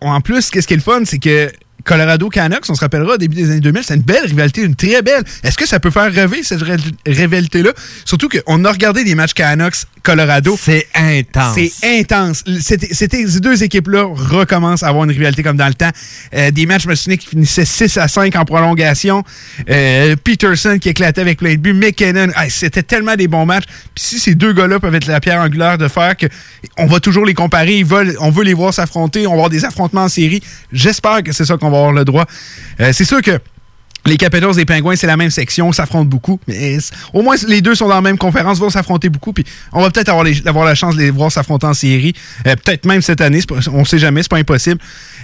en 0.02 0.20
plus, 0.20 0.50
qu'est-ce 0.50 0.66
qui 0.66 0.74
est 0.74 0.76
le 0.78 0.82
fun, 0.82 1.00
c'est 1.04 1.18
que 1.18 1.50
Colorado 1.84 2.28
Canucks, 2.28 2.64
on 2.68 2.74
se 2.74 2.80
rappellera 2.80 3.14
au 3.14 3.16
début 3.16 3.36
des 3.36 3.50
années 3.50 3.60
2000, 3.60 3.82
c'est 3.84 3.94
une 3.94 4.02
belle 4.02 4.24
rivalité, 4.26 4.62
une 4.62 4.74
très 4.76 5.02
belle. 5.02 5.22
Est-ce 5.42 5.56
que 5.56 5.66
ça 5.66 5.80
peut 5.80 5.90
faire 5.90 6.12
rêver 6.12 6.42
cette 6.42 6.62
ré- 6.62 6.76
rivalité-là? 7.06 7.70
Surtout 8.04 8.28
qu'on 8.28 8.64
a 8.64 8.72
regardé 8.72 9.04
des 9.04 9.14
matchs 9.14 9.34
Canucks 9.34 9.74
Colorado. 10.02 10.56
C'est 10.60 10.86
intense. 10.94 11.56
C'est 11.56 12.00
intense. 12.00 12.44
C'était, 12.60 12.88
c'était- 12.94 13.26
ces 13.26 13.40
deux 13.40 13.62
équipes-là 13.62 14.04
recommencent 14.10 14.82
à 14.82 14.88
avoir 14.88 15.04
une 15.04 15.10
rivalité 15.10 15.42
comme 15.42 15.56
dans 15.56 15.68
le 15.68 15.74
temps. 15.74 15.90
Euh, 16.34 16.50
des 16.50 16.66
matchs, 16.66 16.84
je 16.84 16.88
me 16.88 16.94
souviens, 16.94 17.16
qui 17.18 17.26
finissaient 17.26 17.64
6 17.64 17.96
à 17.98 18.08
5 18.08 18.34
en 18.36 18.44
prolongation. 18.44 19.22
Euh, 19.68 20.16
Peterson 20.22 20.78
qui 20.80 20.88
éclatait 20.88 21.20
avec 21.20 21.38
plein 21.38 21.52
de 21.54 21.58
buts. 21.60 21.72
McKinnon, 21.74 22.28
ah, 22.34 22.48
c'était 22.48 22.82
tellement 22.82 23.14
des 23.16 23.28
bons 23.28 23.46
matchs. 23.46 23.64
Puis 23.94 24.04
si 24.04 24.18
ces 24.18 24.34
deux 24.34 24.52
gars-là 24.52 24.80
peuvent 24.80 24.94
être 24.94 25.06
la 25.06 25.20
pierre 25.20 25.40
angulaire 25.40 25.76
de 25.78 25.88
faire 25.88 26.16
que 26.16 26.26
on 26.78 26.86
va 26.86 27.00
toujours 27.00 27.26
les 27.26 27.34
comparer, 27.34 27.78
ils 27.78 27.84
veulent, 27.84 28.16
on 28.20 28.30
veut 28.30 28.44
les 28.44 28.54
voir 28.54 28.72
s'affronter, 28.72 29.26
on 29.26 29.30
va 29.30 29.34
avoir 29.34 29.50
des 29.50 29.64
affrontements 29.64 30.04
en 30.04 30.08
série. 30.08 30.42
J'espère 30.72 31.22
que 31.22 31.32
c'est 31.32 31.44
ça 31.44 31.56
qu'on 31.56 31.69
avoir 31.76 31.92
le 31.92 32.04
droit. 32.04 32.26
Euh, 32.80 32.92
c'est 32.92 33.04
sûr 33.04 33.22
que 33.22 33.38
les 34.06 34.16
Capitals 34.16 34.52
et 34.54 34.56
les 34.56 34.64
Pingouins, 34.64 34.96
c'est 34.96 35.06
la 35.06 35.16
même 35.16 35.30
section, 35.30 35.72
s'affrontent 35.72 36.06
beaucoup. 36.08 36.40
Mais 36.48 36.78
au 37.12 37.22
moins, 37.22 37.36
les 37.46 37.60
deux 37.60 37.74
sont 37.74 37.88
dans 37.88 37.96
la 37.96 38.00
même 38.00 38.18
conférence, 38.18 38.58
vont 38.58 38.70
s'affronter 38.70 39.08
beaucoup. 39.08 39.32
Puis 39.32 39.44
on 39.72 39.82
va 39.82 39.90
peut-être 39.90 40.08
avoir, 40.08 40.24
la 40.64 40.74
chance 40.74 40.96
de 40.96 41.00
les 41.00 41.10
voir 41.10 41.30
s'affronter 41.30 41.66
en 41.66 41.74
série. 41.74 42.14
Euh, 42.46 42.56
peut-être 42.56 42.86
même 42.86 43.02
cette 43.02 43.20
année, 43.20 43.40
pas- 43.42 43.56
on 43.72 43.84
sait 43.84 43.98
jamais, 43.98 44.22
c'est 44.22 44.30
pas 44.30 44.38
impossible. 44.38 44.80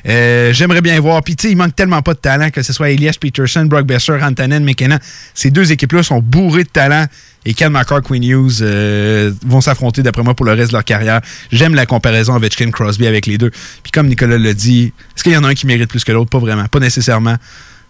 Euh, 0.09 0.53
J'aimerais 0.53 0.83
bien 0.83 1.01
voir. 1.01 1.23
Puis 1.23 1.37
tu 1.37 1.47
sais, 1.47 1.53
il 1.53 1.57
manque 1.57 1.75
tellement 1.75 2.03
pas 2.03 2.15
de 2.15 2.19
talent, 2.19 2.51
que 2.51 2.63
ce 2.63 2.73
soit 2.73 2.91
Elias 2.91 3.17
Peterson, 3.21 3.65
Brock 3.65 3.87
Besser, 3.87 4.19
Antonin, 4.23 4.61
McKenna. 4.61 4.99
Ces 5.35 5.51
deux 5.51 5.73
équipes-là 5.73 6.03
sont 6.03 6.21
bourrées 6.21 6.65
de 6.65 6.69
talent. 6.69 7.07
Et 7.49 7.55
Ken 7.55 7.71
McCarr, 7.73 8.03
Quinn 8.03 8.25
Hughes 8.25 8.59
euh, 8.61 9.33
vont 9.47 9.61
s'affronter, 9.61 10.03
d'après 10.03 10.23
moi, 10.25 10.35
pour 10.35 10.45
le 10.47 10.53
reste 10.53 10.69
de 10.71 10.73
leur 10.73 10.85
carrière. 10.85 11.21
J'aime 11.53 11.75
la 11.77 11.87
comparaison 11.87 12.35
avec 12.35 12.57
Ken 12.57 12.73
Crosby 12.73 13.07
avec 13.07 13.27
les 13.27 13.39
deux. 13.39 13.51
Puis 13.85 13.93
comme 13.93 14.09
Nicolas 14.09 14.37
l'a 14.37 14.53
dit, 14.53 14.93
est-ce 15.17 15.23
qu'il 15.23 15.33
y 15.33 15.37
en 15.37 15.45
a 15.45 15.49
un 15.49 15.55
qui 15.55 15.67
mérite 15.67 15.89
plus 15.89 16.03
que 16.05 16.11
l'autre? 16.13 16.29
Pas 16.29 16.41
vraiment. 16.41 16.67
Pas 16.67 16.81
nécessairement. 16.81 17.37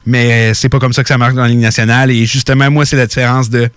Mais 0.06 0.50
euh, 0.50 0.54
c'est 0.54 0.68
pas 0.68 0.78
comme 0.78 0.92
ça 0.92 1.02
que 1.02 1.08
ça 1.08 1.18
marche 1.18 1.34
dans 1.34 1.42
la 1.42 1.48
Ligue 1.48 1.58
nationale. 1.58 2.10
Et 2.10 2.24
justement, 2.26 2.70
moi, 2.70 2.86
c'est 2.86 2.96
la 2.96 3.06
différence 3.06 3.50
de 3.50 3.68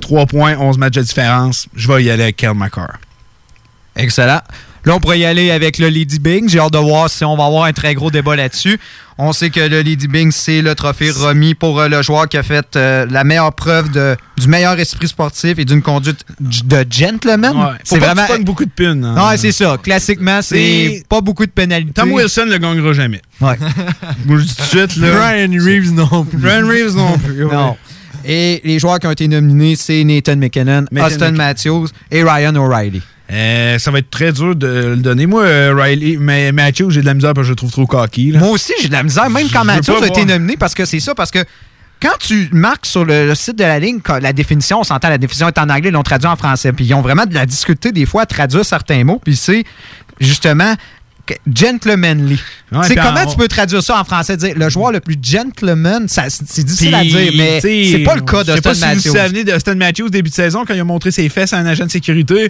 3 0.00 0.26
points, 0.26 0.56
11 0.58 0.78
matchs 0.78 0.94
de 0.94 1.02
différence. 1.02 1.66
Je 1.74 1.90
vais 1.90 2.04
y 2.04 2.10
aller 2.10 2.24
avec 2.24 2.36
Kel. 2.36 2.52
Excellent. 3.96 4.40
Là, 4.86 4.94
on 4.94 5.00
pourrait 5.00 5.18
y 5.18 5.24
aller 5.24 5.50
avec 5.50 5.78
le 5.78 5.88
Lady 5.88 6.18
Bing. 6.18 6.48
J'ai 6.48 6.58
hâte 6.58 6.72
de 6.74 6.78
voir 6.78 7.08
si 7.08 7.24
on 7.24 7.36
va 7.36 7.46
avoir 7.46 7.64
un 7.64 7.72
très 7.72 7.94
gros 7.94 8.10
débat 8.10 8.36
là-dessus. 8.36 8.78
On 9.16 9.32
sait 9.32 9.48
que 9.50 9.60
le 9.60 9.80
Lady 9.80 10.08
Bing, 10.08 10.30
c'est 10.30 10.60
le 10.60 10.74
trophée 10.74 11.10
remis 11.10 11.54
pour 11.54 11.80
euh, 11.80 11.88
le 11.88 12.02
joueur 12.02 12.28
qui 12.28 12.36
a 12.36 12.42
fait 12.42 12.76
euh, 12.76 13.06
la 13.08 13.24
meilleure 13.24 13.52
preuve 13.54 13.90
de, 13.92 14.16
du 14.36 14.48
meilleur 14.48 14.78
esprit 14.78 15.08
sportif 15.08 15.58
et 15.58 15.64
d'une 15.64 15.80
conduite 15.82 16.26
de 16.40 16.84
gentleman. 16.90 17.56
Ouais. 17.56 17.62
Faut 17.62 17.72
C'est 17.84 17.98
pas 18.00 18.08
que 18.08 18.10
vraiment. 18.12 18.26
tu 18.26 18.32
pognes 18.32 18.44
beaucoup 18.44 18.64
de 18.64 18.70
punes. 18.70 19.04
hein. 19.04 19.30
Ouais, 19.30 19.36
c'est 19.38 19.52
ça. 19.52 19.76
Classiquement, 19.82 20.42
c'est 20.42 21.02
pas 21.08 21.20
beaucoup 21.20 21.46
de 21.46 21.50
pénalités. 21.52 21.92
Tom 21.94 22.12
Wilson 22.12 22.46
ne 22.46 22.56
gagnera 22.58 22.92
jamais. 22.92 23.22
Ouais. 23.40 23.56
Moi, 24.26 24.38
je 24.38 24.44
dis 24.44 24.54
tout 24.56 24.62
de 24.62 24.68
suite, 24.90 24.96
là. 24.96 25.30
Ryan 25.30 25.50
Reeves 25.64 25.92
non 25.92 26.24
plus. 26.24 26.46
Ryan 26.46 26.66
Reeves 26.66 26.96
non 26.96 27.16
plus. 27.18 27.44
ouais. 27.44 27.54
Non. 27.54 27.76
Et 28.26 28.60
les 28.64 28.78
joueurs 28.78 28.98
qui 28.98 29.06
ont 29.06 29.10
été 29.12 29.28
nominés, 29.28 29.76
c'est 29.76 30.02
Nathan 30.04 30.36
McKinnon, 30.36 30.86
Nathan 30.90 31.06
Austin 31.06 31.30
McKinnon. 31.32 31.36
Matthews 31.38 31.86
et 32.10 32.22
Ryan 32.22 32.54
O'Reilly. 32.56 33.02
Euh, 33.32 33.78
ça 33.78 33.90
va 33.90 33.98
être 34.00 34.10
très 34.10 34.32
dur 34.32 34.54
de 34.54 34.66
le 34.66 34.96
donner. 34.96 35.26
Moi, 35.26 35.44
euh, 35.44 35.74
Riley, 35.74 36.18
mais 36.20 36.52
Matthew, 36.52 36.90
j'ai 36.90 37.00
de 37.00 37.06
la 37.06 37.14
misère 37.14 37.32
parce 37.32 37.44
que 37.44 37.48
je 37.48 37.52
le 37.52 37.56
trouve 37.56 37.70
trop 37.70 37.86
cocky. 37.86 38.32
là. 38.32 38.38
Moi 38.40 38.50
aussi, 38.50 38.72
j'ai 38.82 38.88
de 38.88 38.92
la 38.92 39.02
misère, 39.02 39.30
même 39.30 39.48
quand 39.50 39.64
Matthews 39.64 40.02
a 40.02 40.06
été 40.08 40.24
nominé, 40.26 40.56
parce 40.58 40.74
que 40.74 40.84
c'est 40.84 41.00
ça, 41.00 41.14
parce 41.14 41.30
que 41.30 41.38
quand 42.02 42.16
tu 42.20 42.50
marques 42.52 42.84
sur 42.84 43.04
le, 43.04 43.26
le 43.26 43.34
site 43.34 43.56
de 43.56 43.64
la 43.64 43.78
ligne 43.78 44.00
la 44.20 44.32
définition, 44.34 44.80
on 44.80 44.84
s'entend, 44.84 45.08
la 45.08 45.16
définition 45.16 45.48
est 45.48 45.56
en 45.58 45.70
anglais, 45.70 45.88
ils 45.88 45.92
l'ont 45.92 46.02
traduit 46.02 46.28
en 46.28 46.36
français, 46.36 46.72
puis 46.72 46.84
ils 46.84 46.92
ont 46.92 47.00
vraiment 47.00 47.24
de 47.24 47.32
la 47.34 47.46
difficulté 47.46 47.92
des 47.92 48.04
fois 48.04 48.22
à 48.22 48.26
traduire 48.26 48.64
certains 48.64 49.02
mots, 49.04 49.20
puis 49.24 49.36
c'est 49.36 49.64
justement 50.20 50.74
gentlemanly. 51.50 52.38
Ouais, 52.72 52.86
puis 52.86 52.96
comment 52.96 53.20
en- 53.22 53.26
tu 53.26 53.36
peux 53.36 53.48
traduire 53.48 53.82
ça 53.82 53.98
en 54.00 54.04
français? 54.04 54.36
Dire 54.36 54.54
le 54.56 54.68
joueur 54.68 54.92
le 54.92 55.00
plus 55.00 55.16
gentleman, 55.22 56.06
c'est 56.08 56.64
difficile 56.64 56.94
à 56.94 57.02
dire, 57.02 57.32
mais 57.36 57.60
c'est 57.62 58.02
pas 58.04 58.16
le 58.16 58.20
cas 58.22 58.42
Je 58.46 58.52
sais 58.52 58.60
pas 58.60 58.70
d'Austin 58.70 58.74
si 58.74 58.80
Matthews. 59.08 59.10
vous 59.10 59.18
souvenez 59.24 59.44
d'Austin 59.44 59.74
Matthews 59.76 60.10
début 60.10 60.28
de 60.30 60.34
saison 60.34 60.64
quand 60.66 60.74
il 60.74 60.80
a 60.80 60.84
montré 60.84 61.10
ses 61.10 61.28
fesses 61.30 61.52
à 61.54 61.58
un 61.58 61.66
agent 61.66 61.86
de 61.86 61.90
sécurité. 61.90 62.48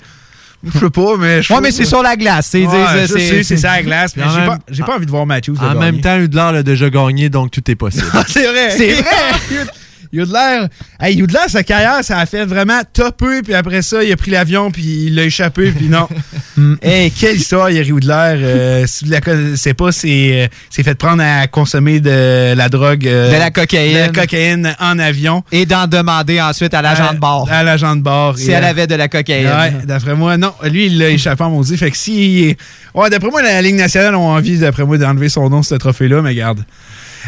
Je 0.72 0.78
sais 0.78 0.90
pas, 0.90 1.16
mais 1.18 1.42
je 1.42 1.52
Ouais, 1.52 1.60
mais 1.60 1.70
c'est 1.70 1.84
sur 1.84 2.02
la 2.02 2.16
glace. 2.16 2.46
c'est- 2.50 2.64
Ouais, 2.66 3.06
c'est- 3.06 3.62
la 3.62 3.82
glace. 3.82 4.12
J'ai 4.16 4.22
même- 4.22 4.86
pas, 4.86 4.96
envie 4.96 5.06
de 5.06 5.10
voir 5.10 5.26
Matthews. 5.26 5.56
En 5.60 5.74
même 5.78 6.00
temps, 6.00 6.18
Udlar 6.18 6.54
a 6.54 6.62
déjà 6.62 6.90
gagné, 6.90 7.28
donc 7.28 7.50
tout 7.50 7.68
est 7.70 7.74
possible. 7.74 8.06
c'est 8.28 8.46
vrai. 8.46 8.70
C'est 8.76 8.92
vrai. 9.02 9.66
Il 10.14 10.20
a 10.20 10.26
de 10.26 10.32
l'air. 10.32 10.68
Hey, 11.00 11.16
il 11.16 11.24
a 11.24 11.26
de 11.26 11.32
l'air, 11.32 11.48
sa 11.48 11.64
carrière, 11.64 11.98
ça 12.04 12.18
a 12.20 12.26
fait 12.26 12.44
vraiment 12.44 12.80
topper, 12.92 13.42
puis 13.42 13.52
après 13.52 13.82
ça, 13.82 14.04
il 14.04 14.12
a 14.12 14.16
pris 14.16 14.30
l'avion, 14.30 14.70
puis 14.70 15.06
il 15.06 15.14
l'a 15.16 15.24
échappé, 15.24 15.72
puis 15.72 15.88
non. 15.88 16.08
hey, 16.82 17.10
quelle 17.10 17.36
histoire, 17.36 17.68
Yuri 17.70 17.90
Woodler. 17.90 18.12
Euh, 18.38 18.84
si 18.86 19.04
vous 19.04 19.10
la 19.10 19.20
connaissez 19.20 19.74
pas, 19.74 19.90
c'est 19.90 20.44
euh, 20.44 20.46
c'est 20.70 20.84
fait 20.84 20.94
prendre 20.94 21.22
à 21.24 21.48
consommer 21.48 21.98
de 21.98 22.54
la 22.56 22.68
drogue. 22.68 23.06
euh, 23.08 23.32
De 23.32 23.38
la 23.38 23.50
cocaïne. 23.50 23.94
De 23.94 23.98
la 23.98 24.08
cocaïne 24.08 24.76
en 24.78 24.98
avion. 25.00 25.42
Et 25.50 25.66
d'en 25.66 25.86
demander 25.88 26.40
ensuite 26.40 26.74
à 26.74 26.82
l'agent 26.82 27.12
de 27.12 27.18
bord. 27.18 27.48
À 27.50 27.64
l'agent 27.64 27.96
de 27.96 28.02
bord. 28.02 28.38
Si 28.38 28.50
Et, 28.50 28.54
elle 28.54 28.64
avait 28.64 28.86
de 28.86 28.94
la 28.94 29.08
cocaïne. 29.08 29.46
Ouais, 29.48 29.72
d'après 29.84 30.14
moi, 30.14 30.36
non. 30.36 30.52
Lui, 30.62 30.86
il 30.86 30.98
l'a 30.98 31.08
échappé 31.10 31.42
en 31.42 31.50
maudit. 31.50 31.76
Fait 31.76 31.90
que 31.90 31.96
si. 31.96 32.56
Ouais, 32.94 33.10
d'après 33.10 33.30
moi, 33.30 33.42
la 33.42 33.60
Ligue 33.60 33.74
nationale 33.74 34.14
ont 34.14 34.28
envie, 34.28 34.58
d'après 34.58 34.84
moi, 34.84 34.96
d'enlever 34.96 35.28
son 35.28 35.50
nom, 35.50 35.62
ce 35.64 35.74
trophée-là, 35.74 36.22
mais 36.22 36.34
garde. 36.34 36.60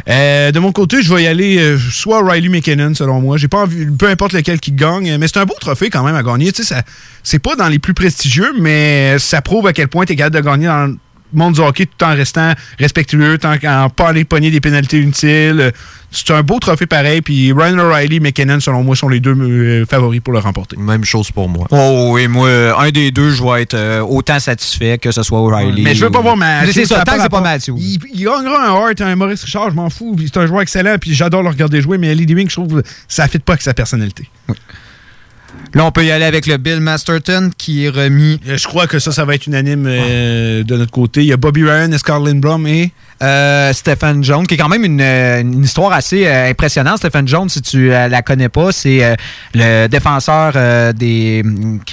Euh, 0.09 0.53
de 0.53 0.59
mon 0.59 0.73
côté, 0.73 1.03
je 1.03 1.13
vais 1.15 1.25
y 1.25 1.27
aller 1.27 1.59
euh, 1.59 1.79
soit 1.79 2.23
Riley 2.23 2.49
McKinnon, 2.49 2.95
selon 2.95 3.21
moi. 3.21 3.37
J'ai 3.37 3.49
pas 3.49 3.63
envie, 3.63 3.87
peu 3.87 4.09
importe 4.09 4.33
lequel 4.33 4.61
qui 4.61 4.73
gagne, 4.73 5.17
mais 5.19 5.29
c'est 5.29 5.39
un 5.39 5.45
beau 5.45 5.57
trophée 5.61 5.91
quand 5.91 6.05
même 6.05 6.17
à 6.17 6.23
gagner. 6.23 6.53
Tu 6.53 6.65
sais, 6.65 6.77
c'est 7.23 7.39
pas 7.39 7.57
dans 7.57 7.69
les 7.69 7.79
plus 7.79 7.95
prestigieux, 7.95 8.53
mais 8.59 9.19
ça 9.19 9.43
prouve 9.43 9.67
à 9.67 9.73
quel 9.73 9.89
point 9.89 10.05
tu 10.05 10.13
es 10.13 10.17
capable 10.17 10.37
de 10.37 10.41
gagner 10.41 10.67
dans 10.67 10.95
monde 11.33 11.55
du 11.55 11.61
hockey 11.61 11.87
tout 11.87 12.05
en 12.05 12.15
restant 12.15 12.53
respectueux, 12.79 13.39
tant 13.39 13.59
qu'en 13.59 13.89
pas 13.91 14.09
aller 14.09 14.25
pogner 14.25 14.51
des 14.51 14.61
pénalités 14.61 15.01
inutiles. 15.01 15.73
C'est 16.11 16.31
un 16.33 16.43
beau 16.43 16.59
trophée 16.61 16.87
pareil. 16.87 17.21
Puis 17.21 17.53
Ryan 17.53 17.79
O'Reilly 17.79 18.17
et 18.17 18.21
McKinnon, 18.21 18.61
selon 18.61 18.83
moi, 18.85 18.95
sont 18.97 19.09
les 19.09 19.21
deux 19.21 19.35
euh, 19.35 19.85
favoris 19.85 20.21
pour 20.21 20.33
le 20.33 20.39
remporter. 20.39 20.77
Même 20.79 21.05
chose 21.05 21.31
pour 21.31 21.49
moi. 21.49 21.67
Oh 21.71 22.11
oui, 22.13 22.27
moi, 22.29 22.49
un 22.81 22.91
des 22.91 23.11
deux, 23.11 23.31
je 23.31 23.43
vais 23.43 23.63
être 23.63 23.75
euh, 23.75 24.01
autant 24.01 24.39
satisfait 24.39 24.99
que 24.99 25.11
ce 25.11 25.23
soit 25.23 25.41
O'Reilly. 25.41 25.83
Mais 25.83 25.95
je 25.95 26.05
veux 26.05 26.11
pas 26.11 26.21
ou- 26.21 26.23
voir 26.23 26.37
Matthews. 26.37 26.73
C'est 26.73 26.87
ça, 26.87 27.01
a 27.01 27.05
tant 27.05 27.17
que 27.17 27.23
c'est 27.23 27.29
pas. 27.29 27.57
Il, 27.77 27.99
il 28.15 28.25
gagnera 28.25 28.67
un 28.69 28.75
Hart, 28.75 29.01
un 29.01 29.17
Maurice 29.17 29.43
Richard, 29.45 29.71
je 29.71 29.75
m'en 29.75 29.91
fous. 29.91 30.17
C'est 30.25 30.37
un 30.39 30.47
joueur 30.47 30.63
excellent, 30.63 30.97
puis 31.01 31.13
j'adore 31.13 31.43
le 31.43 31.49
regarder 31.51 31.83
jouer, 31.83 31.99
mais 31.99 32.15
Lee 32.15 32.33
Wing, 32.33 32.49
je 32.49 32.55
trouve 32.55 32.81
que 32.83 32.89
ça 33.09 33.25
ne 33.25 33.29
fit 33.29 33.39
pas 33.41 33.55
avec 33.55 33.63
sa 33.63 33.75
personnalité. 33.75 34.29
Là, 35.75 35.85
on 35.85 35.93
peut 35.93 36.05
y 36.05 36.11
aller 36.11 36.25
avec 36.25 36.47
le 36.47 36.57
Bill 36.57 36.81
Masterton 36.81 37.51
qui 37.57 37.85
est 37.85 37.89
remis. 37.89 38.41
Je 38.47 38.67
crois 38.67 38.87
que 38.87 38.99
ça, 38.99 39.13
ça 39.13 39.25
va 39.25 39.35
être 39.35 39.47
unanime 39.47 39.87
euh, 39.87 40.63
de 40.63 40.77
notre 40.77 40.93
côté. 40.93 41.21
Il 41.21 41.27
y 41.27 41.33
a 41.33 41.37
Bobby 41.37 41.65
Ryan, 41.65 41.91
Scarlett 41.99 42.33
Lindblom 42.35 42.67
et. 42.67 42.93
Euh, 43.23 43.73
Stephen 43.73 44.23
Jones, 44.23 44.47
qui 44.47 44.55
est 44.55 44.59
quand 44.59 44.69
même 44.69 44.85
une, 44.85 45.01
euh, 45.01 45.41
une 45.41 45.63
histoire 45.65 45.93
assez 45.93 46.27
euh, 46.27 46.51
impressionnante. 46.51 46.99
Stephen 46.99 47.27
Jones, 47.27 47.49
si 47.49 47.63
tu 47.63 47.91
euh, 47.93 48.09
la 48.09 48.21
connais 48.21 48.51
pas, 48.51 48.73
c'est 48.73 49.17
le 49.55 49.87
défenseur 49.87 50.53
des 50.93 51.43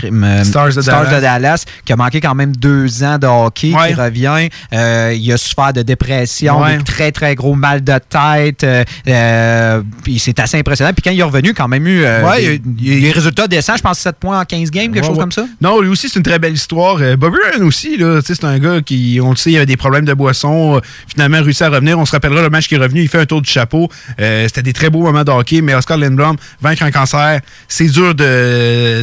euh, 0.04 0.44
Stars 0.44 0.74
de 0.76 1.20
Dallas. 1.22 1.64
Qui 1.86 1.94
a 1.94 1.96
manqué 1.96 2.20
quand 2.20 2.36
même 2.36 2.54
deux 2.56 3.04
ans 3.04 3.18
de 3.18 3.28
hockey, 3.28 3.74
Ouais. 3.74 3.90
qui 3.90 3.94
revient. 3.94 4.50
Il 4.72 5.32
a 5.32 5.38
souffert 5.38 5.72
de 5.74 5.82
dépression, 5.82 6.62
Ouais. 6.62 6.78
très 6.80 7.12
très 7.12 7.36
gros 7.36 7.56
mal 7.56 7.84
de 7.84 7.94
tête. 8.10 8.66
c'est 9.06 10.40
assez 10.40 10.58
impressionnant. 10.58 10.92
Puis 10.94 11.02
quand 11.04 11.12
il 11.12 11.20
est 11.20 11.24
revenu, 11.24 11.54
quand 11.54 11.68
même 11.68 11.88
eu 11.88 12.04
Ouais, 12.04 12.60
des, 12.60 13.00
des 13.00 13.12
résultats 13.12 13.48
décents. 13.48 13.76
Je 13.78 13.82
pense 13.82 14.00
7 14.00 14.18
points 14.18 14.40
en 14.42 14.46
15 14.46 14.72
games, 14.72 14.92
quelque 14.92 15.06
chose 15.06 15.18
comme 15.18 15.32
ça. 15.32 15.46
Non, 15.62 15.80
lui 15.82 15.90
aussi, 15.90 16.10
c'est 16.10 16.20
une 16.20 16.24
très 16.24 16.40
belle 16.40 16.54
histoire. 16.54 16.98
Bobby 17.18 17.38
Ryan 17.54 17.66
aussi, 17.66 17.98
c'est 18.26 18.44
un 18.44 18.60
gars 18.60 18.82
qui, 18.82 19.20
on 19.24 19.32
le 19.32 19.36
sait, 19.36 19.52
il 19.52 19.58
avait 19.58 19.66
des 19.66 19.78
problèmes 19.78 20.06
de 20.06 20.14
boisson. 20.14 20.82
Finalement, 21.14 21.42
réussi 21.44 21.64
à 21.64 21.70
revenir. 21.70 22.00
On 22.00 22.06
se 22.06 22.12
rappellera 22.12 22.42
le 22.42 22.50
match 22.50 22.68
qui 22.68 22.76
est 22.76 22.80
revenu. 22.80 23.02
Il 23.02 23.08
fait 23.08 23.20
un 23.20 23.26
tour 23.26 23.42
du 23.42 23.50
chapeau. 23.50 23.90
Euh, 24.20 24.46
C'était 24.48 24.64
des 24.64 24.74
très 24.74 24.90
beaux 24.90 25.02
moments 25.04 25.24
de 25.24 25.32
hockey. 25.32 25.62
Mais 25.62 25.76
Oscar 25.76 25.98
Lindblom, 25.98 26.36
vaincre 26.62 26.84
un 26.84 26.92
cancer, 26.92 27.40
c'est 27.68 27.86
dur 27.88 28.16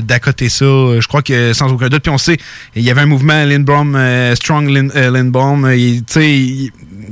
d'accoter 0.02 0.48
ça. 0.48 0.64
Je 0.64 1.06
crois 1.06 1.22
que 1.22 1.52
sans 1.52 1.70
aucun 1.72 1.88
doute. 1.88 2.02
Puis 2.02 2.10
on 2.12 2.18
sait, 2.18 2.36
il 2.74 2.82
y 2.82 2.90
avait 2.90 3.02
un 3.02 3.06
mouvement 3.06 3.44
Lindblom, 3.44 3.94
euh, 3.94 4.34
Strong 4.34 4.68
Lind- 4.68 4.92
euh, 4.96 5.10
Lindblom. 5.10 5.70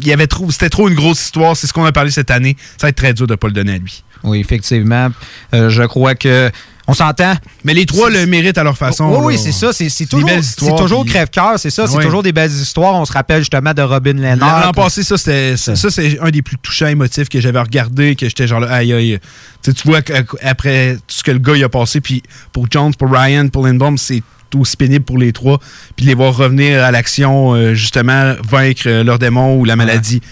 Y 0.00 0.12
avait 0.12 0.26
trop, 0.26 0.50
c'était 0.50 0.68
trop 0.70 0.88
une 0.88 0.94
grosse 0.94 1.20
histoire. 1.22 1.56
C'est 1.56 1.66
ce 1.66 1.72
qu'on 1.72 1.84
a 1.84 1.92
parlé 1.92 2.10
cette 2.10 2.30
année. 2.30 2.56
Ça 2.76 2.86
va 2.86 2.88
être 2.90 2.96
très 2.96 3.14
dur 3.14 3.26
de 3.26 3.34
pas 3.34 3.46
le 3.48 3.52
donner 3.54 3.74
à 3.74 3.78
lui. 3.78 4.02
Oui, 4.24 4.40
effectivement. 4.40 5.10
Euh, 5.54 5.70
je 5.70 5.82
crois 5.84 6.14
que. 6.14 6.50
On 6.90 6.94
s'entend? 6.94 7.35
Mais 7.65 7.74
les 7.74 7.85
trois 7.85 8.09
le 8.09 8.24
méritent 8.24 8.56
à 8.56 8.65
leur 8.65 8.77
façon. 8.78 9.05
Oui, 9.23 9.36
c'est 9.39 9.52
ça. 9.52 9.73
C'est 9.74 10.06
toujours, 10.06 10.31
toujours 10.77 11.05
crève-cœur, 11.05 11.59
c'est 11.59 11.69
ça. 11.70 11.86
C'est 11.86 12.01
toujours 12.01 12.23
des 12.23 12.32
belles 12.32 12.51
histoires. 12.51 12.94
On 12.94 13.05
se 13.05 13.12
rappelle 13.12 13.40
justement 13.40 13.74
de 13.74 13.82
Robin 13.82 14.15
Leonard. 14.15 14.66
L'an 14.66 14.73
passé, 14.73 15.02
ça, 15.02 15.19
c'était, 15.19 15.56
ça, 15.59 15.77
ça, 15.77 15.90
c'est 15.90 16.19
un 16.20 16.31
des 16.31 16.40
plus 16.43 16.56
touchants 16.56 16.86
émotifs 16.86 17.28
que 17.28 17.40
j'avais 17.40 17.60
regardé, 17.60 18.16
que 18.16 18.27
j'étais 18.27 18.47
genre 18.47 18.60
là, 18.60 18.73
aïe, 18.73 18.93
aïe. 18.94 19.19
Tu 19.62 19.73
vois 19.85 20.01
qu'après 20.01 20.94
tout 20.97 21.02
ce 21.16 21.23
que 21.23 21.31
le 21.31 21.39
gars 21.39 21.56
il 21.56 21.62
a 21.65 21.69
passé, 21.69 22.01
puis 22.01 22.23
pour 22.52 22.66
Jones, 22.70 22.94
pour 22.94 23.10
Ryan, 23.12 23.48
pour 23.48 23.66
Lindbaum, 23.66 23.98
c'est 23.98 24.23
aussi 24.56 24.77
pénible 24.78 25.05
pour 25.05 25.19
les 25.19 25.32
trois. 25.32 25.59
Puis 25.94 26.06
les 26.06 26.15
voir 26.15 26.35
revenir 26.35 26.82
à 26.82 26.90
l'action, 26.90 27.52
euh, 27.55 27.74
justement, 27.74 28.32
vaincre 28.48 28.85
euh, 28.86 29.05
leur 29.05 29.19
démon 29.19 29.56
ou 29.56 29.66
la 29.66 29.77
maladie. 29.77 30.23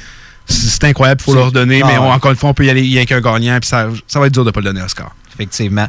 C'est 0.48 0.68
c'est 0.70 0.84
incroyable, 0.84 1.20
il 1.20 1.24
faut 1.24 1.34
leur 1.34 1.52
donner, 1.52 1.82
Ah 1.84 1.88
mais 1.88 1.98
on- 1.98 2.10
encore 2.10 2.30
une 2.30 2.36
fois, 2.38 2.48
on 2.48 2.54
peut 2.54 2.64
y 2.64 2.70
aller 2.70 2.80
y 2.82 2.92
aller 2.98 2.98
avec 2.98 3.12
un 3.12 3.20
gagnant, 3.20 3.58
puis 3.60 3.68
ça, 3.68 3.88
ça 4.06 4.20
va 4.20 4.28
être 4.28 4.32
dur 4.32 4.44
de 4.44 4.50
pas 4.52 4.60
le 4.60 4.66
donner 4.66 4.80
à 4.80 4.84
Oscar. 4.86 5.14
Effectivement. 5.34 5.86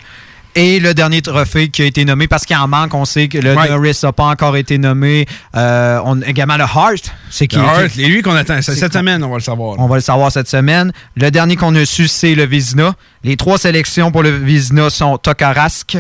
Et 0.59 0.79
le 0.79 0.95
dernier 0.95 1.21
trophée 1.21 1.69
qui 1.69 1.83
a 1.83 1.85
été 1.85 2.03
nommé, 2.03 2.27
parce 2.27 2.43
qu'il 2.43 2.57
en 2.57 2.67
manque, 2.67 2.95
on 2.95 3.05
sait 3.05 3.27
que 3.27 3.37
le 3.37 3.53
Norris 3.53 3.99
n'a 4.01 4.11
pas 4.11 4.23
encore 4.23 4.57
été 4.57 4.79
nommé. 4.79 5.27
Euh, 5.55 5.99
on, 6.03 6.19
également 6.23 6.57
le 6.57 6.63
Heart. 6.63 7.13
C'est 7.29 7.45
qui, 7.45 7.57
Le 7.57 7.61
Hart, 7.61 7.95
et 7.95 8.07
lui 8.07 8.23
qu'on 8.23 8.35
attend. 8.35 8.59
Cette 8.63 8.91
semaine, 8.91 9.23
on 9.23 9.29
va 9.29 9.35
le 9.35 9.41
savoir. 9.41 9.75
On 9.77 9.85
va 9.85 9.95
le 9.97 10.01
savoir 10.01 10.31
cette 10.31 10.47
semaine. 10.47 10.91
Le 11.15 11.29
dernier 11.29 11.57
qu'on 11.57 11.75
a 11.75 11.85
su, 11.85 12.07
c'est 12.07 12.33
le 12.33 12.47
Vizina. 12.47 12.95
Les 13.23 13.37
trois 13.37 13.59
sélections 13.59 14.11
pour 14.11 14.23
le 14.23 14.31
Vizina 14.31 14.89
sont 14.89 15.19
Tokarask, 15.19 15.95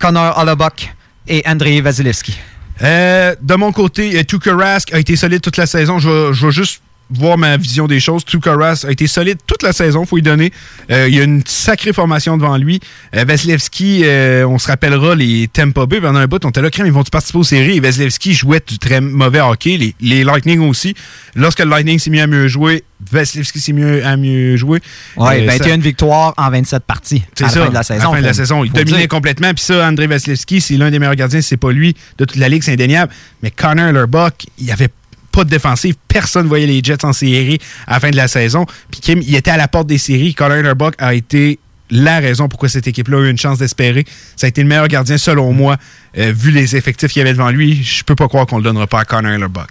Connor 0.00 0.36
Hollabuck 0.36 0.92
et 1.28 1.44
Andrei 1.46 1.80
Vasilevski. 1.80 2.36
Euh, 2.82 3.36
de 3.40 3.54
mon 3.54 3.70
côté, 3.70 4.24
Tuukka 4.24 4.56
Rask 4.56 4.92
a 4.92 4.98
été 4.98 5.14
solide 5.14 5.42
toute 5.42 5.58
la 5.58 5.66
saison. 5.66 6.00
Je 6.00 6.10
vais, 6.10 6.32
je 6.32 6.46
vais 6.46 6.52
juste 6.52 6.82
voir 7.10 7.36
ma 7.38 7.56
vision 7.56 7.86
des 7.86 8.00
choses. 8.00 8.24
Tuukka 8.24 8.54
Rask 8.54 8.84
a 8.86 8.90
été 8.90 9.06
solide 9.06 9.38
toute 9.46 9.62
la 9.62 9.72
saison, 9.72 10.04
faut 10.06 10.16
lui 10.16 10.22
donner. 10.22 10.52
Euh, 10.90 11.08
il 11.08 11.14
y 11.14 11.20
a 11.20 11.24
une 11.24 11.42
sacrée 11.46 11.92
formation 11.92 12.36
devant 12.36 12.56
lui. 12.56 12.80
Euh, 13.14 13.24
Vasilevski, 13.24 14.02
euh, 14.04 14.46
on 14.46 14.58
se 14.58 14.66
rappellera 14.68 15.14
les 15.14 15.48
Tampa 15.52 15.86
Bay 15.86 16.00
pendant 16.00 16.18
un 16.20 16.26
bout, 16.26 16.44
on 16.44 16.48
était 16.50 16.62
là, 16.62 16.70
crème, 16.70 16.86
ils 16.86 16.92
vont 16.92 17.02
participer 17.04 17.38
aux 17.38 17.44
séries? 17.44 17.76
Et 17.76 17.80
Vasilevski 17.80 18.32
jouait 18.32 18.62
du 18.66 18.78
très 18.78 19.00
mauvais 19.00 19.40
hockey, 19.40 19.76
les, 19.76 19.94
les 20.00 20.24
Lightning 20.24 20.60
aussi. 20.60 20.94
Lorsque 21.34 21.58
le 21.60 21.68
Lightning 21.70 21.98
s'est 21.98 22.10
mis 22.10 22.20
à 22.20 22.26
mieux 22.26 22.48
jouer, 22.48 22.84
Vasilevski 23.10 23.60
s'est 23.60 23.72
mieux 23.72 24.04
à 24.06 24.16
mieux 24.16 24.56
jouer. 24.56 24.80
Ouais, 25.16 25.42
Euh, 25.42 25.46
21 25.46 25.76
ça- 25.76 25.76
victoires 25.76 26.34
en 26.36 26.50
27 26.50 26.84
parties. 26.84 27.22
c'est 27.34 27.44
à 27.44 27.48
la 27.48 27.52
ça, 27.52 27.60
fin 27.64 27.68
de 27.68 27.74
la 27.74 27.82
saison. 27.82 28.00
À 28.00 28.04
la 28.04 28.10
fin 28.16 28.20
de 28.22 28.26
la 28.26 28.32
saison. 28.34 28.64
Il 28.64 28.72
dominait 28.72 28.98
dire. 29.00 29.08
complètement. 29.08 29.52
Puis 29.52 29.64
ça, 29.64 29.86
André 29.88 30.06
Vasilevski, 30.06 30.60
c'est 30.60 30.76
l'un 30.76 30.90
des 30.90 30.98
meilleurs 30.98 31.16
gardiens, 31.16 31.40
c'est 31.42 31.56
pas 31.56 31.72
lui, 31.72 31.94
de 32.18 32.24
toute 32.24 32.36
la 32.38 32.48
ligue, 32.48 32.62
c'est 32.62 32.72
indéniable. 32.72 33.12
Mais 33.42 33.50
Connor 33.50 33.92
Lurbuck, 33.92 34.34
il 34.58 34.66
n'y 34.66 34.72
avait 34.72 34.88
pas 34.88 34.94
de 35.40 35.50
défensive. 35.50 35.94
Personne 36.08 36.44
ne 36.44 36.48
voyait 36.48 36.66
les 36.66 36.82
Jets 36.82 37.04
en 37.04 37.12
série 37.12 37.58
à 37.86 37.94
la 37.94 38.00
fin 38.00 38.10
de 38.10 38.16
la 38.16 38.28
saison. 38.28 38.66
Puis 38.90 39.00
Kim, 39.00 39.22
il 39.22 39.34
était 39.34 39.50
à 39.50 39.56
la 39.56 39.68
porte 39.68 39.86
des 39.86 39.98
séries. 39.98 40.34
Connor 40.34 40.58
Lurbuck 40.58 40.94
a 40.98 41.14
été 41.14 41.58
la 41.90 42.20
raison 42.20 42.48
pourquoi 42.48 42.68
cette 42.68 42.86
équipe-là 42.86 43.18
a 43.18 43.20
eu 43.22 43.30
une 43.30 43.38
chance 43.38 43.58
d'espérer. 43.58 44.04
Ça 44.36 44.46
a 44.46 44.48
été 44.48 44.62
le 44.62 44.68
meilleur 44.68 44.88
gardien, 44.88 45.18
selon 45.18 45.52
moi, 45.52 45.76
euh, 46.16 46.32
vu 46.34 46.50
les 46.50 46.76
effectifs 46.76 47.12
qu'il 47.12 47.20
y 47.20 47.22
avait 47.22 47.34
devant 47.34 47.50
lui. 47.50 47.82
Je 47.82 48.02
peux 48.04 48.14
pas 48.14 48.28
croire 48.28 48.46
qu'on 48.46 48.56
le 48.56 48.62
donnera 48.62 48.86
pas 48.86 49.00
à 49.00 49.04
Connor 49.04 49.36
Lurbuck. 49.38 49.68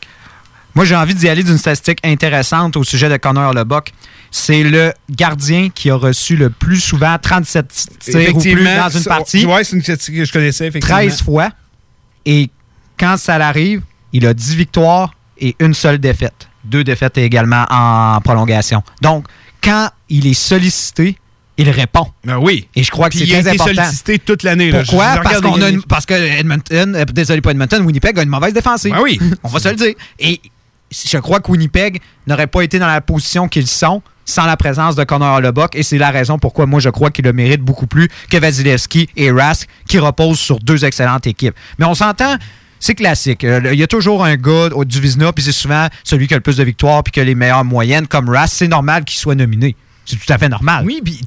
Moi, 0.73 0.85
j'ai 0.85 0.95
envie 0.95 1.15
d'y 1.15 1.27
aller 1.27 1.43
d'une 1.43 1.57
statistique 1.57 1.99
intéressante 2.03 2.77
au 2.77 2.83
sujet 2.83 3.09
de 3.09 3.17
Connor 3.17 3.53
Lebock. 3.53 3.91
C'est 4.29 4.63
le 4.63 4.93
gardien 5.09 5.69
qui 5.69 5.89
a 5.89 5.95
reçu 5.95 6.37
le 6.37 6.49
plus 6.49 6.79
souvent 6.79 7.17
37 7.21 7.87
tirs 7.99 8.35
ou 8.35 8.39
plus 8.39 8.63
dans 8.63 8.89
une 8.89 9.03
partie. 9.03 9.45
Ouais, 9.45 9.65
c'est 9.65 9.75
une 9.75 9.81
statistique 9.81 10.15
que 10.15 10.25
je 10.25 10.31
connaissais, 10.31 10.67
effectivement. 10.67 10.97
13 10.97 11.23
fois. 11.23 11.49
Et 12.25 12.49
quand 12.97 13.17
ça 13.17 13.37
l'arrive, 13.37 13.81
il 14.13 14.25
a 14.25 14.33
10 14.33 14.55
victoires 14.55 15.13
et 15.41 15.55
une 15.59 15.73
seule 15.73 15.97
défaite. 15.97 16.47
Deux 16.63 16.83
défaites 16.83 17.17
également 17.17 17.65
en 17.69 18.21
prolongation. 18.21 18.83
Donc, 19.01 19.25
quand 19.63 19.89
il 20.09 20.27
est 20.27 20.33
sollicité, 20.35 21.17
il 21.57 21.69
répond. 21.69 22.07
Ben 22.23 22.37
oui. 22.37 22.67
Et 22.75 22.83
je 22.83 22.91
crois 22.91 23.09
que 23.09 23.17
c'est 23.17 23.25
il 23.25 23.35
a 23.35 23.41
très 23.41 23.53
été 23.53 23.61
important. 23.61 23.83
sollicité 23.83 24.19
toute 24.19 24.43
l'année. 24.43 24.71
Pourquoi? 24.71 25.17
Parce, 25.21 25.41
qu'on 25.41 25.61
a 25.61 25.69
une- 25.69 25.83
parce 25.83 26.05
que 26.05 26.13
Edmonton, 26.13 26.95
euh, 26.95 27.05
désolé 27.05 27.41
pas 27.41 27.51
Edmonton, 27.51 27.83
Winnipeg 27.85 28.17
a 28.17 28.23
une 28.23 28.29
mauvaise 28.29 28.53
défensive. 28.53 28.93
Ben 28.93 29.01
oui. 29.01 29.19
On 29.43 29.49
va 29.49 29.59
se 29.59 29.69
le 29.69 29.75
dire. 29.75 29.93
Et 30.19 30.39
je 30.91 31.17
crois 31.17 31.39
que 31.39 31.51
Winnipeg 31.51 31.99
n'aurait 32.27 32.47
pas 32.47 32.61
été 32.61 32.79
dans 32.79 32.87
la 32.87 33.01
position 33.01 33.47
qu'ils 33.47 33.67
sont 33.67 34.01
sans 34.25 34.45
la 34.45 34.55
présence 34.55 34.95
de 34.95 35.03
Connor 35.03 35.41
Lebock 35.41 35.75
et 35.75 35.83
c'est 35.83 35.97
la 35.97 36.09
raison 36.11 36.37
pourquoi 36.37 36.65
moi 36.65 36.79
je 36.79 36.89
crois 36.89 37.09
qu'il 37.11 37.25
le 37.25 37.33
mérite 37.33 37.61
beaucoup 37.61 37.87
plus 37.87 38.07
que 38.29 38.37
Vasilevski 38.37 39.09
et 39.17 39.31
Rask 39.31 39.67
qui 39.87 39.99
reposent 39.99 40.39
sur 40.39 40.59
deux 40.59 40.85
excellentes 40.85 41.27
équipes. 41.27 41.55
Mais 41.79 41.85
on 41.85 41.95
s'entend, 41.95 42.37
c'est 42.81 42.95
classique. 42.95 43.43
Euh, 43.45 43.61
Il 43.71 43.79
y 43.79 43.83
a 43.83 43.87
toujours 43.87 44.25
un 44.25 44.35
gars 44.35 44.69
au 44.73 44.83
du 44.83 44.99
Vizina, 44.99 45.31
puis 45.31 45.43
c'est 45.43 45.51
souvent 45.53 45.87
celui 46.03 46.27
qui 46.27 46.33
a 46.33 46.37
le 46.37 46.41
plus 46.41 46.57
de 46.57 46.63
victoires 46.63 47.03
puis 47.03 47.11
qui 47.11 47.19
a 47.21 47.23
les 47.23 47.35
meilleures 47.35 47.63
moyennes 47.63 48.07
comme 48.07 48.27
Rask. 48.27 48.55
C'est 48.57 48.67
normal 48.67 49.05
qu'il 49.05 49.19
soit 49.19 49.35
nominé. 49.35 49.75
C'est 50.05 50.17
tout 50.17 50.33
à 50.33 50.37
fait 50.37 50.49
normal. 50.49 50.83
Oui, 50.85 50.99
puis 51.05 51.21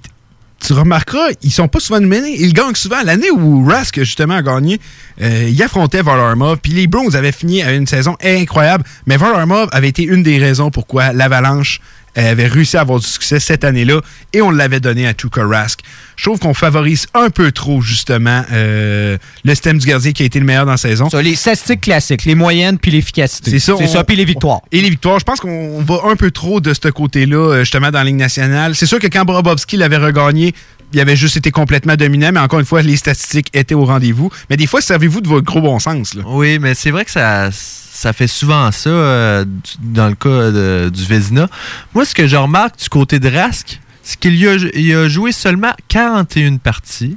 tu 0.61 0.73
remarqueras, 0.73 1.29
ils 1.43 1.53
sont 1.53 1.69
pas 1.69 1.79
souvent 1.79 2.01
nominés. 2.01 2.35
Ils 2.41 2.53
gagnent 2.53 2.75
souvent. 2.75 3.03
L'année 3.05 3.31
où 3.31 3.65
Rask, 3.67 3.99
justement, 4.01 4.35
a 4.35 4.43
gagné, 4.43 4.81
euh, 5.23 5.49
il 5.49 5.63
affrontait 5.63 6.03
Varlamov. 6.03 6.59
Puis 6.59 6.73
les 6.73 6.89
Browns 6.89 7.15
avaient 7.15 7.33
fini 7.33 7.63
à 7.63 7.73
une 7.73 7.87
saison 7.87 8.17
incroyable. 8.23 8.85
Mais 9.07 9.17
Varlamov 9.17 9.69
avait 9.71 9.89
été 9.89 10.03
une 10.03 10.23
des 10.23 10.39
raisons 10.39 10.71
pourquoi 10.71 11.13
l'Avalanche 11.13 11.81
euh, 12.19 12.31
avait 12.31 12.47
réussi 12.47 12.77
à 12.77 12.81
avoir 12.81 13.01
du 13.01 13.07
succès 13.07 13.41
cette 13.41 13.65
année-là. 13.65 14.01
Et 14.33 14.43
on 14.43 14.51
l'avait 14.51 14.81
donné 14.81 15.07
à 15.07 15.15
Tuukka 15.15 15.45
Rask. 15.47 15.81
Je 16.17 16.25
trouve 16.25 16.39
qu'on 16.39 16.55
favorise 16.55 17.07
un 17.15 17.31
peu 17.31 17.53
trop, 17.53 17.81
justement, 17.81 18.45
euh, 18.53 19.19
le 19.45 19.51
système 19.51 19.79
du 19.79 19.87
gardien 19.87 20.13
qui 20.13 20.23
a 20.23 20.27
été 20.27 20.39
le 20.39 20.45
meilleur 20.45 20.65
dans 20.65 20.73
la 20.73 20.77
saison. 20.77 21.11
Ça, 21.11 21.23
les 21.23 21.35
statistiques 21.35 21.83
classiques, 21.83 22.25
les 22.25 22.35
moyennes 22.35 22.79
puis 22.79 22.91
l'efficacité. 22.91 23.51
C'est 23.51 23.59
ça. 23.59 23.75
C'est 23.79 23.89
ça, 23.89 24.05
puis 24.05 24.17
les 24.17 24.25
victoires. 24.25 24.61
Et 24.73 24.81
les 24.81 24.91
victoires, 24.91 25.19
je 25.19 25.25
pense 25.25 25.41
qu'on 25.41 25.83
va 25.83 26.01
un 26.07 26.17
peu 26.17 26.31
trop 26.31 26.61
de 26.61 26.73
ce 26.73 26.89
côté-là, 26.89 27.37
euh, 27.37 27.61
justement, 27.61 27.91
dans 27.91 27.99
la 27.99 28.05
Ligue 28.05 28.17
nationale. 28.17 28.75
C'est 28.75 28.87
sûr 28.87 28.99
que 28.99 29.09
quand 29.09 29.25
Brobovski 29.25 29.77
l'avait 29.77 29.97
regagné, 29.97 30.55
il 30.93 31.01
avait 31.01 31.17
juste 31.17 31.37
été 31.37 31.51
complètement 31.51 31.97
dominant, 31.97 32.31
mais 32.33 32.41
encore 32.41 32.61
une 32.61 32.67
fois, 32.67 32.83
les 32.83 32.97
statistiques 32.97 33.49
étaient 33.53 33.75
au 33.75 33.85
rendez-vous. 33.85 34.31
Mais 34.49 34.57
des 34.57 34.67
fois, 34.67 34.81
servez-vous 34.81 35.21
de 35.21 35.29
votre 35.29 35.45
gros 35.45 35.61
bon 35.61 35.81
sens. 35.81 36.15
Là. 36.15 36.23
Oui, 36.27 36.59
mais 36.61 36.75
c'est 36.75 36.93
vrai 36.93 37.05
que 37.05 37.11
ça, 37.11 37.51
ça 37.95 38.13
fait 38.13 38.27
souvent 38.27 38.71
ça 38.73 38.91
euh, 38.91 39.45
dans 39.81 40.09
le 40.09 40.17
cas 40.17 40.91
du 40.91 41.05
Vézina. 41.05 41.49
Moi, 41.95 42.05
ce 42.05 42.15
que 42.15 42.27
je 42.27 42.37
remarque 42.37 42.79
du 42.79 42.89
côté 42.89 43.21
de 43.21 43.31
Rask, 43.31 43.81
c'est 44.03 44.19
qu'il 44.19 44.47
a, 44.47 44.99
a 44.99 45.09
joué 45.09 45.31
seulement 45.31 45.73
41 45.89 46.57
parties. 46.57 47.17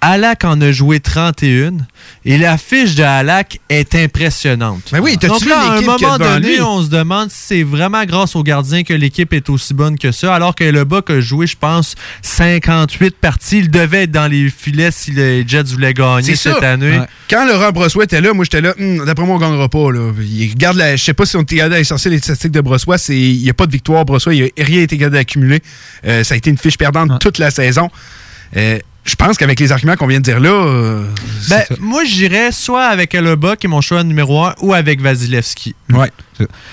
Alak 0.00 0.44
en 0.44 0.60
a 0.60 0.72
joué 0.72 1.00
31 1.00 1.72
et 2.24 2.38
la 2.38 2.58
fiche 2.58 2.94
de 2.94 3.02
Alak 3.02 3.60
est 3.68 3.94
impressionnante. 3.94 4.82
Ben 4.92 5.00
oui, 5.00 5.16
Donc 5.16 5.44
là, 5.44 5.58
à 5.58 5.78
un 5.78 5.80
moment 5.80 6.18
donné, 6.18 6.60
on 6.60 6.82
se 6.82 6.88
demande 6.88 7.30
si 7.30 7.38
c'est 7.46 7.62
vraiment 7.62 8.04
grâce 8.04 8.36
au 8.36 8.42
gardien 8.42 8.82
que 8.82 8.92
l'équipe 8.94 9.32
est 9.32 9.48
aussi 9.48 9.74
bonne 9.74 9.98
que 9.98 10.12
ça, 10.12 10.34
alors 10.34 10.54
que 10.54 10.64
le 10.64 10.84
Buck 10.84 11.10
a 11.10 11.20
joué, 11.20 11.46
je 11.46 11.56
pense, 11.56 11.94
58 12.22 13.16
parties. 13.16 13.58
Il 13.58 13.70
devait 13.70 14.02
être 14.04 14.10
dans 14.10 14.30
les 14.30 14.50
filets 14.50 14.90
si 14.90 15.12
les 15.12 15.46
Jets 15.46 15.62
voulaient 15.64 15.94
gagner 15.94 16.36
cette 16.36 16.60
ça. 16.60 16.70
année. 16.70 16.98
Ouais. 16.98 17.06
Quand 17.30 17.46
Laurent 17.46 17.72
Brossois 17.72 18.04
était 18.04 18.20
là, 18.20 18.32
moi 18.34 18.44
j'étais 18.44 18.60
là, 18.60 18.74
Hum, 18.78 19.04
d'après 19.06 19.24
moi 19.24 19.36
on 19.36 19.38
gagnera 19.38 19.68
pas. 19.68 19.90
Là. 19.90 20.12
Il 20.20 20.50
regarde 20.50 20.76
la, 20.76 20.96
je 20.96 21.02
sais 21.02 21.14
pas 21.14 21.24
si 21.24 21.36
on 21.36 21.42
était 21.42 21.56
d'aller 21.56 21.84
sortir 21.84 22.10
les 22.10 22.18
statistiques 22.18 22.52
de 22.52 22.60
Brossois, 22.60 22.96
il 23.08 23.42
n'y 23.42 23.50
a 23.50 23.54
pas 23.54 23.66
de 23.66 23.72
victoire 23.72 24.04
Brossois, 24.04 24.34
il 24.34 24.42
n'y 24.42 24.48
a 24.48 24.64
rien 24.64 24.82
été 24.82 24.98
capable 24.98 25.16
d'accumuler. 25.16 25.62
Euh, 26.06 26.22
ça 26.24 26.34
a 26.34 26.36
été 26.36 26.50
une 26.50 26.58
fiche 26.58 26.76
perdante 26.78 27.18
toute 27.20 27.38
la 27.38 27.50
saison. 27.50 27.88
Euh, 28.56 28.78
je 29.06 29.14
pense 29.14 29.38
qu'avec 29.38 29.60
les 29.60 29.72
arguments 29.72 29.96
qu'on 29.96 30.08
vient 30.08 30.18
de 30.18 30.24
dire 30.24 30.40
là, 30.40 30.50
euh, 30.50 31.04
Ben, 31.48 31.64
moi, 31.78 32.04
j'irais 32.04 32.50
soit 32.50 32.86
avec 32.86 33.14
Hellebuck, 33.14 33.58
qui 33.58 33.66
est 33.66 33.70
mon 33.70 33.80
choix 33.80 34.02
numéro 34.02 34.44
un, 34.44 34.54
ou 34.60 34.74
avec 34.74 35.00
Vasilevski. 35.00 35.74
Ouais. 35.90 36.10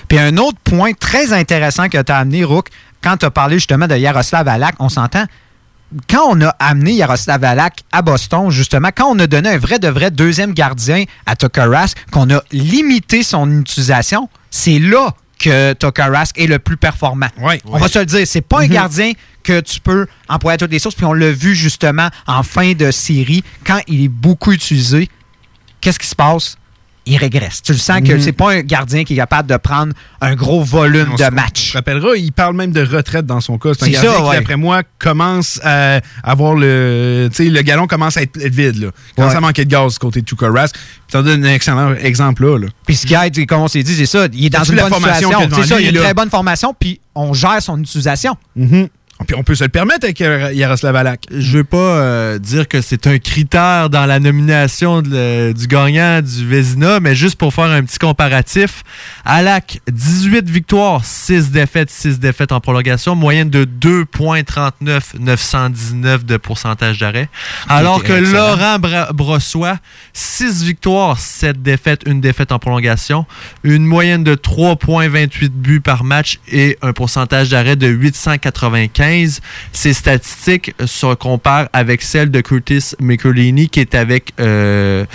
Puis 0.08 0.18
un 0.18 0.36
autre 0.38 0.58
point 0.64 0.94
très 0.94 1.32
intéressant 1.32 1.90
que 1.90 2.02
tu 2.02 2.12
as 2.12 2.18
amené, 2.18 2.44
Rook, 2.44 2.70
quand 3.04 3.18
tu 3.18 3.26
as 3.26 3.32
parlé 3.32 3.58
justement 3.58 3.88
de 3.88 3.96
Yaroslav 3.96 4.48
Alak, 4.48 4.76
on 4.80 4.90
s'entend. 4.90 5.26
Quand 6.10 6.26
on 6.28 6.42
a 6.42 6.50
amené 6.58 6.94
Yaroslav 6.94 7.44
Alak 7.44 7.84
à 7.92 8.02
Boston, 8.02 8.50
justement, 8.50 8.90
quand 8.96 9.16
on 9.16 9.20
a 9.20 9.28
donné 9.28 9.50
un 9.50 9.58
vrai 9.60 9.78
de 9.78 9.88
vrai 9.88 10.10
deuxième 10.10 10.54
gardien 10.54 11.04
à 11.28 11.36
Tokaras, 11.36 11.94
qu'on 12.12 12.32
a 12.32 12.42
limité 12.52 13.22
son 13.22 13.60
utilisation, 13.60 14.28
c'est 14.50 14.80
là 14.80 15.14
que 15.44 15.74
Tokaras 15.74 16.32
est 16.36 16.48
le 16.48 16.60
plus 16.60 16.78
performant. 16.78 17.28
on 17.66 17.78
va 17.78 17.88
se 17.88 18.00
le 18.00 18.06
dire, 18.06 18.26
c'est 18.26 18.42
pas 18.42 18.60
un 18.62 18.68
Mhm. 18.68 18.74
gardien 18.74 19.12
que 19.44 19.60
tu 19.60 19.80
peux 19.82 20.08
employer 20.30 20.54
à 20.56 20.58
toutes 20.58 20.72
les 20.72 20.80
sources, 20.80 20.96
puis 20.96 21.06
on 21.06 21.14
l'a 21.14 21.32
vu 21.32 21.54
justement 21.56 22.10
en 22.28 22.44
fin 22.44 22.74
de 22.74 22.92
série, 22.92 23.44
quand 23.66 23.80
il 23.88 24.04
est 24.06 24.08
beaucoup 24.08 24.52
utilisé, 24.54 25.10
qu'est-ce 25.82 26.00
qui 26.00 26.08
se 26.08 26.16
passe? 26.16 26.58
Il 27.06 27.18
régresse. 27.18 27.62
Tu 27.62 27.74
le 27.74 27.78
sens 27.78 28.00
que 28.00 28.14
Mhm. 28.14 28.22
c'est 28.22 28.32
pas 28.32 28.54
un 28.54 28.62
gardien 28.62 29.04
qui 29.04 29.12
est 29.14 29.18
capable 29.18 29.50
de 29.50 29.58
prendre 29.58 29.92
un 30.22 30.36
gros 30.36 30.64
volume 30.64 31.10
On 31.12 31.16
de 31.16 31.30
match. 31.36 31.52
On 31.68 31.72
se 31.72 31.78
rappellera, 31.78 32.16
il 32.16 32.32
parle 32.32 32.56
même 32.56 32.72
de 32.72 32.82
retraite 32.82 33.26
dans 33.26 33.42
son 33.42 33.58
cas. 33.58 33.72
C'est 33.78 33.86
un 33.86 33.90
gardien 33.90 34.12
ça, 34.14 34.18
qui, 34.18 34.24
ouais. 34.30 34.36
d'après 34.38 34.56
moi, 34.56 34.84
commence 35.00 35.60
à 35.66 36.00
avoir 36.24 36.56
le. 36.56 37.28
Tu 37.32 37.44
sais, 37.44 37.50
le 37.50 37.62
galon 37.62 37.88
commence 37.88 38.16
à 38.16 38.22
être, 38.22 38.38
être 38.42 38.56
vide. 38.56 38.78
Là. 38.82 38.88
Il 39.12 39.16
commence 39.16 39.32
Ouais. 39.32 39.38
à 39.38 39.42
manquer 39.42 39.66
de 39.66 39.70
gaz 39.70 39.94
du 39.94 40.00
côté 40.00 40.22
de 40.22 40.26
Tuukka 40.26 40.50
Rask. 40.50 40.76
Puis 40.76 40.82
t'en 41.12 41.24
donnes 41.24 41.46
un 41.46 41.54
excellent 41.54 41.94
exemple 41.96 42.46
là. 42.46 42.58
là. 42.60 42.68
Puis 42.88 42.96
ce 42.96 43.06
qui 43.06 43.14
aide, 43.16 43.36
c'est, 43.36 43.46
comme 43.46 43.60
on 43.62 43.68
s'est 43.68 43.84
dit, 43.84 43.96
c'est 43.96 44.06
ça. 44.06 44.28
Il 44.32 44.46
est 44.46 44.50
dans 44.50 44.64
une 44.64 44.76
bonne 44.78 44.88
formation 44.90 45.30
C'est 45.52 45.64
ça, 45.68 45.82
il 45.82 45.88
a 45.88 45.90
une 45.90 45.98
très 45.98 46.14
bonne 46.14 46.30
formation, 46.30 46.74
puis 46.80 47.02
on 47.16 47.34
gère 47.34 47.62
son 47.62 47.80
utilisation. 47.82 48.38
Mhm. 48.56 48.88
Puis 49.26 49.36
on 49.38 49.44
peut 49.44 49.56
se 49.56 49.64
le 49.64 49.70
permettre 49.70 50.06
avec 50.06 50.20
Yaroslav 50.20 50.96
Alak. 50.96 51.26
Je 51.32 51.58
veux 51.60 51.64
pas 51.64 51.78
euh, 51.78 52.40
dire 52.40 52.68
que 52.68 52.82
c'est 52.82 53.08
un 53.08 53.18
critère 53.20 53.90
dans 53.90 54.06
la 54.06 54.20
nomination 54.20 55.02
de 55.02 55.52
du 55.54 55.68
gagnant 55.68 56.22
du 56.22 56.46
Vézina, 56.48 57.00
mais 57.00 57.16
juste 57.16 57.38
pour 57.38 57.54
faire 57.54 57.66
un 57.66 57.84
petit 57.84 57.98
comparatif, 58.00 58.84
Alak, 59.26 59.80
18 59.92 60.50
victoires, 60.50 61.04
6 61.06 61.52
défaites, 61.52 61.90
6 61.90 62.20
défaites 62.20 62.52
en 62.52 62.60
prolongation, 62.60 63.16
moyenne 63.16 63.50
de 63.50 63.66
2,39, 63.66 65.20
919 65.20 66.26
de 66.26 66.38
pourcentage 66.38 67.00
d'arrêt. 67.00 67.30
Alors 67.70 68.04
que 68.04 68.14
excellent. 68.14 68.48
Laurent 68.56 68.80
Bra- 68.80 69.14
Brossois, 69.14 69.78
6 70.14 70.64
victoires, 70.64 71.20
7 71.20 71.62
défaites, 71.62 72.02
une 72.06 72.22
défaite 72.22 72.52
en 72.52 72.60
prolongation, 72.60 73.26
une 73.64 73.86
moyenne 73.86 74.24
de 74.24 74.36
3,28 74.36 75.50
buts 75.50 75.82
par 75.82 76.04
match 76.04 76.40
et 76.52 76.78
un 76.82 76.94
pourcentage 76.94 77.50
d'arrêt 77.50 77.76
de 77.76 77.88
895. 77.88 79.13
Ces 79.72 79.94
statistiques 79.94 80.74
se 80.86 81.14
comparent 81.16 81.70
avec 81.74 82.02
celles 82.02 82.32
de 82.32 82.42
Curtis 82.42 82.92
McElhaney 83.00 83.68
qui 83.70 83.80
est 83.80 83.96
avec 83.96 84.34
euh, 84.40 85.06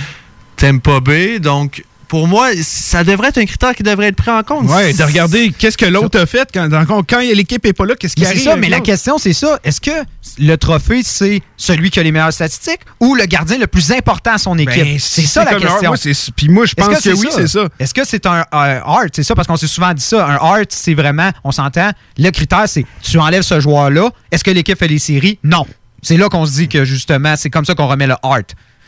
Tampa 0.57 1.01
Bay. 1.01 1.39
Donc, 1.39 1.85
pour 2.09 2.27
moi, 2.27 2.49
ça 2.63 3.05
devrait 3.05 3.29
être 3.29 3.39
un 3.39 3.45
critère 3.45 3.75
qui 3.75 3.83
devrait 3.83 4.09
être 4.09 4.17
pris 4.17 4.31
en 4.31 4.43
compte. 4.43 4.69
Ouais, 4.69 4.93
de 4.93 5.03
regarder 5.03 5.53
qu'est-ce 5.57 5.77
que 5.77 5.85
l'autre 5.87 6.19
a 6.19 6.27
fait 6.27 6.49
quand, 6.53 6.69
quand, 6.87 7.03
quand 7.09 7.21
l'équipe 7.21 7.65
est 7.67 7.73
pas 7.73 7.85
là, 7.85 7.95
qu'est-ce 7.97 8.15
qui 8.15 8.23
Mais 8.23 8.27
c'est 8.29 8.33
arrive? 8.33 8.45
ça, 8.45 8.57
mais 8.57 8.69
la 8.69 8.81
question, 8.81 9.19
c'est 9.19 9.33
ça. 9.33 9.59
Est-ce 9.63 9.81
que 9.81 9.91
le 10.39 10.57
trophée, 10.57 11.03
c'est 11.05 11.43
celui 11.57 11.91
qui 11.91 12.01
a 12.01 12.03
les 12.03 12.11
meilleures 12.13 12.33
statistiques 12.33 12.81
ou 13.01 13.15
le 13.15 13.27
gardien 13.27 13.59
le 13.59 13.67
plus 13.67 13.93
important 13.93 14.33
à 14.33 14.39
son 14.39 14.57
équipe? 14.59 14.83
Ben, 14.85 14.99
c'est 14.99 15.21
si 15.23 15.27
ça 15.27 15.45
la 15.45 15.55
question. 15.55 15.95
c'est- 15.97 16.31
Puis 16.35 16.49
moi, 16.49 16.65
je 16.67 16.73
Est-ce 16.77 16.89
pense 16.89 17.01
que, 17.03 17.11
oui, 17.11 17.29
c'est 17.35 17.47
ça. 17.49 17.69
Est-ce 17.79 17.93
que 17.95 18.05
c'est 18.07 18.25
un, 18.27 18.45
un 18.53 18.77
art? 18.85 19.05
C'est 19.13 19.23
ça, 19.23 19.35
parce 19.35 19.47
qu'on 19.47 19.57
s'est 19.57 19.67
souvent 19.67 19.93
dit 19.93 20.03
ça. 20.05 20.27
Un 20.27 20.37
art, 20.37 20.65
c'est 20.71 20.95
vraiment, 20.95 21.31
on 21.45 21.53
s'entend, 21.53 21.91
le 22.17 22.31
critère, 22.31 22.65
c'est 22.67 22.85
tu 23.03 23.19
enlèves 23.19 23.43
ce 23.43 23.61
joueur-là. 23.61 24.11
Est-ce 24.33 24.43
que 24.45 24.51
l'équipe 24.51 24.79
fait 24.79 24.89
les 24.89 24.99
séries? 24.99 25.39
Non. 25.45 25.67
C'est 26.03 26.17
là 26.17 26.29
qu'on 26.29 26.47
se 26.47 26.53
dit 26.53 26.69
que 26.69 26.85
justement, 26.85 27.35
c'est 27.37 27.51
comme 27.51 27.65
ça 27.65 27.75
qu'on 27.75 27.89
remet 27.89 28.07
le 28.07 28.15
art. 28.23 28.39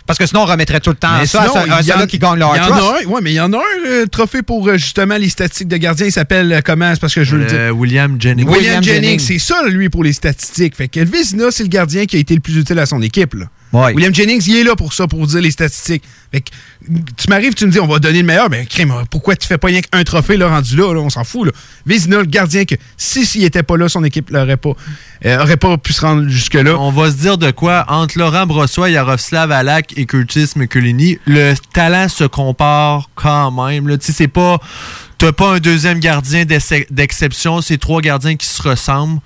Parce 0.06 0.18
que 0.18 0.26
sinon, 0.26 0.42
on 0.42 0.46
remettrait 0.46 0.80
tout 0.80 0.90
le 0.90 0.96
temps 0.96 1.18
Mais 1.20 1.26
ça 1.26 1.42
sinon, 1.48 1.54
à, 1.72 2.06
qui 2.06 2.18
gagne 2.18 2.34
le 2.34 2.38
Il 2.38 2.56
y 2.56 2.58
art. 2.58 2.72
en 2.72 2.76
Trust. 2.76 2.82
a 2.82 3.08
un, 3.08 3.10
ouais, 3.10 3.20
mais 3.22 3.30
il 3.32 3.36
y 3.36 3.40
en 3.40 3.52
a 3.52 3.58
un 3.58 3.86
euh, 3.88 4.06
trophée 4.06 4.42
pour 4.42 4.66
euh, 4.68 4.76
justement 4.76 5.16
les 5.16 5.28
statistiques 5.28 5.68
de 5.68 5.76
gardien. 5.76 6.06
Il 6.06 6.12
s'appelle 6.12 6.52
euh, 6.52 6.60
comment? 6.64 6.90
C'est 6.94 7.00
parce 7.00 7.14
que 7.14 7.22
je 7.24 7.36
veux 7.36 7.42
le 7.42 7.46
dire. 7.46 7.76
William 7.76 8.20
Jennings. 8.20 8.46
William, 8.46 8.78
William 8.80 8.82
Jennings, 8.82 9.02
Jennings. 9.20 9.20
c'est 9.20 9.38
ça, 9.38 9.62
lui, 9.68 9.88
pour 9.88 10.02
les 10.02 10.12
statistiques. 10.12 10.74
Fait 10.76 10.88
que 10.88 11.00
Vizina, 11.00 11.50
c'est 11.50 11.62
le 11.62 11.68
gardien 11.68 12.06
qui 12.06 12.16
a 12.16 12.18
été 12.18 12.34
le 12.34 12.40
plus 12.40 12.56
utile 12.56 12.78
à 12.78 12.86
son 12.86 13.00
équipe. 13.02 13.34
là. 13.34 13.46
William 13.72 14.12
Jennings, 14.14 14.42
il 14.48 14.56
est 14.56 14.64
là 14.64 14.74
pour 14.74 14.92
ça, 14.92 15.06
pour 15.06 15.26
dire 15.26 15.40
les 15.40 15.50
statistiques. 15.50 16.02
Fait 16.32 16.40
que, 16.40 16.50
tu 17.16 17.28
m'arrives, 17.28 17.54
tu 17.54 17.66
me 17.66 17.70
dis, 17.70 17.78
on 17.80 17.86
va 17.86 17.98
donner 17.98 18.20
le 18.20 18.26
meilleur. 18.26 18.50
Mais 18.50 18.66
crème, 18.66 18.92
pourquoi 19.10 19.36
tu 19.36 19.46
fais 19.46 19.58
pas 19.58 19.68
rien 19.68 19.80
qu'un 19.80 20.02
trophée 20.04 20.36
là, 20.36 20.48
rendu 20.48 20.76
là, 20.76 20.92
là? 20.92 21.00
On 21.00 21.10
s'en 21.10 21.24
fout. 21.24 21.46
Là. 21.46 21.52
Vizina, 21.86 22.18
le 22.18 22.24
gardien, 22.24 22.64
que 22.64 22.74
si 22.96 23.24
s'il 23.24 23.44
était 23.44 23.62
pas 23.62 23.76
là, 23.76 23.88
son 23.88 24.02
équipe 24.04 24.30
l'aurait 24.30 24.56
pas, 24.56 24.72
euh, 25.24 25.42
aurait 25.42 25.56
pas 25.56 25.76
pu 25.78 25.92
se 25.92 26.00
rendre 26.00 26.28
jusque-là. 26.28 26.76
On 26.78 26.90
va 26.90 27.10
se 27.10 27.16
dire 27.16 27.38
de 27.38 27.50
quoi? 27.50 27.84
Entre 27.88 28.18
Laurent 28.18 28.46
Brossois, 28.46 28.90
Yaroslav 28.90 29.52
Alak 29.52 29.92
et 29.96 30.06
Curtis 30.06 30.50
McCullini, 30.56 31.18
le 31.26 31.54
talent 31.72 32.08
se 32.08 32.24
compare 32.24 33.10
quand 33.14 33.50
même. 33.50 33.86
là. 33.88 33.96
C'est 34.00 34.28
pas. 34.28 34.58
T'as 35.18 35.32
pas 35.32 35.56
un 35.56 35.58
deuxième 35.58 36.00
gardien 36.00 36.44
d'exception, 36.46 37.60
c'est 37.60 37.76
trois 37.76 38.00
gardiens 38.00 38.36
qui 38.36 38.46
se 38.46 38.62
ressemblent. 38.62 39.20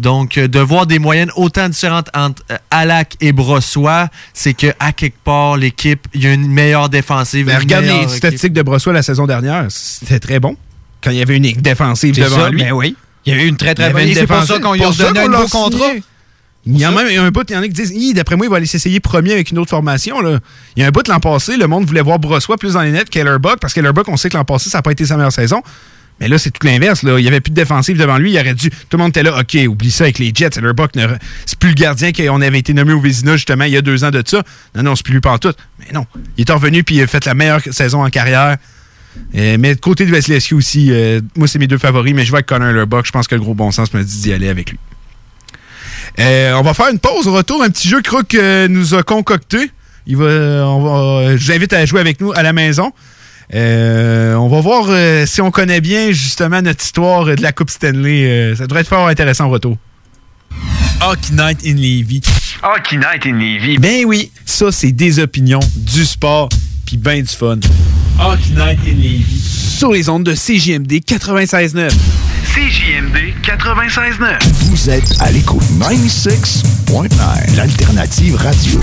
Donc, 0.00 0.38
euh, 0.38 0.48
de 0.48 0.58
voir 0.58 0.86
des 0.86 0.98
moyennes 0.98 1.30
autant 1.36 1.68
différentes 1.68 2.08
entre 2.14 2.42
euh, 2.50 2.56
Alak 2.70 3.16
et 3.20 3.32
Brossois, 3.32 4.08
c'est 4.32 4.54
que 4.54 4.68
à 4.78 4.92
quelque 4.92 5.18
part, 5.22 5.58
l'équipe, 5.58 6.06
il 6.14 6.24
y 6.24 6.26
a 6.26 6.32
une 6.32 6.48
meilleure 6.48 6.88
défensive. 6.88 7.46
Ben, 7.46 7.56
une 7.56 7.58
regarde 7.60 7.84
les 7.84 7.96
équipe. 7.96 8.08
statistiques 8.08 8.52
de 8.54 8.62
Brossois 8.62 8.94
la 8.94 9.02
saison 9.02 9.26
dernière. 9.26 9.66
C'était 9.68 10.18
très 10.18 10.40
bon. 10.40 10.56
Quand 11.02 11.10
il 11.10 11.18
y 11.18 11.22
avait 11.22 11.36
une 11.36 11.44
équipe 11.44 11.60
défensive 11.60 12.14
devant 12.16 12.36
ça, 12.36 12.50
lui. 12.50 12.62
ben 12.62 12.72
oui. 12.72 12.96
Il 13.26 13.34
y 13.34 13.36
avait 13.36 13.46
une 13.46 13.58
très, 13.58 13.74
très 13.74 13.90
bonne 13.90 14.02
équipe. 14.02 14.18
C'est 14.20 14.26
pour 14.26 14.36
ça 14.36 14.58
défensive. 14.58 14.64
qu'on 14.64 14.72
lui 14.72 14.84
a 14.84 14.90
donné 14.90 15.20
un 15.20 15.28
nouveau 15.28 15.48
contrat. 15.48 15.92
Il 16.66 16.78
y 16.78 16.84
a 16.84 16.90
même 16.90 17.06
un 17.18 17.30
bout, 17.30 17.44
il 17.48 17.54
y 17.54 17.56
en 17.56 17.62
a 17.62 17.68
qui 17.68 17.72
disent 17.72 18.14
d'après 18.14 18.36
moi, 18.36 18.46
il 18.46 18.50
va 18.50 18.56
aller 18.56 18.66
s'essayer 18.66 19.00
premier 19.00 19.32
avec 19.32 19.50
une 19.50 19.58
autre 19.58 19.70
formation. 19.70 20.20
Là. 20.20 20.38
Il 20.76 20.80
y 20.80 20.84
a 20.84 20.88
un 20.88 20.90
bout 20.90 21.06
l'an 21.08 21.20
passé, 21.20 21.56
le 21.56 21.66
monde 21.66 21.84
voulait 21.86 22.02
voir 22.02 22.18
Brossois 22.18 22.56
plus 22.58 22.74
dans 22.74 22.82
les 22.82 22.90
nets 22.90 23.08
qu'Ellerbuck, 23.08 23.58
parce 23.60 23.72
qu'Ellerbuck, 23.72 24.08
on 24.08 24.16
sait 24.16 24.28
que 24.28 24.36
l'an 24.36 24.44
passé, 24.44 24.68
ça 24.68 24.78
n'a 24.78 24.82
pas 24.82 24.92
été 24.92 25.06
sa 25.06 25.16
meilleure 25.16 25.32
saison. 25.32 25.62
Mais 26.20 26.28
là, 26.28 26.36
c'est 26.38 26.50
tout 26.50 26.66
l'inverse. 26.66 27.00
Il 27.02 27.14
n'y 27.14 27.28
avait 27.28 27.40
plus 27.40 27.50
de 27.50 27.54
défensive 27.56 27.96
devant 27.98 28.18
lui. 28.18 28.32
Il 28.32 28.38
aurait 28.38 28.52
dû. 28.54 28.68
Tout 28.70 28.76
le 28.92 28.98
monde 28.98 29.08
était 29.08 29.22
là. 29.22 29.38
OK, 29.40 29.56
oublie 29.68 29.90
ça 29.90 30.04
avec 30.04 30.18
les 30.18 30.32
Jets. 30.34 30.50
Ellerbuck, 30.58 30.94
ne- 30.94 31.06
c'est 31.46 31.58
plus 31.58 31.70
le 31.70 31.74
gardien 31.74 32.12
qu'on 32.12 32.40
avait 32.42 32.58
été 32.58 32.74
nommé 32.74 32.92
au 32.92 33.00
Vézina, 33.00 33.36
justement, 33.36 33.64
il 33.64 33.72
y 33.72 33.76
a 33.76 33.82
deux 33.82 34.04
ans 34.04 34.10
de 34.10 34.22
ça. 34.26 34.42
Non, 34.74 34.82
non, 34.82 34.96
c'est 34.96 35.02
plus 35.04 35.14
lui 35.14 35.20
pantoute. 35.20 35.56
Mais 35.78 35.86
non. 35.94 36.04
Il 36.36 36.44
est 36.48 36.52
revenu 36.52 36.84
puis 36.84 36.96
il 36.96 37.02
a 37.02 37.06
fait 37.06 37.24
la 37.24 37.32
meilleure 37.34 37.62
saison 37.70 38.04
en 38.04 38.10
carrière. 38.10 38.58
Euh, 39.34 39.56
mais 39.58 39.74
côté 39.76 40.04
de 40.04 40.10
Vasilevski 40.10 40.54
aussi, 40.54 40.92
euh, 40.92 41.20
moi, 41.36 41.48
c'est 41.48 41.58
mes 41.58 41.66
deux 41.66 41.78
favoris, 41.78 42.14
mais 42.14 42.24
je 42.24 42.30
vais 42.30 42.36
avec 42.36 42.46
Connor 42.46 42.68
Ellerbuck. 42.68 43.06
Je 43.06 43.12
pense 43.12 43.26
que 43.26 43.34
le 43.34 43.40
gros 43.40 43.54
bon 43.54 43.70
sens 43.70 43.92
me 43.94 44.02
dit 44.04 44.20
d'y 44.20 44.32
aller 44.32 44.48
avec 44.48 44.70
lui. 44.70 44.78
Euh, 46.18 46.52
on 46.54 46.62
va 46.62 46.74
faire 46.74 46.88
une 46.92 46.98
pause. 46.98 47.26
Au 47.28 47.32
retour, 47.32 47.62
un 47.62 47.70
petit 47.70 47.88
jeu 47.88 48.02
que 48.02 48.08
Crook 48.08 48.36
nous 48.68 48.94
a 48.94 49.02
concocté. 49.02 49.70
Il 50.06 50.16
va, 50.16 50.26
on 50.26 50.82
va, 51.24 51.36
je 51.36 51.44
vous 51.44 51.52
invite 51.52 51.72
à 51.72 51.84
jouer 51.86 52.00
avec 52.00 52.20
nous 52.20 52.32
à 52.32 52.42
la 52.42 52.52
maison. 52.52 52.92
Euh, 53.54 54.34
on 54.34 54.48
va 54.48 54.60
voir 54.60 54.86
euh, 54.88 55.26
si 55.26 55.40
on 55.40 55.50
connaît 55.50 55.80
bien 55.80 56.12
justement 56.12 56.62
notre 56.62 56.84
histoire 56.84 57.24
de 57.24 57.42
la 57.42 57.52
Coupe 57.52 57.70
Stanley. 57.70 58.24
Euh, 58.24 58.56
ça 58.56 58.66
devrait 58.66 58.82
être 58.82 58.88
fort 58.88 59.08
intéressant 59.08 59.46
au 59.46 59.50
retour. 59.50 59.76
Hockey 61.02 61.32
Night 61.32 61.58
in 61.64 61.74
Levy. 61.74 62.20
Hockey 62.62 62.96
Night 62.96 63.26
in 63.26 63.38
Levy. 63.38 63.78
Ben 63.78 64.04
oui, 64.04 64.30
ça 64.44 64.70
c'est 64.70 64.92
des 64.92 65.18
opinions, 65.18 65.60
du 65.76 66.04
sport, 66.04 66.48
puis 66.86 66.96
ben 66.96 67.22
du 67.22 67.28
fun. 67.28 67.58
Hockey 68.20 68.50
Night 68.54 68.78
in 68.86 68.96
Levy. 68.96 69.40
Sur 69.78 69.92
les 69.92 70.08
ondes 70.08 70.24
de 70.24 70.34
CJMD 70.34 70.92
96.9. 70.92 71.90
CJMD 72.54 73.34
96.9. 73.42 74.38
Vous 74.66 74.90
êtes 74.90 75.20
à 75.20 75.30
l'écoute 75.32 75.62
96.9, 75.80 77.56
l'alternative 77.56 78.36
radio. 78.36 78.80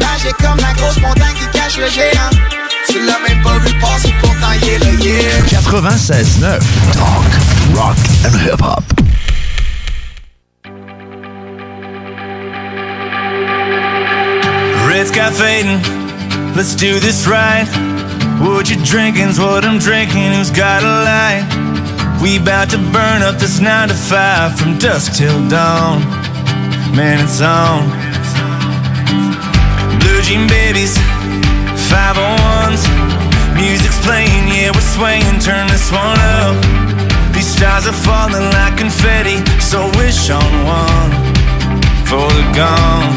Magique 0.00 0.36
comme 0.38 0.58
la 0.58 0.72
grosse 0.74 1.00
montagne 1.00 1.34
qui 1.38 1.58
cache 1.58 1.78
le 1.78 1.88
géant. 1.88 2.61
Tu 2.92 2.98
l'as 3.06 3.18
même 3.26 3.42
pas 3.42 3.58
vu 3.60 3.72
passer, 3.80 4.14
pourtant 4.20 4.52
il 4.60 4.68
est 4.68 4.78
là, 4.78 4.90
yeah. 5.00 5.40
96.9, 5.48 6.60
talk, 6.92 7.24
rock 7.74 7.96
and 8.26 8.34
hip-hop. 8.36 8.84
Red 14.86 15.06
sky 15.06 15.30
fading, 15.30 15.80
let's 16.54 16.74
do 16.74 17.00
this 17.00 17.26
right. 17.26 17.66
What 18.42 18.68
you 18.68 18.76
drinking's 18.84 19.40
what 19.40 19.64
I'm 19.64 19.78
drinking, 19.78 20.32
who's 20.32 20.50
got 20.50 20.82
a 20.82 21.04
light? 21.08 21.46
We 22.20 22.38
bout 22.38 22.68
to 22.72 22.78
burn 22.92 23.22
up 23.22 23.36
this 23.38 23.58
9 23.58 23.88
to 23.88 23.94
5 23.94 24.58
from 24.58 24.76
dusk 24.76 25.14
till 25.14 25.48
dawn. 25.48 26.02
Man, 26.94 27.24
it's 27.24 27.40
on. 27.40 27.88
Blue 29.98 30.20
jean 30.20 30.46
babies, 30.46 30.98
501s. 31.92 32.82
Music's 33.54 34.00
playing, 34.00 34.48
yeah, 34.48 34.72
we're 34.72 34.90
swaying 34.96 35.38
turn 35.40 35.68
this 35.68 35.92
one 35.92 36.18
up. 36.40 36.56
These 37.34 37.50
stars 37.56 37.86
are 37.86 38.00
falling 38.08 38.48
like 38.56 38.76
confetti, 38.78 39.38
so 39.60 39.78
wish 40.00 40.30
on 40.30 40.50
one 40.64 41.10
for 42.08 42.28
the 42.38 42.46
gone. 42.56 43.12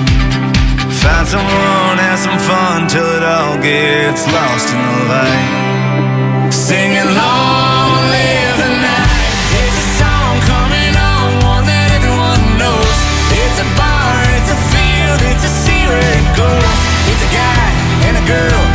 Find 1.02 1.28
someone, 1.28 1.98
have 2.08 2.20
some 2.20 2.40
fun 2.50 2.88
till 2.88 3.10
it 3.18 3.24
all 3.24 3.58
gets 3.62 4.24
lost 4.36 4.68
in 4.74 4.82
the 4.90 4.98
light. 5.14 6.52
Singing 6.52 7.10
long 7.16 7.55
girl 18.28 18.75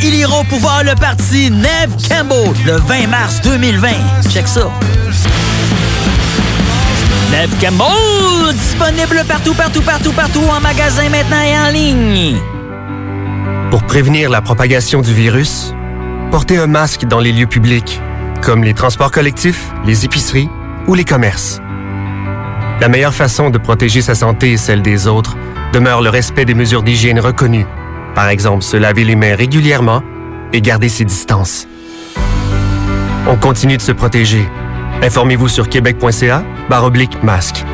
Pompier, 0.00 0.08
ils 0.08 0.20
iront 0.20 0.44
pouvoir 0.44 0.82
le 0.84 0.94
parti 0.94 1.50
Neve 1.50 1.96
Campbell 2.08 2.52
le 2.66 2.76
20 2.76 3.06
mars 3.08 3.40
2020. 3.42 3.88
Check 4.30 4.48
ça. 4.48 4.70
Neve 7.30 7.50
Campbell, 7.60 8.54
disponible 8.54 9.24
partout, 9.26 9.54
partout, 9.54 9.82
partout, 9.82 10.12
partout, 10.12 10.42
en 10.50 10.60
magasin 10.60 11.08
maintenant 11.08 11.40
et 11.42 11.58
en 11.58 11.72
ligne. 11.72 12.36
Pour 13.70 13.82
prévenir 13.84 14.30
la 14.30 14.40
propagation 14.40 15.00
du 15.00 15.12
virus, 15.12 15.74
portez 16.30 16.58
un 16.58 16.66
masque 16.66 17.04
dans 17.04 17.20
les 17.20 17.32
lieux 17.32 17.46
publics, 17.46 18.00
comme 18.42 18.64
les 18.64 18.74
transports 18.74 19.10
collectifs, 19.10 19.70
les 19.86 20.04
épiceries 20.04 20.48
ou 20.86 20.94
les 20.94 21.04
commerces. 21.04 21.60
La 22.80 22.88
meilleure 22.88 23.14
façon 23.14 23.50
de 23.50 23.58
protéger 23.58 24.00
sa 24.00 24.14
santé 24.14 24.52
et 24.52 24.56
celle 24.56 24.82
des 24.82 25.06
autres 25.06 25.36
demeure 25.72 26.00
le 26.00 26.10
respect 26.10 26.44
des 26.44 26.54
mesures 26.54 26.82
d'hygiène 26.82 27.20
reconnues. 27.20 27.66
Par 28.20 28.28
exemple, 28.28 28.62
se 28.62 28.76
laver 28.76 29.04
les 29.04 29.16
mains 29.16 29.34
régulièrement 29.34 30.02
et 30.52 30.60
garder 30.60 30.90
ses 30.90 31.06
distances. 31.06 31.66
On 33.26 33.38
continue 33.38 33.78
de 33.78 33.82
se 33.82 33.92
protéger. 33.92 34.46
Informez-vous 35.02 35.48
sur 35.48 35.70
québec.ca 35.70 36.44
barre 36.68 36.84
oblique 36.84 37.22
masque. 37.22 37.64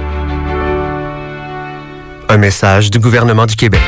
Un 2.29 2.37
message 2.37 2.93
du 2.93 3.01
gouvernement 3.01 3.47
du 3.47 3.57
Québec. 3.57 3.81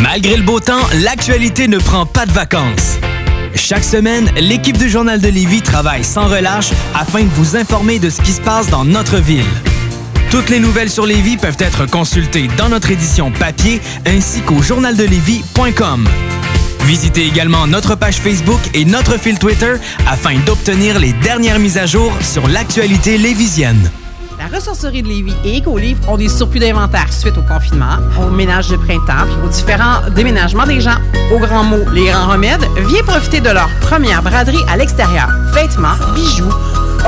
Malgré 0.00 0.36
le 0.36 0.44
beau 0.44 0.60
temps, 0.60 0.86
l'actualité 1.02 1.66
ne 1.66 1.78
prend 1.78 2.06
pas 2.06 2.24
de 2.24 2.30
vacances. 2.30 3.00
Chaque 3.56 3.82
semaine, 3.82 4.30
l'équipe 4.36 4.78
du 4.78 4.88
Journal 4.88 5.20
de 5.20 5.26
Lévis 5.26 5.62
travaille 5.62 6.04
sans 6.04 6.28
relâche 6.28 6.70
afin 6.94 7.24
de 7.24 7.30
vous 7.30 7.56
informer 7.56 7.98
de 7.98 8.10
ce 8.10 8.20
qui 8.20 8.30
se 8.30 8.40
passe 8.40 8.70
dans 8.70 8.84
notre 8.84 9.16
ville. 9.16 9.42
Toutes 10.30 10.50
les 10.50 10.58
nouvelles 10.58 10.90
sur 10.90 11.06
Lévis 11.06 11.36
peuvent 11.36 11.56
être 11.60 11.86
consultées 11.86 12.48
dans 12.58 12.68
notre 12.68 12.90
édition 12.90 13.30
papier 13.30 13.80
ainsi 14.06 14.40
qu'au 14.40 14.60
journaldelevis.com. 14.60 16.08
Visitez 16.84 17.26
également 17.26 17.66
notre 17.66 17.94
page 17.94 18.16
Facebook 18.16 18.60
et 18.74 18.84
notre 18.84 19.18
fil 19.18 19.38
Twitter 19.38 19.74
afin 20.06 20.38
d'obtenir 20.44 20.98
les 20.98 21.12
dernières 21.12 21.58
mises 21.58 21.78
à 21.78 21.86
jour 21.86 22.12
sur 22.20 22.46
l'actualité 22.48 23.18
lévisienne. 23.18 23.90
La 24.38 24.54
ressourcerie 24.54 25.02
de 25.02 25.08
Lévis 25.08 25.34
et 25.44 25.56
Écolivre 25.56 26.08
ont 26.08 26.16
des 26.16 26.28
surplus 26.28 26.60
d'inventaire 26.60 27.12
suite 27.12 27.36
au 27.38 27.42
confinement, 27.42 27.96
au 28.20 28.30
ménage 28.30 28.68
de 28.68 28.76
printemps, 28.76 29.24
puis 29.26 29.36
aux 29.44 29.48
différents 29.48 30.10
déménagements 30.14 30.66
des 30.66 30.80
gens. 30.80 30.98
Au 31.32 31.38
grand 31.38 31.64
mot, 31.64 31.82
les 31.92 32.06
grands 32.06 32.28
remèdes, 32.28 32.64
viens 32.86 33.02
profiter 33.02 33.40
de 33.40 33.50
leur 33.50 33.68
première 33.80 34.22
braderie 34.22 34.62
à 34.68 34.76
l'extérieur. 34.76 35.28
Vêtements, 35.54 35.96
bijoux, 36.14 36.52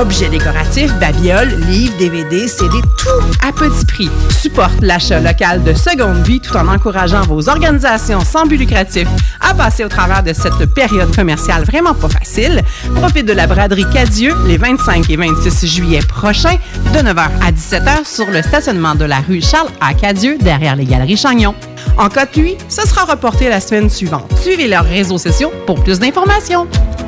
objets 0.00 0.28
décoratifs, 0.28 0.92
babioles, 0.98 1.60
livres, 1.68 1.96
DVD, 1.98 2.46
CD, 2.46 2.80
tout 2.98 3.46
à 3.46 3.52
petit 3.52 3.84
prix. 3.84 4.10
Supporte 4.30 4.80
l'achat 4.80 5.20
local 5.20 5.62
de 5.64 5.74
Seconde 5.74 6.26
Vie 6.26 6.40
tout 6.40 6.56
en 6.56 6.68
encourageant 6.68 7.22
vos 7.22 7.48
organisations 7.48 8.20
sans 8.20 8.46
but 8.46 8.56
lucratif 8.56 9.08
à 9.40 9.54
passer 9.54 9.84
au 9.84 9.88
travers 9.88 10.22
de 10.22 10.32
cette 10.32 10.72
période 10.74 11.14
commerciale 11.14 11.64
vraiment 11.64 11.94
pas 11.94 12.08
facile. 12.08 12.62
Profite 12.96 13.26
de 13.26 13.32
la 13.32 13.46
braderie 13.46 13.86
Cadieux 13.92 14.34
les 14.46 14.56
25 14.56 15.10
et 15.10 15.16
26 15.16 15.66
juillet 15.66 16.00
prochains 16.06 16.58
de 16.94 16.98
9h 16.98 17.28
à 17.44 17.52
17h 17.52 18.04
sur 18.04 18.30
le 18.30 18.42
stationnement 18.42 18.94
de 18.94 19.04
la 19.04 19.20
rue 19.20 19.42
Charles 19.42 19.70
à 19.80 19.94
Cadieux 19.94 20.38
derrière 20.38 20.76
les 20.76 20.84
galeries 20.84 21.16
Chagnon. 21.16 21.54
En 21.96 22.08
cas 22.08 22.26
de 22.26 22.30
pluie, 22.30 22.56
ce 22.68 22.86
sera 22.86 23.04
reporté 23.04 23.48
la 23.48 23.60
semaine 23.60 23.90
suivante. 23.90 24.30
Suivez 24.40 24.68
leurs 24.68 24.84
réseaux 24.84 25.18
sociaux 25.18 25.52
pour 25.66 25.82
plus 25.82 25.98
d'informations. 25.98 26.68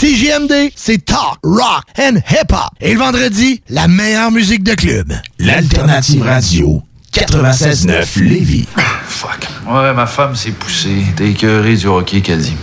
CJMD, 0.00 0.70
c'est 0.76 1.04
talk, 1.04 1.38
rock 1.42 1.82
and 1.98 2.18
hip-hop. 2.30 2.70
Et 2.80 2.92
le 2.92 2.98
vendredi, 3.00 3.60
la 3.68 3.88
meilleure 3.88 4.30
musique 4.30 4.62
de 4.62 4.74
club. 4.74 5.12
L'Alternative 5.40 6.22
Radio 6.22 6.82
96.9 7.12 8.22
Lévis. 8.22 8.68
Fuck. 9.08 9.48
Ouais, 9.66 9.92
ma 9.92 10.06
femme 10.06 10.36
s'est 10.36 10.52
poussée. 10.52 11.04
T'es 11.16 11.30
écœuré 11.30 11.74
du 11.74 11.86
hockey, 11.86 12.20
qu'elle 12.20 12.40
dit. 12.40 12.54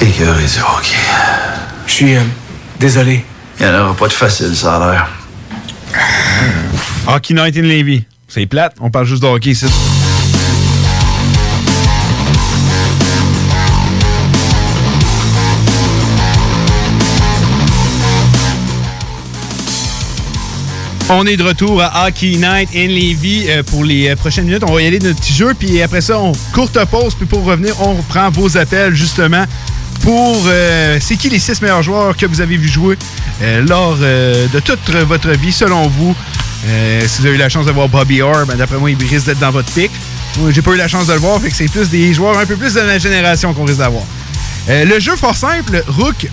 Écœuré 0.00 0.44
du 0.44 0.60
hockey. 0.60 0.96
Je 1.88 1.92
suis 1.92 2.16
euh, 2.16 2.22
désolé. 2.78 3.24
Il 3.58 3.66
n'y 3.66 3.72
en 3.72 3.80
aura 3.86 3.94
pas 3.94 4.06
de 4.06 4.12
facile, 4.12 4.54
ça 4.54 4.76
a 4.76 4.92
l'air. 4.92 5.08
Hockey 7.08 7.34
Night 7.34 7.56
in 7.56 7.62
Levy. 7.62 8.04
C'est 8.28 8.46
plate, 8.46 8.76
on 8.80 8.90
parle 8.90 9.06
juste 9.06 9.22
de 9.22 9.26
hockey 9.26 9.50
ici. 9.50 9.66
On 21.12 21.26
est 21.26 21.36
de 21.36 21.42
retour 21.42 21.82
à 21.82 22.06
Hockey 22.06 22.36
Night 22.36 22.68
in 22.72 22.86
Levy 22.86 23.46
euh, 23.48 23.64
pour 23.64 23.82
les 23.82 24.10
euh, 24.10 24.14
prochaines 24.14 24.44
minutes. 24.44 24.62
On 24.64 24.72
va 24.72 24.80
y 24.80 24.86
aller 24.86 25.00
de 25.00 25.08
notre 25.08 25.18
petit 25.18 25.32
jeu, 25.32 25.54
puis 25.58 25.82
après 25.82 26.00
ça, 26.00 26.20
on 26.20 26.30
courte 26.52 26.78
pause, 26.84 27.16
puis 27.16 27.26
pour 27.26 27.42
revenir, 27.42 27.74
on 27.80 27.94
reprend 27.94 28.30
vos 28.30 28.56
appels 28.56 28.94
justement 28.94 29.44
pour 30.02 30.44
euh, 30.46 30.98
c'est 31.00 31.16
qui 31.16 31.28
les 31.28 31.40
six 31.40 31.60
meilleurs 31.62 31.82
joueurs 31.82 32.16
que 32.16 32.26
vous 32.26 32.40
avez 32.40 32.56
vu 32.56 32.68
jouer 32.68 32.96
lors 33.66 33.96
de 33.96 34.60
toute 34.60 34.88
votre 35.08 35.30
vie, 35.30 35.50
selon 35.52 35.88
vous? 35.88 36.14
Si 37.06 37.20
vous 37.20 37.26
avez 37.26 37.34
eu 37.34 37.38
la 37.38 37.48
chance 37.48 37.66
de 37.66 37.72
voir 37.72 37.88
Bobby 37.88 38.22
Orr, 38.22 38.46
ben, 38.46 38.54
d'après 38.56 38.76
moi, 38.76 38.90
il 38.90 38.96
risque 39.04 39.26
d'être 39.26 39.40
dans 39.40 39.50
votre 39.50 39.72
pic. 39.72 39.90
J'ai 40.50 40.62
pas 40.62 40.72
eu 40.72 40.76
la 40.76 40.88
chance 40.88 41.06
de 41.06 41.14
le 41.14 41.18
voir, 41.18 41.40
fait 41.40 41.50
c'est 41.50 41.68
plus 41.68 41.88
des 41.88 42.14
joueurs 42.14 42.38
un 42.38 42.46
peu 42.46 42.56
plus 42.56 42.74
de 42.74 42.80
la 42.80 42.98
génération 42.98 43.52
qu'on 43.52 43.64
risque 43.64 43.78
d'avoir. 43.78 44.04
Le 44.68 45.00
jeu 45.00 45.16
fort 45.16 45.34
simple, 45.34 45.82
Rook 45.88 46.28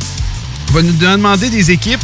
va 0.74 0.82
nous 0.82 0.94
demander 0.94 1.50
des 1.50 1.72
équipes 1.72 2.04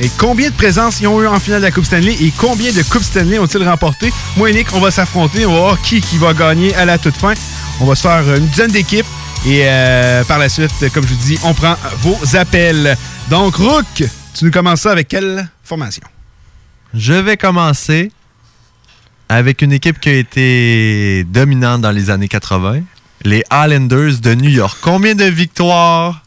et 0.00 0.08
combien 0.18 0.50
de 0.50 0.54
présences 0.54 1.00
ils 1.00 1.06
ont 1.06 1.20
eu 1.22 1.26
en 1.26 1.38
finale 1.38 1.60
de 1.60 1.66
la 1.66 1.70
Coupe 1.70 1.84
Stanley 1.84 2.16
et 2.20 2.32
combien 2.36 2.72
de 2.72 2.82
Coupes 2.82 3.02
Stanley 3.02 3.38
ont-ils 3.38 3.62
remporté. 3.66 4.12
Moi 4.36 4.50
et 4.50 4.54
Nick, 4.54 4.72
on 4.72 4.80
va 4.80 4.90
s'affronter, 4.90 5.46
on 5.46 5.52
va 5.52 5.58
voir 5.58 5.82
qui, 5.82 6.00
qui 6.00 6.18
va 6.18 6.34
gagner 6.34 6.74
à 6.74 6.84
la 6.84 6.98
toute 6.98 7.16
fin. 7.16 7.34
On 7.80 7.84
va 7.84 7.94
se 7.94 8.02
faire 8.02 8.34
une 8.34 8.46
dizaine 8.46 8.70
d'équipes 8.70 9.06
et 9.44 9.62
euh, 9.64 10.22
par 10.24 10.38
la 10.38 10.48
suite, 10.48 10.70
comme 10.94 11.04
je 11.04 11.14
vous 11.14 11.26
dis, 11.26 11.38
on 11.42 11.52
prend 11.52 11.76
vos 12.00 12.36
appels. 12.36 12.96
Donc, 13.28 13.56
Rook, 13.56 13.84
tu 14.34 14.44
nous 14.44 14.50
commences 14.50 14.82
ça 14.82 14.92
avec 14.92 15.08
quelle 15.08 15.48
formation? 15.64 16.04
Je 16.94 17.14
vais 17.14 17.36
commencer 17.36 18.12
avec 19.28 19.62
une 19.62 19.72
équipe 19.72 19.98
qui 19.98 20.10
a 20.10 20.14
été 20.14 21.24
dominante 21.24 21.80
dans 21.80 21.90
les 21.90 22.10
années 22.10 22.28
80, 22.28 22.80
les 23.24 23.42
Islanders 23.50 24.20
de 24.20 24.34
New 24.34 24.50
York. 24.50 24.78
Combien 24.80 25.14
de 25.14 25.24
victoires? 25.24 26.21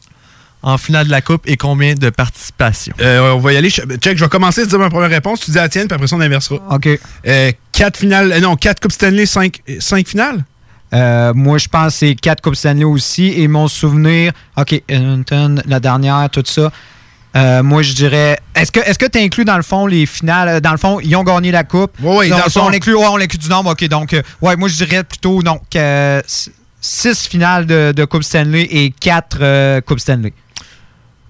En 0.66 0.78
finale 0.78 1.06
de 1.06 1.12
la 1.12 1.20
Coupe 1.22 1.42
et 1.48 1.56
combien 1.56 1.94
de 1.94 2.10
participations? 2.10 2.92
Euh, 3.00 3.30
on 3.32 3.38
va 3.38 3.52
y 3.52 3.56
aller. 3.56 3.70
Check, 3.70 3.86
je 4.18 4.24
vais 4.24 4.28
commencer 4.28 4.62
à 4.62 4.66
dire 4.66 4.78
ma 4.80 4.90
première 4.90 5.08
réponse. 5.10 5.40
Tu 5.40 5.52
dis 5.52 5.56
la 5.56 5.68
tienne, 5.68 5.86
puis 5.86 5.94
après 5.94 6.08
ça, 6.08 6.16
on 6.16 6.20
inversera. 6.20 6.60
OK. 6.70 6.88
Euh, 7.26 7.52
quatre 7.72 7.96
finales. 7.96 8.32
euh, 8.32 8.40
non, 8.40 8.56
quatre 8.56 8.80
Coupes 8.80 8.90
Stanley, 8.92 9.26
cinq, 9.26 9.62
cinq 9.78 10.08
finales? 10.08 10.44
Euh, 10.92 11.32
moi, 11.34 11.58
je 11.58 11.68
pense 11.68 11.92
que 11.94 11.98
c'est 11.98 12.14
4 12.14 12.40
Coupes 12.40 12.54
Stanley 12.56 12.84
aussi. 12.84 13.32
Et 13.40 13.48
mon 13.48 13.66
souvenir, 13.68 14.32
OK, 14.56 14.80
Edmonton, 14.88 15.60
la 15.66 15.80
dernière, 15.80 16.28
tout 16.30 16.42
ça. 16.46 16.70
Euh, 17.36 17.62
moi, 17.62 17.82
je 17.82 17.92
dirais. 17.92 18.38
Est-ce 18.54 18.70
que 18.72 18.80
est-ce 18.80 18.98
que 18.98 19.06
tu 19.06 19.18
inclus 19.18 19.44
dans 19.44 19.56
le 19.56 19.62
fond 19.62 19.86
les 19.86 20.06
finales 20.06 20.60
Dans 20.60 20.70
le 20.72 20.78
fond, 20.78 21.00
ils 21.00 21.14
ont 21.16 21.24
gagné 21.24 21.50
la 21.52 21.64
coupe? 21.64 21.92
oui, 22.02 22.28
Non, 22.30 22.38
dans 22.38 22.44
le 22.44 22.50
fond. 22.50 22.60
on 22.64 22.72
inclut, 22.72 22.94
ouais, 22.94 23.06
on 23.08 23.16
inclut 23.20 23.38
du 23.38 23.48
nombre. 23.48 23.70
Ok, 23.72 23.84
donc 23.88 24.14
euh, 24.14 24.22
ouais, 24.42 24.56
moi 24.56 24.68
je 24.68 24.76
dirais 24.76 25.02
plutôt 25.04 25.42
non 25.42 25.60
que 25.70 26.22
6 26.80 27.26
finales 27.28 27.66
de, 27.66 27.92
de 27.94 28.04
Coupe 28.04 28.22
Stanley 28.22 28.62
et 28.70 28.90
4 28.98 29.80
Coupes 29.80 30.00
Stanley. 30.00 30.32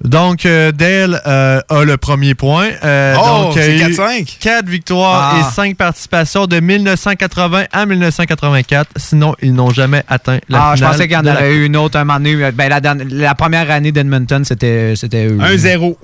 Donc, 0.05 0.45
euh, 0.47 0.73
Dale 0.73 1.21
euh, 1.27 1.61
a 1.69 1.85
le 1.85 1.97
premier 1.97 2.35
point. 2.35 2.69
Euh, 2.85 3.15
Oh, 3.19 3.45
donc, 3.45 3.53
c'est 3.55 3.77
eu 3.77 3.81
4-5. 3.81 4.37
quatre 4.41 4.69
victoires 4.69 5.35
Ah. 5.37 5.41
et 5.41 5.55
5 5.55 5.77
participations 5.77 6.47
de 6.47 6.61
1980 6.61 7.65
à 7.73 7.87
1984. 7.87 8.91
Sinon, 8.97 9.35
ils 9.43 9.55
n'ont 9.55 9.71
jamais 9.71 10.03
atteint 10.09 10.39
la 10.49 10.59
Ah, 10.59 10.71
je 10.73 10.77
finale. 10.77 10.93
pensais 10.93 11.09
qu'il 11.09 11.15
y 11.17 11.17
en 11.17 11.23
Coupe. 11.23 11.41
eu 11.51 11.65
une 11.65 11.77
autre 11.77 11.99
un 11.99 12.05
moment 12.05 12.19
donné. 12.21 12.53
Ben, 12.53 12.69
la, 12.69 12.81
la 13.09 13.35
première 13.35 13.71
année 13.71 13.91
d'Edmonton, 13.91 14.45
c'était 14.45 14.93
c'était 14.97 15.27
eux. 15.27 15.39
1-0. 15.41 15.97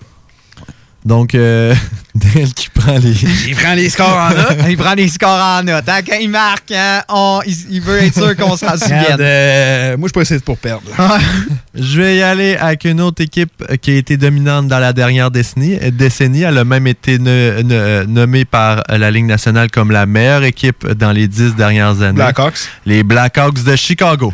Donc, 1.04 1.34
euh, 1.34 1.74
Dale 2.14 2.52
qui 2.54 2.68
prend 2.68 2.96
les. 2.98 3.12
Il 3.48 3.56
prend 3.56 3.74
les 3.74 3.90
scores 3.90 4.16
en 4.16 4.30
note. 4.36 4.56
il 4.68 4.76
prend 4.76 4.94
les 4.94 5.08
scores 5.08 5.40
en 5.40 5.62
note. 5.64 5.88
hein. 5.88 6.00
Quand 6.06 6.16
il 6.20 6.28
marque, 6.30 6.70
hein, 6.70 7.02
on- 7.08 7.40
il, 7.44 7.56
il 7.70 7.80
veut 7.80 8.02
être 8.04 8.14
sûr 8.14 8.36
qu'on 8.36 8.56
s'en 8.56 8.76
souvienne. 8.76 9.16
euh, 9.18 9.96
moi, 9.96 10.08
je 10.08 10.12
peux 10.12 10.20
essayer 10.20 10.38
pour 10.40 10.58
perdre. 10.58 10.82
Je 11.74 12.00
vais 12.00 12.16
y 12.18 12.22
aller 12.22 12.54
avec 12.56 12.84
une 12.84 13.00
autre 13.00 13.22
équipe 13.22 13.50
qui 13.80 13.92
a 13.92 13.96
été 13.96 14.16
dominante 14.16 14.68
dans 14.68 14.78
la 14.78 14.92
dernière 14.92 15.30
décennie. 15.30 15.76
décennie. 15.90 16.42
Elle 16.42 16.58
a 16.58 16.64
même 16.64 16.86
été 16.86 17.18
ne- 17.18 17.62
ne- 17.62 18.04
nommée 18.04 18.44
par 18.44 18.82
la 18.88 19.10
Ligue 19.10 19.24
nationale 19.26 19.70
comme 19.70 19.90
la 19.90 20.04
meilleure 20.06 20.44
équipe 20.44 20.86
dans 20.86 21.10
les 21.12 21.26
dix 21.26 21.54
dernières 21.56 22.00
années. 22.02 22.12
Blackhawks. 22.14 22.68
Les 22.86 23.02
Blackhawks 23.02 23.64
de 23.64 23.74
Chicago. 23.74 24.32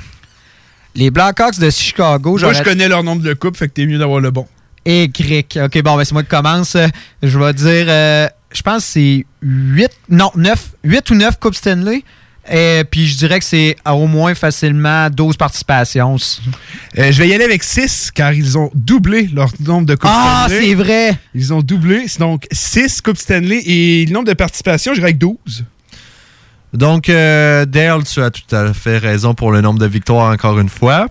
Les 0.96 1.10
Blackhawks 1.10 1.60
de 1.60 1.70
Chicago, 1.70 2.36
Moi, 2.40 2.52
je 2.52 2.62
connais 2.62 2.88
leur 2.88 3.04
nombre 3.04 3.22
de 3.22 3.32
coupes, 3.34 3.56
fait 3.56 3.68
que 3.68 3.72
t'es 3.74 3.86
mieux 3.86 3.98
d'avoir 3.98 4.20
le 4.20 4.32
bon. 4.32 4.46
Et 4.90 5.10
Crick. 5.12 5.58
OK, 5.62 5.82
bon, 5.82 5.96
ben 5.98 6.04
c'est 6.04 6.12
moi 6.14 6.22
qui 6.22 6.30
commence. 6.30 6.74
Je 7.22 7.38
vais 7.38 7.52
dire, 7.52 7.86
euh, 7.88 8.26
je 8.54 8.62
pense 8.62 8.84
que 8.86 8.90
c'est 8.92 9.26
8, 9.42 9.90
non, 10.08 10.30
9, 10.34 10.70
8 10.82 11.10
ou 11.10 11.14
9 11.14 11.38
Coupes 11.38 11.54
Stanley. 11.54 12.02
Et 12.50 12.82
puis 12.90 13.06
je 13.06 13.18
dirais 13.18 13.38
que 13.38 13.44
c'est 13.44 13.76
au 13.86 14.06
moins 14.06 14.34
facilement 14.34 15.10
12 15.10 15.36
participations. 15.36 16.16
Euh, 16.96 17.12
je 17.12 17.18
vais 17.18 17.28
y 17.28 17.34
aller 17.34 17.44
avec 17.44 17.62
6, 17.62 18.10
car 18.14 18.32
ils 18.32 18.56
ont 18.56 18.70
doublé 18.74 19.28
leur 19.34 19.50
nombre 19.60 19.84
de 19.86 19.94
coupes 19.94 20.08
Ah, 20.10 20.46
Stanley. 20.48 20.68
c'est 20.68 20.74
vrai! 20.74 21.18
Ils 21.34 21.52
ont 21.52 21.60
doublé. 21.60 22.04
C'est 22.08 22.20
donc 22.20 22.46
6 22.50 23.02
coupes 23.02 23.18
Stanley 23.18 23.60
et 23.66 24.06
le 24.06 24.12
nombre 24.14 24.28
de 24.28 24.32
participations, 24.32 24.94
j'irais 24.94 25.08
avec 25.08 25.18
12. 25.18 25.36
Donc, 26.72 27.08
euh, 27.08 27.64
Dale, 27.66 28.04
tu 28.04 28.20
as 28.22 28.30
tout 28.30 28.54
à 28.54 28.72
fait 28.74 28.98
raison 28.98 29.34
pour 29.34 29.52
le 29.52 29.60
nombre 29.60 29.78
de 29.78 29.86
victoires, 29.86 30.30
encore 30.32 30.58
une 30.58 30.68
fois. 30.68 31.06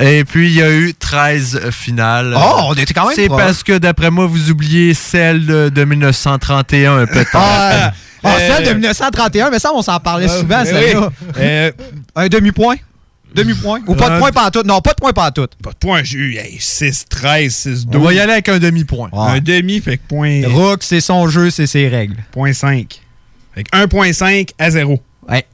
Et 0.00 0.24
puis, 0.24 0.48
il 0.48 0.54
y 0.54 0.62
a 0.62 0.70
eu 0.72 0.94
13 0.94 1.70
finales. 1.70 2.34
Oh, 2.36 2.66
on 2.68 2.74
était 2.74 2.92
quand 2.92 3.06
même 3.06 3.14
C'est 3.16 3.28
parce 3.28 3.62
que, 3.62 3.78
d'après 3.78 4.10
moi, 4.10 4.26
vous 4.26 4.50
oubliez 4.50 4.92
celle 4.94 5.46
de, 5.46 5.68
de 5.68 5.84
1931, 5.84 7.06
peut-être. 7.06 7.30
Ah, 7.34 7.92
ah, 8.22 8.28
Euh, 8.28 8.38
celle 8.56 8.66
de 8.66 8.72
1931, 8.72 9.50
mais 9.50 9.58
ça, 9.58 9.70
on 9.74 9.82
s'en 9.82 9.98
parlait 10.00 10.28
souvent, 10.28 10.64
celle-là. 10.64 11.10
oui. 11.22 11.28
Euh, 11.38 11.70
Un 12.14 12.28
demi-point? 12.28 12.76
Demi-point? 13.34 13.80
Ou 13.86 13.94
pas 13.94 14.08
de 14.08 14.14
Euh, 14.14 14.18
point 14.18 14.32
pantoute? 14.32 14.66
Non, 14.66 14.80
pas 14.80 14.90
de 14.92 14.96
point 14.96 15.12
pantoute. 15.12 15.52
Pas 15.62 15.70
de 15.72 15.76
point, 15.76 16.02
j'ai 16.02 16.18
eu 16.18 16.36
hey, 16.36 16.56
6, 16.58 17.04
13, 17.08 17.54
6, 17.54 17.86
12. 17.86 18.00
On 18.02 18.04
va 18.04 18.12
y 18.14 18.18
aller 18.20 18.32
avec 18.32 18.48
un 18.48 18.58
demi-point. 18.58 19.10
Un 19.12 19.40
demi, 19.40 19.80
fait 19.80 19.98
que 19.98 20.02
point. 20.08 20.42
Rook, 20.46 20.82
c'est 20.82 21.00
son 21.00 21.28
jeu, 21.28 21.50
c'est 21.50 21.66
ses 21.66 21.88
règles. 21.88 22.16
Point 22.32 22.52
5. 22.54 23.00
Fait 23.54 23.64
que 23.64 23.76
1.5 23.76 24.50
à 24.58 24.70
0. 24.70 25.00
Ouais. 25.28 25.46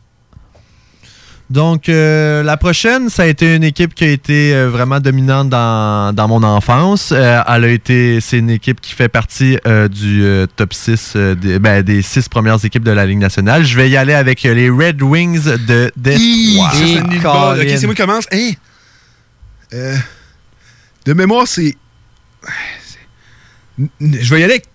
Donc, 1.53 1.91
euh, 1.91 2.43
la 2.43 2.57
prochaine, 2.57 3.11
ça 3.11 3.25
a 3.25 3.27
été 3.27 3.55
une 3.57 3.63
équipe 3.63 3.95
qui 3.95 4.05
a 4.05 4.09
été 4.09 4.55
euh, 4.55 4.71
vraiment 4.71 5.01
dominante 5.01 5.51
dans, 5.51 6.15
dans 6.15 6.27
mon 6.27 6.43
enfance. 6.43 7.13
Euh, 7.13 7.43
elle 7.47 7.65
a 7.65 7.69
été, 7.69 8.23
c'est 8.23 8.39
une 8.39 8.49
équipe 8.49 8.81
qui 8.81 8.95
fait 8.95 9.11
partie 9.11 9.59
euh, 9.67 9.87
du 9.87 10.25
euh, 10.25 10.47
top 10.57 10.73
6 10.73 11.13
euh, 11.15 11.35
des, 11.35 11.59
ben, 11.59 11.83
des 11.83 12.01
six 12.01 12.27
premières 12.31 12.65
équipes 12.65 12.85
de 12.85 12.91
la 12.91 13.05
Ligue 13.05 13.19
nationale. 13.19 13.67
Je 13.67 13.77
vais 13.77 13.91
y 13.91 13.99
aller 13.99 14.15
avec 14.15 14.47
euh, 14.47 14.55
les 14.55 14.71
Red 14.71 15.03
Wings 15.03 15.45
de 15.67 15.93
Détroit. 15.95 16.71
Ça, 16.71 16.79
c'est. 16.79 17.61
Ok, 17.61 17.79
c'est 17.81 17.85
moi 17.87 17.95
qui 17.95 18.01
commence. 18.01 18.25
Hey! 18.31 18.57
Euh, 19.75 19.95
de 21.05 21.13
mémoire, 21.13 21.47
c'est. 21.47 21.77
Je 24.01 24.35
vais 24.35 24.41
y 24.41 24.45
aller 24.45 24.55
avec 24.55 24.69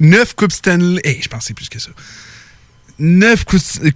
9 0.00 0.34
Coupes 0.34 0.50
Stanley. 0.50 1.00
Hey, 1.04 1.20
je 1.22 1.28
pense 1.28 1.42
que 1.42 1.44
c'est 1.46 1.54
plus 1.54 1.68
que 1.68 1.78
ça. 1.78 1.90
9 2.98 3.44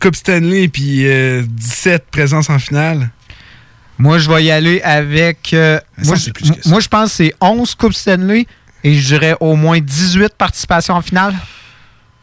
Coupes 0.01 0.15
Stanley 0.17 0.69
puis 0.69 1.07
euh, 1.07 1.43
17 1.47 2.05
présences 2.11 2.51
en 2.51 2.59
finale? 2.59 3.11
Moi, 3.99 4.19
je 4.19 4.29
vais 4.31 4.45
y 4.45 4.51
aller 4.51 4.81
avec. 4.83 5.53
euh, 5.55 5.79
moi, 6.05 6.17
je- 6.17 6.33
moi, 6.71 6.81
je 6.81 6.89
pense 6.89 7.11
que 7.11 7.17
c'est 7.17 7.35
11 7.41 7.75
Coupes 7.75 7.93
Stanley 7.95 8.47
et 8.85 8.95
je 8.95 9.07
dirais 9.07 9.35
au 9.41 9.55
moins 9.57 9.79
18 9.81 10.35
participations 10.37 10.95
en 10.95 11.03
finale. 11.03 11.35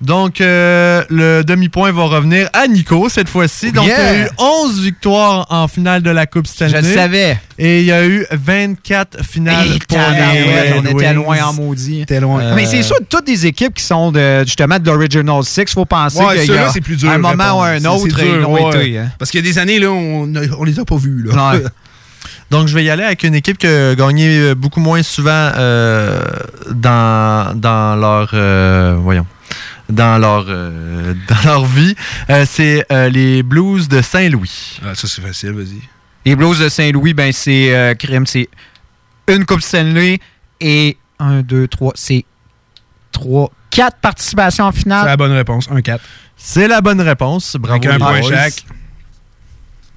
Donc, 0.01 0.39
euh, 0.39 1.03
le 1.09 1.43
demi-point 1.43 1.91
va 1.91 2.03
revenir 2.03 2.49
à 2.53 2.67
Nico 2.67 3.09
cette 3.09 3.27
fois-ci. 3.27 3.73
Donc, 3.73 3.83
il 3.85 3.89
y 3.89 3.91
a 3.91 4.23
eu 4.23 4.29
11 4.37 4.79
victoires 4.81 5.45
en 5.49 5.67
finale 5.67 6.01
de 6.01 6.09
la 6.09 6.25
Coupe 6.25 6.47
Stanley. 6.47 6.81
Je 6.81 6.87
le 6.87 6.93
savais. 6.95 7.37
Et 7.57 7.81
il 7.81 7.85
y 7.85 7.91
a 7.91 8.05
eu 8.07 8.25
24 8.31 9.21
finales 9.25 9.67
pour 9.89 9.97
les 9.97 10.73
on 10.79 10.85
était 10.97 11.13
loin 11.13 11.37
en 11.43 11.53
maudit. 11.53 12.05
T'es 12.07 12.21
loin. 12.21 12.41
Euh, 12.41 12.53
Mais 12.55 12.65
c'est 12.65 12.81
sûr, 12.81 12.95
toutes 13.09 13.25
des 13.27 13.45
équipes 13.45 13.73
qui 13.73 13.83
sont 13.83 14.13
de, 14.13 14.45
justement 14.45 14.79
de 14.79 14.85
l'Original 14.89 15.43
Six, 15.43 15.65
faut 15.73 15.83
penser 15.83 16.23
Ouais, 16.23 16.45
qu'il 16.45 16.53
y 16.55 16.57
a 16.57 16.69
c'est 16.69 16.79
plus 16.79 16.95
dur. 16.95 17.09
un 17.11 17.17
moment 17.17 17.59
ou 17.59 17.63
un 17.63 17.83
autre, 17.83 18.05
C'est- 18.05 18.15
c'est 18.21 18.25
ils 18.25 18.31
dur, 18.31 18.41
l'ont 18.41 18.69
ouais. 18.69 18.77
été. 18.85 18.97
hein. 18.99 19.11
Parce 19.19 19.29
qu'il 19.31 19.43
y 19.45 19.47
a 19.47 19.51
des 19.51 19.59
années, 19.59 19.79
là, 19.79 19.89
on, 19.91 20.33
a- 20.35 20.55
on 20.57 20.63
les 20.63 20.79
a 20.79 20.85
pas 20.85 20.95
vus. 20.95 21.23
Là. 21.25 21.55
Donc, 22.51 22.67
je 22.69 22.73
vais 22.73 22.85
y 22.85 22.89
aller 22.89 23.03
avec 23.03 23.23
une 23.23 23.35
équipe 23.35 23.57
qui 23.57 23.67
a 23.67 23.93
gagné 23.95 24.27
euh, 24.39 24.55
beaucoup 24.55 24.79
moins 24.79 25.03
souvent 25.03 25.29
euh, 25.57 26.21
dans, 26.71 27.53
dans 27.55 27.95
leur. 27.95 28.29
euh, 28.33 28.95
voyons. 28.97 29.25
Dans 29.89 30.17
leur, 30.19 30.45
euh, 30.47 31.13
dans 31.27 31.49
leur 31.49 31.65
vie. 31.65 31.95
Euh, 32.29 32.45
c'est 32.47 32.85
euh, 32.91 33.09
les 33.09 33.41
Blues 33.43 33.87
de 33.87 34.01
Saint-Louis. 34.01 34.79
Ah, 34.85 34.93
ça, 34.95 35.07
c'est 35.07 35.21
facile, 35.21 35.51
vas-y. 35.53 35.81
Les 36.25 36.35
Blues 36.35 36.59
de 36.59 36.69
Saint-Louis, 36.69 37.13
ben 37.13 37.31
c'est 37.31 37.73
euh, 37.75 37.95
crime, 37.95 38.27
c'est 38.27 38.49
une 39.27 39.45
Coupe 39.45 39.61
Stanley 39.61 40.19
et 40.61 40.97
1, 41.19 41.41
2, 41.41 41.67
3, 41.67 41.93
c'est 41.95 42.23
3, 43.11 43.51
4 43.71 43.97
participations 43.97 44.65
en 44.65 44.71
C'est 44.71 44.79
finale. 44.81 45.05
la 45.05 45.17
bonne 45.17 45.31
réponse. 45.31 45.67
1-4. 45.69 45.99
C'est 46.37 46.67
la 46.67 46.81
bonne 46.81 47.01
réponse. 47.01 47.55
Bravo. 47.59 47.75
Avec 47.83 47.85
un 47.89 47.97
point 47.97 48.21
chaque. 48.21 48.63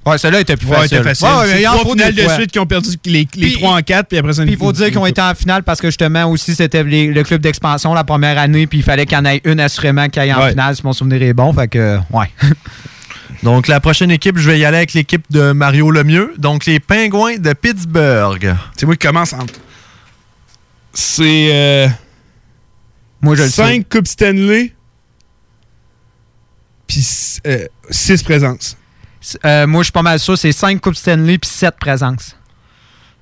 Ouais, 0.04 0.18
celle-là 0.18 0.40
était 0.40 0.56
plus 0.56 0.66
Ouais, 0.66 0.74
facile. 0.78 0.88
c'était 0.98 1.02
facile. 1.10 1.26
Ouais, 1.28 1.54
ouais, 1.54 1.62
trois 1.62 1.92
finales 1.92 2.14
de 2.14 2.28
suite 2.28 2.50
qui 2.50 2.58
ont 2.58 2.66
perdu 2.66 2.90
les, 3.06 3.12
les 3.12 3.26
Puis- 3.26 3.52
3 3.52 3.76
en 3.76 3.80
4, 3.82 4.08
puis 4.08 4.18
après 4.18 4.32
ça, 4.32 4.42
Puis 4.42 4.52
il 4.52 4.58
faut 4.58 4.72
dire 4.72 4.88
qu'ils 4.88 4.98
ont 4.98 5.06
été 5.06 5.20
en 5.22 5.32
finale 5.34 5.62
parce 5.62 5.80
que 5.80 5.86
justement 5.88 6.24
aussi 6.26 6.54
c'était 6.56 6.82
les- 6.82 7.06
le 7.12 7.22
club 7.22 7.40
d'expansion 7.40 7.94
la 7.94 8.02
première 8.02 8.36
année, 8.38 8.66
puis 8.66 8.78
il 8.78 8.82
fallait 8.84 9.06
qu'il 9.06 9.16
y 9.16 9.20
en 9.20 9.24
ait 9.24 9.40
une 9.44 9.60
assurément 9.60 10.08
qui 10.08 10.18
aille 10.18 10.32
en 10.34 10.40
Ouais. 10.42 10.50
finale 10.50 10.74
si 10.74 10.82
mon 10.84 10.92
souvenir 10.92 11.22
est 11.22 11.32
bon. 11.34 11.52
Fait 11.52 11.68
que, 11.68 11.98
ouais. 12.10 12.30
Donc, 13.44 13.66
la 13.68 13.80
prochaine 13.80 14.10
équipe, 14.12 14.38
je 14.38 14.48
vais 14.48 14.58
y 14.58 14.64
aller 14.64 14.76
avec 14.76 14.92
l'équipe 14.92 15.24
de 15.30 15.50
Mario 15.52 15.90
Lemieux. 15.90 16.32
Donc, 16.38 16.64
les 16.66 16.78
Pingouins 16.78 17.38
de 17.38 17.52
Pittsburgh. 17.54 18.54
C'est 18.76 18.86
moi 18.86 18.94
qui 18.96 19.04
commence 19.06 19.32
en. 19.32 19.46
C'est. 20.94 21.48
Euh, 21.52 21.88
Moi, 23.20 23.34
je 23.36 23.42
le 23.42 23.48
sais. 23.48 23.62
5 23.62 23.88
Coupes 23.88 24.06
Stanley, 24.06 24.72
puis 26.86 27.00
6 27.02 28.22
présences. 28.22 28.76
Euh, 29.44 29.66
moi, 29.66 29.82
je 29.82 29.84
suis 29.84 29.92
pas 29.92 30.02
mal 30.02 30.18
sûr, 30.18 30.36
c'est 30.36 30.52
5 30.52 30.80
Coupes 30.80 30.96
Stanley 30.96 31.38
puis 31.38 31.48
7 31.50 31.74
présences. 31.80 32.36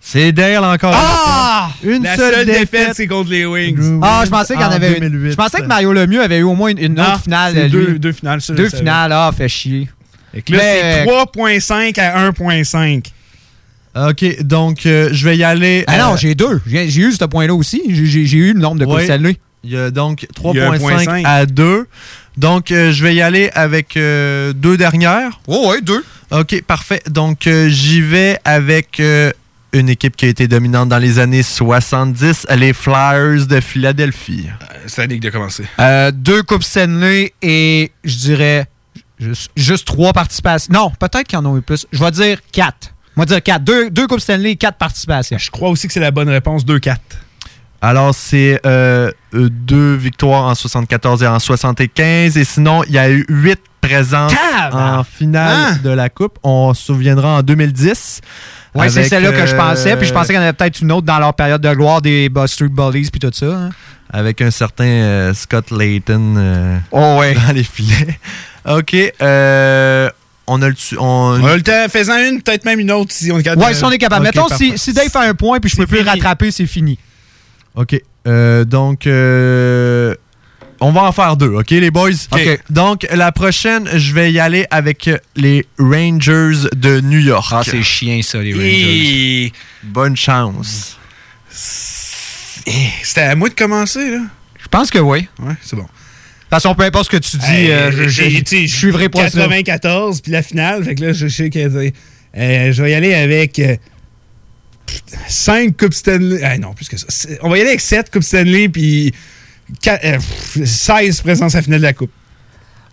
C'est 0.02 0.32
Dale 0.32 0.64
encore. 0.64 0.94
Ah! 0.96 1.68
Une 1.84 2.02
La 2.02 2.16
seule, 2.16 2.34
seule 2.34 2.46
défaite, 2.46 2.70
défaite. 2.70 2.90
c'est 2.94 3.06
contre 3.06 3.30
les 3.30 3.44
Wings. 3.44 4.00
Ah, 4.02 4.22
je 4.24 4.30
pensais 4.30 4.54
qu'il 4.54 4.62
y 4.62 4.66
en 4.66 4.70
avait 4.70 4.94
une. 4.94 5.00
2008. 5.10 5.30
Je 5.32 5.36
pensais 5.36 5.58
que 5.60 5.66
Mario 5.66 5.92
Lemieux 5.92 6.22
avait 6.22 6.38
eu 6.38 6.42
au 6.42 6.54
moins 6.54 6.70
une, 6.70 6.78
une 6.78 6.94
Non, 6.94 7.02
autre 7.04 7.22
finale. 7.24 7.52
c'est 7.54 7.62
lui. 7.64 7.70
deux, 7.70 7.98
deux 7.98 8.12
finales. 8.12 8.40
ça, 8.40 8.54
Deux 8.54 8.70
finales, 8.70 9.12
ah, 9.12 9.30
fait 9.36 9.48
chier. 9.48 9.90
Là, 10.32 10.40
Mais- 10.52 11.04
c'est 11.04 11.06
3.5 11.06 11.98
à 11.98 12.30
1.5. 12.30 13.12
OK, 13.94 14.42
donc 14.44 14.86
euh, 14.86 15.08
je 15.12 15.24
vais 15.24 15.36
y 15.36 15.42
aller. 15.44 15.84
Ah 15.88 15.98
non, 15.98 16.12
euh, 16.14 16.16
j'ai 16.16 16.34
deux. 16.34 16.62
J'ai 16.66 16.86
eu 17.00 17.12
ce 17.12 17.24
point-là 17.24 17.52
aussi. 17.54 17.82
J'ai- 17.88 18.38
eu 18.38 18.54
le 18.54 18.60
nombre 18.60 18.78
de 18.80 18.86
Ouais. 18.86 19.04
Stanley. 19.04 19.36
Il 19.62 19.70
y 19.70 19.76
a 19.76 19.90
donc 19.90 20.26
Il 20.44 20.56
y 20.56 20.60
a 20.60 20.70
un 20.70 20.78
point 20.78 20.96
3.5 20.96 21.04
cinq. 21.04 21.24
à 21.26 21.46
2. 21.46 21.86
Donc, 22.36 22.70
euh, 22.70 22.92
je 22.92 23.02
vais 23.02 23.14
y 23.14 23.20
aller 23.20 23.50
avec 23.54 23.96
euh, 23.96 24.52
deux 24.52 24.76
dernières. 24.76 25.40
Oh, 25.46 25.68
ouais, 25.70 25.82
deux. 25.82 26.02
OK, 26.30 26.62
parfait. 26.62 27.02
Donc, 27.08 27.46
euh, 27.46 27.68
j'y 27.68 28.00
vais 28.00 28.38
avec 28.44 29.02
une 29.72 29.88
équipe 29.88 30.16
qui 30.16 30.24
a 30.24 30.28
été 30.28 30.48
dominante 30.48 30.88
dans 30.88 30.98
les 30.98 31.18
années 31.18 31.42
70, 31.42 32.46
les 32.56 32.72
Flyers 32.72 33.46
de 33.46 33.60
Philadelphie. 33.60 34.46
C'est 34.86 35.02
la 35.02 35.06
ligue 35.08 35.22
de 35.22 35.30
commencer. 35.30 35.64
Deux 36.14 36.42
Coupes 36.42 36.62
Stanley 36.64 37.34
et 37.42 37.92
je 38.04 38.16
dirais 38.16 38.66
juste, 39.18 39.50
juste 39.56 39.86
trois 39.86 40.12
participations. 40.12 40.72
Non, 40.72 40.90
peut-être 40.98 41.24
qu'il 41.26 41.38
y 41.38 41.42
en 41.42 41.54
a 41.54 41.58
eu 41.58 41.62
plus. 41.62 41.86
Je 41.92 42.02
vais 42.02 42.10
dire 42.10 42.38
quatre. 42.52 42.94
On 43.16 43.22
va 43.22 43.26
dire 43.26 43.42
4. 43.42 43.62
Deux, 43.62 43.90
deux 43.90 44.06
Coupes 44.06 44.20
Stanley, 44.20 44.56
4 44.56 44.78
participations. 44.78 45.36
Je 45.36 45.50
crois 45.50 45.68
aussi 45.68 45.86
que 45.86 45.92
c'est 45.92 46.00
la 46.00 46.10
bonne 46.10 46.28
réponse, 46.30 46.64
2-4. 46.64 46.96
Alors, 47.82 48.14
c'est 48.14 48.60
euh, 48.66 49.10
euh, 49.34 49.48
deux 49.50 49.94
victoires 49.94 50.44
en 50.44 50.54
74 50.54 51.22
et 51.22 51.26
en 51.26 51.38
75. 51.38 52.36
Et 52.36 52.44
sinon, 52.44 52.82
il 52.84 52.92
y 52.92 52.98
a 52.98 53.10
eu 53.10 53.24
huit 53.28 53.58
présences 53.80 54.32
en 54.72 55.02
finale 55.04 55.56
Hein? 55.56 55.78
de 55.82 55.90
la 55.90 56.10
Coupe. 56.10 56.38
On 56.42 56.74
se 56.74 56.84
souviendra 56.84 57.38
en 57.38 57.42
2010. 57.42 58.20
Oui, 58.74 58.90
c'est 58.90 59.04
celle-là 59.04 59.32
que 59.32 59.46
je 59.46 59.56
pensais. 59.56 59.96
Puis 59.96 60.06
je 60.06 60.12
euh, 60.12 60.14
pensais 60.14 60.28
qu'il 60.28 60.36
y 60.36 60.38
en 60.38 60.42
avait 60.42 60.52
peut-être 60.52 60.80
une 60.80 60.92
autre 60.92 61.06
dans 61.06 61.18
leur 61.18 61.32
période 61.34 61.60
de 61.62 61.72
gloire 61.74 62.02
des 62.02 62.28
Bus 62.28 62.52
Street 62.52 62.68
Bullies 62.68 63.08
puis 63.10 63.18
tout 63.18 63.30
ça. 63.32 63.46
hein. 63.46 63.70
Avec 64.12 64.40
un 64.42 64.50
certain 64.50 64.84
euh, 64.84 65.34
Scott 65.34 65.70
Layton 65.70 66.34
euh, 66.36 66.76
Oh, 66.92 67.16
ouais. 67.20 67.34
dans 67.34 67.52
les 67.54 67.64
filets. 67.64 68.18
OK. 68.68 68.94
euh, 69.22 70.10
on 70.46 70.60
a 70.62 70.68
le... 70.68 70.74
tu- 70.74 70.96
On, 70.98 71.40
On 71.40 71.46
a 71.46 71.56
le 71.56 71.62
temps, 71.62 71.86
faisant 71.88 72.16
une, 72.18 72.42
peut-être 72.42 72.64
même 72.64 72.80
une 72.80 72.90
autre 72.90 73.12
si 73.12 73.30
on 73.32 73.38
est 73.38 73.42
capable. 73.42 73.62
Ouais, 73.64 73.72
si 73.72 73.84
on 73.84 73.90
est 73.90 73.98
capable. 73.98 74.24
Mettons, 74.24 74.48
si, 74.48 74.76
si 74.76 74.92
Dave 74.92 75.08
fait 75.08 75.18
un 75.18 75.34
point 75.34 75.58
puis 75.60 75.70
je 75.70 75.76
peux 75.76 75.86
plus 75.86 76.02
le 76.02 76.10
rattraper, 76.10 76.50
c'est 76.50 76.66
fini. 76.66 76.98
OK. 77.74 78.00
Euh, 78.26 78.64
donc, 78.64 79.06
euh, 79.06 80.14
on 80.80 80.92
va 80.92 81.02
en 81.04 81.12
faire 81.12 81.36
deux, 81.36 81.48
OK, 81.54 81.70
les 81.70 81.90
boys? 81.90 82.10
OK. 82.32 82.60
Donc, 82.70 83.06
la 83.12 83.32
prochaine, 83.32 83.88
je 83.96 84.12
vais 84.14 84.32
y 84.32 84.38
aller 84.40 84.66
avec 84.70 85.10
les 85.36 85.66
Rangers 85.78 86.68
de 86.74 87.00
New 87.00 87.18
York. 87.20 87.48
Ah, 87.52 87.62
c'est 87.64 87.82
chiant, 87.82 88.20
ça, 88.22 88.38
les 88.42 88.50
Et- 88.58 89.52
Bonne 89.82 90.16
chance. 90.16 90.96
Eh, 92.66 92.72
C'était 93.02 93.22
à 93.22 93.34
moi 93.34 93.48
de 93.48 93.54
commencer, 93.54 94.10
là. 94.10 94.20
Je 94.62 94.68
pense 94.68 94.90
que 94.90 94.98
oui. 94.98 95.26
Ouais, 95.40 95.54
c'est 95.62 95.76
bon. 95.76 95.82
De 95.82 95.88
toute 95.88 96.62
façon, 96.62 96.74
peu 96.74 96.84
importe 96.84 97.06
ce 97.06 97.10
que 97.10 97.16
tu 97.16 97.36
dis, 97.36 97.46
Hey, 97.50 97.70
euh, 97.72 97.90
je, 98.08 98.66
suivrai 98.66 99.08
pas 99.08 99.30
ça. 99.30 99.40
94, 99.40 100.20
puis 100.20 100.32
la 100.32 100.42
finale. 100.42 100.84
Fait 100.84 100.94
que 100.94 101.04
là, 101.04 101.12
je 101.12 101.28
sais 101.28 101.48
que. 101.48 101.58
euh, 101.58 102.72
je 102.72 102.82
vais 102.82 102.90
y 102.90 102.94
aller 102.94 103.14
avec 103.14 103.60
5 105.28 105.76
Coupes 105.76 105.94
Stanley. 105.94 106.42
Ah 106.44 106.58
non, 106.58 106.72
plus 106.74 106.88
que 106.88 106.96
ça. 106.96 107.06
On 107.42 107.48
va 107.50 107.58
y 107.58 107.60
aller 107.60 107.70
avec 107.70 107.80
7 107.80 108.10
Coupes 108.10 108.22
Stanley, 108.22 108.68
puis 108.68 109.12
qua- 109.82 109.98
euh, 110.04 110.16
pff, 110.18 110.64
16 110.64 111.20
présences 111.22 111.54
à 111.54 111.62
finale 111.62 111.80
de 111.80 111.86
la 111.86 111.92
Coupe. 111.92 112.12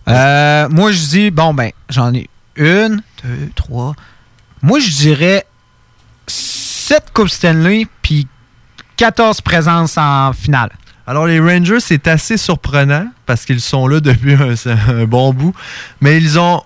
Euh, 0.08 0.68
moi, 0.70 0.90
je 0.92 0.98
dis, 1.06 1.30
bon, 1.30 1.52
ben, 1.54 1.70
j'en 1.90 2.14
ai 2.14 2.28
une, 2.56 3.02
deux, 3.22 3.50
trois. 3.54 3.94
Moi, 4.62 4.78
je 4.80 4.90
dirais 4.90 5.44
7 6.26 7.10
Coupes 7.12 7.28
Stanley 7.28 7.86
puis 8.02 8.26
14 8.96 9.40
présences 9.40 9.96
en 9.98 10.32
finale. 10.32 10.70
Alors, 11.06 11.26
les 11.26 11.40
Rangers, 11.40 11.80
c'est 11.80 12.06
assez 12.08 12.36
surprenant 12.36 13.06
parce 13.26 13.44
qu'ils 13.44 13.60
sont 13.60 13.86
là 13.86 14.00
depuis 14.00 14.34
un, 14.34 14.54
un 14.88 15.04
bon 15.04 15.32
bout, 15.32 15.54
mais 16.00 16.16
ils 16.18 16.38
ont 16.38 16.62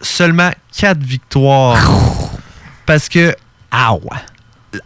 seulement 0.00 0.50
4 0.76 0.98
victoires. 1.02 2.30
Parce 2.86 3.08
que. 3.08 3.34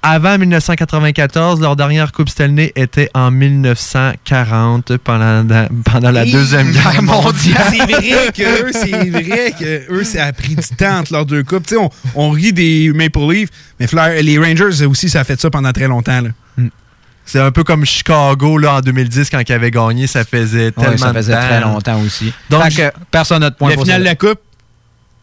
Avant 0.03 0.39
1994, 0.39 1.61
leur 1.61 1.77
dernière 1.77 2.13
Coupe 2.13 2.29
Stanley 2.29 2.73
était 2.77 3.11
en 3.15 3.31
1940 3.31 4.97
pendant 4.99 5.43
la, 5.45 5.69
pendant 5.85 6.11
la 6.11 6.25
Deuxième 6.25 6.71
Guerre 6.73 7.03
mondiale. 7.03 7.63
C'est 7.71 7.79
vrai 7.79 8.33
que 8.35 8.63
eux, 8.65 8.71
c'est 8.73 9.09
vrai 9.11 9.55
que 9.59 9.93
eux, 9.93 10.05
ça 10.05 10.25
a 10.27 10.33
pris 10.33 10.57
du 10.57 10.77
temps 10.77 10.99
entre 10.99 11.13
leurs 11.13 11.27
deux 11.27 11.43
coupes. 11.43 11.67
Tu 11.67 11.75
sais, 11.75 11.81
on, 11.81 11.91
on 12.15 12.31
rit 12.31 12.53
des 12.53 12.93
Maple 12.95 13.19
Leafs, 13.31 13.51
mais 13.79 13.87
Flair- 13.87 14.23
les 14.23 14.39
Rangers 14.39 14.85
aussi, 14.87 15.09
ça 15.09 15.21
a 15.21 15.25
fait 15.25 15.41
ça 15.41 15.51
pendant 15.51 15.73
très 15.73 15.89
longtemps. 15.89 16.21
là. 16.21 16.31
C'est 17.25 17.41
un 17.41 17.51
peu 17.51 17.63
comme 17.63 17.85
Chicago 17.85 18.57
là, 18.57 18.77
en 18.77 18.81
2010 18.81 19.29
quand 19.29 19.41
ils 19.47 19.53
avaient 19.53 19.71
gagné, 19.71 20.07
ça 20.07 20.25
faisait 20.25 20.71
tellement 20.73 20.97
ça 20.97 21.13
faisait 21.13 21.35
de 21.35 21.39
temps. 21.39 21.47
très 21.47 21.61
longtemps 21.61 22.01
aussi. 22.01 22.33
Donc, 22.49 22.71
que 22.75 22.91
personne 23.11 23.41
n'a 23.41 23.51
de 23.51 23.55
point 23.55 23.69
La 23.69 23.77
finale 23.77 24.01
de 24.01 24.05
la 24.07 24.15
Coupe, 24.15 24.41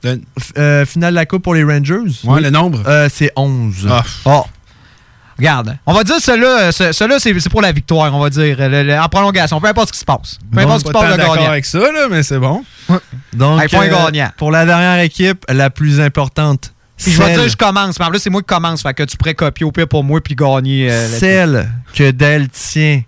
F- 0.04 0.20
euh, 0.60 0.86
finale 0.86 1.14
de 1.14 1.16
la 1.16 1.26
Coupe 1.26 1.42
pour 1.42 1.56
les 1.56 1.64
Rangers? 1.64 1.96
Ouais, 2.26 2.42
le 2.42 2.52
nombre? 2.52 2.84
Euh, 2.86 3.10
c'est 3.12 3.32
11. 3.36 3.88
Ah. 3.90 4.04
Oh. 4.26 4.46
Regarde, 5.38 5.78
on 5.86 5.94
va 5.94 6.04
dire 6.04 6.20
cela, 6.20 6.72
ce- 6.72 6.92
cela 6.94 7.20
c'est 7.20 7.34
pour 7.50 7.62
la 7.62 7.72
victoire, 7.74 8.14
on 8.16 8.20
va 8.20 8.30
dire, 8.30 8.56
le- 8.58 8.84
le- 8.84 8.98
en 9.00 9.10
prolongation, 9.10 9.60
peu 9.60 9.68
importe 9.68 9.88
ce 9.90 9.94
qui 9.94 10.00
se 10.00 10.06
passe. 10.06 10.38
Peu 10.52 10.60
importe 10.60 10.80
ce 10.80 10.84
qui 10.84 10.88
se 10.90 10.94
pas 10.94 11.02
passe, 11.02 11.12
le 11.12 11.18
d'accord 11.18 11.36
gagnant. 11.36 11.50
avec 11.50 11.66
ça, 11.66 11.80
là, 11.80 12.08
mais 12.10 12.24
c'est 12.24 12.40
bon. 12.40 12.64
Donc, 13.34 13.62
Hey, 13.62 13.68
point 13.68 13.88
gagnant. 13.88 14.30
pour 14.38 14.52
la 14.52 14.66
dernière 14.66 15.00
équipe, 15.04 15.44
la 15.50 15.70
plus 15.70 16.00
importante, 16.00 16.72
Puis 16.98 17.12
je 17.12 17.22
vais 17.22 17.34
dire, 17.36 17.50
je 17.50 17.58
commence. 17.58 18.00
Mais 18.00 18.06
en 18.06 18.10
plus, 18.10 18.20
c'est 18.20 18.30
moi 18.30 18.40
qui 18.42 18.46
commence. 18.48 18.82
Fait 18.82 18.94
que 18.94 19.04
tu 19.04 19.18
pourrais 19.18 19.34
copier 19.34 19.66
au 19.66 19.72
pire 19.74 19.88
pour 19.90 20.06
moi 20.06 20.22
puis 20.24 20.36
gagner. 20.36 20.90
euh, 20.90 21.08
celle 21.20 21.70
que 21.94 22.12
Dell 22.12 22.48
tient 22.48 23.02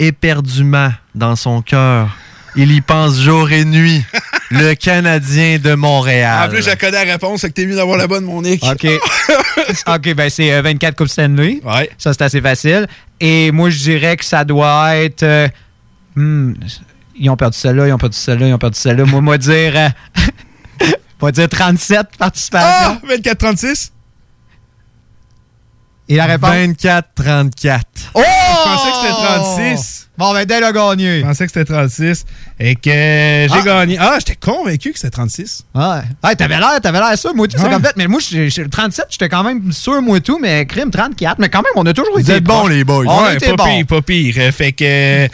éperdument 0.00 0.90
dans 1.14 1.36
son 1.36 1.62
cœur. 1.62 2.08
Il 2.56 2.72
y 2.72 2.80
pense 2.80 3.20
jour 3.20 3.50
et 3.52 3.64
nuit. 3.64 4.04
le 4.50 4.74
Canadien 4.74 5.58
de 5.58 5.74
Montréal. 5.74 6.48
En 6.48 6.52
plus, 6.52 6.64
j'ai 6.64 6.74
connais 6.76 7.04
la 7.04 7.12
réponse, 7.12 7.42
fait 7.42 7.48
que 7.48 7.54
t'es 7.54 7.66
mieux 7.66 7.76
d'avoir 7.76 7.96
la 7.96 8.06
bonne, 8.08 8.24
mon 8.24 8.42
Nick. 8.42 8.62
OK. 8.64 8.84
OK, 9.86 10.14
ben 10.14 10.28
c'est 10.28 10.52
euh, 10.52 10.62
24 10.62 10.96
Coupes 10.96 11.08
Stanley. 11.08 11.60
Ouais. 11.64 11.88
Ça, 11.96 12.12
c'est 12.12 12.22
assez 12.22 12.40
facile. 12.40 12.88
Et 13.20 13.52
moi, 13.52 13.70
je 13.70 13.78
dirais 13.78 14.16
que 14.16 14.24
ça 14.24 14.44
doit 14.44 14.96
être. 14.96 15.22
euh, 15.22 15.48
hmm, 16.16 16.54
ils 17.16 17.30
ont 17.30 17.36
perdu 17.36 17.56
celle-là, 17.56 17.86
ils 17.86 17.92
ont 17.92 17.98
perdu 17.98 18.16
celle-là, 18.16 18.48
ils 18.48 18.54
ont 18.54 18.58
perdu 18.58 18.78
celle-là. 18.78 19.04
Moi, 19.04 19.20
moi, 19.20 19.38
dire. 19.38 19.72
euh, 19.76 19.88
moi, 21.20 21.30
dire 21.30 21.48
37 21.48 22.16
participations. 22.18 23.00
Ah! 23.04 23.16
24-36? 23.16 23.90
Et 26.10 26.16
la 26.16 26.26
réponse? 26.26 26.50
24-34. 26.50 27.80
Oh! 28.14 28.20
Je 28.20 28.64
pensais 28.64 28.90
que 28.90 28.96
c'était 28.96 29.12
36. 29.12 30.08
Bon, 30.18 30.32
ben, 30.34 30.44
Dale 30.44 30.64
a 30.64 30.72
gagné. 30.72 31.20
Je 31.20 31.24
pensais 31.24 31.46
que 31.46 31.52
c'était 31.52 31.72
36. 31.72 32.24
Et 32.58 32.74
que 32.74 32.90
j'ai 32.90 33.48
Ah. 33.50 33.62
gagné. 33.64 33.96
Ah, 33.98 34.16
j'étais 34.18 34.34
convaincu 34.34 34.92
que 34.92 34.98
c'était 34.98 35.10
36. 35.10 35.62
Ouais. 35.74 35.82
Ouais, 36.24 36.34
t'avais 36.36 36.58
l'air, 36.58 36.80
t'avais 36.82 36.98
l'air 36.98 37.16
sûr, 37.16 37.34
moi 37.34 37.46
tout, 37.46 37.56
c'est 37.56 37.62
Ouais. 37.64 37.70
comme 37.70 37.82
fait. 37.84 37.94
Mais 37.96 38.08
moi, 38.08 38.20
le 38.32 38.68
37, 38.68 39.06
j'étais 39.10 39.28
quand 39.28 39.44
même 39.44 39.70
sûr, 39.72 40.02
moi 40.02 40.20
tout, 40.20 40.38
mais 40.40 40.66
crime 40.66 40.90
34. 40.90 41.38
Mais 41.38 41.48
quand 41.48 41.62
même, 41.62 41.72
on 41.76 41.86
a 41.86 41.92
toujours 41.94 42.12
Vous 42.14 42.20
été 42.20 42.32
êtes 42.32 42.44
bons, 42.44 42.58
proches. 42.60 42.70
les 42.72 42.84
boys. 42.84 43.04
On 43.06 43.22
ouais, 43.24 43.38
pas 43.38 43.52
bons. 43.56 43.64
pire, 43.64 43.86
pas 43.86 44.02
pire. 44.02 44.52
Fait 44.52 44.72
que 44.72 44.84
euh, 44.84 45.28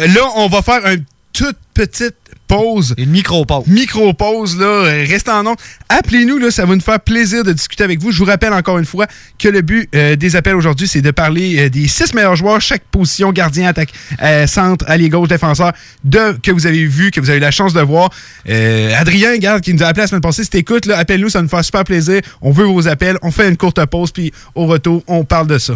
là, 0.00 0.20
on 0.36 0.48
va 0.48 0.60
faire 0.60 0.84
une 0.86 1.04
toute 1.32 1.56
petite 1.72 2.16
pause. 2.48 2.94
Une 2.98 3.10
micro-pause. 3.10 3.66
Micro-pause, 3.66 4.58
là. 4.58 4.66
euh, 4.66 5.04
Restez 5.08 5.30
en 5.30 5.42
nombre. 5.44 5.58
Appelez-nous, 5.88 6.38
là. 6.38 6.50
Ça 6.50 6.64
va 6.64 6.74
nous 6.74 6.80
faire 6.80 6.98
plaisir 7.00 7.44
de 7.44 7.52
discuter 7.52 7.84
avec 7.84 8.00
vous. 8.00 8.10
Je 8.10 8.18
vous 8.18 8.24
rappelle 8.24 8.52
encore 8.52 8.78
une 8.78 8.84
fois 8.84 9.06
que 9.38 9.48
le 9.48 9.60
but 9.60 9.88
euh, 9.94 10.16
des 10.16 10.34
appels 10.34 10.56
aujourd'hui, 10.56 10.88
c'est 10.88 11.02
de 11.02 11.10
parler 11.10 11.58
euh, 11.58 11.68
des 11.68 11.86
six 11.86 12.12
meilleurs 12.14 12.36
joueurs, 12.36 12.60
chaque 12.60 12.82
position, 12.90 13.30
gardien, 13.32 13.68
attaque, 13.68 13.92
euh, 14.22 14.46
centre, 14.46 14.84
allié 14.88 15.08
gauche, 15.08 15.28
défenseur, 15.28 15.72
de, 16.04 16.36
que 16.42 16.50
vous 16.50 16.66
avez 16.66 16.84
vu, 16.86 17.10
que 17.10 17.20
vous 17.20 17.28
avez 17.30 17.38
eu 17.38 17.42
la 17.42 17.50
chance 17.50 17.72
de 17.74 17.80
voir. 17.80 18.10
Adrien, 18.98 19.36
garde, 19.38 19.60
qui 19.62 19.74
nous 19.74 19.82
a 19.82 19.86
appelé 19.86 20.02
la 20.02 20.08
semaine 20.08 20.22
passée, 20.22 20.42
si 20.44 20.50
t'écoutes, 20.50 20.86
là, 20.86 20.98
appelle-nous, 20.98 21.28
ça 21.28 21.42
nous 21.42 21.48
fait 21.48 21.62
super 21.62 21.84
plaisir. 21.84 22.20
On 22.40 22.50
veut 22.50 22.64
vos 22.64 22.88
appels. 22.88 23.18
On 23.22 23.30
fait 23.30 23.48
une 23.48 23.56
courte 23.56 23.84
pause, 23.86 24.10
puis 24.10 24.32
au 24.54 24.66
retour, 24.66 25.02
on 25.06 25.24
parle 25.24 25.46
de 25.46 25.58
ça. 25.58 25.74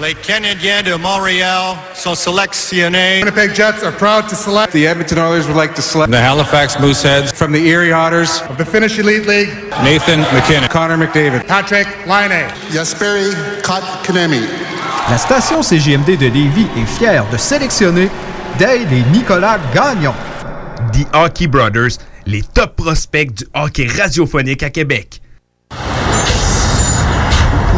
Les 0.00 0.14
Canadiens 0.14 0.82
de 0.82 0.94
Montréal 0.94 1.76
sont 1.94 2.14
sélectionnés. 2.14 3.18
Winnipeg 3.18 3.54
Jets 3.54 3.84
are 3.84 3.92
proud 3.92 4.26
to 4.26 4.34
select. 4.34 4.72
The 4.72 4.86
Edmonton 4.86 5.18
Oilers 5.18 5.46
would 5.46 5.56
like 5.56 5.74
to 5.74 5.82
select. 5.82 6.10
The 6.10 6.16
Halifax 6.16 6.76
Mooseheads. 6.78 7.32
From 7.34 7.52
the 7.52 7.58
Erie 7.66 7.92
Otters. 7.92 8.42
Of 8.48 8.56
the 8.56 8.64
Finnish 8.64 8.98
Elite 8.98 9.26
League. 9.26 9.50
Nathan 9.84 10.20
McKinnon. 10.32 10.70
Connor 10.70 10.96
McDavid. 10.96 11.46
Patrick 11.46 11.86
Laine. 12.06 12.48
Jesperi 12.70 13.32
Kotkaniemi. 13.62 14.48
La 15.10 15.18
station 15.18 15.62
CGMD 15.62 16.16
de 16.16 16.26
Lévis 16.26 16.68
est 16.78 16.86
fière 16.98 17.28
de 17.30 17.36
sélectionner 17.36 18.08
Dale 18.58 18.92
et 18.92 19.02
Nicolas 19.12 19.58
Gagnon. 19.74 20.14
The 20.92 21.06
Hockey 21.14 21.46
Brothers, 21.46 21.98
les 22.24 22.42
top 22.42 22.76
prospects 22.76 23.34
du 23.34 23.44
hockey 23.54 23.86
radiophonique 23.86 24.62
à 24.62 24.70
Québec. 24.70 25.21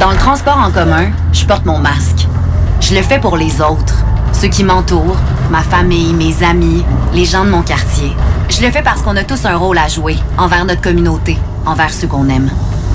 Dans 0.00 0.10
le 0.10 0.16
transport 0.16 0.58
en 0.58 0.72
commun, 0.72 1.10
je 1.32 1.44
porte 1.44 1.66
mon 1.66 1.78
masque. 1.78 2.26
Je 2.80 2.94
le 2.94 3.02
fais 3.02 3.20
pour 3.20 3.36
les 3.36 3.60
autres, 3.60 3.94
ceux 4.32 4.48
qui 4.48 4.64
m'entourent, 4.64 5.16
ma 5.50 5.62
famille, 5.62 6.12
mes 6.12 6.44
amis, 6.44 6.84
les 7.12 7.24
gens 7.24 7.44
de 7.44 7.50
mon 7.50 7.62
quartier. 7.62 8.12
Je 8.48 8.60
le 8.60 8.70
fais 8.72 8.82
parce 8.82 9.02
qu'on 9.02 9.16
a 9.16 9.22
tous 9.22 9.44
un 9.44 9.56
rôle 9.56 9.78
à 9.78 9.88
jouer 9.88 10.16
envers 10.36 10.64
notre 10.64 10.82
communauté, 10.82 11.38
envers 11.64 11.92
ceux 11.92 12.08
qu'on 12.08 12.28
aime. 12.28 12.50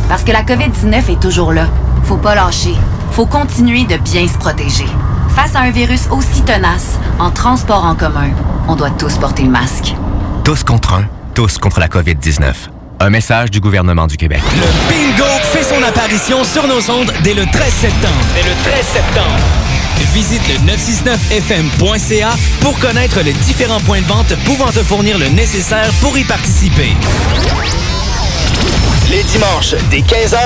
Parce 0.09 0.23
que 0.23 0.31
la 0.31 0.43
COVID-19 0.43 1.11
est 1.11 1.19
toujours 1.21 1.53
là. 1.53 1.67
Faut 2.03 2.17
pas 2.17 2.35
lâcher. 2.35 2.75
Faut 3.11 3.25
continuer 3.25 3.85
de 3.85 3.97
bien 3.97 4.27
se 4.27 4.37
protéger. 4.37 4.87
Face 5.29 5.55
à 5.55 5.61
un 5.61 5.71
virus 5.71 6.07
aussi 6.11 6.41
tenace, 6.41 6.99
en 7.17 7.31
transport 7.31 7.85
en 7.85 7.95
commun, 7.95 8.31
on 8.67 8.75
doit 8.75 8.91
tous 8.91 9.17
porter 9.17 9.43
le 9.43 9.49
masque. 9.51 9.95
Tous 10.43 10.63
contre 10.63 10.93
un, 10.93 11.03
tous 11.33 11.57
contre 11.57 11.79
la 11.79 11.87
COVID-19. 11.87 12.78
Un 13.01 13.09
message 13.09 13.49
du 13.49 13.61
gouvernement 13.61 14.07
du 14.07 14.17
Québec. 14.17 14.41
Le 14.55 14.89
bingo 14.89 15.29
fait 15.53 15.63
son 15.63 15.81
apparition 15.83 16.43
sur 16.43 16.67
nos 16.67 16.91
ondes 16.91 17.13
dès 17.23 17.33
le 17.33 17.45
13 17.45 17.73
septembre. 17.73 18.25
Dès 18.35 18.43
le 18.43 18.55
13 18.63 18.85
septembre. 18.85 19.39
Visite 20.13 20.41
le 20.49 20.55
969fm.ca 20.73 22.31
pour 22.59 22.77
connaître 22.79 23.21
les 23.21 23.31
différents 23.33 23.79
points 23.79 24.01
de 24.01 24.05
vente 24.05 24.35
pouvant 24.43 24.71
te 24.71 24.83
fournir 24.83 25.17
le 25.17 25.29
nécessaire 25.29 25.89
pour 26.01 26.17
y 26.17 26.25
participer. 26.25 26.93
Les 29.09 29.23
dimanches, 29.23 29.73
dès 29.89 30.01
15h, 30.01 30.37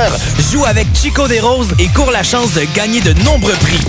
joue 0.52 0.64
avec 0.64 0.88
Chico 0.96 1.28
des 1.28 1.42
Roses 1.42 1.74
et 1.80 1.90
cours 1.90 2.12
la 2.12 2.24
chance 2.24 2.54
de 2.54 2.62
gagner 2.74 3.02
de 3.02 3.12
nombreux 3.24 3.56
prix. 3.56 3.82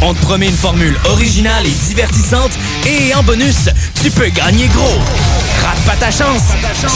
On 0.00 0.14
te 0.14 0.20
promet 0.22 0.48
une 0.48 0.56
formule 0.56 0.96
originale 1.04 1.66
et 1.66 1.86
divertissante 1.88 2.52
et 2.86 3.14
en 3.14 3.22
bonus, 3.22 3.68
tu 4.02 4.10
peux 4.10 4.28
gagner 4.28 4.68
gros. 4.68 4.98
Rate 5.62 5.80
pas 5.86 5.96
ta 5.96 6.10
chance. 6.10 6.44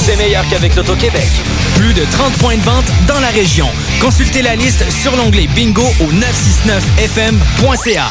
C'est 0.07 0.17
meilleur 0.17 0.49
qu'avec 0.49 0.75
l'Auto-Québec. 0.77 1.29
Plus 1.77 1.93
de 1.93 2.07
30 2.11 2.33
points 2.39 2.57
de 2.57 2.63
vente 2.63 2.87
dans 3.07 3.21
la 3.21 3.29
région. 3.29 3.69
Consultez 4.01 4.41
la 4.41 4.57
liste 4.57 4.85
sur 5.03 5.15
l'onglet 5.15 5.47
bingo 5.55 5.85
au 6.01 6.11
969fm.ca. 6.13 8.11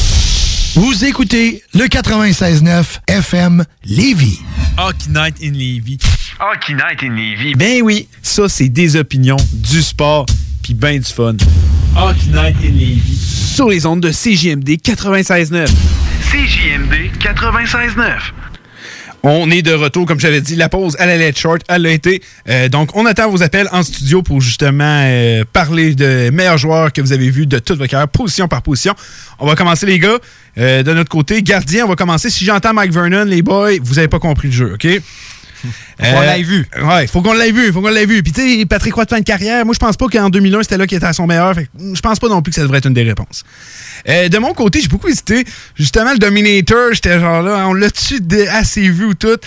Vous 0.83 1.05
écoutez 1.05 1.61
le 1.75 1.83
96.9 1.83 3.01
FM 3.05 3.63
Lévis. 3.85 4.39
Hockey 4.79 5.09
Night 5.09 5.35
in 5.43 5.51
Levy. 5.51 5.99
Hockey 6.39 6.73
Night 6.73 7.03
in 7.03 7.09
Levy. 7.09 7.53
Ben 7.53 7.83
oui, 7.83 8.07
ça 8.23 8.49
c'est 8.49 8.67
des 8.67 8.95
opinions, 8.95 9.37
du 9.53 9.83
sport, 9.83 10.25
puis 10.63 10.73
ben 10.73 10.97
du 10.97 11.05
fun. 11.05 11.35
Hockey 11.95 12.31
Night 12.33 12.55
in 12.63 12.71
Levy. 12.73 13.15
Sur 13.15 13.69
les 13.69 13.85
ondes 13.85 14.01
de 14.01 14.09
CJMD 14.09 14.69
96.9. 14.81 15.67
CJMD 16.31 17.11
96.9. 17.19 18.31
On 19.23 19.51
est 19.51 19.61
de 19.61 19.73
retour, 19.73 20.07
comme 20.07 20.19
j'avais 20.19 20.41
dit, 20.41 20.55
la 20.55 20.67
pause, 20.67 20.95
elle 20.97 21.09
allait 21.09 21.27
être 21.27 21.37
short, 21.37 21.61
elle 21.67 21.83
l'a 21.83 21.91
été. 21.91 22.23
Euh, 22.49 22.69
donc, 22.69 22.95
on 22.95 23.05
attend 23.05 23.29
vos 23.29 23.43
appels 23.43 23.69
en 23.71 23.83
studio 23.83 24.23
pour 24.23 24.41
justement 24.41 24.83
euh, 25.03 25.43
parler 25.53 25.93
de 25.93 26.31
meilleurs 26.31 26.57
joueurs 26.57 26.91
que 26.91 27.01
vous 27.01 27.13
avez 27.13 27.29
vus 27.29 27.45
de 27.45 27.59
toute 27.59 27.77
votre 27.77 27.91
carrière, 27.91 28.07
position 28.07 28.47
par 28.47 28.63
position. 28.63 28.95
On 29.37 29.45
va 29.45 29.55
commencer, 29.55 29.85
les 29.85 29.99
gars. 29.99 30.17
Euh, 30.57 30.81
de 30.81 30.93
notre 30.93 31.09
côté, 31.09 31.43
gardien, 31.43 31.85
on 31.85 31.89
va 31.89 31.95
commencer. 31.95 32.31
Si 32.31 32.45
j'entends 32.45 32.73
Mike 32.73 32.91
Vernon, 32.91 33.25
les 33.25 33.43
boys, 33.43 33.77
vous 33.83 33.99
avez 33.99 34.07
pas 34.07 34.19
compris 34.19 34.47
le 34.47 34.53
jeu, 34.53 34.73
OK? 34.73 34.87
Qu'on 35.99 36.21
l'ait 36.21 36.43
vu. 36.43 36.67
Ouais, 36.81 37.07
faut 37.07 37.21
qu'on 37.21 37.33
l'ait 37.33 37.51
vu, 37.51 37.71
faut 37.71 37.81
qu'on 37.81 37.89
l'ait 37.89 38.05
vu. 38.05 38.23
Puis 38.23 38.31
tu 38.31 38.59
sais, 38.59 38.65
Patrick 38.65 38.93
Roy 38.93 39.05
de 39.05 39.09
fin 39.09 39.19
de 39.19 39.25
carrière, 39.25 39.65
moi 39.65 39.73
je 39.73 39.79
pense 39.79 39.97
pas 39.97 40.07
qu'en 40.07 40.29
2001 40.29 40.63
c'était 40.63 40.77
là 40.77 40.87
qu'il 40.87 40.97
était 40.97 41.05
à 41.05 41.13
son 41.13 41.27
meilleur. 41.27 41.53
Je 41.55 42.01
pense 42.01 42.19
pas 42.19 42.27
non 42.29 42.41
plus 42.41 42.51
que 42.51 42.55
ça 42.55 42.63
devrait 42.63 42.79
être 42.79 42.87
une 42.87 42.93
des 42.93 43.03
réponses. 43.03 43.43
Euh, 44.09 44.29
de 44.29 44.37
mon 44.39 44.53
côté, 44.53 44.81
j'ai 44.81 44.87
beaucoup 44.87 45.07
hésité. 45.07 45.45
Justement, 45.75 46.13
le 46.13 46.17
Dominator, 46.17 46.93
j'étais 46.93 47.19
genre 47.19 47.41
là, 47.41 47.67
on 47.67 47.73
l'a-tu 47.73 48.21
assez 48.51 48.89
vu 48.89 49.05
ou 49.05 49.13
tout? 49.13 49.37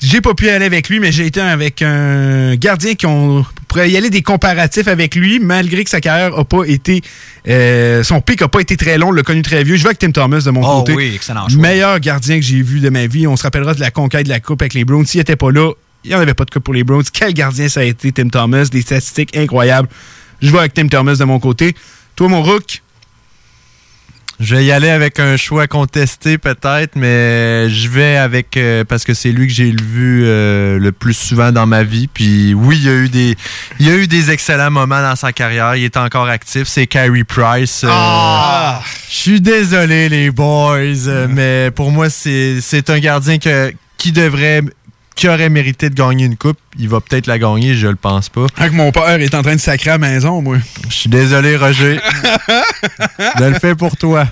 J'ai 0.00 0.20
pas 0.20 0.32
pu 0.34 0.48
aller 0.48 0.64
avec 0.64 0.88
lui, 0.88 1.00
mais 1.00 1.10
j'ai 1.10 1.26
été 1.26 1.40
avec 1.40 1.82
un 1.82 2.54
gardien 2.54 2.94
qui 2.94 3.04
on 3.06 3.44
pourrait 3.66 3.90
y 3.90 3.96
aller 3.96 4.10
des 4.10 4.22
comparatifs 4.22 4.86
avec 4.86 5.16
lui, 5.16 5.40
malgré 5.40 5.82
que 5.82 5.90
sa 5.90 6.00
carrière 6.00 6.38
a 6.38 6.44
pas 6.44 6.62
été. 6.64 7.02
euh, 7.48 8.04
son 8.04 8.20
pic 8.20 8.40
a 8.42 8.48
pas 8.48 8.60
été 8.60 8.76
très 8.76 8.96
long, 8.96 9.08
on 9.08 9.12
l'a 9.12 9.22
connu 9.24 9.42
très 9.42 9.64
vieux. 9.64 9.76
Je 9.76 9.82
vais 9.82 9.88
avec 9.88 9.98
Tim 9.98 10.12
Thomas 10.12 10.40
de 10.40 10.50
mon 10.50 10.62
Oh 10.62 10.78
côté. 10.80 10.94
oui, 10.94 11.12
excellent 11.16 11.48
choix. 11.48 11.60
Meilleur 11.60 11.98
gardien 11.98 12.36
que 12.36 12.44
j'ai 12.44 12.62
vu 12.62 12.78
de 12.80 12.88
ma 12.90 13.06
vie. 13.08 13.26
On 13.26 13.36
se 13.36 13.42
rappellera 13.42 13.74
de 13.74 13.80
la 13.80 13.90
conquête 13.90 14.24
de 14.24 14.28
la 14.30 14.38
Coupe 14.40 14.62
avec 14.62 14.74
les 14.74 14.84
Browns. 14.84 15.04
S'il 15.04 15.20
était 15.20 15.36
pas 15.36 15.50
là, 15.50 15.72
il 16.04 16.10
n'y 16.10 16.14
en 16.14 16.20
avait 16.20 16.34
pas 16.34 16.44
de 16.44 16.50
Coupe 16.50 16.62
pour 16.64 16.74
les 16.74 16.84
Browns. 16.84 17.02
Quel 17.12 17.34
gardien 17.34 17.68
ça 17.68 17.80
a 17.80 17.84
été, 17.84 18.12
Tim 18.12 18.28
Thomas? 18.28 18.66
Des 18.70 18.82
statistiques 18.82 19.36
incroyables. 19.36 19.88
Je 20.40 20.52
vais 20.52 20.58
avec 20.60 20.74
Tim 20.74 20.86
Thomas 20.86 21.16
de 21.16 21.24
mon 21.24 21.40
côté. 21.40 21.74
Toi, 22.14 22.28
mon 22.28 22.42
rook, 22.42 22.82
Je 24.40 24.54
vais 24.54 24.64
y 24.64 24.70
aller 24.70 24.88
avec 24.88 25.18
un 25.18 25.36
choix 25.36 25.66
contesté 25.66 26.38
peut-être, 26.38 26.94
mais 26.94 27.68
je 27.70 27.88
vais 27.88 28.16
avec 28.16 28.56
euh, 28.56 28.84
parce 28.84 29.02
que 29.02 29.12
c'est 29.12 29.32
lui 29.32 29.48
que 29.48 29.52
j'ai 29.52 29.72
vu 29.72 30.22
euh, 30.24 30.78
le 30.78 30.92
plus 30.92 31.14
souvent 31.14 31.50
dans 31.50 31.66
ma 31.66 31.82
vie. 31.82 32.06
Puis 32.06 32.54
oui, 32.54 32.76
il 32.76 32.84
y 32.84 32.88
a 32.88 32.92
eu 32.94 33.08
des 33.08 33.36
il 33.80 33.88
y 33.88 33.90
a 33.90 33.96
eu 33.96 34.06
des 34.06 34.30
excellents 34.30 34.70
moments 34.70 35.02
dans 35.02 35.16
sa 35.16 35.32
carrière. 35.32 35.74
Il 35.74 35.82
est 35.82 35.96
encore 35.96 36.28
actif. 36.28 36.68
C'est 36.68 36.86
Carey 36.86 37.24
Price. 37.24 37.82
Euh, 37.82 37.88
Ah! 37.90 38.80
Je 39.10 39.16
suis 39.16 39.40
désolé 39.40 40.08
les 40.08 40.30
boys, 40.30 40.76
euh, 41.08 41.26
mais 41.28 41.72
pour 41.72 41.90
moi 41.90 42.08
c'est 42.08 42.60
c'est 42.60 42.90
un 42.90 43.00
gardien 43.00 43.38
que 43.38 43.72
qui 43.96 44.12
devrait 44.12 44.62
qui 45.18 45.28
aurait 45.28 45.48
mérité 45.48 45.90
de 45.90 45.96
gagner 45.96 46.26
une 46.26 46.36
coupe. 46.36 46.58
Il 46.78 46.88
va 46.88 47.00
peut-être 47.00 47.26
la 47.26 47.40
gagner, 47.40 47.74
je 47.74 47.88
le 47.88 47.96
pense 47.96 48.28
pas. 48.28 48.46
Avec 48.56 48.72
mon 48.72 48.92
père 48.92 49.20
est 49.20 49.34
en 49.34 49.42
train 49.42 49.56
de 49.56 49.60
sacrer 49.60 49.90
à 49.90 49.98
la 49.98 49.98
maison, 49.98 50.40
moi. 50.40 50.58
Je 50.88 50.94
suis 50.94 51.10
désolé, 51.10 51.56
Roger. 51.56 51.98
je 53.18 53.44
le 53.44 53.58
fais 53.58 53.74
pour 53.74 53.96
toi. 53.96 54.28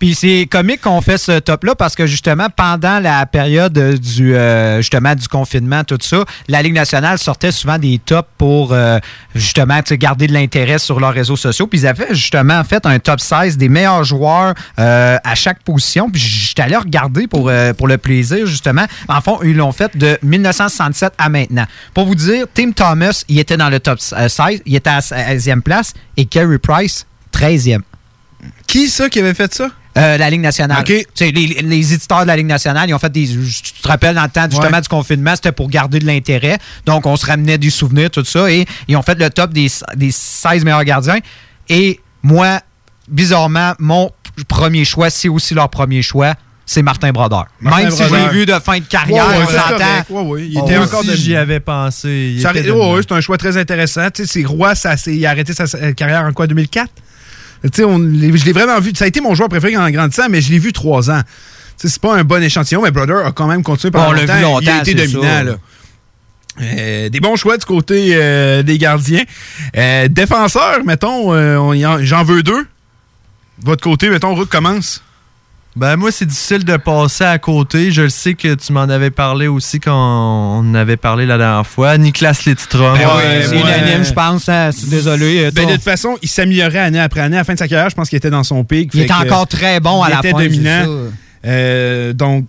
Puis 0.00 0.16
c'est 0.16 0.48
comique 0.50 0.80
qu'on 0.80 1.00
fait 1.00 1.18
ce 1.18 1.38
top-là 1.38 1.76
parce 1.76 1.94
que 1.94 2.06
justement, 2.06 2.48
pendant 2.54 2.98
la 2.98 3.24
période 3.26 3.72
du 4.00 4.34
euh, 4.34 4.78
justement 4.78 5.14
du 5.14 5.28
confinement, 5.28 5.84
tout 5.84 5.98
ça, 6.00 6.24
la 6.48 6.62
Ligue 6.62 6.74
nationale 6.74 7.18
sortait 7.18 7.52
souvent 7.52 7.78
des 7.78 8.00
tops 8.04 8.28
pour 8.36 8.72
euh, 8.72 8.98
justement 9.34 9.80
garder 9.92 10.26
de 10.26 10.32
l'intérêt 10.32 10.78
sur 10.78 11.00
leurs 11.00 11.12
réseaux 11.12 11.36
sociaux. 11.36 11.66
Puis 11.66 11.80
ils 11.80 11.86
avaient 11.86 12.14
justement 12.14 12.62
fait 12.64 12.84
un 12.86 12.98
top 12.98 13.20
16 13.20 13.56
des 13.56 13.68
meilleurs 13.68 14.04
joueurs 14.04 14.54
euh, 14.78 15.18
à 15.22 15.34
chaque 15.34 15.62
position. 15.62 16.10
Puis 16.10 16.20
j'étais 16.20 16.62
allé 16.62 16.76
regarder 16.76 17.26
pour, 17.26 17.48
euh, 17.48 17.72
pour 17.72 17.88
le 17.88 17.98
plaisir, 17.98 18.46
justement. 18.46 18.86
En 19.08 19.20
fond, 19.20 19.38
ils 19.42 19.56
l'ont 19.56 19.72
fait 19.72 19.96
de 19.96 20.18
1967 20.22 21.12
à 21.18 21.28
maintenant. 21.28 21.66
Pour 21.94 22.06
vous 22.06 22.14
dire, 22.14 22.46
Tim 22.52 22.72
Thomas, 22.72 23.24
il 23.28 23.38
était 23.38 23.56
dans 23.56 23.68
le 23.68 23.80
top 23.80 23.98
euh, 24.12 24.28
16, 24.28 24.62
il 24.66 24.76
était 24.76 24.90
à 24.90 25.00
16e 25.00 25.60
place 25.60 25.94
et 26.16 26.24
Kerry 26.24 26.58
Price, 26.58 27.06
13e. 27.32 27.80
Qui 28.66 28.88
ça 28.88 29.08
qui 29.08 29.18
avait 29.18 29.34
fait 29.34 29.52
ça? 29.52 29.68
Euh, 29.98 30.16
la 30.18 30.30
Ligue 30.30 30.40
nationale. 30.40 30.80
OK. 30.80 30.86
Tu 30.86 31.04
sais, 31.14 31.30
Les, 31.32 31.46
les 31.62 31.94
éditeurs 31.94 32.22
de 32.22 32.26
la 32.28 32.36
Ligue 32.36 32.46
nationale, 32.46 32.88
ils 32.88 32.94
ont 32.94 32.98
fait 32.98 33.10
des. 33.10 33.26
Tu 33.26 33.72
te 33.82 33.88
rappelles, 33.88 34.14
dans 34.14 34.22
le 34.22 34.28
temps 34.30 34.46
justement 34.48 34.70
Ouais. 34.76 34.80
du 34.80 34.88
confinement, 34.88 35.34
c'était 35.34 35.50
pour 35.52 35.68
garder 35.68 35.98
de 35.98 36.06
l'intérêt. 36.06 36.58
Donc, 36.86 37.06
on 37.06 37.16
se 37.16 37.26
ramenait 37.26 37.58
des 37.58 37.70
souvenirs, 37.70 38.10
tout 38.10 38.24
ça. 38.24 38.50
Et 38.52 38.66
ils 38.86 38.96
ont 38.96 39.02
fait 39.02 39.18
le 39.18 39.28
top 39.30 39.52
des, 39.52 39.68
des 39.96 40.10
16 40.12 40.64
meilleurs 40.64 40.84
gardiens. 40.84 41.18
Et 41.68 41.98
moi, 42.22 42.60
bizarrement, 43.08 43.72
mon 43.78 44.10
premier 44.48 44.84
choix, 44.84 45.10
c'est 45.10 45.28
aussi 45.28 45.54
leur 45.54 45.68
premier 45.68 46.02
choix. 46.02 46.34
C'est 46.66 46.82
Martin 46.82 47.10
Brodeur. 47.10 47.46
Martin 47.60 47.82
Même 47.82 47.90
si 47.90 47.96
je 47.98 48.02
l'ai 48.04 48.08
Brodeur. 48.10 48.30
vu 48.32 48.46
de 48.46 48.52
fin 48.60 48.78
de 48.78 48.84
carrière, 48.84 49.26
Ouais, 49.28 49.38
ouais, 49.38 49.42
on 49.44 49.48
c'est 49.48 49.56
s'entend. 49.56 49.70
correct. 49.76 50.06
Ouais, 50.10 50.22
ouais. 50.22 50.46
Il 50.52 50.58
était 50.58 50.76
encore 50.76 51.02
de 51.04 51.14
j'y 51.16 51.34
avais 51.34 51.58
pensé. 51.58 52.36
C'est 52.40 53.12
un 53.12 53.20
choix 53.20 53.36
très 53.38 53.56
intéressant. 53.56 54.08
Tu 54.14 54.24
sais, 54.24 54.32
c'est 54.40 54.46
Roy, 54.46 54.76
ça, 54.76 54.96
c'est- 54.96 55.16
il 55.16 55.26
a 55.26 55.30
arrêté 55.30 55.52
sa, 55.52 55.66
sa 55.66 55.92
carrière 55.94 56.22
en 56.24 56.32
quoi, 56.32 56.46
2004? 56.46 56.88
On 57.64 57.98
je 57.98 58.44
l'ai 58.44 58.52
vraiment 58.52 58.78
vu. 58.80 58.92
Ça 58.94 59.04
a 59.04 59.08
été 59.08 59.20
mon 59.20 59.34
joueur 59.34 59.48
préféré 59.48 59.76
en 59.76 59.90
grandissant, 59.90 60.28
mais 60.30 60.40
je 60.40 60.50
l'ai 60.50 60.58
vu 60.58 60.72
trois 60.72 61.10
ans. 61.10 61.20
C'est 61.76 61.98
pas 61.98 62.14
un 62.16 62.24
bon 62.24 62.42
échantillon, 62.42 62.82
mais 62.82 62.90
Brother 62.90 63.26
a 63.26 63.32
quand 63.32 63.46
même 63.46 63.62
continué 63.62 63.90
pendant 63.90 64.10
On 64.10 64.12
l'a 64.12 64.20
longtemps. 64.22 64.34
vu 64.36 64.42
longtemps, 64.42 64.60
Il 64.62 64.68
a 64.70 64.82
été 64.82 64.94
dominant, 64.94 65.42
là. 65.44 65.56
Euh, 66.60 67.08
des 67.08 67.20
bons 67.20 67.36
choix 67.36 67.56
du 67.56 67.64
côté 67.64 68.10
euh, 68.12 68.62
des 68.62 68.76
gardiens. 68.76 69.22
Euh, 69.76 70.08
défenseurs, 70.08 70.84
mettons, 70.84 71.32
euh, 71.32 71.98
j'en 72.02 72.22
veux 72.24 72.42
deux. 72.42 72.66
Votre 73.62 73.82
côté, 73.82 74.10
mettons, 74.10 74.34
Rook 74.34 74.48
commence. 74.48 75.02
Ben 75.76 75.94
moi, 75.96 76.10
c'est 76.10 76.26
difficile 76.26 76.64
de 76.64 76.76
passer 76.76 77.22
à 77.24 77.38
côté. 77.38 77.92
Je 77.92 78.02
le 78.02 78.08
sais 78.08 78.34
que 78.34 78.54
tu 78.54 78.72
m'en 78.72 78.80
avais 78.82 79.10
parlé 79.10 79.46
aussi 79.46 79.78
quand 79.78 80.60
on 80.60 80.74
avait 80.74 80.96
parlé 80.96 81.26
la 81.26 81.38
dernière 81.38 81.66
fois. 81.66 81.96
Nicolas 81.96 82.34
Lidstrom. 82.44 82.98
Ben 82.98 83.06
ouais, 83.06 83.42
C'est 83.48 83.54
moi, 83.56 83.68
unanime, 83.68 84.04
je 84.04 84.12
pense. 84.12 84.48
hein. 84.48 84.70
Désolé. 84.88 85.44
euh, 85.44 85.50
Ben, 85.54 85.68
de 85.68 85.74
toute 85.74 85.82
façon, 85.84 86.18
il 86.22 86.28
s'améliorait 86.28 86.80
année 86.80 86.98
après 86.98 87.20
année. 87.20 87.36
À 87.36 87.40
la 87.40 87.44
fin 87.44 87.54
de 87.54 87.58
sa 87.58 87.68
carrière, 87.68 87.88
je 87.88 87.94
pense 87.94 88.08
qu'il 88.08 88.16
était 88.16 88.30
dans 88.30 88.42
son 88.42 88.64
pic. 88.64 88.90
Il 88.94 89.02
était 89.02 89.12
encore 89.12 89.46
très 89.46 89.78
bon 89.78 90.02
à 90.02 90.08
il 90.08 90.12
la 90.12 90.18
était 90.18 90.30
fin, 90.32 90.38
c'est 90.38 90.48
dominant. 90.48 90.84
ça. 90.84 91.12
Euh, 91.46 92.12
donc, 92.14 92.46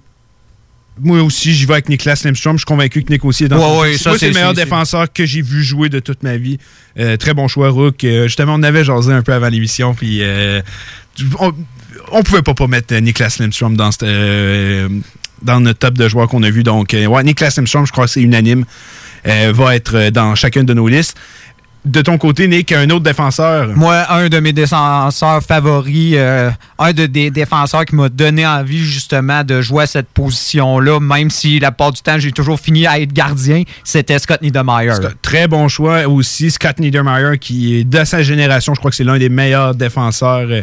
moi 1.00 1.22
aussi, 1.22 1.54
j'y 1.54 1.66
vais 1.68 1.74
avec 1.74 1.90
Niklas 1.90 2.22
Lemstrom. 2.26 2.56
Je 2.56 2.62
suis 2.62 2.66
convaincu 2.66 3.04
que 3.04 3.12
Nick 3.14 3.24
aussi 3.24 3.44
est 3.44 3.48
dans 3.50 3.58
Ouais, 3.58 3.64
son 3.64 3.80
ouais, 3.82 3.92
pic. 3.92 4.02
ça, 4.02 4.10
Moi, 4.10 4.20
c'est 4.20 4.28
le 4.30 4.34
meilleur 4.34 4.54
défenseur 4.56 5.14
que 5.14 5.26
j'ai 5.28 5.42
vu 5.44 5.64
jouer 5.64 5.90
de 5.90 6.00
toute 6.00 6.24
ma 6.24 6.38
vie. 6.38 6.58
Euh, 7.00 7.18
très 7.18 7.36
bon 7.36 7.48
choix, 7.48 7.70
Rook. 7.70 8.04
Euh, 8.04 8.24
justement, 8.24 8.56
on 8.58 8.64
avait 8.64 8.84
jasé 8.84 9.14
un 9.14 9.22
peu 9.22 9.32
avant 9.34 9.48
l'émission. 9.50 9.94
Puis, 9.94 10.20
euh, 10.22 10.62
on, 11.40 11.54
on 12.12 12.24
pouvait 12.24 12.42
pas 12.42 12.54
pas 12.54 12.68
mettre 12.68 12.94
euh, 12.94 13.00
Niklas 13.00 13.42
dans, 13.72 13.92
cette, 13.92 14.04
euh, 14.04 14.90
dans 15.42 15.60
notre 15.60 15.80
top 15.80 15.96
de 15.96 16.08
joueurs 16.08 16.28
qu'on 16.28 16.44
a 16.44 16.50
vu. 16.50 16.64
Donc, 16.64 16.94
euh, 16.94 17.06
ouais, 17.06 17.24
Niklas 17.24 17.54
Lemstrom, 17.58 17.86
je 17.86 17.92
crois 17.92 18.06
que 18.06 18.12
c'est 18.12 18.22
unanime, 18.22 18.66
va 19.26 19.76
être 19.76 20.10
dans 20.10 20.36
chacune 20.36 20.64
de 20.64 20.74
nos 20.74 20.88
listes. 20.88 21.18
De 21.84 22.04
ton 22.04 22.20
côté, 22.20 22.48
Nick, 22.48 22.72
un 22.74 22.88
autre 22.92 23.04
défenseur? 23.04 23.70
Moi, 23.76 24.06
un 24.12 24.30
de 24.30 24.40
mes 24.40 24.54
défenseurs 24.54 25.42
favoris, 25.42 26.14
euh, 26.16 26.52
un 26.78 26.94
de 26.94 27.08
des 27.08 27.32
défenseurs 27.32 27.86
qui 27.86 27.96
m'a 27.96 28.08
donné 28.08 28.46
envie 28.46 28.86
justement 28.86 29.44
de 29.44 29.62
jouer 29.62 29.84
à 29.84 29.88
cette 29.88 30.10
position-là, 30.10 31.00
même 31.00 31.32
si 31.32 31.60
la 31.60 31.72
part 31.72 31.92
du 31.92 32.02
temps, 32.02 32.20
j'ai 32.20 32.32
toujours 32.32 32.60
fini 32.60 32.86
à 32.86 33.00
être 33.00 33.12
gardien, 33.12 33.64
c'était 33.84 34.20
Scott 34.20 34.44
Niedermayer. 34.44 34.94
Très 35.24 35.48
bon 35.48 35.68
choix 35.70 36.08
aussi. 36.08 36.52
Scott 36.52 36.80
Niedermayer, 36.80 37.40
qui 37.40 37.80
est 37.80 37.84
de 37.84 38.04
sa 38.04 38.22
génération, 38.22 38.76
je 38.76 38.80
crois 38.80 38.92
que 38.92 38.98
c'est 38.98 39.04
l'un 39.04 39.18
des 39.18 39.30
meilleurs 39.30 39.74
défenseurs 39.74 40.50
euh, 40.52 40.62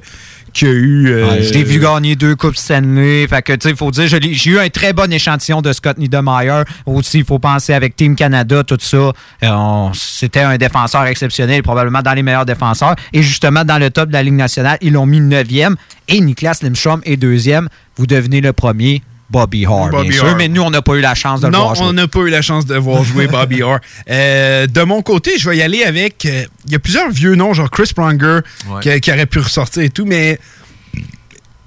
qu'il 0.58 0.68
y 0.68 0.70
a 0.70 0.74
eu. 0.74 1.06
euh, 1.08 1.28
Ouais, 1.28 1.42
je 1.42 1.52
l'ai 1.52 1.64
vu 1.64 1.78
gagner 1.80 2.16
deux 2.16 2.36
Coupes 2.36 2.56
Stanley. 2.56 3.26
Fait 3.28 3.42
que, 3.42 3.52
tu 3.52 3.58
sais, 3.62 3.70
il 3.70 3.76
faut 3.76 3.90
dire, 3.90 4.06
j'ai 4.06 4.50
eu 4.50 4.58
un 4.58 4.68
très 4.68 4.92
bon 4.92 5.12
échantillon 5.12 5.62
de 5.62 5.72
Scott 5.72 5.98
Niedermayer. 5.98 6.62
Aussi, 6.86 7.18
il 7.18 7.24
faut 7.24 7.38
penser 7.38 7.72
avec 7.74 7.96
Team 7.96 8.14
Canada, 8.16 8.62
tout 8.64 8.76
ça. 8.80 9.12
Euh, 9.42 9.88
C'était 9.94 10.40
un 10.40 10.56
défenseur 10.56 11.04
exceptionnel, 11.06 11.62
probablement 11.62 12.02
dans 12.02 12.12
les 12.14 12.22
meilleurs 12.22 12.46
défenseurs. 12.46 12.94
Et 13.12 13.22
justement, 13.22 13.64
dans 13.64 13.78
le 13.78 13.90
top 13.90 14.08
de 14.08 14.14
la 14.14 14.22
Ligue 14.22 14.34
nationale, 14.34 14.78
ils 14.80 14.92
l'ont 14.92 15.06
mis 15.06 15.20
9e. 15.20 15.74
Et 16.08 16.20
Niklas 16.20 16.58
Limstrom 16.62 17.00
est 17.04 17.16
deuxième. 17.16 17.68
Vous 17.96 18.06
devenez 18.06 18.40
le 18.40 18.52
premier. 18.52 19.02
Bobby 19.30 19.66
Bobby 19.66 20.08
bien 20.08 20.18
sûr, 20.18 20.36
mais 20.36 20.48
nous, 20.48 20.62
on 20.62 20.70
n'a 20.70 20.80
pas 20.80 20.94
eu 20.94 21.00
la 21.00 21.14
chance 21.14 21.40
de 21.42 21.46
le 21.48 21.52
non, 21.52 21.58
voir 21.64 21.74
jouer. 21.74 21.84
on 21.86 21.92
n'a 21.92 22.08
pas 22.08 22.20
eu 22.20 22.30
la 22.30 22.40
chance 22.42 22.64
de 22.64 22.76
voir 22.76 23.04
jouer 23.04 23.26
Bobby 23.28 23.62
Orr. 23.62 23.78
Euh, 24.10 24.66
de 24.66 24.82
mon 24.82 25.02
côté, 25.02 25.32
je 25.38 25.50
vais 25.50 25.58
y 25.58 25.62
aller 25.62 25.84
avec. 25.84 26.24
euh, 26.24 26.44
Il 26.66 26.72
y 26.72 26.76
a 26.76 26.78
plusieurs 26.78 27.10
vieux 27.10 27.34
noms, 27.34 27.52
genre 27.52 27.70
Chris 27.70 27.90
Pronger, 27.94 28.40
Ouais. 28.68 28.80
qui, 28.82 29.00
qui 29.00 29.12
aurait 29.12 29.26
pu 29.26 29.38
ressortir 29.40 29.82
et 29.82 29.90
tout, 29.90 30.06
mais 30.06 30.38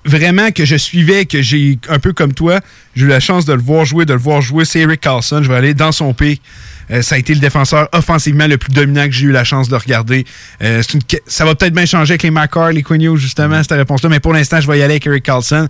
vraiment 0.03 0.49
que 0.51 0.65
je 0.65 0.75
suivais, 0.75 1.25
que 1.25 1.41
j'ai 1.43 1.77
un 1.87 1.99
peu 1.99 2.11
comme 2.13 2.33
toi, 2.33 2.59
j'ai 2.95 3.05
eu 3.05 3.07
la 3.09 3.19
chance 3.19 3.45
de 3.45 3.53
le 3.53 3.61
voir 3.61 3.85
jouer, 3.85 4.05
de 4.05 4.13
le 4.13 4.19
voir 4.19 4.41
jouer, 4.41 4.65
c'est 4.65 4.79
Eric 4.79 4.99
Carlson. 5.01 5.41
Je 5.43 5.47
vais 5.49 5.55
aller 5.55 5.73
dans 5.75 5.91
son 5.91 6.13
pic. 6.15 6.41
Euh, 6.89 7.01
ça 7.03 7.15
a 7.15 7.17
été 7.19 7.33
le 7.35 7.39
défenseur 7.39 7.87
offensivement 7.93 8.47
le 8.47 8.57
plus 8.57 8.73
dominant 8.73 9.05
que 9.05 9.11
j'ai 9.11 9.27
eu 9.27 9.31
la 9.31 9.43
chance 9.43 9.69
de 9.69 9.75
regarder. 9.75 10.25
Euh, 10.63 10.81
une 10.93 10.99
ça 11.27 11.45
va 11.45 11.53
peut-être 11.55 11.73
bien 11.73 11.85
changer 11.85 12.13
avec 12.13 12.23
les 12.23 12.31
McCarr, 12.31 12.71
les 12.71 12.81
Quinio, 12.83 13.15
justement, 13.15 13.61
cette 13.61 13.71
réponse-là, 13.73 14.09
mais 14.09 14.19
pour 14.19 14.33
l'instant, 14.33 14.59
je 14.59 14.67
vais 14.67 14.79
y 14.79 14.81
aller 14.81 14.93
avec 14.95 15.05
Eric 15.07 15.23
Carlson. 15.23 15.67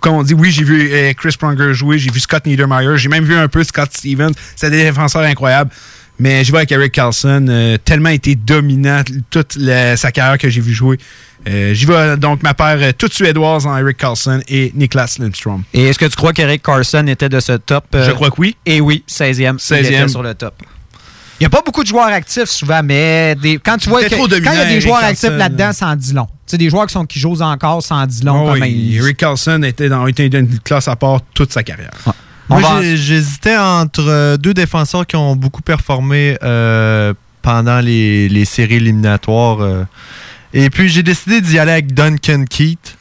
Comme 0.00 0.14
on 0.14 0.22
dit, 0.22 0.34
oui, 0.34 0.50
j'ai 0.50 0.64
vu 0.64 0.90
euh, 0.92 1.12
Chris 1.14 1.34
Pronger 1.38 1.74
jouer, 1.74 1.98
j'ai 1.98 2.10
vu 2.10 2.20
Scott 2.20 2.46
Niedermeyer, 2.46 2.96
j'ai 2.96 3.08
même 3.08 3.24
vu 3.24 3.34
un 3.34 3.48
peu 3.48 3.62
Scott 3.64 3.90
Stevens. 3.92 4.32
C'est 4.56 4.70
des 4.70 4.82
défenseurs 4.84 5.22
incroyables. 5.22 5.70
Mais 6.20 6.44
je 6.44 6.52
vais 6.52 6.58
avec 6.58 6.70
Eric 6.70 6.92
Carlson, 6.92 7.44
euh, 7.48 7.76
tellement 7.84 8.10
été 8.10 8.36
dominant 8.36 9.02
toute 9.30 9.56
la- 9.56 9.96
sa 9.96 10.12
carrière 10.12 10.38
que 10.38 10.48
j'ai 10.48 10.60
vu 10.60 10.72
jouer. 10.72 10.96
Euh, 11.48 11.74
J'y 11.74 11.86
vais 11.86 12.16
donc 12.16 12.42
ma 12.44 12.54
paire 12.54 12.78
euh, 12.80 12.92
toute 12.96 13.12
suédoise 13.12 13.66
en 13.66 13.76
Eric 13.76 13.96
Carlson 13.96 14.40
et 14.48 14.70
Niklas 14.76 15.16
Lindstrom. 15.18 15.64
Et 15.74 15.88
est-ce 15.88 15.98
que 15.98 16.04
tu 16.06 16.14
crois 16.14 16.32
qu'Eric 16.32 16.62
Carson 16.62 17.04
était 17.08 17.28
de 17.28 17.40
ce 17.40 17.52
top? 17.54 17.86
euh, 17.96 18.06
Je 18.06 18.12
crois 18.12 18.30
que 18.30 18.36
oui. 18.38 18.56
Et 18.64 18.80
oui, 18.80 19.02
16e. 19.08 19.58
16e. 19.58 19.80
Il 19.80 19.86
était 19.86 20.08
sur 20.08 20.22
le 20.22 20.34
top. 20.34 20.54
Il 21.40 21.42
n'y 21.42 21.46
a 21.46 21.50
pas 21.50 21.62
beaucoup 21.66 21.82
de 21.82 21.88
joueurs 21.88 22.06
actifs 22.06 22.44
souvent, 22.44 22.80
mais 22.84 23.34
des- 23.34 23.58
quand 23.58 23.76
tu 23.76 23.88
vois 23.88 24.00
que- 24.04 24.14
quand 24.14 24.52
il 24.52 24.58
y 24.58 24.62
a 24.62 24.64
des 24.66 24.80
joueurs 24.80 25.02
actifs 25.02 25.20
Carlson. 25.22 25.36
là-dedans, 25.38 25.72
ça 25.72 25.88
en 25.88 25.96
dit 25.96 26.12
long. 26.14 26.28
Tu 26.46 26.50
sais, 26.52 26.58
des 26.58 26.68
joueurs 26.68 26.86
qui, 26.86 26.92
sont, 26.92 27.06
qui 27.06 27.18
jouent 27.18 27.40
encore, 27.40 27.82
en 27.90 28.06
dit 28.06 28.22
long. 28.22 28.48
Oh 28.50 28.52
oui, 28.52 28.70
ils- 28.70 28.96
Eric 28.96 29.16
Carlson 29.16 29.62
était 29.62 29.88
dans 29.88 30.06
était 30.06 30.28
dans 30.28 30.40
une 30.40 30.58
classe 30.60 30.88
à 30.88 30.96
part 30.96 31.20
toute 31.34 31.52
sa 31.52 31.62
carrière. 31.62 31.90
Moi, 32.50 32.60
va- 32.60 32.82
j'hésitais 32.96 33.56
entre 33.56 34.04
euh, 34.06 34.36
deux 34.36 34.52
défenseurs 34.52 35.06
qui 35.06 35.16
ont 35.16 35.34
beaucoup 35.36 35.62
performé 35.62 36.36
euh, 36.42 37.14
pendant 37.40 37.80
les, 37.80 38.28
les 38.28 38.44
séries 38.44 38.74
éliminatoires. 38.74 39.60
euh. 39.62 39.84
Et 40.52 40.68
puis, 40.70 40.88
j'ai 40.90 41.02
décidé 41.02 41.40
d'y 41.40 41.58
aller 41.58 41.72
avec 41.72 41.94
Duncan 41.94 42.44
Keith. 42.48 42.96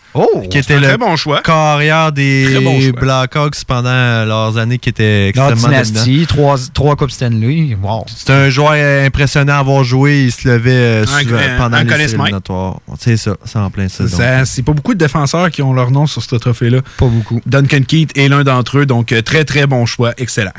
Qui 0.49 0.57
était 0.59 0.75
un 0.75 0.79
le 0.79 0.87
très 0.87 0.97
bon 0.97 1.15
choix. 1.15 1.41
carrière 1.41 2.11
des 2.11 2.47
Très 2.51 2.59
bon 2.63 2.79
choix. 2.79 2.91
Blackhawks 3.01 3.63
pendant 3.65 4.25
leurs 4.25 4.57
années 4.57 4.77
qui 4.77 4.89
étaient 4.89 5.29
extrêmement 5.29 5.67
dynastie, 5.67 6.25
trois, 6.27 6.55
trois 6.73 6.95
Coupes 6.95 7.11
Stanley. 7.11 7.75
Wow. 7.81 8.05
C'est 8.07 8.29
un 8.31 8.49
joueur 8.49 8.73
impressionnant 9.05 9.53
à 9.53 9.57
avoir 9.57 9.83
joué. 9.83 10.23
Il 10.25 10.31
se 10.31 10.47
levait 10.47 10.71
euh, 10.71 11.03
Un- 11.03 11.19
souvent 11.23 11.37
un- 11.37 11.57
pendant 11.57 11.77
un 11.77 11.83
les 11.83 12.13
éliminatoires. 12.13 12.79
C'est 12.99 13.17
ça, 13.17 13.35
c'est 13.45 13.57
en 13.59 13.69
plein 13.69 13.87
ça. 13.89 14.45
C'est 14.45 14.63
pas 14.63 14.73
beaucoup 14.73 14.93
de 14.93 14.99
défenseurs 14.99 15.49
qui 15.51 15.61
ont 15.61 15.73
leur 15.73 15.91
nom 15.91 16.05
sur 16.07 16.21
ce 16.21 16.35
trophée-là. 16.35 16.81
Pas 16.97 17.07
beaucoup. 17.07 17.41
Duncan 17.45 17.81
Keith 17.87 18.17
est 18.17 18.27
l'un 18.27 18.43
d'entre 18.43 18.79
eux, 18.79 18.85
donc 18.85 19.11
euh, 19.11 19.21
très 19.21 19.45
très 19.45 19.65
bon 19.67 19.85
choix, 19.85 20.13
excellent. 20.17 20.51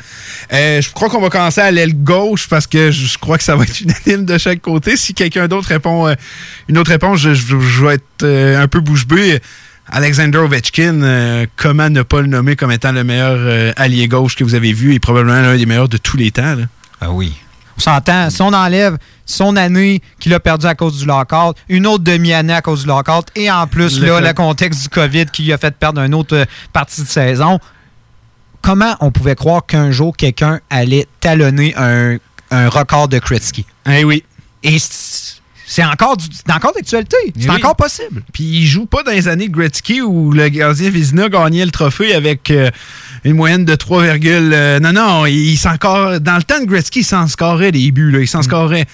Euh, 0.53 0.81
je 0.81 0.91
crois 0.91 1.09
qu'on 1.09 1.21
va 1.21 1.31
commencer 1.31 1.61
à 1.61 1.71
l'aile 1.71 1.95
gauche 1.95 2.49
parce 2.49 2.67
que 2.67 2.91
je 2.91 3.05
je 3.07 3.19
crois 3.19 3.39
que 3.39 3.45
ça 3.45 3.55
va 3.55 3.63
être 3.65 3.81
unanime 4.07 4.25
de 4.27 4.37
chaque 4.39 4.61
côté. 4.61 4.97
Si 4.97 5.15
quelqu'un 5.15 5.47
d'autre 5.47 5.69
répond 5.69 6.09
euh, 6.09 6.15
une 6.69 6.79
autre 6.79 6.91
réponse, 6.91 7.21
je, 7.21 7.35
je- 7.35 7.61
je 7.61 7.85
vais 7.87 7.95
être 7.95 8.05
euh, 8.25 8.61
un 8.63 8.67
peu 8.69 8.81
bouche 8.81 9.07
bée. 9.07 9.41
Alexander 9.91 10.39
Ovechkin, 10.39 11.03
euh, 11.03 11.47
comment 11.57 11.91
ne 11.91 12.03
pas 12.03 12.21
le 12.21 12.27
nommer 12.27 12.57
comme 12.57 12.73
étant 12.73 12.93
le 12.93 13.05
meilleur 13.05 13.37
euh, 13.39 13.73
allié 13.77 14.09
gauche 14.09 14.35
que 14.35 14.43
vous 14.45 14.55
avez 14.55 14.73
vu 14.73 14.95
et 14.95 14.99
probablement 14.99 15.41
l'un 15.41 15.57
des 15.57 15.67
meilleurs 15.67 15.89
de 15.89 15.99
tous 15.99 16.17
les 16.17 16.31
temps. 16.31 16.55
là? 16.55 16.65
Ah 17.01 17.11
oui. 17.11 17.35
On 17.77 17.81
s'entend, 17.81 18.31
si 18.31 18.41
on 18.41 18.53
enlève 18.53 18.97
son 19.27 19.57
année 19.57 20.01
qu'il 20.21 20.33
a 20.33 20.41
perdu 20.41 20.67
à 20.67 20.75
cause 20.75 20.99
du 21.01 21.07
lockout, 21.07 21.57
une 21.69 21.87
autre 21.87 22.05
demi-année 22.05 22.53
à 22.53 22.63
cause 22.63 22.83
du 22.83 22.87
lockout, 22.89 23.27
et 23.35 23.51
en 23.51 23.67
plus, 23.67 24.01
Le 24.01 24.07
là, 24.07 24.21
le 24.21 24.33
contexte 24.33 24.83
du 24.85 24.89
COVID 24.89 25.27
qui 25.27 25.43
lui 25.45 25.53
a 25.53 25.59
fait 25.59 25.77
perdre 25.77 26.01
une 26.01 26.15
autre 26.15 26.37
euh, 26.37 26.45
partie 26.73 27.03
de 27.03 27.09
saison, 27.09 27.59
comment 28.63 28.97
on 29.01 29.11
pouvait 29.11 29.35
croire 29.35 29.67
qu'un 29.67 29.91
jour, 29.91 30.17
quelqu'un 30.17 30.61
allait 30.71 31.07
talonner 31.21 31.75
un, 31.77 32.17
un 32.51 32.69
record 32.69 33.09
de 33.09 33.19
Kretsky? 33.19 33.67
Eh 33.91 34.05
oui. 34.05 34.25
Et 34.63 34.79
c'est 35.67 35.83
c'est 35.83 35.85
encore, 35.85 36.17
du- 36.17 36.27
c'est 36.33 36.53
encore 36.53 36.73
d'actualité. 36.75 37.17
C'est 37.37 37.45
Eh 37.47 37.51
oui. 37.51 37.57
encore 37.57 37.77
possible. 37.77 38.23
Puis 38.33 38.45
il 38.45 38.67
joue 38.67 38.87
pas 38.87 39.03
dans 39.03 39.13
les 39.13 39.29
années 39.29 39.49
de 39.49 39.53
Gretzky 39.53 40.01
où 40.03 40.31
le 40.33 40.49
gardien 40.49 40.91
Vizina 40.91 41.29
gagnait 41.29 41.65
le 41.65 41.71
trophée 41.71 42.15
avec 42.15 42.51
euh, 42.51 42.71
une 43.25 43.35
moyenne 43.35 43.65
de 43.65 43.75
3, 43.75 44.03
euh, 44.05 44.81
non, 44.81 44.93
non, 44.93 45.27
il, 45.27 45.35
il 45.53 45.57
s'en 45.57 45.75
score- 45.75 46.21
Dans 46.21 46.37
le 46.37 46.43
temps 46.43 46.61
de 46.61 46.67
Gretzky, 46.67 47.01
il 47.01 47.05
s'en 47.05 47.27
scorait 47.27 47.73
des 47.73 47.91
buts, 47.91 48.11
là, 48.11 48.19
il 48.21 48.25
Mm. 48.25 48.27
s'en 48.27 48.43
scorait. 48.43 48.87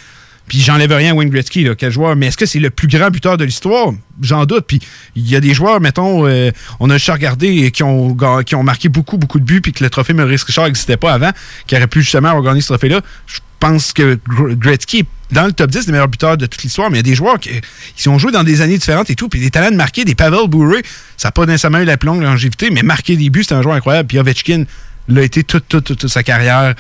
Puis 0.48 0.58
j'enlève 0.60 0.90
rien 0.92 1.12
à 1.12 1.14
Wayne 1.14 1.30
Gretzky, 1.30 1.62
là, 1.62 1.76
quel 1.76 1.92
joueur. 1.92 2.16
Mais 2.16 2.26
est-ce 2.26 2.36
que 2.36 2.44
c'est 2.46 2.58
le 2.58 2.70
plus 2.70 2.88
grand 2.88 3.08
buteur 3.10 3.36
de 3.36 3.44
l'histoire? 3.44 3.92
J'en 4.20 4.46
doute. 4.46 4.64
Puis 4.66 4.80
il 5.14 5.28
y 5.30 5.36
a 5.36 5.40
des 5.40 5.54
joueurs, 5.54 5.80
mettons, 5.80 6.26
euh, 6.26 6.50
on 6.80 6.90
a 6.90 6.96
juste 6.98 7.10
regardé, 7.10 7.70
qui 7.70 7.84
ont, 7.84 8.16
qui 8.44 8.56
ont 8.56 8.64
marqué 8.64 8.88
beaucoup, 8.88 9.16
beaucoup 9.16 9.38
de 9.38 9.44
buts, 9.44 9.60
puis 9.60 9.72
que 9.72 9.84
le 9.84 9.90
trophée 9.90 10.12
Maurice 10.12 10.42
Richard 10.42 10.64
n'existait 10.64 10.96
pas 10.96 11.12
avant, 11.12 11.30
qui 11.68 11.76
aurait 11.76 11.86
pu 11.86 12.00
justement 12.02 12.30
avoir 12.30 12.42
gagné 12.42 12.60
ce 12.62 12.66
trophée-là. 12.66 13.00
Je 13.28 13.38
pense 13.60 13.92
que 13.92 14.18
Gr- 14.28 14.54
Gretzky 14.56 14.98
est 15.00 15.06
dans 15.32 15.46
le 15.46 15.52
top 15.52 15.70
10 15.70 15.86
des 15.86 15.92
meilleurs 15.92 16.08
buteurs 16.08 16.36
de 16.36 16.46
toute 16.46 16.62
l'histoire, 16.62 16.90
mais 16.90 16.96
il 16.96 17.06
y 17.06 17.08
a 17.08 17.10
des 17.10 17.14
joueurs 17.14 17.38
qui 17.38 17.50
ils 17.98 18.08
ont 18.08 18.18
joué 18.18 18.32
dans 18.32 18.44
des 18.44 18.60
années 18.60 18.78
différentes 18.78 19.10
et 19.10 19.14
tout, 19.14 19.28
puis 19.28 19.40
des 19.40 19.50
talents 19.50 19.70
de 19.70 19.76
marquer, 19.76 20.04
des 20.04 20.14
Pavel 20.14 20.48
Bure, 20.48 20.80
ça 21.16 21.28
n'a 21.28 21.32
pas 21.32 21.46
nécessairement 21.46 21.78
eu 21.78 21.84
la 21.84 21.96
plus 21.96 22.06
longue 22.06 22.22
longévité, 22.22 22.70
mais 22.70 22.82
marquer 22.82 23.16
des 23.16 23.30
buts, 23.30 23.44
c'est 23.46 23.54
un 23.54 23.62
joueur 23.62 23.74
incroyable. 23.76 24.08
Puis 24.08 24.18
Ovechkin 24.18 24.64
l'a 25.08 25.22
été 25.22 25.44
toute, 25.44 25.68
toute, 25.68 25.84
toute, 25.84 25.98
toute 25.98 26.10
sa 26.10 26.22
carrière. 26.22 26.74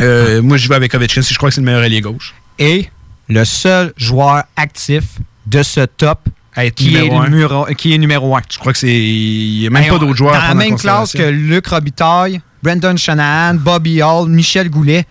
Euh, 0.00 0.42
moi, 0.42 0.56
je 0.56 0.68
vais 0.68 0.74
avec 0.74 0.94
Ovechkin, 0.94 1.22
si 1.22 1.34
je 1.34 1.38
crois 1.38 1.50
que 1.50 1.54
c'est 1.54 1.60
le 1.60 1.66
meilleur 1.66 1.82
allié 1.82 2.00
gauche. 2.00 2.34
Et 2.58 2.88
le 3.28 3.44
seul 3.44 3.92
joueur 3.96 4.44
actif 4.56 5.04
de 5.46 5.62
ce 5.62 5.80
top 5.80 6.28
qui, 6.54 6.94
est 6.94 7.00
numéro 7.00 7.18
un. 7.18 7.28
numéro, 7.28 7.64
qui 7.76 7.94
est 7.94 7.98
numéro 7.98 8.36
1. 8.36 8.40
Je 8.50 8.58
crois 8.58 8.72
que 8.72 8.78
c'est. 8.78 8.92
Il 8.92 9.60
n'y 9.60 9.66
a 9.66 9.70
même 9.70 9.84
Hey, 9.84 9.90
pas 9.90 9.98
d'autres 9.98 10.16
joueurs. 10.16 10.34
à 10.34 10.40
Dans 10.42 10.48
la 10.48 10.54
même 10.54 10.76
classe 10.76 11.12
que. 11.12 11.22
Luc 11.22 11.66
Robitaille, 11.66 12.40
Brendan 12.62 12.96
Shanahan, 12.98 13.54
Bobby 13.54 14.02
Hall, 14.02 14.28
Michel 14.28 14.68
Goulet. 14.68 15.06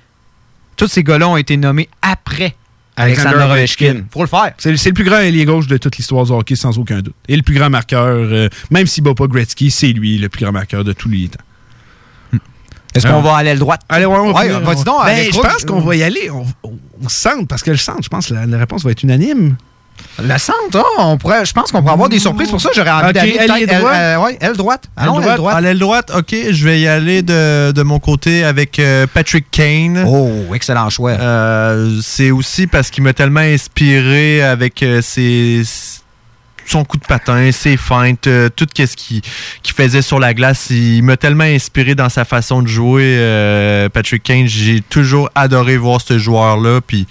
Tous 0.76 0.88
ces 0.88 1.04
gars-là 1.04 1.30
ont 1.30 1.38
été 1.38 1.58
nommés 1.58 1.90
après 2.02 2.56
Alexander, 2.96 3.46
Ovechkin. 3.50 4.04
Faut 4.12 4.22
le 4.22 4.28
faire. 4.28 4.54
C'est 4.58 4.72
le 4.72 4.94
plus 4.94 5.04
grand 5.04 5.18
ailier 5.20 5.46
gauche 5.46 5.68
de 5.68 5.78
toute 5.78 5.98
l'histoire 5.98 6.26
du 6.26 6.32
hockey, 6.32 6.56
sans 6.56 6.78
aucun 6.78 7.02
doute. 7.02 7.16
Et 7.28 7.36
le 7.36 7.42
plus 7.42 7.56
grand 7.56 7.70
marqueur, 7.70 8.06
euh, 8.06 8.50
même 8.70 8.86
s'il 8.88 9.04
bat 9.04 9.14
pas 9.14 9.28
Gretzky, 9.28 9.72
c'est 9.72 9.88
lui 9.88 10.18
le 10.18 10.30
plus 10.30 10.44
grand 10.44 10.52
marqueur 10.52 10.84
de 10.84 10.94
tous 10.94 11.10
les 11.10 11.30
temps. 11.30 11.40
Est-ce 12.94 13.08
qu'on 13.08 13.22
va 13.22 13.38
aller 13.38 13.52
à 13.52 13.56
droite? 13.56 13.82
Allez, 13.88 14.06
ouais, 14.06 14.18
on 14.18 14.34
va 14.34 14.60
vas-y 14.60 14.84
donc, 14.84 15.06
Ben, 15.06 15.28
je 15.34 15.40
pense 15.40 15.64
qu'on 15.64 15.80
va 15.80 15.96
y 15.96 16.04
aller. 16.04 16.30
On, 16.30 16.46
on, 16.64 16.74
on 17.02 17.10
centre, 17.10 17.48
parce 17.48 17.64
que 17.64 17.72
le 17.72 17.78
centre, 17.78 18.04
je 18.04 18.10
pense 18.10 18.28
que 18.28 18.34
la, 18.34 18.46
la 18.46 18.58
réponse 18.58 18.84
va 18.84 18.92
être 18.92 19.04
unanime. 19.04 19.56
Le 20.22 20.38
centre, 20.38 20.58
ah, 20.76 21.08
on 21.08 21.18
pourrait, 21.18 21.46
je 21.46 21.54
pense 21.54 21.72
qu'on 21.72 21.82
pourrait 21.82 21.94
avoir 21.94 22.10
des 22.10 22.20
surprises. 22.20 22.50
Pour 22.50 22.62
ça, 22.62 22.70
j'aurais 22.76 22.92
envie 22.92 23.14
d'aller 23.14 23.68
euh, 23.70 24.18
ouais, 24.18 24.38
aile 24.40 24.56
droite. 24.56 24.90
Allons, 24.96 25.20
droite. 25.20 25.56
À 25.56 25.62
l'aile 25.62 25.80
droite, 25.80 26.12
ok, 26.16 26.36
je 26.52 26.66
vais 26.66 26.82
y 26.82 26.88
aller 26.88 27.22
de, 27.22 27.72
de 27.72 27.82
mon 27.84 28.00
côté 28.00 28.44
avec 28.44 28.78
euh, 28.80 29.08
Patrick 29.12 29.50
Kane. 29.50 30.04
Oh, 30.08 30.54
excellent 30.54 30.90
choix. 30.90 31.12
Euh, 31.12 32.00
c'est 32.04 32.30
aussi 32.32 32.68
parce 32.68 32.90
qu'il 32.90 33.04
m'a 33.04 33.14
tellement 33.14 33.40
inspiré 33.40 34.44
avec 34.44 34.86
ses, 35.02 35.64
son 36.72 36.86
coup 36.86 36.98
de 36.98 37.06
patin, 37.06 37.52
ses 37.52 37.78
feintes, 37.78 38.28
euh, 38.28 38.50
tout 38.50 38.68
ce 38.74 38.96
qu'il 38.96 39.22
faisait 39.76 40.02
sur 40.02 40.20
la 40.20 40.34
glace. 40.34 40.68
Il 40.70 41.04
m'a 41.04 41.18
tellement 41.18 41.44
inspiré 41.44 41.96
dans 41.96 42.10
sa 42.10 42.26
façon 42.26 42.62
de 42.62 42.68
jouer, 42.68 43.18
euh, 43.18 43.90
Patrick 43.90 44.24
Kane. 44.24 44.48
J'ai 44.48 44.82
toujours 44.82 45.30
adoré 45.36 45.78
voir 45.78 46.02
ce 46.02 46.18
joueur-là. 46.18 46.80
Puis 46.86 47.08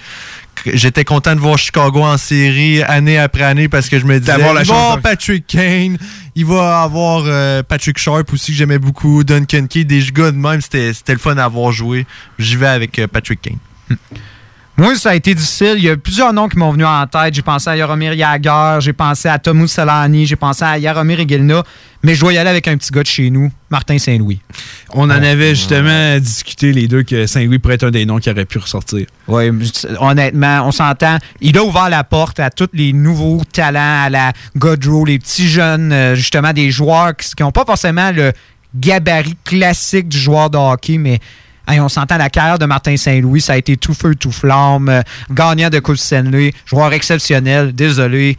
j'étais 0.67 1.05
content 1.05 1.35
de 1.35 1.41
voir 1.41 1.59
Chicago 1.59 2.03
en 2.03 2.17
série 2.17 2.83
année 2.83 3.19
après 3.19 3.43
année 3.45 3.69
parce 3.69 3.89
que 3.89 3.99
je 3.99 4.05
me 4.05 4.19
disais, 4.19 4.37
la 4.39 4.39
il 4.39 4.45
va 4.45 4.59
avoir 4.61 5.01
Patrick 5.01 5.47
Kane, 5.47 5.99
il 6.35 6.47
va 6.47 6.83
avoir 6.83 7.25
euh, 7.27 7.63
Patrick 7.63 7.99
Sharp 7.99 8.33
aussi 8.33 8.53
que 8.53 8.59
j'aimais 8.59 8.79
beaucoup, 8.79 9.25
Duncan 9.25 9.67
Key, 9.69 9.85
des 9.85 10.03
gars 10.13 10.31
de 10.31 10.37
même, 10.37 10.61
c'était 10.61 10.93
le 11.09 11.19
fun 11.19 11.37
à 11.37 11.45
avoir 11.45 11.73
joué. 11.73 12.07
J'y 12.39 12.57
vais 12.57 12.67
avec 12.67 12.99
euh, 12.99 13.07
Patrick 13.07 13.41
Kane. 13.43 13.97
Moi, 14.81 14.95
ça 14.95 15.11
a 15.11 15.15
été 15.15 15.35
difficile. 15.35 15.75
Il 15.77 15.85
y 15.85 15.91
a 15.91 15.97
plusieurs 15.99 16.33
noms 16.33 16.49
qui 16.49 16.57
m'ont 16.57 16.73
venu 16.73 16.87
en 16.87 17.07
tête. 17.07 17.35
J'ai 17.35 17.43
pensé 17.43 17.69
à 17.69 17.77
Yaromir 17.77 18.15
Yager, 18.15 18.79
j'ai 18.81 18.95
pensé 18.95 19.29
à 19.29 19.39
Tomu 19.39 19.69
Solani, 19.69 20.25
j'ai 20.25 20.37
pensé 20.37 20.65
à 20.65 20.79
Yaromir 20.79 21.21
Egelna, 21.21 21.63
mais 22.03 22.15
je 22.15 22.21
dois 22.21 22.33
y 22.33 22.39
aller 22.39 22.49
avec 22.49 22.67
un 22.67 22.79
petit 22.79 22.91
gars 22.91 23.03
de 23.03 23.07
chez 23.07 23.29
nous, 23.29 23.53
Martin 23.69 23.99
Saint-Louis. 23.99 24.41
On 24.95 25.03
en 25.03 25.11
avait 25.11 25.51
justement 25.51 26.19
discuté 26.19 26.73
les 26.73 26.89
deux 26.89 27.03
que 27.03 27.27
Saint-Louis 27.27 27.59
pourrait 27.59 27.75
être 27.75 27.85
un 27.85 27.91
des 27.91 28.07
noms 28.07 28.17
qui 28.17 28.31
aurait 28.31 28.47
pu 28.47 28.57
ressortir. 28.57 29.05
Oui, 29.29 29.51
honnêtement, 29.99 30.63
on 30.65 30.73
s'entend. 30.73 31.19
Il 31.43 31.59
a 31.59 31.63
ouvert 31.63 31.91
la 31.91 32.03
porte 32.03 32.41
à 32.41 32.49
tous 32.49 32.71
les 32.73 32.95
nouveaux 32.95 33.43
talents, 33.53 34.05
à 34.05 34.09
la 34.09 34.33
Godrow, 34.57 35.05
les 35.05 35.19
petits 35.19 35.47
jeunes, 35.47 35.93
euh, 35.93 36.15
justement, 36.15 36.55
des 36.55 36.71
joueurs 36.71 37.15
qui 37.15 37.43
n'ont 37.43 37.53
pas 37.53 37.67
forcément 37.67 38.13
le 38.13 38.33
gabarit 38.75 39.37
classique 39.45 40.09
du 40.09 40.19
joueur 40.19 40.49
de 40.49 40.57
hockey, 40.57 40.97
mais 40.97 41.21
hey, 41.71 41.81
on 41.81 41.89
s'entend 41.89 42.17
la 42.19 42.31
carrière 42.31 42.59
de 42.59 42.67
Martin 42.67 42.97
Saint-Louis, 42.97 43.41
ça 43.41 43.55
a 43.55 43.57
été 43.57 43.77
tout 43.77 43.95
feu, 43.95 44.15
tout 44.15 44.33
flamme, 44.33 44.89
euh, 44.89 45.03
gagnant 45.31 45.71
de 45.71 45.79
Coupe 45.79 45.97
Stanley, 45.97 46.53
joueur 46.67 46.93
exceptionnel, 46.93 47.73
désolé, 47.75 48.37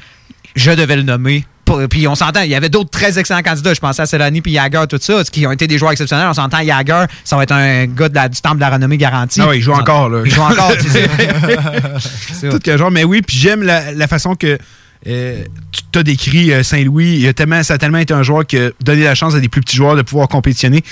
je 0.55 0.71
devais 0.71 0.95
le 0.97 1.03
nommer. 1.03 1.45
Puis 1.89 2.05
on 2.05 2.15
s'entend, 2.15 2.41
il 2.41 2.49
y 2.49 2.55
avait 2.55 2.67
d'autres 2.67 2.89
très 2.89 3.17
excellents 3.17 3.43
candidats. 3.43 3.73
Je 3.73 3.79
pensais 3.79 4.01
à 4.01 4.05
Selani 4.05 4.41
puis 4.41 4.53
Jagger, 4.55 4.83
tout 4.89 4.97
ça, 4.99 5.23
qui 5.23 5.47
ont 5.47 5.53
été 5.53 5.67
des 5.67 5.77
joueurs 5.77 5.93
exceptionnels. 5.93 6.27
On 6.29 6.33
s'entend, 6.33 6.61
Jagger, 6.65 7.05
ça 7.23 7.37
va 7.37 7.43
être 7.43 7.53
un 7.53 7.85
gars 7.85 8.09
de 8.09 8.15
la- 8.15 8.27
du 8.27 8.41
temple 8.41 8.55
de 8.57 8.61
la 8.61 8.71
renommée 8.71 8.97
garantie. 8.97 9.39
Ah 9.41 9.47
oui, 9.47 9.59
il 9.59 9.61
joue 9.61 9.71
On 9.71 9.79
encore, 9.79 10.09
là. 10.09 10.23
Il 10.25 10.33
joue 10.33 10.41
encore, 10.41 10.73
tu 10.77 10.89
sais. 10.89 11.07
Tout 12.49 12.59
que 12.59 12.77
genre, 12.77 12.91
mais 12.91 13.05
oui, 13.05 13.21
puis 13.21 13.37
j'aime 13.37 13.63
la, 13.63 13.93
la 13.93 14.07
façon 14.07 14.35
que 14.35 14.57
euh, 15.07 15.43
tu 15.71 15.81
t'as 15.93 16.03
décrit 16.03 16.51
euh, 16.51 16.61
Saint-Louis. 16.63 17.25
Ça 17.63 17.75
a 17.75 17.77
tellement 17.77 17.99
été 17.99 18.13
un 18.13 18.23
joueur 18.23 18.45
qui 18.45 18.57
a 18.57 18.71
donné 18.83 19.03
la 19.05 19.15
chance 19.15 19.33
à 19.33 19.39
des 19.39 19.47
plus 19.49 19.61
petits 19.61 19.77
joueurs 19.77 19.95
de 19.95 20.01
pouvoir 20.01 20.27
compétitionner. 20.27 20.83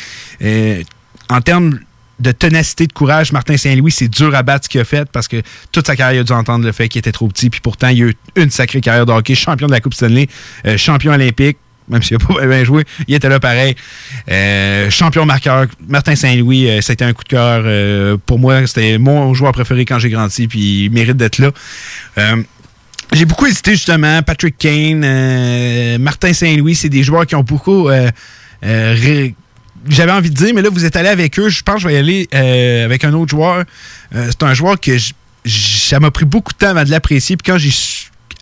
Euh, 0.41 0.81
en 1.29 1.41
termes 1.41 1.79
de 2.19 2.31
ténacité, 2.31 2.87
de 2.87 2.93
courage, 2.93 3.31
Martin 3.31 3.57
Saint-Louis, 3.57 3.91
c'est 3.91 4.07
dur 4.07 4.35
à 4.35 4.43
battre 4.43 4.65
ce 4.65 4.69
qu'il 4.69 4.81
a 4.81 4.85
fait 4.85 5.09
parce 5.09 5.27
que 5.27 5.41
toute 5.71 5.87
sa 5.87 5.95
carrière, 5.95 6.19
il 6.19 6.21
a 6.21 6.23
dû 6.23 6.33
entendre 6.33 6.65
le 6.65 6.71
fait 6.71 6.89
qu'il 6.89 6.99
était 6.99 7.11
trop 7.11 7.27
petit. 7.27 7.49
Puis 7.49 7.61
pourtant, 7.61 7.87
il 7.87 8.03
a 8.03 8.05
eu 8.07 8.15
une 8.35 8.49
sacrée 8.49 8.81
carrière 8.81 9.05
de 9.05 9.11
hockey, 9.11 9.35
champion 9.35 9.67
de 9.67 9.71
la 9.71 9.79
Coupe 9.79 9.93
Stanley, 9.93 10.27
euh, 10.65 10.77
champion 10.77 11.13
olympique, 11.13 11.57
même 11.89 12.03
s'il 12.03 12.17
n'a 12.17 12.25
pas 12.25 12.45
bien 12.45 12.63
joué, 12.63 12.85
il 13.07 13.15
était 13.15 13.29
là 13.29 13.39
pareil. 13.39 13.75
Euh, 14.29 14.89
champion 14.89 15.25
marqueur, 15.25 15.65
Martin 15.87 16.15
Saint-Louis, 16.15 16.69
euh, 16.69 16.81
c'était 16.81 17.05
un 17.05 17.13
coup 17.13 17.23
de 17.23 17.29
cœur. 17.29 17.63
euh, 17.65 18.17
pour 18.25 18.39
moi, 18.39 18.65
c'était 18.67 18.97
mon 18.97 19.33
joueur 19.33 19.51
préféré 19.51 19.85
quand 19.85 19.99
j'ai 19.99 20.09
grandi, 20.09 20.47
puis 20.47 20.85
il 20.85 20.91
mérite 20.91 21.17
d'être 21.17 21.39
là. 21.39 21.51
J'ai 23.11 23.25
beaucoup 23.25 23.47
hésité 23.47 23.71
justement. 23.71 24.21
Patrick 24.21 24.55
Kane, 24.59 25.97
Martin 25.97 26.31
Saint-Louis, 26.31 26.75
c'est 26.75 26.89
des 26.89 27.01
joueurs 27.01 27.25
qui 27.25 27.33
ont 27.33 27.41
beaucoup. 27.41 27.89
Euh, 29.85 29.87
euh, 29.87 29.89
J'avais 29.89 30.11
envie 30.11 30.29
de 30.29 30.35
dire, 30.35 30.53
mais 30.53 30.61
là, 30.61 30.69
vous 30.71 30.85
êtes 30.85 30.95
allé 30.95 31.09
avec 31.09 31.39
eux. 31.39 31.49
Je 31.49 31.63
pense 31.63 31.75
que 31.75 31.81
je 31.81 31.87
vais 31.87 31.93
y 31.95 31.97
aller 31.97 32.27
euh, 32.33 32.85
avec 32.85 33.03
un 33.03 33.13
autre 33.13 33.31
joueur. 33.31 33.65
Euh, 34.15 34.27
c'est 34.29 34.43
un 34.43 34.53
joueur 34.53 34.79
que 34.79 34.91
ça 35.45 35.99
m'a 35.99 36.11
pris 36.11 36.25
beaucoup 36.25 36.53
de 36.53 36.57
temps 36.57 36.69
avant 36.69 36.83
de 36.83 36.89
l'apprécier. 36.89 37.37
Puis 37.37 37.51
quand 37.51 37.57
j'ai 37.57 37.71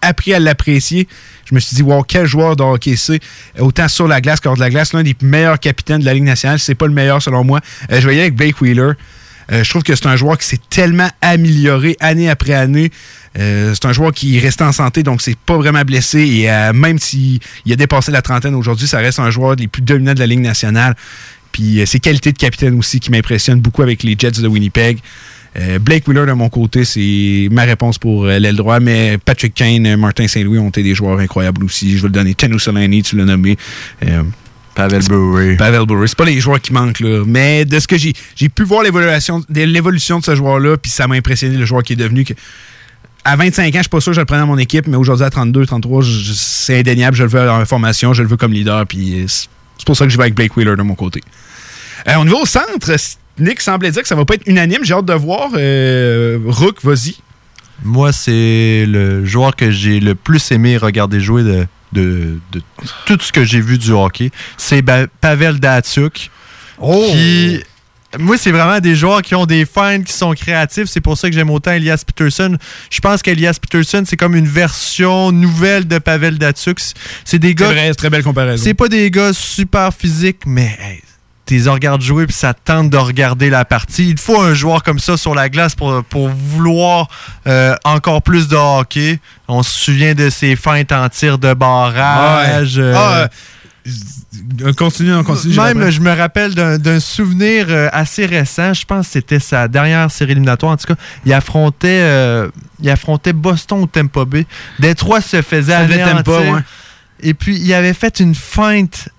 appris 0.02 0.34
à 0.34 0.40
l'apprécier, 0.40 1.08
je 1.46 1.56
me 1.56 1.60
suis 1.60 1.76
dit, 1.76 1.82
wow, 1.82 2.04
quel 2.04 2.26
joueur 2.26 2.56
de 2.56 2.64
hockey 2.64 2.96
c'est. 2.96 3.20
Autant 3.60 3.88
sur 3.88 4.08
la 4.08 4.22
glace 4.22 4.40
qu'hors 4.40 4.56
de 4.56 4.60
la 4.60 4.70
glace. 4.70 4.94
L'un 4.94 5.04
des 5.04 5.16
meilleurs 5.22 5.60
capitaines 5.60 6.02
de 6.02 6.06
la 6.06 6.14
Ligue 6.14 6.24
nationale. 6.24 6.60
C'est 6.60 6.76
pas 6.76 6.88
le 6.88 6.94
meilleur 6.94 7.22
selon 7.22 7.44
moi. 7.44 7.62
Euh, 7.92 8.02
je 8.02 8.08
vais 8.08 8.16
y 8.16 8.18
aller 8.18 8.28
avec 8.28 8.36
Blake 8.36 8.62
Wheeler. 8.62 8.94
Euh, 9.52 9.64
je 9.64 9.70
trouve 9.70 9.84
que 9.84 9.96
c'est 9.96 10.08
un 10.08 10.16
joueur 10.16 10.38
qui 10.38 10.46
s'est 10.46 10.60
tellement 10.70 11.10
amélioré 11.22 11.96
année 12.00 12.30
après 12.30 12.54
année. 12.54 12.92
Euh, 13.38 13.74
c'est 13.74 13.88
un 13.88 13.94
joueur 13.94 14.12
qui 14.12 14.40
reste 14.40 14.62
en 14.62 14.72
santé, 14.72 15.04
donc 15.04 15.22
c'est 15.22 15.38
pas 15.38 15.58
vraiment 15.58 15.84
blessé. 15.84 16.20
Et 16.20 16.52
euh, 16.52 16.74
même 16.74 17.00
s'il 17.00 17.40
il 17.66 17.74
a 17.74 17.76
dépassé 17.76 18.12
la 18.12 18.22
trentaine 18.22 18.56
aujourd'hui, 18.56 18.88
ça 18.88 18.98
reste 19.00 19.20
un 19.20 19.30
joueur 19.30 19.56
des 19.56 19.68
plus 19.68 19.82
dominants 19.82 20.14
de 20.14 20.20
la 20.20 20.28
Ligue 20.28 20.42
nationale. 20.42 20.96
Puis 21.52 21.82
ses 21.88 22.00
qualités 22.00 22.32
de 22.32 22.38
capitaine 22.38 22.78
aussi 22.78 23.00
qui 23.00 23.10
m'impressionnent 23.10 23.62
beaucoup 23.62 23.82
avec 23.82 24.04
les 24.04 24.16
Jets 24.18 24.42
de 24.42 24.48
Winnipeg. 24.48 25.00
Blake 25.82 26.08
Wheeler 26.08 26.28
de 26.28 26.34
mon 26.34 26.50
côté, 26.50 26.86
c'est 26.86 27.48
ma 27.52 27.64
réponse 27.64 27.98
pour 27.98 28.28
l'aile 28.28 28.56
droit, 28.56 28.80
mais 28.80 29.18
Patrick 29.18 29.56
Kane, 29.56 29.96
Martin 29.96 30.28
Saint-Louis 30.28 30.60
ont 30.60 30.70
été 30.70 30.84
des 30.84 30.94
joueurs 30.94 31.18
incroyables 31.18 31.64
aussi. 31.64 31.98
Je 31.98 32.04
vais 32.04 32.10
le 32.10 32.14
donner. 32.14 32.36
Tenu 32.36 32.60
Solani, 32.60 33.02
tu 33.02 33.16
l'as 33.16 33.26
nommé. 33.26 33.58
Pavel 34.78 35.02
Bure. 35.08 35.58
Pavel 35.58 35.86
Bure. 35.86 36.04
C'est 36.08 36.18
pas 36.18 36.24
les 36.26 36.40
joueurs 36.40 36.62
qui 36.62 36.72
manquent, 36.72 37.02
là. 37.02 37.24
Mais 37.26 37.66
de 37.66 37.80
ce 37.80 37.88
que 37.88 37.98
j'ai 37.98 38.14
j'ai 38.36 38.48
pu 38.48 38.64
voir 38.64 38.84
l'évolution 38.84 39.44
de 39.50 39.62
l'évolution 39.64 40.20
de 40.20 40.24
ce 40.24 40.36
joueur-là, 40.36 40.78
puis 40.78 40.92
ça 40.92 41.08
m'a 41.08 41.16
impressionné 41.16 41.58
le 41.58 41.66
joueur 41.66 41.84
qui 41.84 41.94
est 41.94 41.98
devenu. 41.98 42.24
Que, 42.24 42.34
à 43.26 43.36
25 43.36 43.66
ans, 43.74 43.78
je 43.80 43.82
suis 43.84 43.90
pas 43.90 44.00
sûr 44.00 44.12
que 44.12 44.16
je 44.16 44.22
le 44.22 44.26
prenais 44.26 44.42
dans 44.42 44.48
mon 44.48 44.58
équipe, 44.58 44.88
mais 44.88 44.96
aujourd'hui 44.96 45.26
à 45.26 45.30
32, 45.30 45.66
33, 45.66 46.02
je- 46.02 46.10
je- 46.12 46.32
c'est 46.34 46.80
indéniable. 46.80 47.18
Je 47.18 47.24
le 47.24 47.30
veux 47.30 47.50
en 47.52 47.66
formation, 47.66 48.14
je 48.14 48.22
le 48.22 48.30
veux 48.30 48.38
comme 48.38 48.54
leader, 48.54 48.86
puis 48.88 49.26
c'est 49.28 49.50
c'est 49.80 49.86
pour 49.86 49.96
ça 49.98 50.06
que 50.06 50.12
je 50.12 50.18
vais 50.18 50.24
avec 50.24 50.36
Blake 50.36 50.56
Wheeler 50.58 50.76
de 50.76 50.82
mon 50.82 50.96
côté. 50.96 51.22
Euh, 52.08 52.16
au 52.16 52.24
niveau 52.26 52.42
au 52.42 52.46
centre, 52.46 52.96
Nick 53.40 53.62
semblait 53.62 53.92
dire 53.92 54.02
que 54.02 54.08
ça 54.08 54.16
va 54.16 54.26
pas 54.26 54.34
être 54.36 54.48
unanime. 54.48 54.80
J'ai 54.84 54.94
hâte 54.96 55.06
de 55.06 55.14
voir. 55.14 55.50
Euh, 55.56 56.40
Rook, 56.46 56.78
vas-y. 56.84 57.16
Moi, 57.84 58.12
c'est 58.12 58.86
le 58.88 59.24
joueur 59.26 59.56
que 59.56 59.70
j'ai 59.70 60.00
le 60.00 60.16
plus 60.16 60.52
aimé 60.52 60.78
regarder 60.78 61.20
jouer 61.20 61.44
de, 61.44 61.68
de, 61.94 62.40
de 62.52 62.62
tout 63.06 63.18
ce 63.20 63.32
que 63.32 63.44
j'ai 63.44 63.62
vu 63.62 63.78
du 63.78 63.92
hockey. 63.92 64.32
C'est 64.58 64.84
Pavel 65.22 65.60
Datsuk. 65.60 66.30
Qui, 66.80 67.60
moi, 68.20 68.38
c'est 68.38 68.52
vraiment 68.52 68.80
des 68.80 68.96
joueurs 68.96 69.22
qui 69.22 69.36
ont 69.36 69.46
des 69.46 69.66
feintes, 69.66 70.06
qui 70.06 70.14
sont 70.14 70.34
créatifs. 70.34 70.86
C'est 70.88 71.02
pour 71.02 71.18
ça 71.18 71.30
que 71.30 71.36
j'aime 71.36 71.50
autant 71.50 71.72
Elias 71.72 72.04
Peterson. 72.06 72.56
Je 72.90 73.00
pense 73.00 73.22
qu'Elias 73.22 73.58
Peterson, 73.62 74.04
c'est 74.06 74.16
comme 74.16 74.36
une 74.36 74.48
version 74.48 75.32
nouvelle 75.32 75.88
de 75.88 75.98
Pavel 75.98 76.38
Datsuk. 76.38 76.80
C'est 77.26 77.40
des 77.40 77.50
C'est 77.50 77.54
gars. 77.56 77.68
vrai, 77.68 77.88
c'est 77.90 77.96
très 77.96 78.10
belle 78.10 78.24
comparaison. 78.24 78.64
C'est 78.64 78.74
pas 78.74 78.88
des 78.88 79.10
gars 79.12 79.34
super 79.34 79.94
physiques, 79.94 80.42
mais 80.46 80.78
hey, 80.82 81.02
tu 81.48 81.56
les 81.56 81.70
regardes 81.70 82.02
jouer 82.02 82.26
puis 82.28 82.36
ça 82.36 82.54
tente 82.54 82.90
de 82.90 82.98
regarder 82.98 83.50
la 83.50 83.66
partie. 83.66 84.10
Il 84.10 84.20
faut 84.20 84.40
un 84.42 84.54
joueur 84.54 84.84
comme 84.84 85.00
ça 85.00 85.18
sur 85.18 85.34
la 85.34 85.50
glace 85.50 85.74
pour, 85.76 86.04
pour 86.04 86.28
vouloir 86.30 87.08
euh, 87.48 87.76
encore 87.86 88.22
plus 88.22 88.48
de 88.48 88.56
hockey. 88.56 89.20
On 89.48 89.64
se 89.64 89.72
souvient 89.72 90.14
de 90.14 90.30
ses 90.30 90.56
feintes 90.56 90.92
en 90.92 91.08
tir 91.10 91.38
de 91.40 91.54
barrage. 91.54 92.78
Ouais. 92.78 92.84
euh, 92.84 92.94
Ah, 92.96 93.18
euh, 93.20 93.28
on 94.66 94.74
continue, 94.74 95.14
on 95.14 95.24
continue. 95.24 95.56
même, 95.56 95.90
je 95.90 96.02
me 96.02 96.12
rappelle 96.12 96.54
d'un 96.54 97.00
souvenir 97.00 97.68
euh, 97.70 97.88
assez 97.94 98.26
récent. 98.26 98.74
Je 98.74 98.84
pense 98.86 99.08
que 99.08 99.14
c'était 99.14 99.40
sa 99.40 99.68
dernière 99.70 100.12
série 100.12 100.32
éliminatoire. 100.34 100.74
En 100.74 100.78
tout 100.78 100.94
cas, 100.94 101.00
il 101.26 101.32
affrontait, 101.34 102.02
euh, 102.02 102.50
il 102.82 102.90
affrontait 102.90 103.34
Boston 103.34 103.82
ou 103.84 103.88
Tampa 103.88 104.26
Bay. 104.26 104.46
Détroit 104.80 105.22
se 105.22 105.42
faisait 105.42 105.74
anéantir. 105.74 106.34
Ouais. 106.54 106.60
Et 107.22 107.34
puis, 107.34 107.58
il 107.58 107.74
avait 107.74 107.94
fait 107.94 108.20
une 108.20 108.36
feinte 108.36 109.10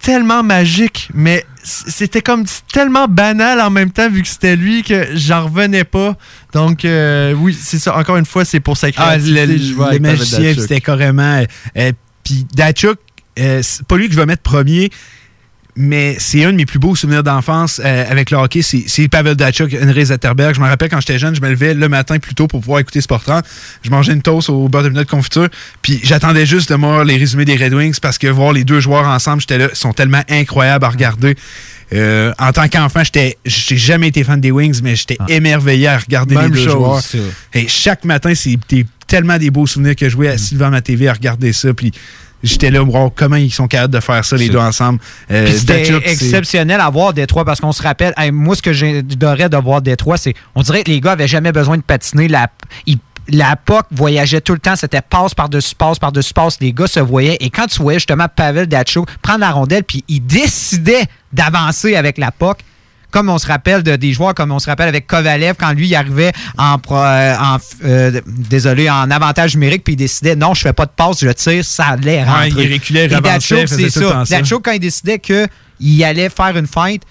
tellement 0.00 0.42
magique, 0.42 1.08
mais 1.14 1.44
c'était 1.64 2.22
comme 2.22 2.44
tellement 2.72 3.08
banal 3.08 3.60
en 3.60 3.70
même 3.70 3.90
temps, 3.90 4.08
vu 4.08 4.22
que 4.22 4.28
c'était 4.28 4.54
lui, 4.56 4.82
que 4.82 5.08
j'en 5.14 5.44
revenais 5.46 5.84
pas. 5.84 6.16
Donc, 6.52 6.84
euh, 6.84 7.32
oui, 7.34 7.56
c'est 7.60 7.78
ça. 7.78 7.96
Encore 7.96 8.16
une 8.16 8.26
fois, 8.26 8.44
c'est 8.44 8.60
pour 8.60 8.76
sa 8.76 8.88
Ah, 8.88 8.92
créativité. 8.92 9.46
le, 9.46 9.58
je 9.58 9.74
vais 9.74 9.78
le 9.78 9.82
avec 9.82 10.02
Pavel 10.02 10.18
magicien, 10.18 10.38
Datsyuk. 10.40 10.60
c'était 10.60 10.80
carrément. 10.80 11.42
euh, 11.76 11.92
Puis 12.24 12.46
Datchuk, 12.54 12.98
euh, 13.38 13.60
c'est 13.62 13.84
pas 13.86 13.96
lui 13.96 14.06
que 14.08 14.14
je 14.14 14.18
vais 14.20 14.26
mettre 14.26 14.42
premier, 14.42 14.90
mais 15.76 16.16
c'est 16.18 16.44
un 16.44 16.52
de 16.52 16.56
mes 16.56 16.66
plus 16.66 16.78
beaux 16.78 16.94
souvenirs 16.96 17.22
d'enfance 17.22 17.80
euh, 17.84 18.04
avec 18.10 18.30
le 18.30 18.38
hockey. 18.38 18.62
C'est 18.62 19.08
Pavel 19.08 19.34
Datchuk, 19.36 19.74
Henry 19.80 20.06
Zetterberg. 20.06 20.54
Je 20.54 20.60
me 20.60 20.66
rappelle 20.66 20.88
quand 20.88 21.00
j'étais 21.00 21.18
jeune, 21.18 21.34
je 21.34 21.40
me 21.40 21.50
levais 21.50 21.74
le 21.74 21.88
matin 21.88 22.18
plus 22.18 22.34
tôt 22.34 22.46
pour 22.46 22.60
pouvoir 22.60 22.80
écouter 22.80 23.00
Sport 23.00 23.22
30. 23.22 23.44
Je 23.82 23.90
mangeais 23.90 24.12
une 24.14 24.22
toast 24.22 24.48
au 24.50 24.68
beurre 24.68 24.84
de 24.84 24.88
pinot 24.88 25.04
de 25.04 25.08
confiture. 25.10 25.48
Puis 25.82 26.00
j'attendais 26.02 26.46
juste 26.46 26.70
de 26.70 26.74
voir 26.76 27.04
les 27.04 27.16
résumés 27.16 27.44
des 27.44 27.56
Red 27.56 27.74
Wings 27.74 27.98
parce 28.00 28.16
que 28.18 28.26
voir 28.26 28.52
les 28.52 28.64
deux 28.64 28.80
joueurs 28.80 29.06
ensemble, 29.06 29.40
j'étais 29.40 29.58
là, 29.58 29.68
ils 29.72 29.76
sont 29.76 29.92
tellement 29.92 30.22
incroyables 30.30 30.84
à 30.84 30.88
regarder. 30.88 31.36
Euh, 31.92 32.32
en 32.38 32.50
tant 32.52 32.66
qu'enfant, 32.68 33.04
j'étais, 33.04 33.36
j'ai 33.44 33.76
jamais 33.76 34.08
été 34.08 34.24
fan 34.24 34.40
des 34.40 34.50
Wings, 34.50 34.80
mais 34.82 34.96
j'étais 34.96 35.18
émerveillé 35.28 35.86
à 35.88 35.98
regarder 35.98 36.34
Ah. 36.36 36.42
Même 36.42 36.52
les 36.54 36.58
deux 36.64 36.64
chose, 36.70 36.72
joueurs. 36.74 37.00
Et 37.54 37.68
chaque 37.68 38.04
matin, 38.04 38.32
des- 38.68 38.86
tellement 39.06 39.38
des 39.38 39.50
beaux 39.50 39.68
souvenirs 39.68 39.94
que 39.94 40.06
je 40.06 40.10
jouais 40.10 40.26
assis 40.28 40.54
devant 40.54 40.70
ma 40.70 40.80
TV 40.80 41.06
à 41.08 41.12
regarder 41.12 41.52
ça. 41.52 41.72
Puis 41.74 41.92
j'étais 42.42 42.70
là, 42.70 42.82
wow, 42.82 43.10
comment 43.10 43.36
ils 43.36 43.52
sont 43.52 43.66
capables 43.68 43.92
de 43.94 44.00
faire 44.00 44.24
ça, 44.24 44.36
les 44.36 44.48
deux 44.48 44.58
ensemble. 44.58 44.98
Euh, 45.30 45.46
c'était 45.58 45.84
exceptionnel 46.12 46.80
à 46.80 46.90
voir 46.90 47.12
Détroit 47.12 47.44
parce 47.44 47.60
qu'on 47.60 47.72
se 47.72 47.82
rappelle, 47.82 48.12
hey, 48.16 48.30
moi, 48.30 48.54
ce 48.56 48.62
que 48.62 48.72
j'adorais 48.72 49.48
de 49.48 49.56
voir 49.56 49.82
Détroit, 49.82 50.16
c'est 50.16 50.34
on 50.54 50.62
dirait 50.62 50.82
que 50.84 50.90
les 50.90 51.00
gars 51.00 51.12
avaient 51.12 51.28
jamais 51.28 51.52
besoin 51.52 51.76
de 51.76 51.82
patiner. 51.82 52.28
La, 52.28 52.48
ils- 52.86 52.98
la 53.28 53.56
POC 53.56 53.86
voyageait 53.90 54.40
tout 54.40 54.52
le 54.52 54.60
temps, 54.60 54.76
c'était 54.76 55.00
passe 55.00 55.34
par-dessus 55.34 55.74
passe 55.74 55.98
par-dessus 55.98 56.32
passe. 56.32 56.58
Les 56.60 56.72
gars 56.72 56.86
se 56.86 57.00
voyaient. 57.00 57.36
Et 57.40 57.50
quand 57.50 57.66
tu 57.66 57.80
voyais 57.82 57.98
justement 57.98 58.26
Pavel 58.34 58.68
Datchuk 58.68 59.08
prendre 59.20 59.40
la 59.40 59.50
rondelle, 59.50 59.82
puis 59.82 60.04
il 60.06 60.20
décidait 60.24 61.02
d'avancer 61.32 61.96
avec 61.96 62.18
la 62.18 62.30
POC, 62.30 62.58
comme 63.10 63.28
on 63.30 63.38
se 63.38 63.46
rappelle 63.46 63.82
de, 63.82 63.96
des 63.96 64.12
joueurs, 64.12 64.34
comme 64.34 64.52
on 64.52 64.58
se 64.58 64.66
rappelle 64.66 64.88
avec 64.88 65.06
Kovalev, 65.06 65.54
quand 65.58 65.72
lui, 65.72 65.86
il 65.88 65.94
arrivait 65.94 66.32
en, 66.58 66.78
pro- 66.78 66.96
euh, 66.96 67.34
en, 67.38 67.56
euh, 67.84 68.20
désolé, 68.26 68.90
en 68.90 69.10
avantage 69.10 69.54
numérique, 69.54 69.84
puis 69.84 69.94
il 69.94 69.96
décidait, 69.96 70.36
non, 70.36 70.54
je 70.54 70.62
fais 70.62 70.72
pas 70.72 70.86
de 70.86 70.90
passe, 70.94 71.20
je 71.20 71.30
tire, 71.30 71.64
ça 71.64 71.86
allait 71.86 72.18
Ouais, 72.18 72.24
rentrer. 72.24 72.64
il 72.64 72.72
reculait, 72.74 73.04
il 73.06 73.10
faisait 73.10 73.90
c'est 73.90 73.90
ça. 73.90 74.58
quand 74.62 74.72
il 74.72 74.80
décidait 74.80 75.18
qu'il 75.18 76.04
allait 76.04 76.28
faire 76.28 76.56
une 76.56 76.66
feinte, 76.66 77.02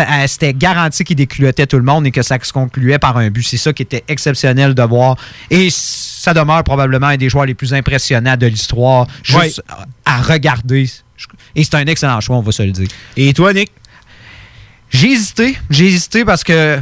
euh, 0.00 0.02
c'était 0.26 0.54
garanti 0.54 1.04
qu'il 1.04 1.14
déculottait 1.14 1.66
tout 1.66 1.76
le 1.76 1.84
monde 1.84 2.04
et 2.04 2.10
que 2.10 2.22
ça 2.22 2.36
se 2.42 2.52
concluait 2.52 2.98
par 2.98 3.16
un 3.16 3.30
but. 3.30 3.44
C'est 3.44 3.56
ça 3.58 3.72
qui 3.72 3.82
était 3.84 4.02
exceptionnel 4.08 4.74
de 4.74 4.82
voir. 4.82 5.16
Et 5.50 5.68
ça 5.70 6.34
demeure 6.34 6.64
probablement 6.64 7.06
un 7.06 7.16
des 7.16 7.28
joueurs 7.28 7.46
les 7.46 7.54
plus 7.54 7.72
impressionnants 7.72 8.36
de 8.36 8.46
l'histoire, 8.48 9.06
juste 9.22 9.62
à 10.04 10.20
regarder. 10.20 10.90
Et 11.54 11.62
c'est 11.62 11.76
un 11.76 11.86
excellent 11.86 12.20
choix, 12.20 12.36
on 12.36 12.40
va 12.42 12.50
se 12.50 12.64
le 12.64 12.72
dire. 12.72 12.88
Et 13.16 13.32
toi, 13.32 13.52
Nick? 13.52 13.70
J'ai 14.90 15.12
hésité. 15.12 15.58
J'ai 15.70 15.86
hésité 15.86 16.24
parce 16.24 16.44
que 16.44 16.80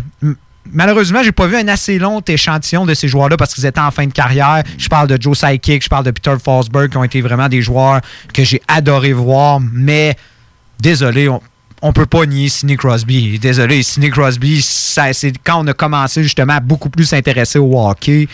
malheureusement, 0.73 1.23
j'ai 1.23 1.33
pas 1.33 1.47
vu 1.47 1.57
un 1.57 1.69
assez 1.69 1.99
long 1.99 2.21
échantillon 2.21 2.87
de 2.87 2.95
ces 2.95 3.09
joueurs-là 3.09 3.37
parce 3.37 3.55
qu'ils 3.55 3.67
étaient 3.67 3.81
en 3.81 3.91
fin 3.91 4.07
de 4.07 4.13
carrière. 4.13 4.63
Je 4.79 4.89
parle 4.89 5.09
de 5.09 5.21
Joe 5.21 5.39
Sakic, 5.39 5.83
je 5.83 5.89
parle 5.89 6.05
de 6.05 6.11
Peter 6.11 6.35
Forsberg 6.43 6.91
qui 6.91 6.97
ont 6.97 7.05
été 7.05 7.21
vraiment 7.21 7.49
des 7.49 7.63
joueurs 7.63 8.01
que 8.33 8.45
j'ai 8.45 8.63
adoré 8.69 9.13
voir. 9.13 9.61
Mais 9.61 10.17
désolé, 10.81 11.29
on, 11.29 11.41
on 11.83 11.93
peut 11.93 12.07
pas 12.07 12.27
nier 12.27 12.49
Sidney 12.49 12.77
Crosby. 12.77 13.39
Désolé, 13.39 13.83
Sidney 13.83 14.11
Crosby, 14.11 14.63
c'est 14.63 15.33
quand 15.45 15.65
on 15.65 15.67
a 15.67 15.73
commencé 15.73 16.23
justement 16.23 16.55
à 16.55 16.61
beaucoup 16.61 16.91
plus 16.91 17.05
s'intéresser 17.05 17.59
au 17.59 17.79
hockey. 17.79 18.29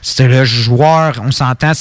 C'était 0.00 0.28
le 0.28 0.44
joueur, 0.44 1.14
on 1.24 1.30
s'entend, 1.30 1.72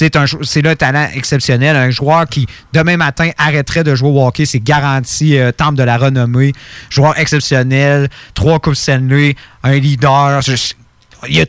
c'est 0.00 0.16
un 0.16 0.24
le 0.24 0.74
talent 0.76 1.08
exceptionnel. 1.14 1.76
Un 1.76 1.90
joueur 1.90 2.26
qui, 2.26 2.46
demain 2.72 2.96
matin, 2.96 3.30
arrêterait 3.36 3.84
de 3.84 3.94
jouer 3.94 4.08
au 4.08 4.26
hockey, 4.26 4.46
c'est 4.46 4.60
garanti, 4.60 5.36
euh, 5.36 5.52
temple 5.52 5.76
de 5.76 5.82
la 5.82 5.98
renommée. 5.98 6.52
Joueur 6.88 7.18
exceptionnel, 7.18 8.08
trois 8.32 8.58
Coupes 8.60 8.76
Stanley, 8.76 9.36
un 9.62 9.74
leader. 9.78 10.40
Je- 10.40 10.72
Il 11.28 11.36
y 11.36 11.42
a 11.42 11.46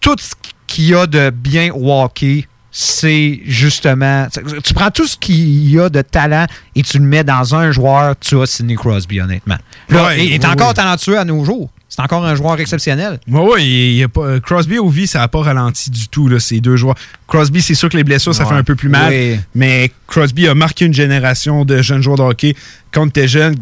tout 0.00 0.14
ce 0.16 0.32
qu'il 0.68 0.84
y 0.90 0.94
a 0.94 1.08
de 1.08 1.30
bien 1.30 1.72
au 1.72 1.90
hockey. 2.02 2.46
C'est 2.70 3.40
justement. 3.44 4.28
Tu 4.62 4.74
prends 4.74 4.90
tout 4.92 5.08
ce 5.08 5.16
qu'il 5.16 5.68
y 5.68 5.80
a 5.80 5.88
de 5.88 6.02
talent 6.02 6.46
et 6.76 6.82
tu 6.82 6.98
le 6.98 7.04
mets 7.04 7.24
dans 7.24 7.54
un 7.56 7.72
joueur, 7.72 8.14
tu 8.20 8.40
as 8.40 8.46
Sidney 8.46 8.76
Crosby, 8.76 9.20
honnêtement. 9.20 9.56
Là, 9.88 10.04
Ouais, 10.04 10.24
il 10.24 10.32
est 10.34 10.44
oui, 10.44 10.52
encore 10.52 10.68
oui. 10.68 10.74
talentueux 10.74 11.18
à 11.18 11.24
nos 11.24 11.44
jours. 11.44 11.68
C'est 11.98 12.04
encore 12.04 12.24
un 12.24 12.36
joueur 12.36 12.60
exceptionnel. 12.60 13.18
Ouais, 13.26 14.04
a 14.04 14.08
pas, 14.08 14.20
euh, 14.20 14.38
Crosby 14.40 14.78
au 14.78 14.88
vie, 14.88 15.08
ça 15.08 15.18
n'a 15.18 15.26
pas 15.26 15.42
ralenti 15.42 15.90
du 15.90 16.06
tout, 16.06 16.28
là, 16.28 16.38
ces 16.38 16.60
deux 16.60 16.76
joueurs. 16.76 16.94
Crosby, 17.26 17.60
c'est 17.60 17.74
sûr 17.74 17.88
que 17.88 17.96
les 17.96 18.04
blessures, 18.04 18.32
ça 18.32 18.44
Ouais. 18.44 18.50
fait 18.50 18.54
un 18.54 18.62
peu 18.62 18.76
plus 18.76 18.88
mal. 18.88 19.12
Oui. 19.12 19.40
Mais 19.56 19.90
Crosby 20.06 20.46
a 20.46 20.54
marqué 20.54 20.84
une 20.84 20.94
génération 20.94 21.64
de 21.64 21.82
jeunes 21.82 22.00
joueurs 22.00 22.18
de 22.18 22.22
hockey. 22.22 22.54
Quand 22.92 23.02
tu 23.02 23.08
étais 23.08 23.26
jeune, 23.26 23.56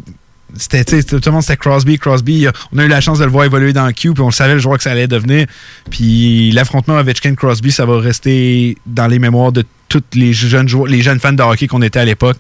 c'était, 0.55 0.85
tout 1.03 1.19
le 1.25 1.33
monde 1.33 1.41
c'était 1.41 1.57
Crosby, 1.57 1.99
Crosby. 1.99 2.47
On 2.75 2.79
a 2.79 2.85
eu 2.85 2.89
la 2.89 3.01
chance 3.01 3.19
de 3.21 3.25
le 3.25 3.31
voir 3.31 3.47
évoluer 3.47 3.73
dans 3.73 3.87
le 3.87 3.93
Q, 3.93 4.13
puis 4.13 4.23
on 4.23 4.27
le 4.27 4.33
savait 4.33 4.53
le 4.53 4.61
joueur 4.61 4.77
que 4.77 4.83
ça 4.83 4.91
allait 4.91 5.09
devenir. 5.09 5.47
Puis 5.91 6.51
l'affrontement 6.53 6.99
Ovechkin-Crosby, 6.99 7.73
ça 7.73 7.87
va 7.87 7.99
rester 8.01 8.77
dans 8.85 9.07
les 9.07 9.19
mémoires 9.19 9.53
de 9.53 9.65
tous 9.89 10.03
les 10.13 10.35
jeunes 10.35 10.69
joueurs, 10.69 10.89
les 10.89 11.01
jeunes 11.01 11.21
fans 11.21 11.33
de 11.33 11.43
hockey 11.43 11.69
qu'on 11.69 11.81
était 11.81 12.01
à 12.01 12.05
l'époque. 12.05 12.37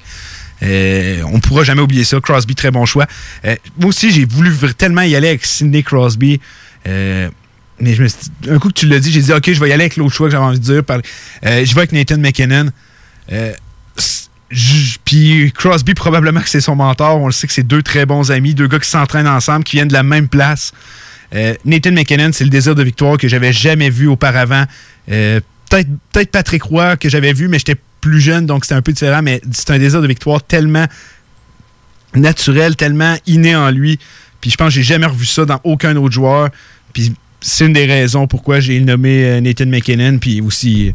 Euh, 0.62 1.23
on 1.27 1.37
ne 1.37 1.41
pourra 1.41 1.65
jamais 1.65 1.83
oublier 1.83 2.05
ça. 2.05 2.20
Crosby, 2.20 2.55
très 2.55 2.70
bon 2.70 2.87
choix. 2.87 3.07
Euh, 3.45 3.57
moi 3.78 3.89
aussi, 3.89 4.11
j'ai 4.11 4.24
voulu 4.24 4.53
tellement 4.77 5.03
y 5.03 5.15
aller 5.15 5.28
avec 5.28 5.45
Sidney 5.45 5.83
Crosby. 5.83 6.41
Euh, 6.89 7.28
mais 7.78 7.95
je 7.95 8.03
me 8.03 8.09
suis 8.09 8.19
dit- 8.43 8.51
un 8.51 8.59
coup 8.59 8.69
que 8.69 8.74
tu 8.74 8.87
l'as 8.87 8.99
dit, 9.01 9.12
j'ai 9.12 9.20
dit, 9.20 9.33
OK, 9.33 9.53
je 9.53 9.61
vais 9.61 9.69
y 9.69 9.73
aller 9.73 9.85
avec 9.85 9.97
l'autre 9.97 10.15
choix 10.15 10.28
que 10.28 10.33
j'avais 10.33 10.45
envie 10.45 10.59
de 10.59 10.65
dire. 10.65 10.83
Je 11.43 11.74
vais 11.74 11.78
avec 11.81 11.93
Nathan 11.93 12.19
McKinnon. 12.19 12.70
Puis 15.05 15.53
Crosby, 15.57 15.95
probablement 15.95 16.41
que 16.41 16.49
c'est 16.49 16.61
son 16.61 16.77
mentor. 16.77 17.20
On 17.20 17.27
le 17.27 17.33
sait 17.33 17.47
que 17.47 17.53
c'est 17.53 17.62
deux 17.66 17.83
très 17.83 18.07
bons 18.07 18.31
amis, 18.31 18.55
deux 18.55 18.69
gars 18.69 18.78
qui 18.78 18.89
s'entraînent 18.89 19.27
ensemble, 19.27 19.65
qui 19.65 19.77
viennent 19.77 19.89
de 19.89 19.93
la 19.93 20.03
même 20.05 20.28
place. 20.28 20.73
Nathan 21.65 21.93
McKinnon, 21.93 22.31
c'est 22.33 22.45
le 22.45 22.51
désir 22.51 22.74
de 22.74 22.83
victoire 22.83 23.19
que 23.19 23.28
j'avais 23.28 23.53
jamais 23.53 23.91
vu 23.91 24.07
auparavant. 24.07 24.65
Peut-être 25.07 25.89
peut 26.12 26.24
Patrick 26.31 26.62
Roy 26.62 26.97
que 26.97 27.09
j'avais 27.09 27.33
vu, 27.33 27.49
mais 27.49 27.59
j'étais 27.59 27.77
plus 28.01 28.20
jeune, 28.20 28.47
donc 28.47 28.64
c'était 28.64 28.74
un 28.74 28.82
peu 28.82 28.93
différent. 28.93 29.23
Mais 29.23 29.40
c'est 29.52 29.70
un 29.70 29.78
désir 29.78 30.01
de 30.02 30.06
victoire 30.06 30.43
tellement 30.43 30.86
naturel, 32.14 32.77
tellement 32.77 33.16
inné 33.27 33.56
en 33.56 33.70
lui. 33.70 33.98
Puis 34.40 34.51
je 34.51 34.56
pense 34.56 34.68
que 34.68 34.74
j'ai 34.74 34.82
jamais 34.82 35.06
revu 35.06 35.27
ça 35.27 35.44
dans 35.44 35.60
aucun 35.64 35.97
autre 35.97 36.14
joueur. 36.14 36.51
Puis 36.93 37.14
c'est 37.48 37.66
une 37.66 37.73
des 37.73 37.86
raisons 37.86 38.27
pourquoi 38.27 38.59
j'ai 38.60 38.81
nommé 38.81 39.24
euh, 39.24 39.40
Nathan 39.40 39.66
McKinnon. 39.66 40.18
Puis 40.18 40.40
aussi, 40.40 40.89
euh, 40.89 40.93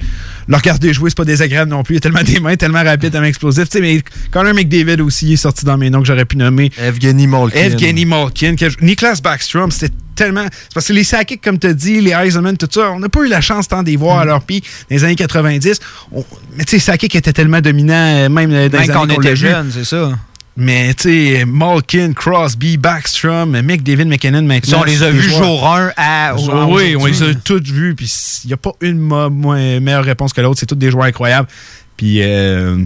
le 0.48 0.56
regarder 0.58 0.94
jouer, 0.94 1.10
c'est 1.10 1.18
pas 1.18 1.24
désagréable 1.26 1.72
non 1.72 1.84
plus. 1.84 1.96
Il 1.96 1.98
a 1.98 2.02
tellement 2.02 2.24
des 2.24 2.40
mains, 2.40 2.56
tellement 2.56 2.84
rapide, 2.84 3.12
tellement 3.12 3.28
explosif. 3.28 3.70
Tu 3.70 3.78
sais, 3.78 3.82
mais 3.82 4.02
Connor 4.32 4.54
McDavid 4.54 5.02
aussi 5.02 5.34
est 5.34 5.38
sorti 5.38 5.64
dans 5.66 5.78
mes 5.78 5.90
noms 5.90 6.02
que 6.02 6.08
j'aurais 6.08 6.26
pu 6.26 6.36
nommer. 6.38 6.70
Evgeny 6.78 7.28
Malkin. 7.28 7.58
Evgeny 7.60 8.06
Malkin. 8.06 8.56
que- 8.56 8.84
Niklas 8.84 9.22
Backstrom, 9.24 9.72
c'était 9.72 9.94
tellement. 10.16 10.44
C'est 10.52 10.74
parce 10.74 10.88
que 10.88 10.94
les 10.94 11.04
Sakic, 11.06 11.42
comme 11.42 11.58
tu 11.58 11.68
as 11.68 11.74
dit, 11.74 12.02
les 12.02 12.12
Eisenman, 12.12 12.58
tout 12.58 12.68
ça, 12.70 12.92
on 12.92 13.00
n'a 13.00 13.08
pas 13.10 13.22
eu 13.22 13.28
la 13.30 13.40
chance 13.42 13.68
tant 13.68 13.82
de 13.82 13.90
les 13.90 13.96
voir 13.96 14.20
à 14.20 14.26
leur 14.26 14.42
pied 14.44 14.60
dans 14.62 14.96
les 14.96 15.04
années 15.06 15.16
90. 15.16 15.80
On- 16.12 16.26
mais 16.58 16.66
tu 16.66 16.72
sais, 16.72 16.80
Sakic 16.80 17.16
était 17.16 17.32
tellement 17.34 17.62
dominant, 17.62 17.94
euh, 17.94 18.30
même 18.30 18.50
dans 18.50 18.56
Même 18.58 18.72
les 18.72 18.88
quand 18.88 19.04
années 19.04 19.16
qu'on 19.16 19.22
était 19.22 19.36
jeune, 19.38 19.72
c'est 19.74 19.86
ça. 19.86 20.12
Mais 20.58 20.94
tu 20.94 21.04
sais, 21.04 21.46
Malkin, 21.46 22.14
Crosby, 22.14 22.78
Backstrom, 22.78 23.52
McDavid, 23.62 24.06
McKinnon 24.06 24.42
maintenant. 24.42 24.82
On 24.82 24.84
les 24.84 25.02
a 25.02 25.10
vus 25.10 25.22
jour 25.22 25.66
1 25.68 25.92
à. 25.96 26.36
oui, 26.68 26.96
on 26.98 27.06
les 27.06 27.24
a 27.24 27.34
tous 27.34 27.62
vus. 27.64 27.96
Puis 27.96 28.12
il 28.44 28.48
n'y 28.48 28.54
a 28.54 28.58
pas 28.58 28.74
une 28.82 29.80
meilleure 29.80 30.04
réponse 30.04 30.34
que 30.34 30.42
l'autre. 30.42 30.60
C'est 30.60 30.66
tous 30.66 30.76
des 30.76 30.92
joueurs 30.92 31.06
incroyables. 31.06 31.48
Puis 31.96 32.22
euh, 32.22 32.84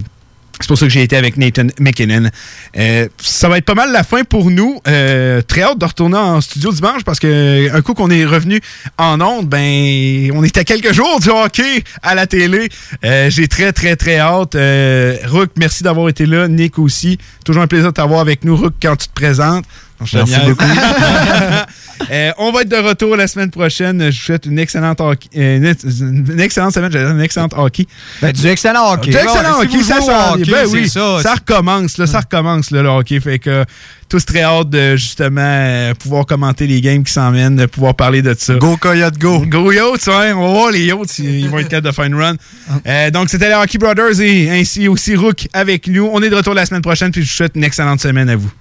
c'est 0.60 0.68
pour 0.68 0.78
ça 0.78 0.86
que 0.86 0.92
j'ai 0.92 1.04
été 1.04 1.18
avec 1.18 1.38
Nathan 1.38 1.68
McKinnon. 1.80 2.30
Euh, 2.78 3.08
ça 3.22 3.50
va 3.50 3.58
être 3.58 3.66
pas 3.66 3.74
mal 3.74 3.92
la 3.92 4.04
fin 4.04 4.24
pour 4.24 4.50
nous. 4.50 4.80
Euh, 4.88 5.42
très 5.42 5.64
hâte 5.64 5.78
de 5.78 5.86
retourner 5.86 6.18
en 6.18 6.40
studio 6.42 6.72
dimanche 6.72 7.04
parce 7.04 7.20
que 7.20 7.74
un 7.76 7.82
coup 7.82 7.94
qu'on 7.94 8.10
est 8.10 8.26
revenu 8.26 8.62
en 8.98 9.20
ondes, 9.20 9.48
ben 9.48 10.32
on 10.34 10.44
était 10.44 10.62
à 10.62 10.64
quelques 10.64 10.94
jours 10.94 11.20
du 11.20 11.30
hockey 11.30 11.84
à 12.02 12.16
la 12.16 12.26
télé. 12.26 12.70
Euh, 13.04 13.30
j'ai 13.30 13.48
très, 13.48 13.74
très, 13.74 13.96
très 13.96 14.18
hâte. 14.18 14.56
Euh, 14.56 15.18
Rook, 15.28 15.50
merci 15.58 15.84
d'avoir 15.84 16.10
été 16.10 16.26
là. 16.26 16.48
Nick 16.48 16.80
aussi. 16.80 17.18
Toujours 17.44 17.62
un 17.62 17.68
plaisir 17.68 17.88
de 17.88 17.94
t'avoir 17.94 18.22
avec 18.22 18.44
nous, 18.46 18.56
Rook, 18.56 18.74
quand 18.82 18.96
tu 18.96 19.08
te 19.08 19.14
présentes. 19.14 19.66
Merci 20.14 20.40
beaucoup. 20.46 20.66
Euh, 22.12 22.32
on 22.38 22.52
va 22.52 22.64
être 22.64 22.70
de 22.70 22.76
retour 22.76 23.16
la 23.16 23.26
semaine 23.26 23.50
prochaine. 23.50 24.12
Je 24.12 24.18
vous 24.18 24.26
souhaite 24.26 24.46
une 24.46 24.60
excellente 24.60 25.00
hockey, 25.00 25.30
euh, 25.38 25.74
une, 25.84 26.26
une 26.30 26.40
excellente 26.42 26.74
semaine, 26.74 26.92
j'allais 26.92 27.06
dire 27.06 27.16
une 27.16 27.22
excellente 27.22 27.54
hockey. 27.56 27.88
Ben, 28.22 28.34
du 28.34 28.46
excellent 28.48 28.92
hockey. 28.94 29.12
Du 29.12 29.18
excellent 29.18 29.60
Ouais, 29.60 29.68
si 29.70 29.78
hockey, 29.78 29.84
ça 29.84 30.34
hockey. 30.34 30.52
Ben 30.52 30.66
c'est 30.66 30.74
oui, 30.74 30.90
ça. 30.90 31.22
ça, 31.24 31.36
recommence, 31.36 31.98
là, 31.98 32.06
ça 32.06 32.20
recommence 32.20 32.72
là, 32.72 32.84
le 32.84 32.90
hockey. 32.90 33.20
Fait 33.22 33.40
que 33.40 33.64
tous 34.10 34.26
très 34.26 34.42
hâte 34.44 34.70
de 34.70 34.98
justement 34.98 35.42
euh, 35.42 35.94
pouvoir 35.94 36.26
commenter 36.26 36.68
les 36.68 36.82
games 36.82 37.04
qui 37.04 37.14
s'en 37.14 37.32
viennent, 37.32 37.56
de 37.56 37.66
pouvoir 37.66 37.96
parler 37.96 38.22
de 38.22 38.36
ça. 38.38 38.56
Go 38.56 38.78
Coyote 38.78 39.18
Go! 39.18 39.46
Go 39.46 39.72
Yachts, 39.72 40.08
ouais, 40.08 40.34
on 40.34 40.42
va 40.42 40.54
voir 40.54 40.72
les 40.72 40.86
Yachts, 40.86 41.20
ils 41.20 41.40
ils 41.40 41.50
vont 41.50 41.60
être 41.60 41.70
capables 41.70 41.88
de 41.88 41.92
faire 41.94 42.06
une 42.06 42.16
run. 42.16 42.36
Euh, 42.86 43.10
donc 43.10 43.30
c'était 43.30 43.48
les 43.48 43.56
Hockey 43.56 43.78
Brothers 43.78 44.20
et 44.20 44.52
ainsi 44.52 44.88
aussi 44.88 45.16
Rook 45.16 45.48
avec 45.54 45.88
nous. 45.88 46.10
On 46.12 46.22
est 46.22 46.30
de 46.30 46.36
retour 46.36 46.54
la 46.54 46.66
semaine 46.66 46.82
prochaine, 46.82 47.12
puis 47.12 47.24
je 47.24 47.28
vous 47.30 47.36
souhaite 47.36 47.54
une 47.56 47.64
excellente 47.64 48.02
semaine 48.02 48.30
à 48.30 48.36
vous. 48.36 48.52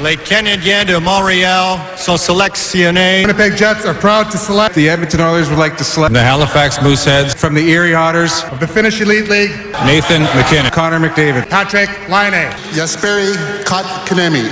Les 0.00 0.16
Canadiens 0.16 0.84
de 0.84 0.96
Montréal 0.96 1.76
sont 1.96 2.16
sélectionnés. 2.16 3.22
Winnipeg 3.22 3.56
Jets 3.56 3.84
are 3.84 3.94
proud 3.94 4.30
to 4.30 4.38
select. 4.38 4.74
The 4.74 4.86
Edmonton 4.88 5.20
Oilers 5.20 5.48
would 5.48 5.58
like 5.58 5.76
to 5.76 5.82
select. 5.84 6.14
The 6.14 6.22
Halifax 6.22 6.78
Mooseheads. 6.80 7.34
From 7.34 7.54
the 7.54 7.68
Erie 7.68 7.96
Otters. 7.96 8.44
Of 8.52 8.60
the 8.60 8.68
Finnish 8.68 9.00
Elite 9.00 9.28
League. 9.28 9.50
Nathan 9.84 10.22
McKinnon. 10.36 10.70
Connor 10.70 11.00
McDavid. 11.00 11.48
Patrick 11.48 11.90
Laine. 12.08 12.48
Jesperi 12.74 13.34
Kotkaniemi. 13.64 14.44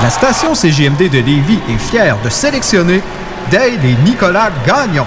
La 0.00 0.08
station 0.08 0.54
CGMD 0.54 1.10
de 1.10 1.18
Lévis 1.18 1.58
est 1.68 1.90
fière 1.90 2.16
de 2.22 2.30
sélectionner 2.30 3.02
Dale 3.50 3.84
et 3.84 3.94
Nicolas 4.08 4.50
Gagnon. 4.66 5.06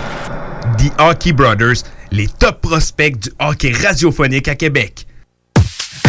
The 0.77 0.91
Hockey 0.99 1.31
Brothers, 1.31 1.83
les 2.11 2.27
top 2.27 2.61
prospects 2.61 3.17
du 3.17 3.31
hockey 3.39 3.71
radiophonique 3.71 4.47
à 4.47 4.53
Québec. 4.53 5.07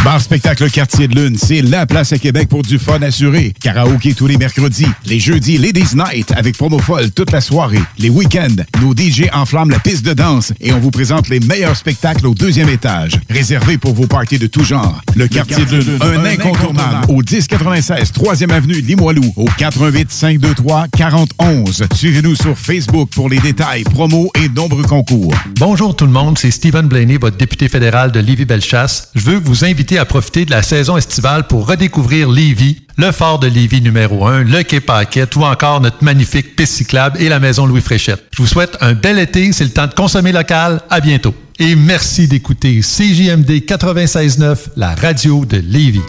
Bar 0.04 0.20
Spectacle 0.20 0.68
Quartier 0.68 1.06
de 1.06 1.14
Lune, 1.14 1.36
c'est 1.38 1.62
la 1.62 1.86
place 1.86 2.12
à 2.12 2.18
Québec 2.18 2.48
pour 2.48 2.62
du 2.62 2.76
fun 2.76 3.00
assuré. 3.02 3.54
Karaoké 3.60 4.14
tous 4.14 4.26
les 4.26 4.36
mercredis. 4.36 4.88
Les 5.06 5.20
jeudis, 5.20 5.58
Ladies 5.58 5.94
Night 5.94 6.32
avec 6.36 6.56
promo 6.56 6.80
folle 6.80 7.12
toute 7.12 7.30
la 7.30 7.40
soirée. 7.40 7.78
Les 7.98 8.10
week-ends, 8.10 8.64
nos 8.80 8.96
DJ 8.96 9.28
enflamment 9.32 9.70
la 9.70 9.78
piste 9.78 10.04
de 10.04 10.12
danse 10.12 10.52
et 10.60 10.72
on 10.72 10.80
vous 10.80 10.90
présente 10.90 11.28
les 11.28 11.38
meilleurs 11.38 11.76
spectacles 11.76 12.26
au 12.26 12.34
deuxième 12.34 12.68
étage. 12.68 13.12
Réservé 13.30 13.78
pour 13.78 13.94
vos 13.94 14.08
parties 14.08 14.40
de 14.40 14.48
tout 14.48 14.64
genre. 14.64 15.00
Le, 15.14 15.28
Quartier, 15.28 15.64
de 15.66 15.76
Lune, 15.76 15.98
un, 16.00 16.24
incontournable. 16.24 17.06
Au 17.08 17.22
1096 17.22 18.12
3e 18.12 18.50
Avenue 18.50 18.80
Limoilou, 18.80 19.32
au 19.36 19.44
418 19.56 20.10
523 20.10 20.88
4011. 20.88 21.84
Suivez-nous 21.94 22.34
sur 22.34 22.58
Facebook 22.58 23.08
pour 23.10 23.28
les 23.28 23.38
détails, 23.38 23.84
promos 23.84 24.32
et 24.42 24.48
nombreux 24.48 24.82
concours. 24.82 25.32
Bonjour 25.60 25.94
tout 25.94 26.06
le 26.06 26.12
monde, 26.12 26.38
c'est 26.38 26.50
Stephen 26.50 26.88
Blaney, 26.88 27.18
votre 27.18 27.36
député 27.36 27.68
fédéral 27.68 28.10
de 28.10 28.18
Lévis-Bellechasse. 28.18 29.10
Je 29.14 29.20
veux 29.20 29.38
vous 29.38 29.64
inviter 29.64 29.91
à 29.98 30.04
profiter 30.04 30.44
de 30.44 30.50
la 30.50 30.62
saison 30.62 30.96
estivale 30.96 31.46
pour 31.46 31.66
redécouvrir 31.66 32.28
Lévis, 32.28 32.82
le 32.96 33.12
fort 33.12 33.38
de 33.38 33.46
Lévis 33.46 33.80
numéro 33.80 34.26
1, 34.26 34.44
le 34.44 34.62
quai 34.62 34.80
Paquette 34.80 35.34
ou 35.36 35.42
encore 35.42 35.80
notre 35.80 36.02
magnifique 36.02 36.56
piste 36.56 36.74
cyclable 36.74 37.20
et 37.20 37.28
la 37.28 37.40
maison 37.40 37.66
Louis 37.66 37.80
Fréchette. 37.80 38.24
Je 38.32 38.42
vous 38.42 38.48
souhaite 38.48 38.76
un 38.80 38.94
bel 38.94 39.18
été, 39.18 39.52
c'est 39.52 39.64
le 39.64 39.70
temps 39.70 39.86
de 39.86 39.94
consommer 39.94 40.32
local. 40.32 40.80
À 40.90 41.00
bientôt. 41.00 41.34
Et 41.58 41.74
merci 41.74 42.28
d'écouter 42.28 42.80
CJMD 42.80 43.50
96.9, 43.66 44.56
la 44.76 44.94
radio 44.94 45.44
de 45.44 45.58
Lévis. 45.58 46.02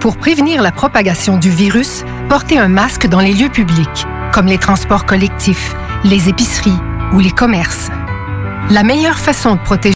Pour 0.00 0.16
prévenir 0.16 0.62
la 0.62 0.72
propagation 0.72 1.38
du 1.38 1.50
virus, 1.50 2.04
portez 2.28 2.58
un 2.58 2.68
masque 2.68 3.06
dans 3.06 3.20
les 3.20 3.32
lieux 3.32 3.50
publics, 3.50 4.06
comme 4.32 4.46
les 4.46 4.58
transports 4.58 5.06
collectifs, 5.06 5.74
les 6.04 6.28
épiceries 6.28 6.78
ou 7.12 7.20
les 7.20 7.30
commerces. 7.30 7.88
La 8.70 8.84
meilleure 8.84 9.18
façon 9.18 9.56
de 9.56 9.60
protéger 9.60 9.90